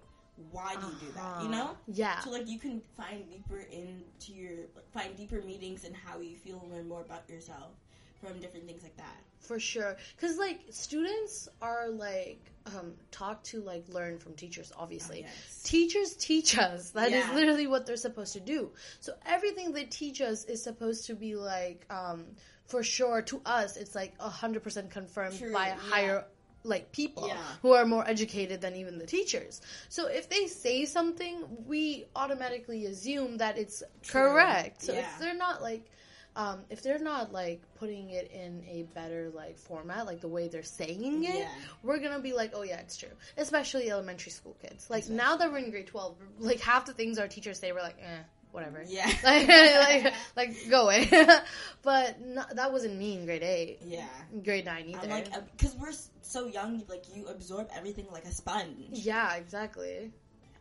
Why 0.52 0.74
do 0.76 0.86
you 0.86 0.94
do 1.08 1.12
that? 1.16 1.42
You 1.42 1.48
Uh-huh. 1.50 1.56
know 1.66 1.76
Yeah. 1.86 2.20
so 2.20 2.30
like 2.30 2.48
you 2.48 2.58
can 2.58 2.80
find 2.96 3.28
deeper 3.28 3.58
into 3.70 4.32
your 4.32 4.56
like, 4.74 4.90
find 4.90 5.14
deeper 5.14 5.42
meanings 5.42 5.84
and 5.84 5.94
how 5.94 6.18
you 6.20 6.34
feel 6.36 6.60
and 6.62 6.72
learn 6.72 6.88
more 6.88 7.02
about 7.02 7.28
yourself 7.28 7.72
from 8.20 8.38
different 8.40 8.66
things 8.66 8.82
like 8.82 8.96
that. 8.96 9.16
For 9.40 9.58
sure. 9.58 9.96
Because, 10.16 10.36
like, 10.38 10.60
students 10.70 11.48
are, 11.62 11.88
like, 11.88 12.40
um, 12.66 12.92
taught 13.10 13.42
to, 13.46 13.60
like, 13.62 13.88
learn 13.88 14.18
from 14.18 14.34
teachers, 14.34 14.70
obviously. 14.76 15.24
Oh, 15.24 15.26
yes. 15.26 15.62
Teachers 15.64 16.14
teach 16.14 16.58
us. 16.58 16.90
That 16.90 17.08
is 17.12 17.26
Yeah. 17.26 17.34
literally 17.34 17.66
what 17.66 17.86
they're 17.86 17.96
supposed 17.96 18.34
to 18.34 18.40
do. 18.40 18.72
So, 19.00 19.14
everything 19.26 19.72
they 19.72 19.84
teach 19.84 20.20
us 20.20 20.44
is 20.44 20.62
supposed 20.62 21.06
to 21.06 21.14
be, 21.14 21.34
like, 21.36 21.84
um, 21.90 22.26
for 22.66 22.82
sure, 22.82 23.22
to 23.22 23.40
us, 23.46 23.76
it's, 23.76 23.94
like, 23.94 24.14
100% 24.20 24.90
confirmed 24.90 25.38
True, 25.38 25.52
by 25.52 25.68
yeah. 25.68 25.76
higher 25.76 26.24
like 26.62 26.92
people 26.92 27.26
Yeah. 27.26 27.42
who 27.62 27.72
are 27.72 27.86
more 27.86 28.06
educated 28.06 28.60
than 28.60 28.76
even 28.76 28.98
the 28.98 29.06
teachers. 29.06 29.62
So 29.88 30.08
if 30.08 30.28
they 30.28 30.46
say 30.46 30.84
something, 30.84 31.64
we 31.66 32.04
automatically 32.14 32.84
assume 32.84 33.38
that 33.38 33.56
it's 33.56 33.82
correct. 34.06 34.82
So 34.82 34.92
Yeah. 34.92 35.00
if 35.10 35.18
they're 35.18 35.32
not 35.32 35.62
like 35.62 35.90
um, 36.36 36.60
if 36.70 36.82
they're 36.82 36.98
not 36.98 37.32
like 37.32 37.60
putting 37.78 38.10
it 38.10 38.30
in 38.32 38.62
a 38.68 38.84
better 38.94 39.30
like 39.34 39.58
format, 39.58 40.06
like 40.06 40.20
the 40.20 40.28
way 40.28 40.48
they're 40.48 40.62
saying 40.62 41.24
it, 41.24 41.34
Yeah. 41.40 41.48
we're 41.82 41.98
gonna 41.98 42.20
be 42.20 42.32
like, 42.32 42.52
oh 42.54 42.62
yeah, 42.62 42.78
it's 42.80 42.96
true. 42.96 43.08
Especially 43.36 43.90
elementary 43.90 44.30
school 44.32 44.56
kids. 44.62 44.88
Like 44.88 45.08
now 45.08 45.36
that 45.36 45.50
we're 45.50 45.58
in 45.58 45.70
grade 45.70 45.88
twelve, 45.88 46.16
like 46.38 46.60
half 46.60 46.86
the 46.86 46.92
things 46.94 47.18
our 47.18 47.28
teachers 47.28 47.58
say, 47.58 47.72
we're 47.72 47.80
like, 47.82 47.98
eh, 48.00 48.22
whatever. 48.52 48.84
Yeah. 48.86 49.06
like, 49.24 49.48
like, 49.48 50.14
like, 50.36 50.56
go 50.70 50.84
away. 50.84 51.08
but 51.82 52.20
no, 52.20 52.44
that 52.54 52.72
wasn't 52.72 52.96
me 52.96 53.14
in 53.18 53.24
grade 53.24 53.42
eight, 53.42 53.78
Yeah. 53.84 54.06
grade 54.44 54.64
nine 54.66 54.88
either. 54.88 55.00
I'm 55.02 55.10
like, 55.10 55.56
because 55.56 55.74
we're 55.76 55.92
so 56.22 56.46
young, 56.46 56.82
like 56.88 57.04
you 57.14 57.26
absorb 57.26 57.68
everything 57.74 58.06
like 58.12 58.24
a 58.24 58.32
sponge, 58.32 58.86
yeah, 58.90 59.34
exactly. 59.34 60.12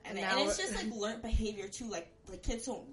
and, 0.05 0.15
now 0.17 0.31
and 0.39 0.47
it's 0.49 0.57
just 0.57 0.75
like 0.75 0.91
learned 0.95 1.21
behavior 1.21 1.67
too. 1.67 1.87
Like 1.89 2.09
like 2.27 2.41
kids 2.41 2.65
don't 2.65 2.85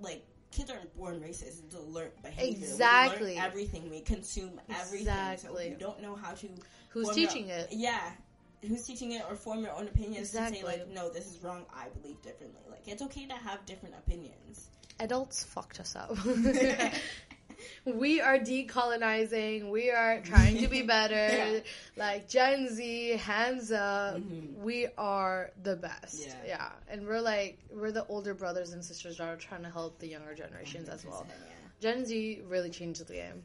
like 0.00 0.24
kids 0.54 0.70
aren't 0.70 0.96
born 0.96 1.20
racist. 1.20 1.64
It's 1.64 1.74
a 1.74 1.80
learned 1.80 2.12
behavior. 2.22 2.58
We 2.58 2.64
Exactly. 2.64 3.34
learn 3.34 3.44
everything. 3.44 3.90
We 3.90 4.00
consume 4.00 4.60
everything. 4.70 5.08
Exactly. 5.08 5.64
if 5.66 5.70
you 5.72 5.76
don't 5.78 6.00
know 6.00 6.14
how 6.14 6.32
to. 6.32 6.48
Who's 6.90 7.06
form 7.06 7.18
your- 7.18 7.28
teaching 7.28 7.48
it? 7.48 7.68
Yeah. 7.72 8.00
Who's 8.66 8.86
teaching 8.86 9.12
it 9.12 9.22
or 9.28 9.34
form 9.36 9.60
your 9.60 9.72
own 9.72 9.88
opinions 9.88 10.30
to 10.30 10.36
say 10.38 10.62
like, 10.64 10.88
no, 10.88 11.10
this 11.10 11.26
is 11.30 11.42
wrong. 11.42 11.66
I 11.74 11.88
believe 12.00 12.22
differently. 12.22 12.62
Like 12.70 12.86
it's 12.86 13.02
okay 13.02 13.26
to 13.26 13.34
have 13.34 13.64
different 13.66 13.94
opinions. 13.96 14.68
Adults 15.00 15.44
fucked 15.44 15.80
us 15.80 15.96
up. 15.96 16.16
we 17.84 18.20
are 18.20 18.38
decolonizing. 18.38 19.70
We 19.70 19.90
are 19.90 20.20
trying 20.20 20.58
to 20.58 20.68
be 20.68 20.82
better. 20.96 21.14
Yeah. 21.14 21.60
Like 21.96 22.28
Gen 22.28 22.68
Z, 22.74 23.10
hands 23.16 23.72
up. 23.72 24.16
Mhm. 24.18 24.56
We 24.58 24.88
are 24.98 25.50
the 25.62 25.76
best. 25.76 26.26
Yeah. 26.26 26.34
yeah. 26.46 26.68
And 26.88 27.06
we're 27.06 27.20
like, 27.20 27.58
we're 27.72 27.92
the 27.92 28.06
older 28.06 28.34
brothers 28.34 28.72
and 28.72 28.84
sisters 28.84 29.18
that 29.18 29.28
are 29.28 29.36
trying 29.36 29.62
to 29.62 29.70
help 29.70 29.98
the 29.98 30.08
younger 30.08 30.34
generations 30.34 30.88
as 30.88 31.04
well. 31.04 31.26
Yeah. 31.28 31.34
Gen 31.80 32.04
Z 32.06 32.42
really 32.48 32.70
changed 32.70 33.06
the 33.06 33.12
game. 33.14 33.42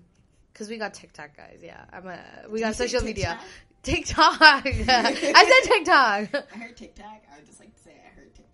Cause 0.53 0.69
we 0.69 0.77
got 0.77 0.93
TikTok, 0.93 1.37
guys. 1.37 1.61
Yeah, 1.63 1.85
I'm 1.93 2.05
a. 2.07 2.19
We 2.49 2.59
got 2.59 2.75
social 2.75 3.01
media. 3.01 3.39
TikTok? 3.81 4.37
TikTok. 4.39 4.65
I 4.65 5.61
said 5.63 5.71
TikTok. 5.73 6.45
I 6.53 6.57
heard 6.57 6.75
TikTok. 6.75 7.05
I 7.31 7.35
would 7.37 7.45
just 7.45 7.61
like 7.61 7.73
to 7.73 7.81
say 7.81 7.91
I 7.91 8.09
heard 8.19 8.33
TikTok. 8.35 8.48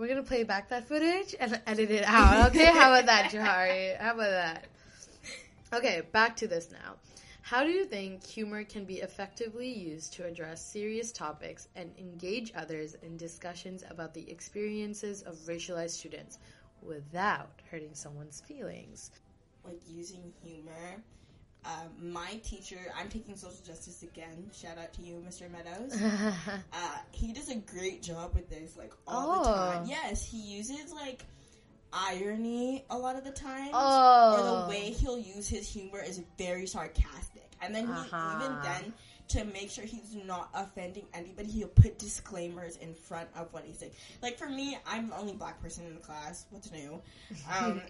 We're 0.00 0.08
gonna 0.08 0.22
play 0.22 0.44
back 0.44 0.70
that 0.70 0.88
footage 0.88 1.34
and 1.38 1.60
edit 1.66 1.90
it 1.90 2.04
out. 2.06 2.46
Okay, 2.56 2.64
how 2.64 2.94
about 2.94 3.04
that, 3.04 3.30
Johari? 3.30 3.98
How 3.98 4.14
about 4.14 4.30
that? 4.30 4.64
Okay, 5.74 6.00
back 6.10 6.34
to 6.36 6.48
this 6.48 6.70
now. 6.72 6.94
How 7.42 7.64
do 7.64 7.68
you 7.68 7.84
think 7.84 8.24
humor 8.24 8.64
can 8.64 8.86
be 8.86 9.00
effectively 9.02 9.70
used 9.70 10.14
to 10.14 10.24
address 10.24 10.64
serious 10.64 11.12
topics 11.12 11.68
and 11.76 11.90
engage 11.98 12.50
others 12.56 12.96
in 13.02 13.18
discussions 13.18 13.84
about 13.90 14.14
the 14.14 14.28
experiences 14.30 15.20
of 15.20 15.34
racialized 15.40 15.90
students 15.90 16.38
without 16.80 17.60
hurting 17.70 17.94
someone's 17.94 18.40
feelings? 18.40 19.10
like 19.66 19.80
using 19.86 20.32
humor. 20.42 21.02
Um, 21.64 22.12
my 22.12 22.40
teacher, 22.42 22.78
I'm 22.98 23.08
taking 23.08 23.36
social 23.36 23.58
justice 23.66 24.02
again. 24.02 24.50
Shout 24.54 24.78
out 24.78 24.92
to 24.94 25.02
you, 25.02 25.22
Mr. 25.28 25.50
Meadows. 25.50 26.00
Uh, 26.72 26.96
he 27.12 27.32
does 27.32 27.50
a 27.50 27.56
great 27.56 28.02
job 28.02 28.34
with 28.34 28.48
this, 28.48 28.76
like 28.76 28.92
all 29.06 29.42
the 29.44 29.50
Oh. 29.50 29.54
time. 29.54 29.86
Yes, 29.86 30.24
he 30.24 30.38
uses 30.38 30.92
like 30.92 31.24
irony 31.92 32.84
a 32.90 32.96
lot 32.96 33.16
of 33.16 33.24
the 33.24 33.30
time, 33.32 33.70
oh, 33.74 34.34
or 34.34 34.62
the 34.64 34.68
way 34.70 34.90
he'll 34.90 35.18
use 35.18 35.48
his 35.48 35.68
humor 35.68 36.00
is 36.02 36.22
very 36.38 36.66
sarcastic. 36.66 37.50
And 37.60 37.74
then 37.74 37.86
he, 37.86 37.92
Uh-huh. 37.92 38.40
even 38.42 38.62
then, 38.62 38.92
to 39.28 39.44
make 39.52 39.70
sure 39.70 39.84
he's 39.84 40.14
not 40.14 40.48
offending 40.54 41.06
anybody, 41.14 41.50
he'll 41.50 41.68
put 41.68 41.98
disclaimers 41.98 42.76
in 42.76 42.94
front 42.94 43.28
of 43.36 43.52
what 43.52 43.64
he's 43.64 43.78
saying. 43.78 43.92
Like 44.22 44.38
for 44.38 44.48
me, 44.48 44.78
I'm 44.86 45.08
the 45.10 45.16
only 45.18 45.34
black 45.34 45.60
person 45.62 45.84
in 45.86 45.94
the 45.94 46.00
class. 46.00 46.46
What's 46.50 46.70
new? 46.72 47.00
Um, 47.54 47.80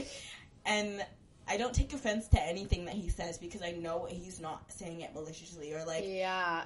and 0.66 1.04
I 1.48 1.56
don't 1.56 1.74
take 1.74 1.92
offense 1.92 2.28
to 2.28 2.42
anything 2.42 2.84
that 2.86 2.94
he 2.94 3.08
says 3.08 3.38
because 3.38 3.62
I 3.62 3.72
know 3.72 4.06
he's 4.10 4.40
not 4.40 4.62
saying 4.72 5.00
it 5.02 5.14
maliciously 5.14 5.72
or 5.74 5.84
like 5.84 6.04
yeah, 6.06 6.64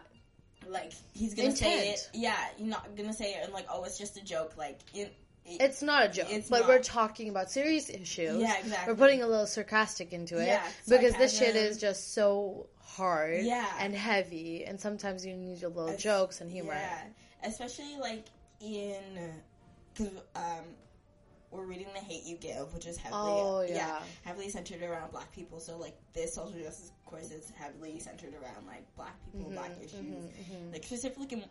like 0.68 0.92
he's 1.14 1.34
gonna 1.34 1.54
say 1.54 1.90
it. 1.90 2.08
Yeah, 2.14 2.36
you're 2.58 2.68
not 2.68 2.96
gonna 2.96 3.12
say 3.12 3.32
it 3.34 3.44
and 3.44 3.52
like 3.52 3.66
oh 3.70 3.84
it's 3.84 3.98
just 3.98 4.16
a 4.16 4.24
joke. 4.24 4.54
Like 4.56 4.78
it, 4.94 5.14
it, 5.46 5.60
it's 5.60 5.82
not 5.82 6.04
a 6.06 6.08
joke, 6.08 6.26
It's 6.30 6.48
but 6.48 6.60
not. 6.60 6.68
we're 6.68 6.82
talking 6.82 7.28
about 7.28 7.50
serious 7.50 7.88
issues. 7.90 8.40
yeah 8.40 8.58
exactly. 8.58 8.92
We're 8.92 8.98
putting 8.98 9.22
a 9.22 9.26
little 9.26 9.46
sarcastic 9.46 10.12
into 10.12 10.40
it 10.40 10.46
Yeah, 10.46 10.62
because 10.88 11.14
this 11.14 11.36
shit 11.38 11.56
is 11.56 11.78
just 11.78 12.12
so 12.14 12.66
hard 12.82 13.40
Yeah. 13.44 13.66
and 13.80 13.94
heavy, 13.94 14.64
and 14.64 14.78
sometimes 14.80 15.24
you 15.26 15.34
need 15.36 15.60
your 15.60 15.70
little 15.70 15.90
Es- 15.94 16.02
jokes 16.02 16.40
and 16.40 16.50
humor. 16.50 16.74
Yeah, 16.74 17.02
especially 17.44 17.96
like 18.00 18.24
in 18.60 18.96
because 19.94 20.12
Hate 22.10 22.24
You 22.24 22.36
Give, 22.36 22.72
which 22.74 22.86
is 22.86 22.96
heavily 22.96 23.20
Oh, 23.22 23.62
yeah. 23.62 24.00
heavily 24.24 24.48
centered 24.48 24.82
around 24.82 25.12
Black 25.12 25.30
people. 25.32 25.60
So 25.60 25.78
like 25.78 25.96
this 26.12 26.34
social 26.34 26.58
justice 26.58 26.90
course 27.06 27.30
is 27.30 27.50
heavily 27.56 28.00
centered 28.00 28.34
around 28.34 28.66
like 28.66 28.84
Black 28.96 29.14
people, 29.24 29.50
Mhm, 29.50 29.54
Black 29.54 29.70
issues, 29.82 30.00
mhm, 30.00 30.28
mhm. 30.50 30.72
like 30.72 30.84
specifically 30.84 31.44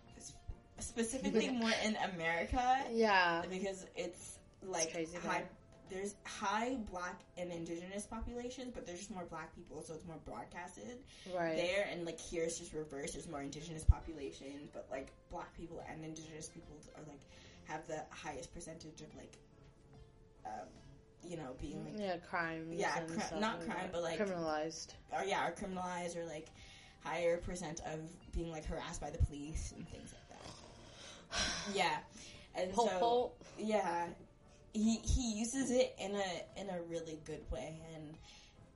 specifically 0.79 1.49
more 1.63 1.71
in 1.83 1.95
America 2.13 2.83
Yeah, 2.91 3.43
because 3.49 3.85
it's 3.95 4.39
like 4.63 4.91
crazy 4.93 5.17
high. 5.17 5.39
there. 5.39 5.49
There's 5.89 6.13
high 6.23 6.75
black 6.91 7.19
and 7.35 7.51
indigenous 7.51 8.05
populations, 8.05 8.71
but 8.75 8.85
there's 8.85 8.99
just 8.99 9.09
more 9.11 9.25
black 9.25 9.55
people, 9.55 9.81
so 9.81 9.95
it's 9.95 10.05
more 10.05 10.19
broadcasted 10.23 10.99
right. 11.35 11.55
there 11.55 11.87
and 11.91 12.05
like 12.05 12.19
here 12.19 12.43
it's 12.43 12.59
just 12.59 12.73
reversed 12.73 13.13
there's 13.13 13.27
more 13.27 13.41
indigenous 13.41 13.83
population 13.85 14.69
but 14.71 14.85
like 14.91 15.07
black 15.31 15.51
people 15.57 15.83
and 15.89 16.05
indigenous 16.05 16.47
people 16.47 16.75
are 16.95 17.01
like 17.07 17.21
have 17.65 17.87
the 17.87 18.03
highest 18.11 18.53
percentage 18.53 19.01
of 19.01 19.07
like 19.15 19.35
um 20.45 20.67
you 21.27 21.37
know 21.37 21.55
being 21.61 21.83
like 21.85 21.93
yeah, 21.97 22.17
crime, 22.17 22.67
Yeah, 22.71 22.99
cri- 23.01 23.39
not 23.39 23.59
crime, 23.65 23.89
but, 23.91 24.01
like- 24.03 24.19
criminalized. 24.19 24.93
or 25.11 25.23
yeah 25.25 25.41
are 25.45 25.51
criminalized 25.51 26.15
or 26.17 26.25
like 26.25 26.47
higher 27.03 27.37
percent 27.37 27.81
of 27.85 27.99
being 28.33 28.51
like 28.51 28.65
harassed 28.65 28.99
by 29.01 29.09
the 29.09 29.17
police 29.19 29.73
and 29.75 29.87
things 29.89 30.13
like 30.13 30.29
that. 30.29 31.75
Yeah. 31.75 31.97
And 32.55 32.71
Ho, 32.73 32.85
so 32.87 32.91
ho. 32.99 33.31
yeah. 33.57 34.07
He 34.73 34.97
he 34.97 35.33
uses 35.39 35.71
it 35.71 35.95
in 35.99 36.15
a 36.15 36.59
in 36.61 36.69
a 36.69 36.81
really 36.89 37.19
good 37.25 37.41
way. 37.51 37.79
And 37.95 38.15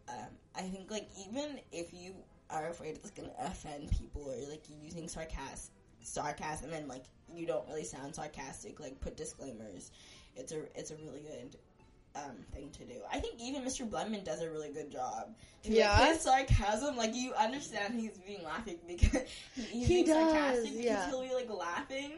um, 0.10 0.28
i 0.56 0.62
think 0.62 0.92
like 0.92 1.08
even 1.30 1.60
if 1.72 1.94
you 1.94 2.14
are 2.50 2.70
afraid 2.70 2.96
it's 2.98 3.10
gonna 3.12 3.32
offend 3.40 3.90
people 3.92 4.22
or 4.30 4.50
like 4.52 4.62
you're 4.70 4.84
using 4.84 5.08
sarcasm 5.08 5.72
sarcasm 6.02 6.74
and 6.74 6.90
like 6.90 7.06
you 7.34 7.48
don't 7.48 7.66
really 7.70 7.86
sound 7.86 8.14
sarcastic 8.14 8.82
like 8.82 9.00
put 9.00 9.16
disclaimers 9.16 9.92
it's 10.36 10.52
a 10.52 10.62
it's 10.76 10.92
a 10.92 10.96
really 10.96 11.20
good 11.20 11.56
um, 12.16 12.36
thing 12.54 12.70
to 12.72 12.86
do. 12.86 12.96
I 13.12 13.20
think 13.20 13.36
even 13.42 13.64
Mr. 13.64 13.90
Blenman 13.90 14.24
does 14.24 14.42
a 14.42 14.50
really 14.50 14.70
good 14.70 14.92
job. 14.92 15.34
To, 15.64 15.70
like, 15.70 15.78
Yeah? 15.80 16.06
his 16.08 16.22
sarcasm, 16.22 16.96
like 16.98 17.16
you 17.16 17.34
understand 17.34 18.00
he's 18.00 18.18
being 18.20 18.44
laughing 18.44 18.78
because 18.88 19.22
he's 19.56 19.88
He 19.88 20.04
does, 20.04 20.16
sarcastic 20.32 20.64
because 20.72 20.86
yeah. 20.86 21.10
he'll 21.10 21.22
be 21.24 21.34
like 21.34 21.50
laughing 21.50 22.12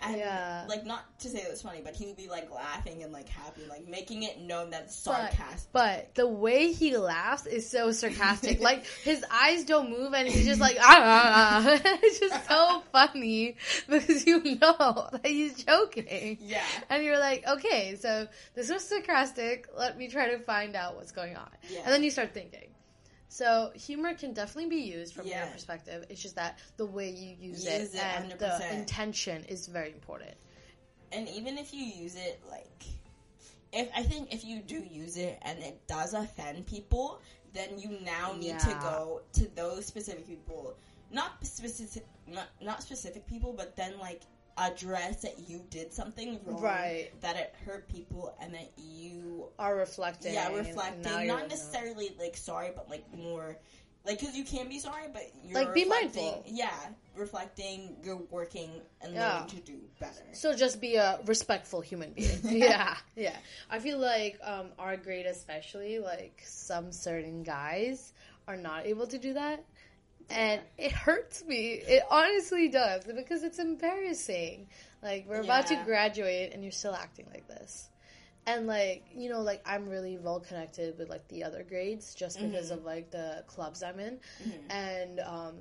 and 0.00 0.16
Yeah. 0.16 0.64
like 0.68 0.86
not 0.86 1.18
to 1.20 1.28
say 1.28 1.40
it 1.40 1.50
was 1.50 1.60
funny, 1.60 1.80
but 1.84 1.96
he'll 1.96 2.14
be 2.14 2.28
like 2.28 2.50
laughing 2.50 3.02
and 3.02 3.12
like 3.12 3.28
happy, 3.28 3.62
like 3.68 3.86
making 3.88 4.22
it 4.22 4.40
known 4.40 4.70
that 4.70 4.84
it's 4.84 5.04
But- 5.04 5.32
sarcastic. 5.32 5.72
But 5.72 6.14
the 6.14 6.26
way 6.28 6.72
he 6.72 6.96
laughs 6.96 7.44
is 7.46 7.68
so 7.68 7.92
sarcastic. 7.92 8.60
like 8.70 8.86
his 9.04 9.24
eyes 9.30 9.64
don't 9.64 9.90
move, 9.90 10.14
and 10.14 10.28
he's 10.28 10.46
just 10.46 10.60
like 10.60 10.78
ah. 10.80 11.78
it's 11.84 12.20
just 12.20 12.48
so 12.48 12.82
funny 12.92 13.56
because 13.88 14.26
you 14.26 14.42
know 14.42 15.08
that 15.12 15.26
he's 15.26 15.62
joking, 15.64 16.38
yeah, 16.40 16.62
and 16.88 17.02
you're 17.04 17.18
like, 17.18 17.44
okay, 17.46 17.96
so 17.96 18.28
this 18.54 18.70
was 18.70 18.84
sarcastic. 18.88 19.41
Let 19.76 19.98
me 19.98 20.08
try 20.08 20.28
to 20.30 20.38
find 20.38 20.74
out 20.76 20.96
what's 20.96 21.12
going 21.12 21.36
on, 21.36 21.48
yeah, 21.70 21.80
and 21.84 21.88
then 21.92 22.02
you 22.02 22.10
start 22.10 22.32
thinking. 22.34 22.68
So 23.28 23.72
humor 23.74 24.12
can 24.14 24.34
definitely 24.34 24.68
be 24.70 24.82
used 24.82 25.14
from 25.14 25.26
your 25.26 25.36
Yeah. 25.36 25.52
perspective. 25.52 26.04
It's 26.10 26.20
just 26.20 26.36
that 26.36 26.58
the 26.76 26.84
way 26.84 27.08
you 27.10 27.30
use, 27.50 27.64
Use 27.64 27.94
it, 27.94 27.94
it 27.94 28.00
and 28.04 28.32
100%. 28.32 28.38
the 28.38 28.74
intention 28.74 29.44
is 29.44 29.66
very 29.68 29.90
important. 29.92 30.34
and 31.12 31.28
even 31.28 31.58
if 31.58 31.74
you 31.74 31.84
use 31.84 32.16
it 32.16 32.40
like 32.50 32.84
if 33.72 33.88
I 33.94 34.02
think 34.02 34.32
if 34.34 34.44
you 34.44 34.60
do 34.74 34.78
use 35.02 35.16
it 35.16 35.38
and 35.42 35.58
it 35.70 35.76
does 35.86 36.12
offend 36.14 36.66
people, 36.66 37.20
then 37.54 37.78
you 37.78 37.90
now 38.04 38.32
need 38.44 38.58
to 38.60 38.74
go 38.82 39.22
to 39.38 39.44
those 39.54 39.86
specific 39.86 40.26
people, 40.26 40.76
not 41.10 41.30
specific, 41.44 42.04
not, 42.26 42.48
not 42.60 42.82
specific 42.82 43.26
people, 43.26 43.52
but 43.54 43.74
then 43.76 43.92
like 43.98 44.22
address 44.58 45.22
that 45.22 45.48
you 45.48 45.62
did 45.70 45.92
something 45.92 46.40
wrong, 46.44 46.60
Right. 46.62 47.10
That 47.20 47.36
it 47.36 47.54
hurt 47.64 47.88
people, 47.88 48.36
and 48.40 48.54
that 48.54 48.70
you 48.76 49.48
Are 49.58 49.76
reflecting, 49.76 50.34
yeah 50.34 50.52
reflecting, 50.54 51.26
not 51.26 51.48
necessarily 51.48 52.14
like 52.18 52.36
sorry, 52.36 52.70
but 52.74 52.88
like 52.90 53.04
more. 53.16 53.56
Like, 54.04 54.18
because 54.18 54.36
you 54.36 54.44
can 54.44 54.68
be 54.68 54.80
sorry, 54.80 55.06
but 55.12 55.22
you're 55.44 55.54
Like, 55.64 55.74
be 55.74 55.84
reflecting- 55.84 56.24
mindful. 56.24 56.44
Yeah, 56.48 56.74
reflecting, 57.14 57.96
you're 58.02 58.16
working 58.30 58.70
and 59.00 59.14
Yeah. 59.14 59.34
learning 59.34 59.48
to 59.50 59.56
do 59.60 59.78
better. 60.00 60.24
So 60.32 60.54
just 60.54 60.80
be 60.80 60.96
a 60.96 61.20
respectful 61.24 61.80
human 61.80 62.12
being. 62.12 62.40
yeah, 62.42 62.96
yeah. 63.14 63.36
I 63.70 63.78
feel 63.78 63.98
like 63.98 64.40
um, 64.42 64.70
our 64.78 64.96
grade, 64.96 65.26
especially, 65.26 66.00
like 66.00 66.42
some 66.44 66.90
certain 66.90 67.44
guys 67.44 68.12
are 68.48 68.56
not 68.56 68.86
able 68.86 69.06
to 69.06 69.18
do 69.18 69.34
that 69.34 69.64
and 70.30 70.60
it 70.78 70.92
hurts 70.92 71.44
me. 71.44 71.72
It 71.86 72.02
honestly 72.10 72.68
does 72.68 73.04
because 73.04 73.42
it's 73.42 73.58
embarrassing. 73.58 74.68
Like 75.02 75.26
we're 75.28 75.40
about 75.42 75.66
to 75.68 75.76
graduate 75.84 76.52
and 76.52 76.62
you're 76.62 76.72
still 76.72 76.94
acting 76.94 77.26
like 77.32 77.46
this. 77.48 77.88
And 78.46 78.66
like, 78.66 79.04
you 79.14 79.28
know, 79.30 79.40
like 79.40 79.62
I'm 79.66 79.88
really 79.88 80.18
well 80.18 80.40
connected 80.40 80.98
with 80.98 81.08
like 81.08 81.26
the 81.28 81.44
other 81.44 81.62
grades 81.62 82.14
just 82.14 82.40
because 82.40 82.70
of 82.70 82.84
like 82.84 83.10
the 83.10 83.44
clubs 83.46 83.82
I'm 83.82 84.00
in. 84.00 84.18
And 84.70 85.20
um 85.20 85.54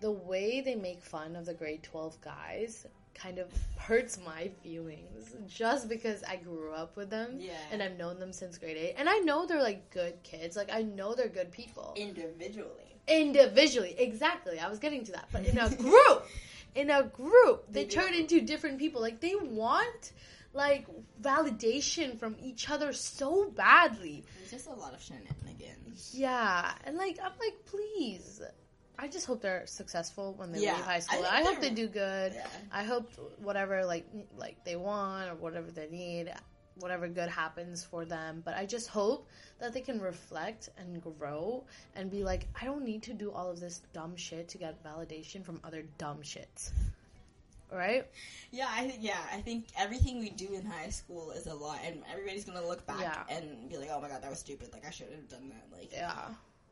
the 0.00 0.10
way 0.12 0.60
they 0.60 0.76
make 0.76 1.02
fun 1.02 1.34
of 1.34 1.44
the 1.46 1.54
grade 1.54 1.82
12 1.82 2.20
guys 2.20 2.86
kind 3.14 3.38
of 3.40 3.48
hurts 3.76 4.20
my 4.24 4.48
feelings 4.62 5.34
just 5.48 5.88
because 5.88 6.22
I 6.22 6.36
grew 6.36 6.70
up 6.72 6.96
with 6.96 7.10
them 7.10 7.38
Yeah. 7.40 7.50
and 7.72 7.82
I've 7.82 7.96
known 7.96 8.20
them 8.20 8.32
since 8.32 8.58
grade 8.58 8.76
8 8.76 8.94
and 8.96 9.08
I 9.08 9.18
know 9.18 9.44
they're 9.44 9.60
like 9.60 9.90
good 9.90 10.22
kids 10.22 10.54
like 10.56 10.70
I 10.72 10.82
know 10.82 11.16
they're 11.16 11.26
good 11.28 11.50
people 11.50 11.94
Individually. 11.96 12.97
Individually. 13.08 13.94
Exactly. 13.98 14.58
I 14.58 14.68
was 14.68 14.78
getting 14.78 15.04
to 15.04 15.12
that. 15.12 15.28
But 15.32 15.46
in 15.46 15.58
a 15.58 15.68
group 15.70 16.26
in 16.74 16.90
a 16.90 17.02
group 17.02 17.64
they, 17.70 17.84
They 17.84 17.88
turn 17.90 18.14
into 18.14 18.40
different 18.40 18.78
people. 18.78 19.00
Like 19.00 19.20
they 19.20 19.34
want 19.34 20.12
like 20.54 20.86
validation 21.20 22.18
from 22.18 22.36
each 22.40 22.68
other 22.70 22.92
so 22.92 23.50
badly. 23.50 24.24
There's 24.38 24.50
just 24.50 24.66
a 24.66 24.72
lot 24.72 24.94
of 24.94 25.00
shenanigans. 25.02 26.14
yeah. 26.14 26.72
And 26.84 26.96
like 26.96 27.18
i'm 27.22 27.32
like 27.40 27.56
please. 27.66 28.40
I 29.00 29.06
just 29.06 29.26
hope 29.26 29.40
they're 29.42 29.64
successful 29.66 30.34
when 30.36 30.50
they 30.50 30.58
Yeah, 30.60 30.74
leave 30.74 30.84
high 30.84 30.98
school. 30.98 31.22
Think 31.22 31.32
i, 31.32 31.42
hope 31.42 31.60
they 31.60 31.70
do 31.70 31.86
good. 31.86 32.32
Yeah. 32.34 32.46
i 32.72 32.82
hope 32.82 33.12
whatever 33.38 33.84
like 33.84 34.06
like 34.36 34.64
they 34.64 34.74
want 34.76 35.30
or 35.30 35.34
whatever 35.36 35.70
they 35.70 35.88
need 35.88 36.32
whatever 36.80 37.08
good 37.08 37.28
happens 37.28 37.84
for 37.84 38.04
them 38.04 38.42
but 38.44 38.56
i 38.56 38.64
just 38.66 38.88
hope 38.88 39.26
that 39.60 39.72
they 39.72 39.80
can 39.80 40.00
reflect 40.00 40.68
and 40.78 41.02
grow 41.18 41.64
and 41.96 42.10
be 42.10 42.22
like 42.24 42.46
i 42.60 42.64
don't 42.64 42.84
need 42.84 43.02
to 43.02 43.12
do 43.12 43.30
all 43.30 43.50
of 43.50 43.60
this 43.60 43.82
dumb 43.92 44.16
shit 44.16 44.48
to 44.48 44.58
get 44.58 44.82
validation 44.84 45.44
from 45.44 45.60
other 45.64 45.82
dumb 45.98 46.18
shits 46.22 46.70
right 47.72 48.06
Yeah, 48.50 48.68
I 48.70 48.88
think 48.88 49.00
yeah, 49.00 49.18
I 49.30 49.40
think 49.42 49.66
everything 49.78 50.20
we 50.20 50.30
do 50.30 50.54
in 50.54 50.64
high 50.64 50.88
school 50.88 51.32
is 51.32 51.46
a 51.46 51.54
lot, 51.54 51.80
and 51.84 52.02
everybody's 52.10 52.46
gonna 52.46 52.66
look 52.66 52.86
back 52.86 53.00
Yeah. 53.00 53.36
and 53.36 53.68
be 53.68 53.76
like, 53.76 53.90
"Oh 53.92 54.00
my 54.00 54.08
god, 54.08 54.22
that 54.22 54.30
was 54.30 54.38
stupid! 54.38 54.72
Like 54.72 54.86
I 54.86 54.90
shouldn't 54.90 55.16
have 55.16 55.28
done 55.28 55.50
that." 55.50 55.76
Like, 55.78 55.92
yeah 55.92 56.28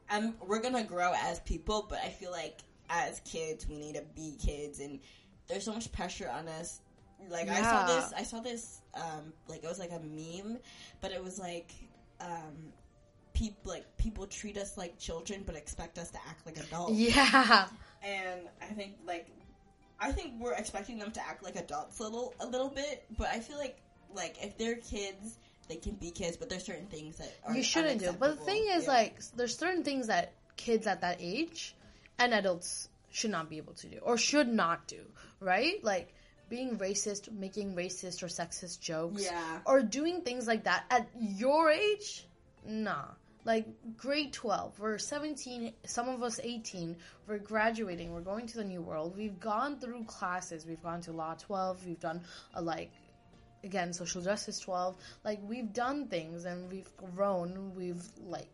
um, 0.09 0.35
we're 0.47 0.61
gonna 0.63 0.85
grow 0.85 1.13
as 1.15 1.41
people, 1.41 1.85
but 1.91 1.99
I 2.03 2.09
feel 2.09 2.31
like 2.31 2.61
as 2.89 3.21
kids, 3.27 3.69
we 3.69 3.77
need 3.77 3.97
to 3.97 4.05
be 4.15 4.37
kids, 4.43 4.81
and 4.81 5.01
there's 5.49 5.65
so 5.65 5.75
much 5.75 5.93
pressure 5.93 6.31
on 6.31 6.49
us. 6.49 6.81
Like 7.29 7.49
I 7.49 7.63
saw 7.63 7.87
this, 7.87 8.13
I 8.17 8.23
saw 8.23 8.41
this, 8.41 8.81
um, 8.95 9.33
like 9.49 9.65
it 9.65 9.69
was 9.69 9.79
like 9.79 9.91
a 9.93 10.01
meme, 10.01 10.59
but 11.01 11.13
it 11.13 11.23
was 11.23 11.39
like, 11.39 11.73
um, 12.21 12.73
people 13.35 13.71
like 13.73 13.97
people 13.97 14.27
treat 14.27 14.57
us 14.57 14.77
like 14.77 14.99
children, 14.99 15.43
but 15.45 15.57
expect 15.57 15.99
us 15.99 16.11
to 16.11 16.19
act 16.29 16.47
like 16.47 16.57
adults. 16.59 16.93
yeah 16.95 17.67
and 18.05 18.41
I 18.63 18.67
think 18.67 18.97
like 19.07 19.29
I 19.99 20.13
think 20.13 20.35
we're 20.39 20.55
expecting 20.55 20.99
them 20.99 21.11
to 21.13 21.21
act 21.27 21.43
like 21.43 21.57
adults 21.57 21.99
a 22.01 22.03
little 22.05 22.35
a 22.41 22.47
little 22.47 22.69
bit, 22.69 23.05
but 23.19 23.29
I 23.29 23.41
feel 23.41 23.59
like 23.59 23.79
like 24.15 24.37
if 24.43 24.57
they're 24.57 24.77
kids, 24.77 25.39
they 25.69 25.77
can 25.77 25.95
be 25.95 26.11
kids, 26.11 26.37
but 26.37 26.49
there's 26.49 26.65
certain 26.65 26.87
things 26.87 27.17
that 27.17 27.35
are 27.45 27.55
you 27.55 27.63
shouldn't 27.63 28.01
do 28.01 28.13
but 28.13 28.39
the 28.39 28.45
thing 28.45 28.67
is 28.71 28.85
Yeah. 28.85 28.91
like 28.93 29.21
there's 29.37 29.57
certain 29.57 29.83
things 29.85 30.07
that 30.07 30.33
kids 30.57 30.87
at 30.87 31.01
that 31.01 31.17
age 31.21 31.75
and 32.19 32.33
adults 32.33 32.89
should 33.11 33.31
not 33.31 33.51
be 33.51 33.57
able 33.59 33.75
to 33.75 33.87
do 33.89 33.99
or 34.03 34.17
should 34.17 34.49
not 34.49 34.87
do 34.87 35.01
right 35.41 35.83
like 35.85 36.15
being 36.49 36.79
racist 36.79 37.31
making 37.33 37.75
racist 37.75 38.23
or 38.23 38.27
sexist 38.27 38.81
jokes 38.81 39.25
Yeah. 39.25 39.61
or 39.65 39.83
doing 39.83 40.21
things 40.23 40.47
like 40.47 40.65
that 40.65 40.85
at 40.91 41.09
your 41.19 41.71
age? 41.71 42.27
Nah. 42.67 43.05
Like 43.45 43.67
grade 43.97 44.33
12 44.33 44.79
we're 44.81 44.99
17 44.99 45.73
some 45.85 46.09
of 46.09 46.23
us 46.23 46.41
18 46.43 46.97
we're 47.29 47.39
graduating 47.39 48.13
we're 48.13 48.21
going 48.21 48.47
to 48.49 48.57
the 48.57 48.65
new 48.65 48.81
world. 48.83 49.17
We've 49.17 49.39
gone 49.39 49.79
through 49.79 50.05
classes. 50.05 50.67
We've 50.67 50.83
gone 50.83 51.01
to 51.03 51.13
law 51.13 51.35
12 51.35 51.87
we've 51.87 52.01
done 52.01 52.23
a 52.55 52.63
like 52.63 52.91
again 53.63 53.93
social 53.93 54.21
justice 54.21 54.59
12 54.61 54.97
like 55.25 55.41
we've 55.45 55.73
done 55.73 56.07
things 56.09 56.45
and 56.45 56.69
we've 56.71 56.91
grown. 56.97 57.73
We've 57.77 58.03
like 58.27 58.49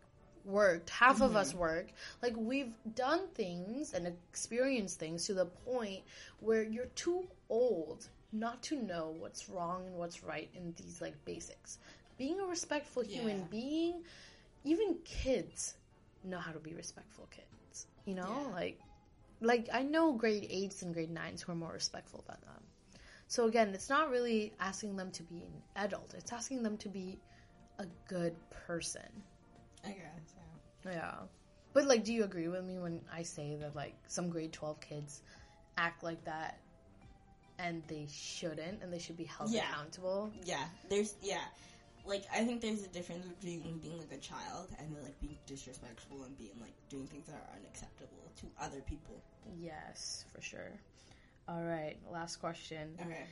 worked 0.45 0.89
half 0.89 1.21
of 1.21 1.35
us 1.35 1.49
mm-hmm. 1.49 1.59
work 1.59 1.87
like 2.21 2.33
we've 2.35 2.73
done 2.95 3.21
things 3.33 3.93
and 3.93 4.07
experienced 4.07 4.99
things 4.99 5.25
to 5.25 5.33
the 5.33 5.45
point 5.45 6.01
where 6.39 6.63
you're 6.63 6.87
too 6.95 7.25
old 7.49 8.07
not 8.31 8.61
to 8.63 8.75
know 8.75 9.15
what's 9.19 9.49
wrong 9.49 9.85
and 9.87 9.95
what's 9.95 10.23
right 10.23 10.49
in 10.55 10.73
these 10.77 11.01
like 11.01 11.13
basics 11.25 11.77
being 12.17 12.39
a 12.39 12.45
respectful 12.45 13.03
human 13.03 13.39
Yeah. 13.39 13.45
being 13.51 14.03
even 14.63 14.95
kids 15.05 15.75
know 16.23 16.39
how 16.39 16.51
to 16.51 16.59
be 16.59 16.73
respectful 16.73 17.27
kids 17.31 17.87
you 18.05 18.15
know 18.15 18.47
Yeah. 18.47 18.53
like 18.53 18.79
like 19.41 19.69
i 19.73 19.83
know 19.83 20.13
grade 20.13 20.43
8s 20.43 20.81
and 20.81 20.93
grade 20.93 21.13
9s 21.13 21.41
who 21.41 21.51
are 21.51 21.55
more 21.55 21.73
respectful 21.73 22.23
than 22.27 22.37
them 22.41 22.63
so 23.27 23.47
again, 23.47 23.69
it's 23.73 23.89
not 23.89 24.11
really 24.11 24.53
asking 24.59 24.95
them 24.95 25.09
to 25.11 25.23
be 25.23 25.37
an 25.37 25.61
adult. 25.75 26.13
It's 26.15 26.31
asking 26.31 26.61
them 26.61 26.77
to 26.77 26.89
be 26.89 27.17
a 27.79 27.87
good 28.07 28.35
person. 28.67 29.01
I 29.83 29.89
guess. 29.89 30.35
Yeah. 30.85 30.91
Yeah. 30.91 31.13
But 31.73 31.85
like 31.87 32.03
do 32.03 32.13
you 32.13 32.23
agree 32.23 32.47
with 32.47 32.63
me 32.63 32.77
when 32.79 33.01
I 33.11 33.23
say 33.23 33.55
that 33.61 33.75
like 33.75 33.95
some 34.07 34.29
grade 34.29 34.53
12 34.53 34.79
kids 34.81 35.21
act 35.77 36.03
like 36.03 36.23
that 36.25 36.59
and 37.59 37.81
they 37.87 38.07
shouldn't 38.11 38.81
and 38.81 38.91
they 38.91 38.99
should 38.99 39.17
be 39.17 39.23
held 39.25 39.51
Yeah. 39.51 39.69
accountable? 39.71 40.31
Yeah, 40.43 40.63
there's 40.89 41.15
yeah, 41.21 41.41
like 42.05 42.23
I 42.33 42.43
think 42.43 42.61
there's 42.61 42.83
a 42.83 42.87
difference 42.89 43.25
between 43.25 43.79
being 43.79 43.97
like 43.97 44.11
a 44.11 44.17
child 44.17 44.67
and 44.79 44.95
then 44.95 45.03
like 45.03 45.19
being 45.21 45.37
disrespectful 45.47 46.23
and 46.23 46.37
being 46.37 46.51
like 46.61 46.73
doing 46.89 47.07
things 47.07 47.25
that 47.27 47.35
are 47.35 47.57
unacceptable 47.59 48.31
to 48.41 48.47
other 48.63 48.81
people. 48.81 49.21
Yes, 49.59 50.25
for 50.33 50.41
sure. 50.41 50.71
All 51.47 51.63
right, 51.63 51.95
last 52.11 52.37
question. 52.37 52.95
Okay. 53.01 53.25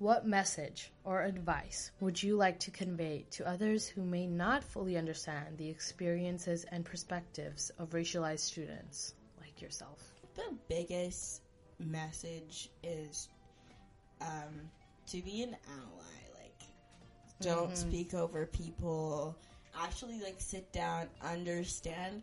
What 0.00 0.26
message 0.26 0.90
or 1.04 1.24
advice 1.24 1.90
would 2.00 2.22
you 2.22 2.34
like 2.34 2.58
to 2.60 2.70
convey 2.70 3.26
to 3.32 3.46
others 3.46 3.86
who 3.86 4.02
may 4.02 4.26
not 4.26 4.64
fully 4.64 4.96
understand 4.96 5.58
the 5.58 5.68
experiences 5.68 6.64
and 6.72 6.86
perspectives 6.86 7.70
of 7.78 7.90
racialized 7.90 8.38
students 8.38 9.12
like 9.42 9.60
yourself? 9.60 10.02
The 10.36 10.56
biggest 10.70 11.42
message 11.78 12.70
is 12.82 13.28
um, 14.22 14.70
to 15.08 15.20
be 15.20 15.42
an 15.42 15.54
ally. 15.68 16.42
Like, 16.42 16.62
don't 17.42 17.76
speak 17.76 18.14
over 18.14 18.46
people. 18.46 19.36
Actually, 19.78 20.18
like, 20.22 20.36
sit 20.38 20.72
down, 20.72 21.08
understand, 21.20 22.22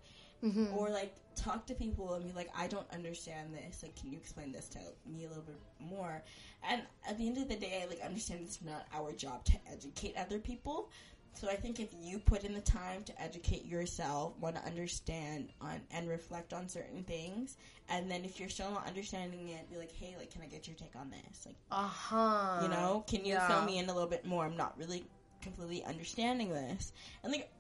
or 0.76 0.90
like 0.90 1.14
talk 1.38 1.66
to 1.68 1.74
people 1.74 2.14
and 2.14 2.26
be 2.26 2.32
like, 2.34 2.50
I 2.58 2.68
don't 2.68 2.90
understand 2.92 3.54
this. 3.54 3.84
Like, 3.84 3.96
can 3.96 4.12
you 4.12 4.18
explain 4.18 4.52
this 4.52 4.68
to 4.70 4.80
me 5.06 5.26
a 5.26 5.28
little 5.30 5.44
bit 5.44 5.60
more? 5.80 6.24
And 6.70 6.82
at 7.08 7.18
the 7.18 7.28
end 7.28 7.38
of 7.38 7.48
the 7.48 7.56
day, 7.56 7.82
I 7.84 7.88
like 7.88 8.02
understand 8.02 8.42
it's 8.44 8.60
not 8.62 8.88
our 8.94 9.12
job 9.14 9.44
to 9.46 9.54
educate 9.72 10.16
other 10.18 10.40
people. 10.40 10.90
So 11.34 11.48
I 11.48 11.56
think 11.56 11.80
if 11.80 11.90
you 12.02 12.18
put 12.18 12.44
in 12.44 12.54
the 12.56 12.62
time 12.62 13.04
to 13.04 13.22
educate 13.22 13.64
yourself, 13.66 14.34
want 14.40 14.56
to 14.56 14.66
understand 14.66 15.50
on 15.62 15.82
and 15.92 16.10
reflect 16.10 16.52
on 16.52 16.68
certain 16.68 17.04
things, 17.04 17.58
and 17.90 18.10
then 18.10 18.26
if 18.26 18.40
you're 18.40 18.50
still 18.50 18.72
not 18.72 18.88
understanding 18.88 19.50
it, 19.50 19.70
be 19.70 19.78
like, 19.78 19.92
hey, 19.92 20.16
like, 20.18 20.32
can 20.32 20.42
I 20.42 20.48
get 20.48 20.68
your 20.68 20.76
take 20.76 20.96
on 20.96 21.12
this? 21.12 21.46
Like, 21.46 21.56
Uh 21.72 21.88
huh. 21.88 22.60
you 22.64 22.70
know, 22.70 23.04
can 23.08 23.24
you 23.24 23.34
yeah. 23.34 23.48
fill 23.48 23.64
me 23.66 23.78
in 23.78 23.88
a 23.88 23.94
little 23.94 24.10
bit 24.10 24.26
more? 24.26 24.46
I'm 24.46 24.58
not 24.58 24.76
really 24.80 25.06
completely 25.44 25.84
understanding 25.84 26.50
this. 26.50 26.92
And 27.24 27.32
like, 27.32 27.52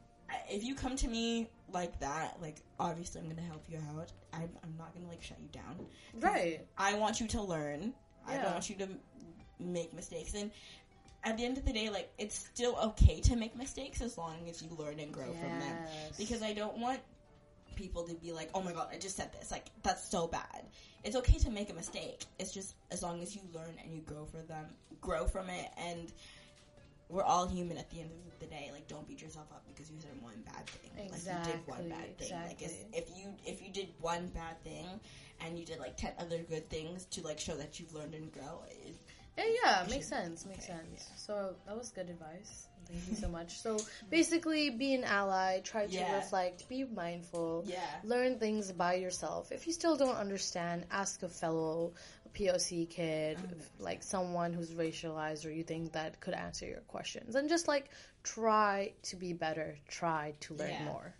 if 0.49 0.63
you 0.63 0.75
come 0.75 0.95
to 0.97 1.07
me 1.07 1.49
like 1.71 1.99
that, 1.99 2.37
like, 2.41 2.57
obviously 2.79 3.21
I'm 3.21 3.29
gonna 3.29 3.41
help 3.41 3.65
you 3.69 3.77
out. 3.97 4.11
I'm, 4.33 4.49
I'm 4.63 4.75
not 4.77 4.93
gonna 4.93 5.07
like 5.07 5.21
shut 5.23 5.37
you 5.41 5.49
down. 5.51 5.85
Right. 6.19 6.65
I 6.77 6.95
want 6.95 7.19
you 7.19 7.27
to 7.27 7.41
learn. 7.41 7.93
I 8.27 8.35
don't 8.37 8.51
want 8.53 8.69
you 8.69 8.75
to 8.77 8.83
m- 8.83 8.99
make 9.59 9.93
mistakes. 9.93 10.33
And 10.33 10.51
at 11.23 11.37
the 11.37 11.45
end 11.45 11.57
of 11.57 11.65
the 11.65 11.73
day, 11.73 11.89
like, 11.89 12.11
it's 12.17 12.37
still 12.37 12.77
okay 12.83 13.21
to 13.21 13.35
make 13.35 13.55
mistakes 13.55 14.01
as 14.01 14.17
long 14.17 14.35
as 14.49 14.61
you 14.61 14.69
learn 14.77 14.99
and 14.99 15.11
grow 15.11 15.31
from 15.33 15.59
them. 15.59 15.77
Because 16.17 16.41
I 16.43 16.53
don't 16.53 16.77
want 16.77 16.99
people 17.75 18.03
to 18.03 18.13
be 18.15 18.31
like, 18.33 18.49
oh 18.53 18.61
my 18.61 18.73
god, 18.73 18.89
I 18.91 18.97
just 18.97 19.15
said 19.15 19.31
this. 19.33 19.51
Like, 19.51 19.67
that's 19.83 20.09
so 20.09 20.27
bad. 20.27 20.63
It's 21.03 21.15
okay 21.15 21.37
to 21.39 21.49
make 21.49 21.69
a 21.69 21.73
mistake. 21.73 22.25
It's 22.39 22.53
just 22.53 22.75
as 22.91 23.01
long 23.01 23.21
as 23.21 23.35
you 23.35 23.41
learn 23.53 23.75
and 23.83 23.93
you 23.93 24.01
grow 24.01 24.25
for 24.25 24.41
them, 24.41 24.65
grow 24.99 25.25
from 25.25 25.49
it, 25.49 25.69
and 25.77 26.11
we're 27.09 27.23
all 27.23 27.47
human 27.47 27.77
at 27.77 27.89
the 27.89 27.99
end 28.01 28.11
of 28.11 28.39
the 28.39 28.45
day. 28.47 28.69
Like, 28.73 28.88
don't 28.88 29.07
beat 29.07 29.21
yourself 29.21 29.47
up 29.51 29.63
because 29.67 29.89
you 29.91 29.97
said 29.99 30.11
one 30.21 30.41
bad 30.45 30.65
thing. 30.67 31.05
Exactly, 31.05 31.53
Like, 31.53 31.53
you 31.53 31.53
did 31.53 31.67
one 31.67 31.89
bad 31.89 32.17
thing. 32.17 32.31
Like, 32.47 32.61
if 32.61 33.09
you 33.17 33.34
if 33.45 33.61
you 33.61 33.71
did 33.71 33.89
one 33.99 34.27
bad 34.27 34.61
thing 34.63 34.99
and 35.41 35.57
you 35.57 35.65
did 35.65 35.79
like 35.79 35.95
ten 35.97 36.11
other 36.19 36.39
good 36.39 36.69
things 36.69 37.05
to 37.11 37.21
like 37.23 37.39
show 37.39 37.55
that 37.55 37.79
you've 37.79 37.93
learned 37.93 38.13
and 38.15 38.31
grow, 38.31 38.63
it, 38.69 38.95
Yeah, 39.38 39.43
yeah, 39.63 39.84
You 39.84 39.89
makes 39.91 40.05
should- 40.05 40.17
sense. 40.17 40.45
Makes 40.45 40.65
okay, 40.65 40.73
sense. 40.73 41.05
yeah. 41.09 41.15
So 41.17 41.55
that 41.65 41.77
was 41.77 41.91
good 41.91 42.09
advice. 42.09 42.67
Thank 42.89 43.07
you 43.09 43.15
so 43.15 43.27
much. 43.39 43.59
So 43.59 43.77
basically, 44.09 44.69
be 44.71 44.93
an 44.95 45.03
ally. 45.03 45.59
Try 45.59 45.85
to 45.88 45.91
Yeah. 45.93 46.15
reflect. 46.15 46.67
Be 46.69 46.85
mindful. 46.85 47.63
yeah, 47.67 47.81
Learn 48.03 48.39
things 48.39 48.71
by 48.71 48.95
yourself. 48.95 49.51
If 49.51 49.67
you 49.67 49.73
still 49.73 49.95
don't 49.97 50.15
understand, 50.15 50.85
ask 50.89 51.21
a 51.21 51.27
fellow 51.29 51.93
POC 52.33 52.89
kid, 52.89 53.37
oh, 53.41 53.55
like 53.79 54.03
someone 54.03 54.53
who's 54.53 54.71
racialized 54.71 55.45
or 55.45 55.51
you 55.51 55.63
think 55.63 55.93
that 55.93 56.19
could 56.19 56.33
answer 56.33 56.65
your 56.65 56.81
questions. 56.81 57.35
And 57.35 57.49
just 57.49 57.67
like 57.67 57.89
try 58.23 58.93
to 59.03 59.15
be 59.15 59.33
better. 59.33 59.77
Try 59.87 60.33
to 60.41 60.53
learn 60.55 60.69
Yeah. 60.71 60.85
more. 60.85 61.13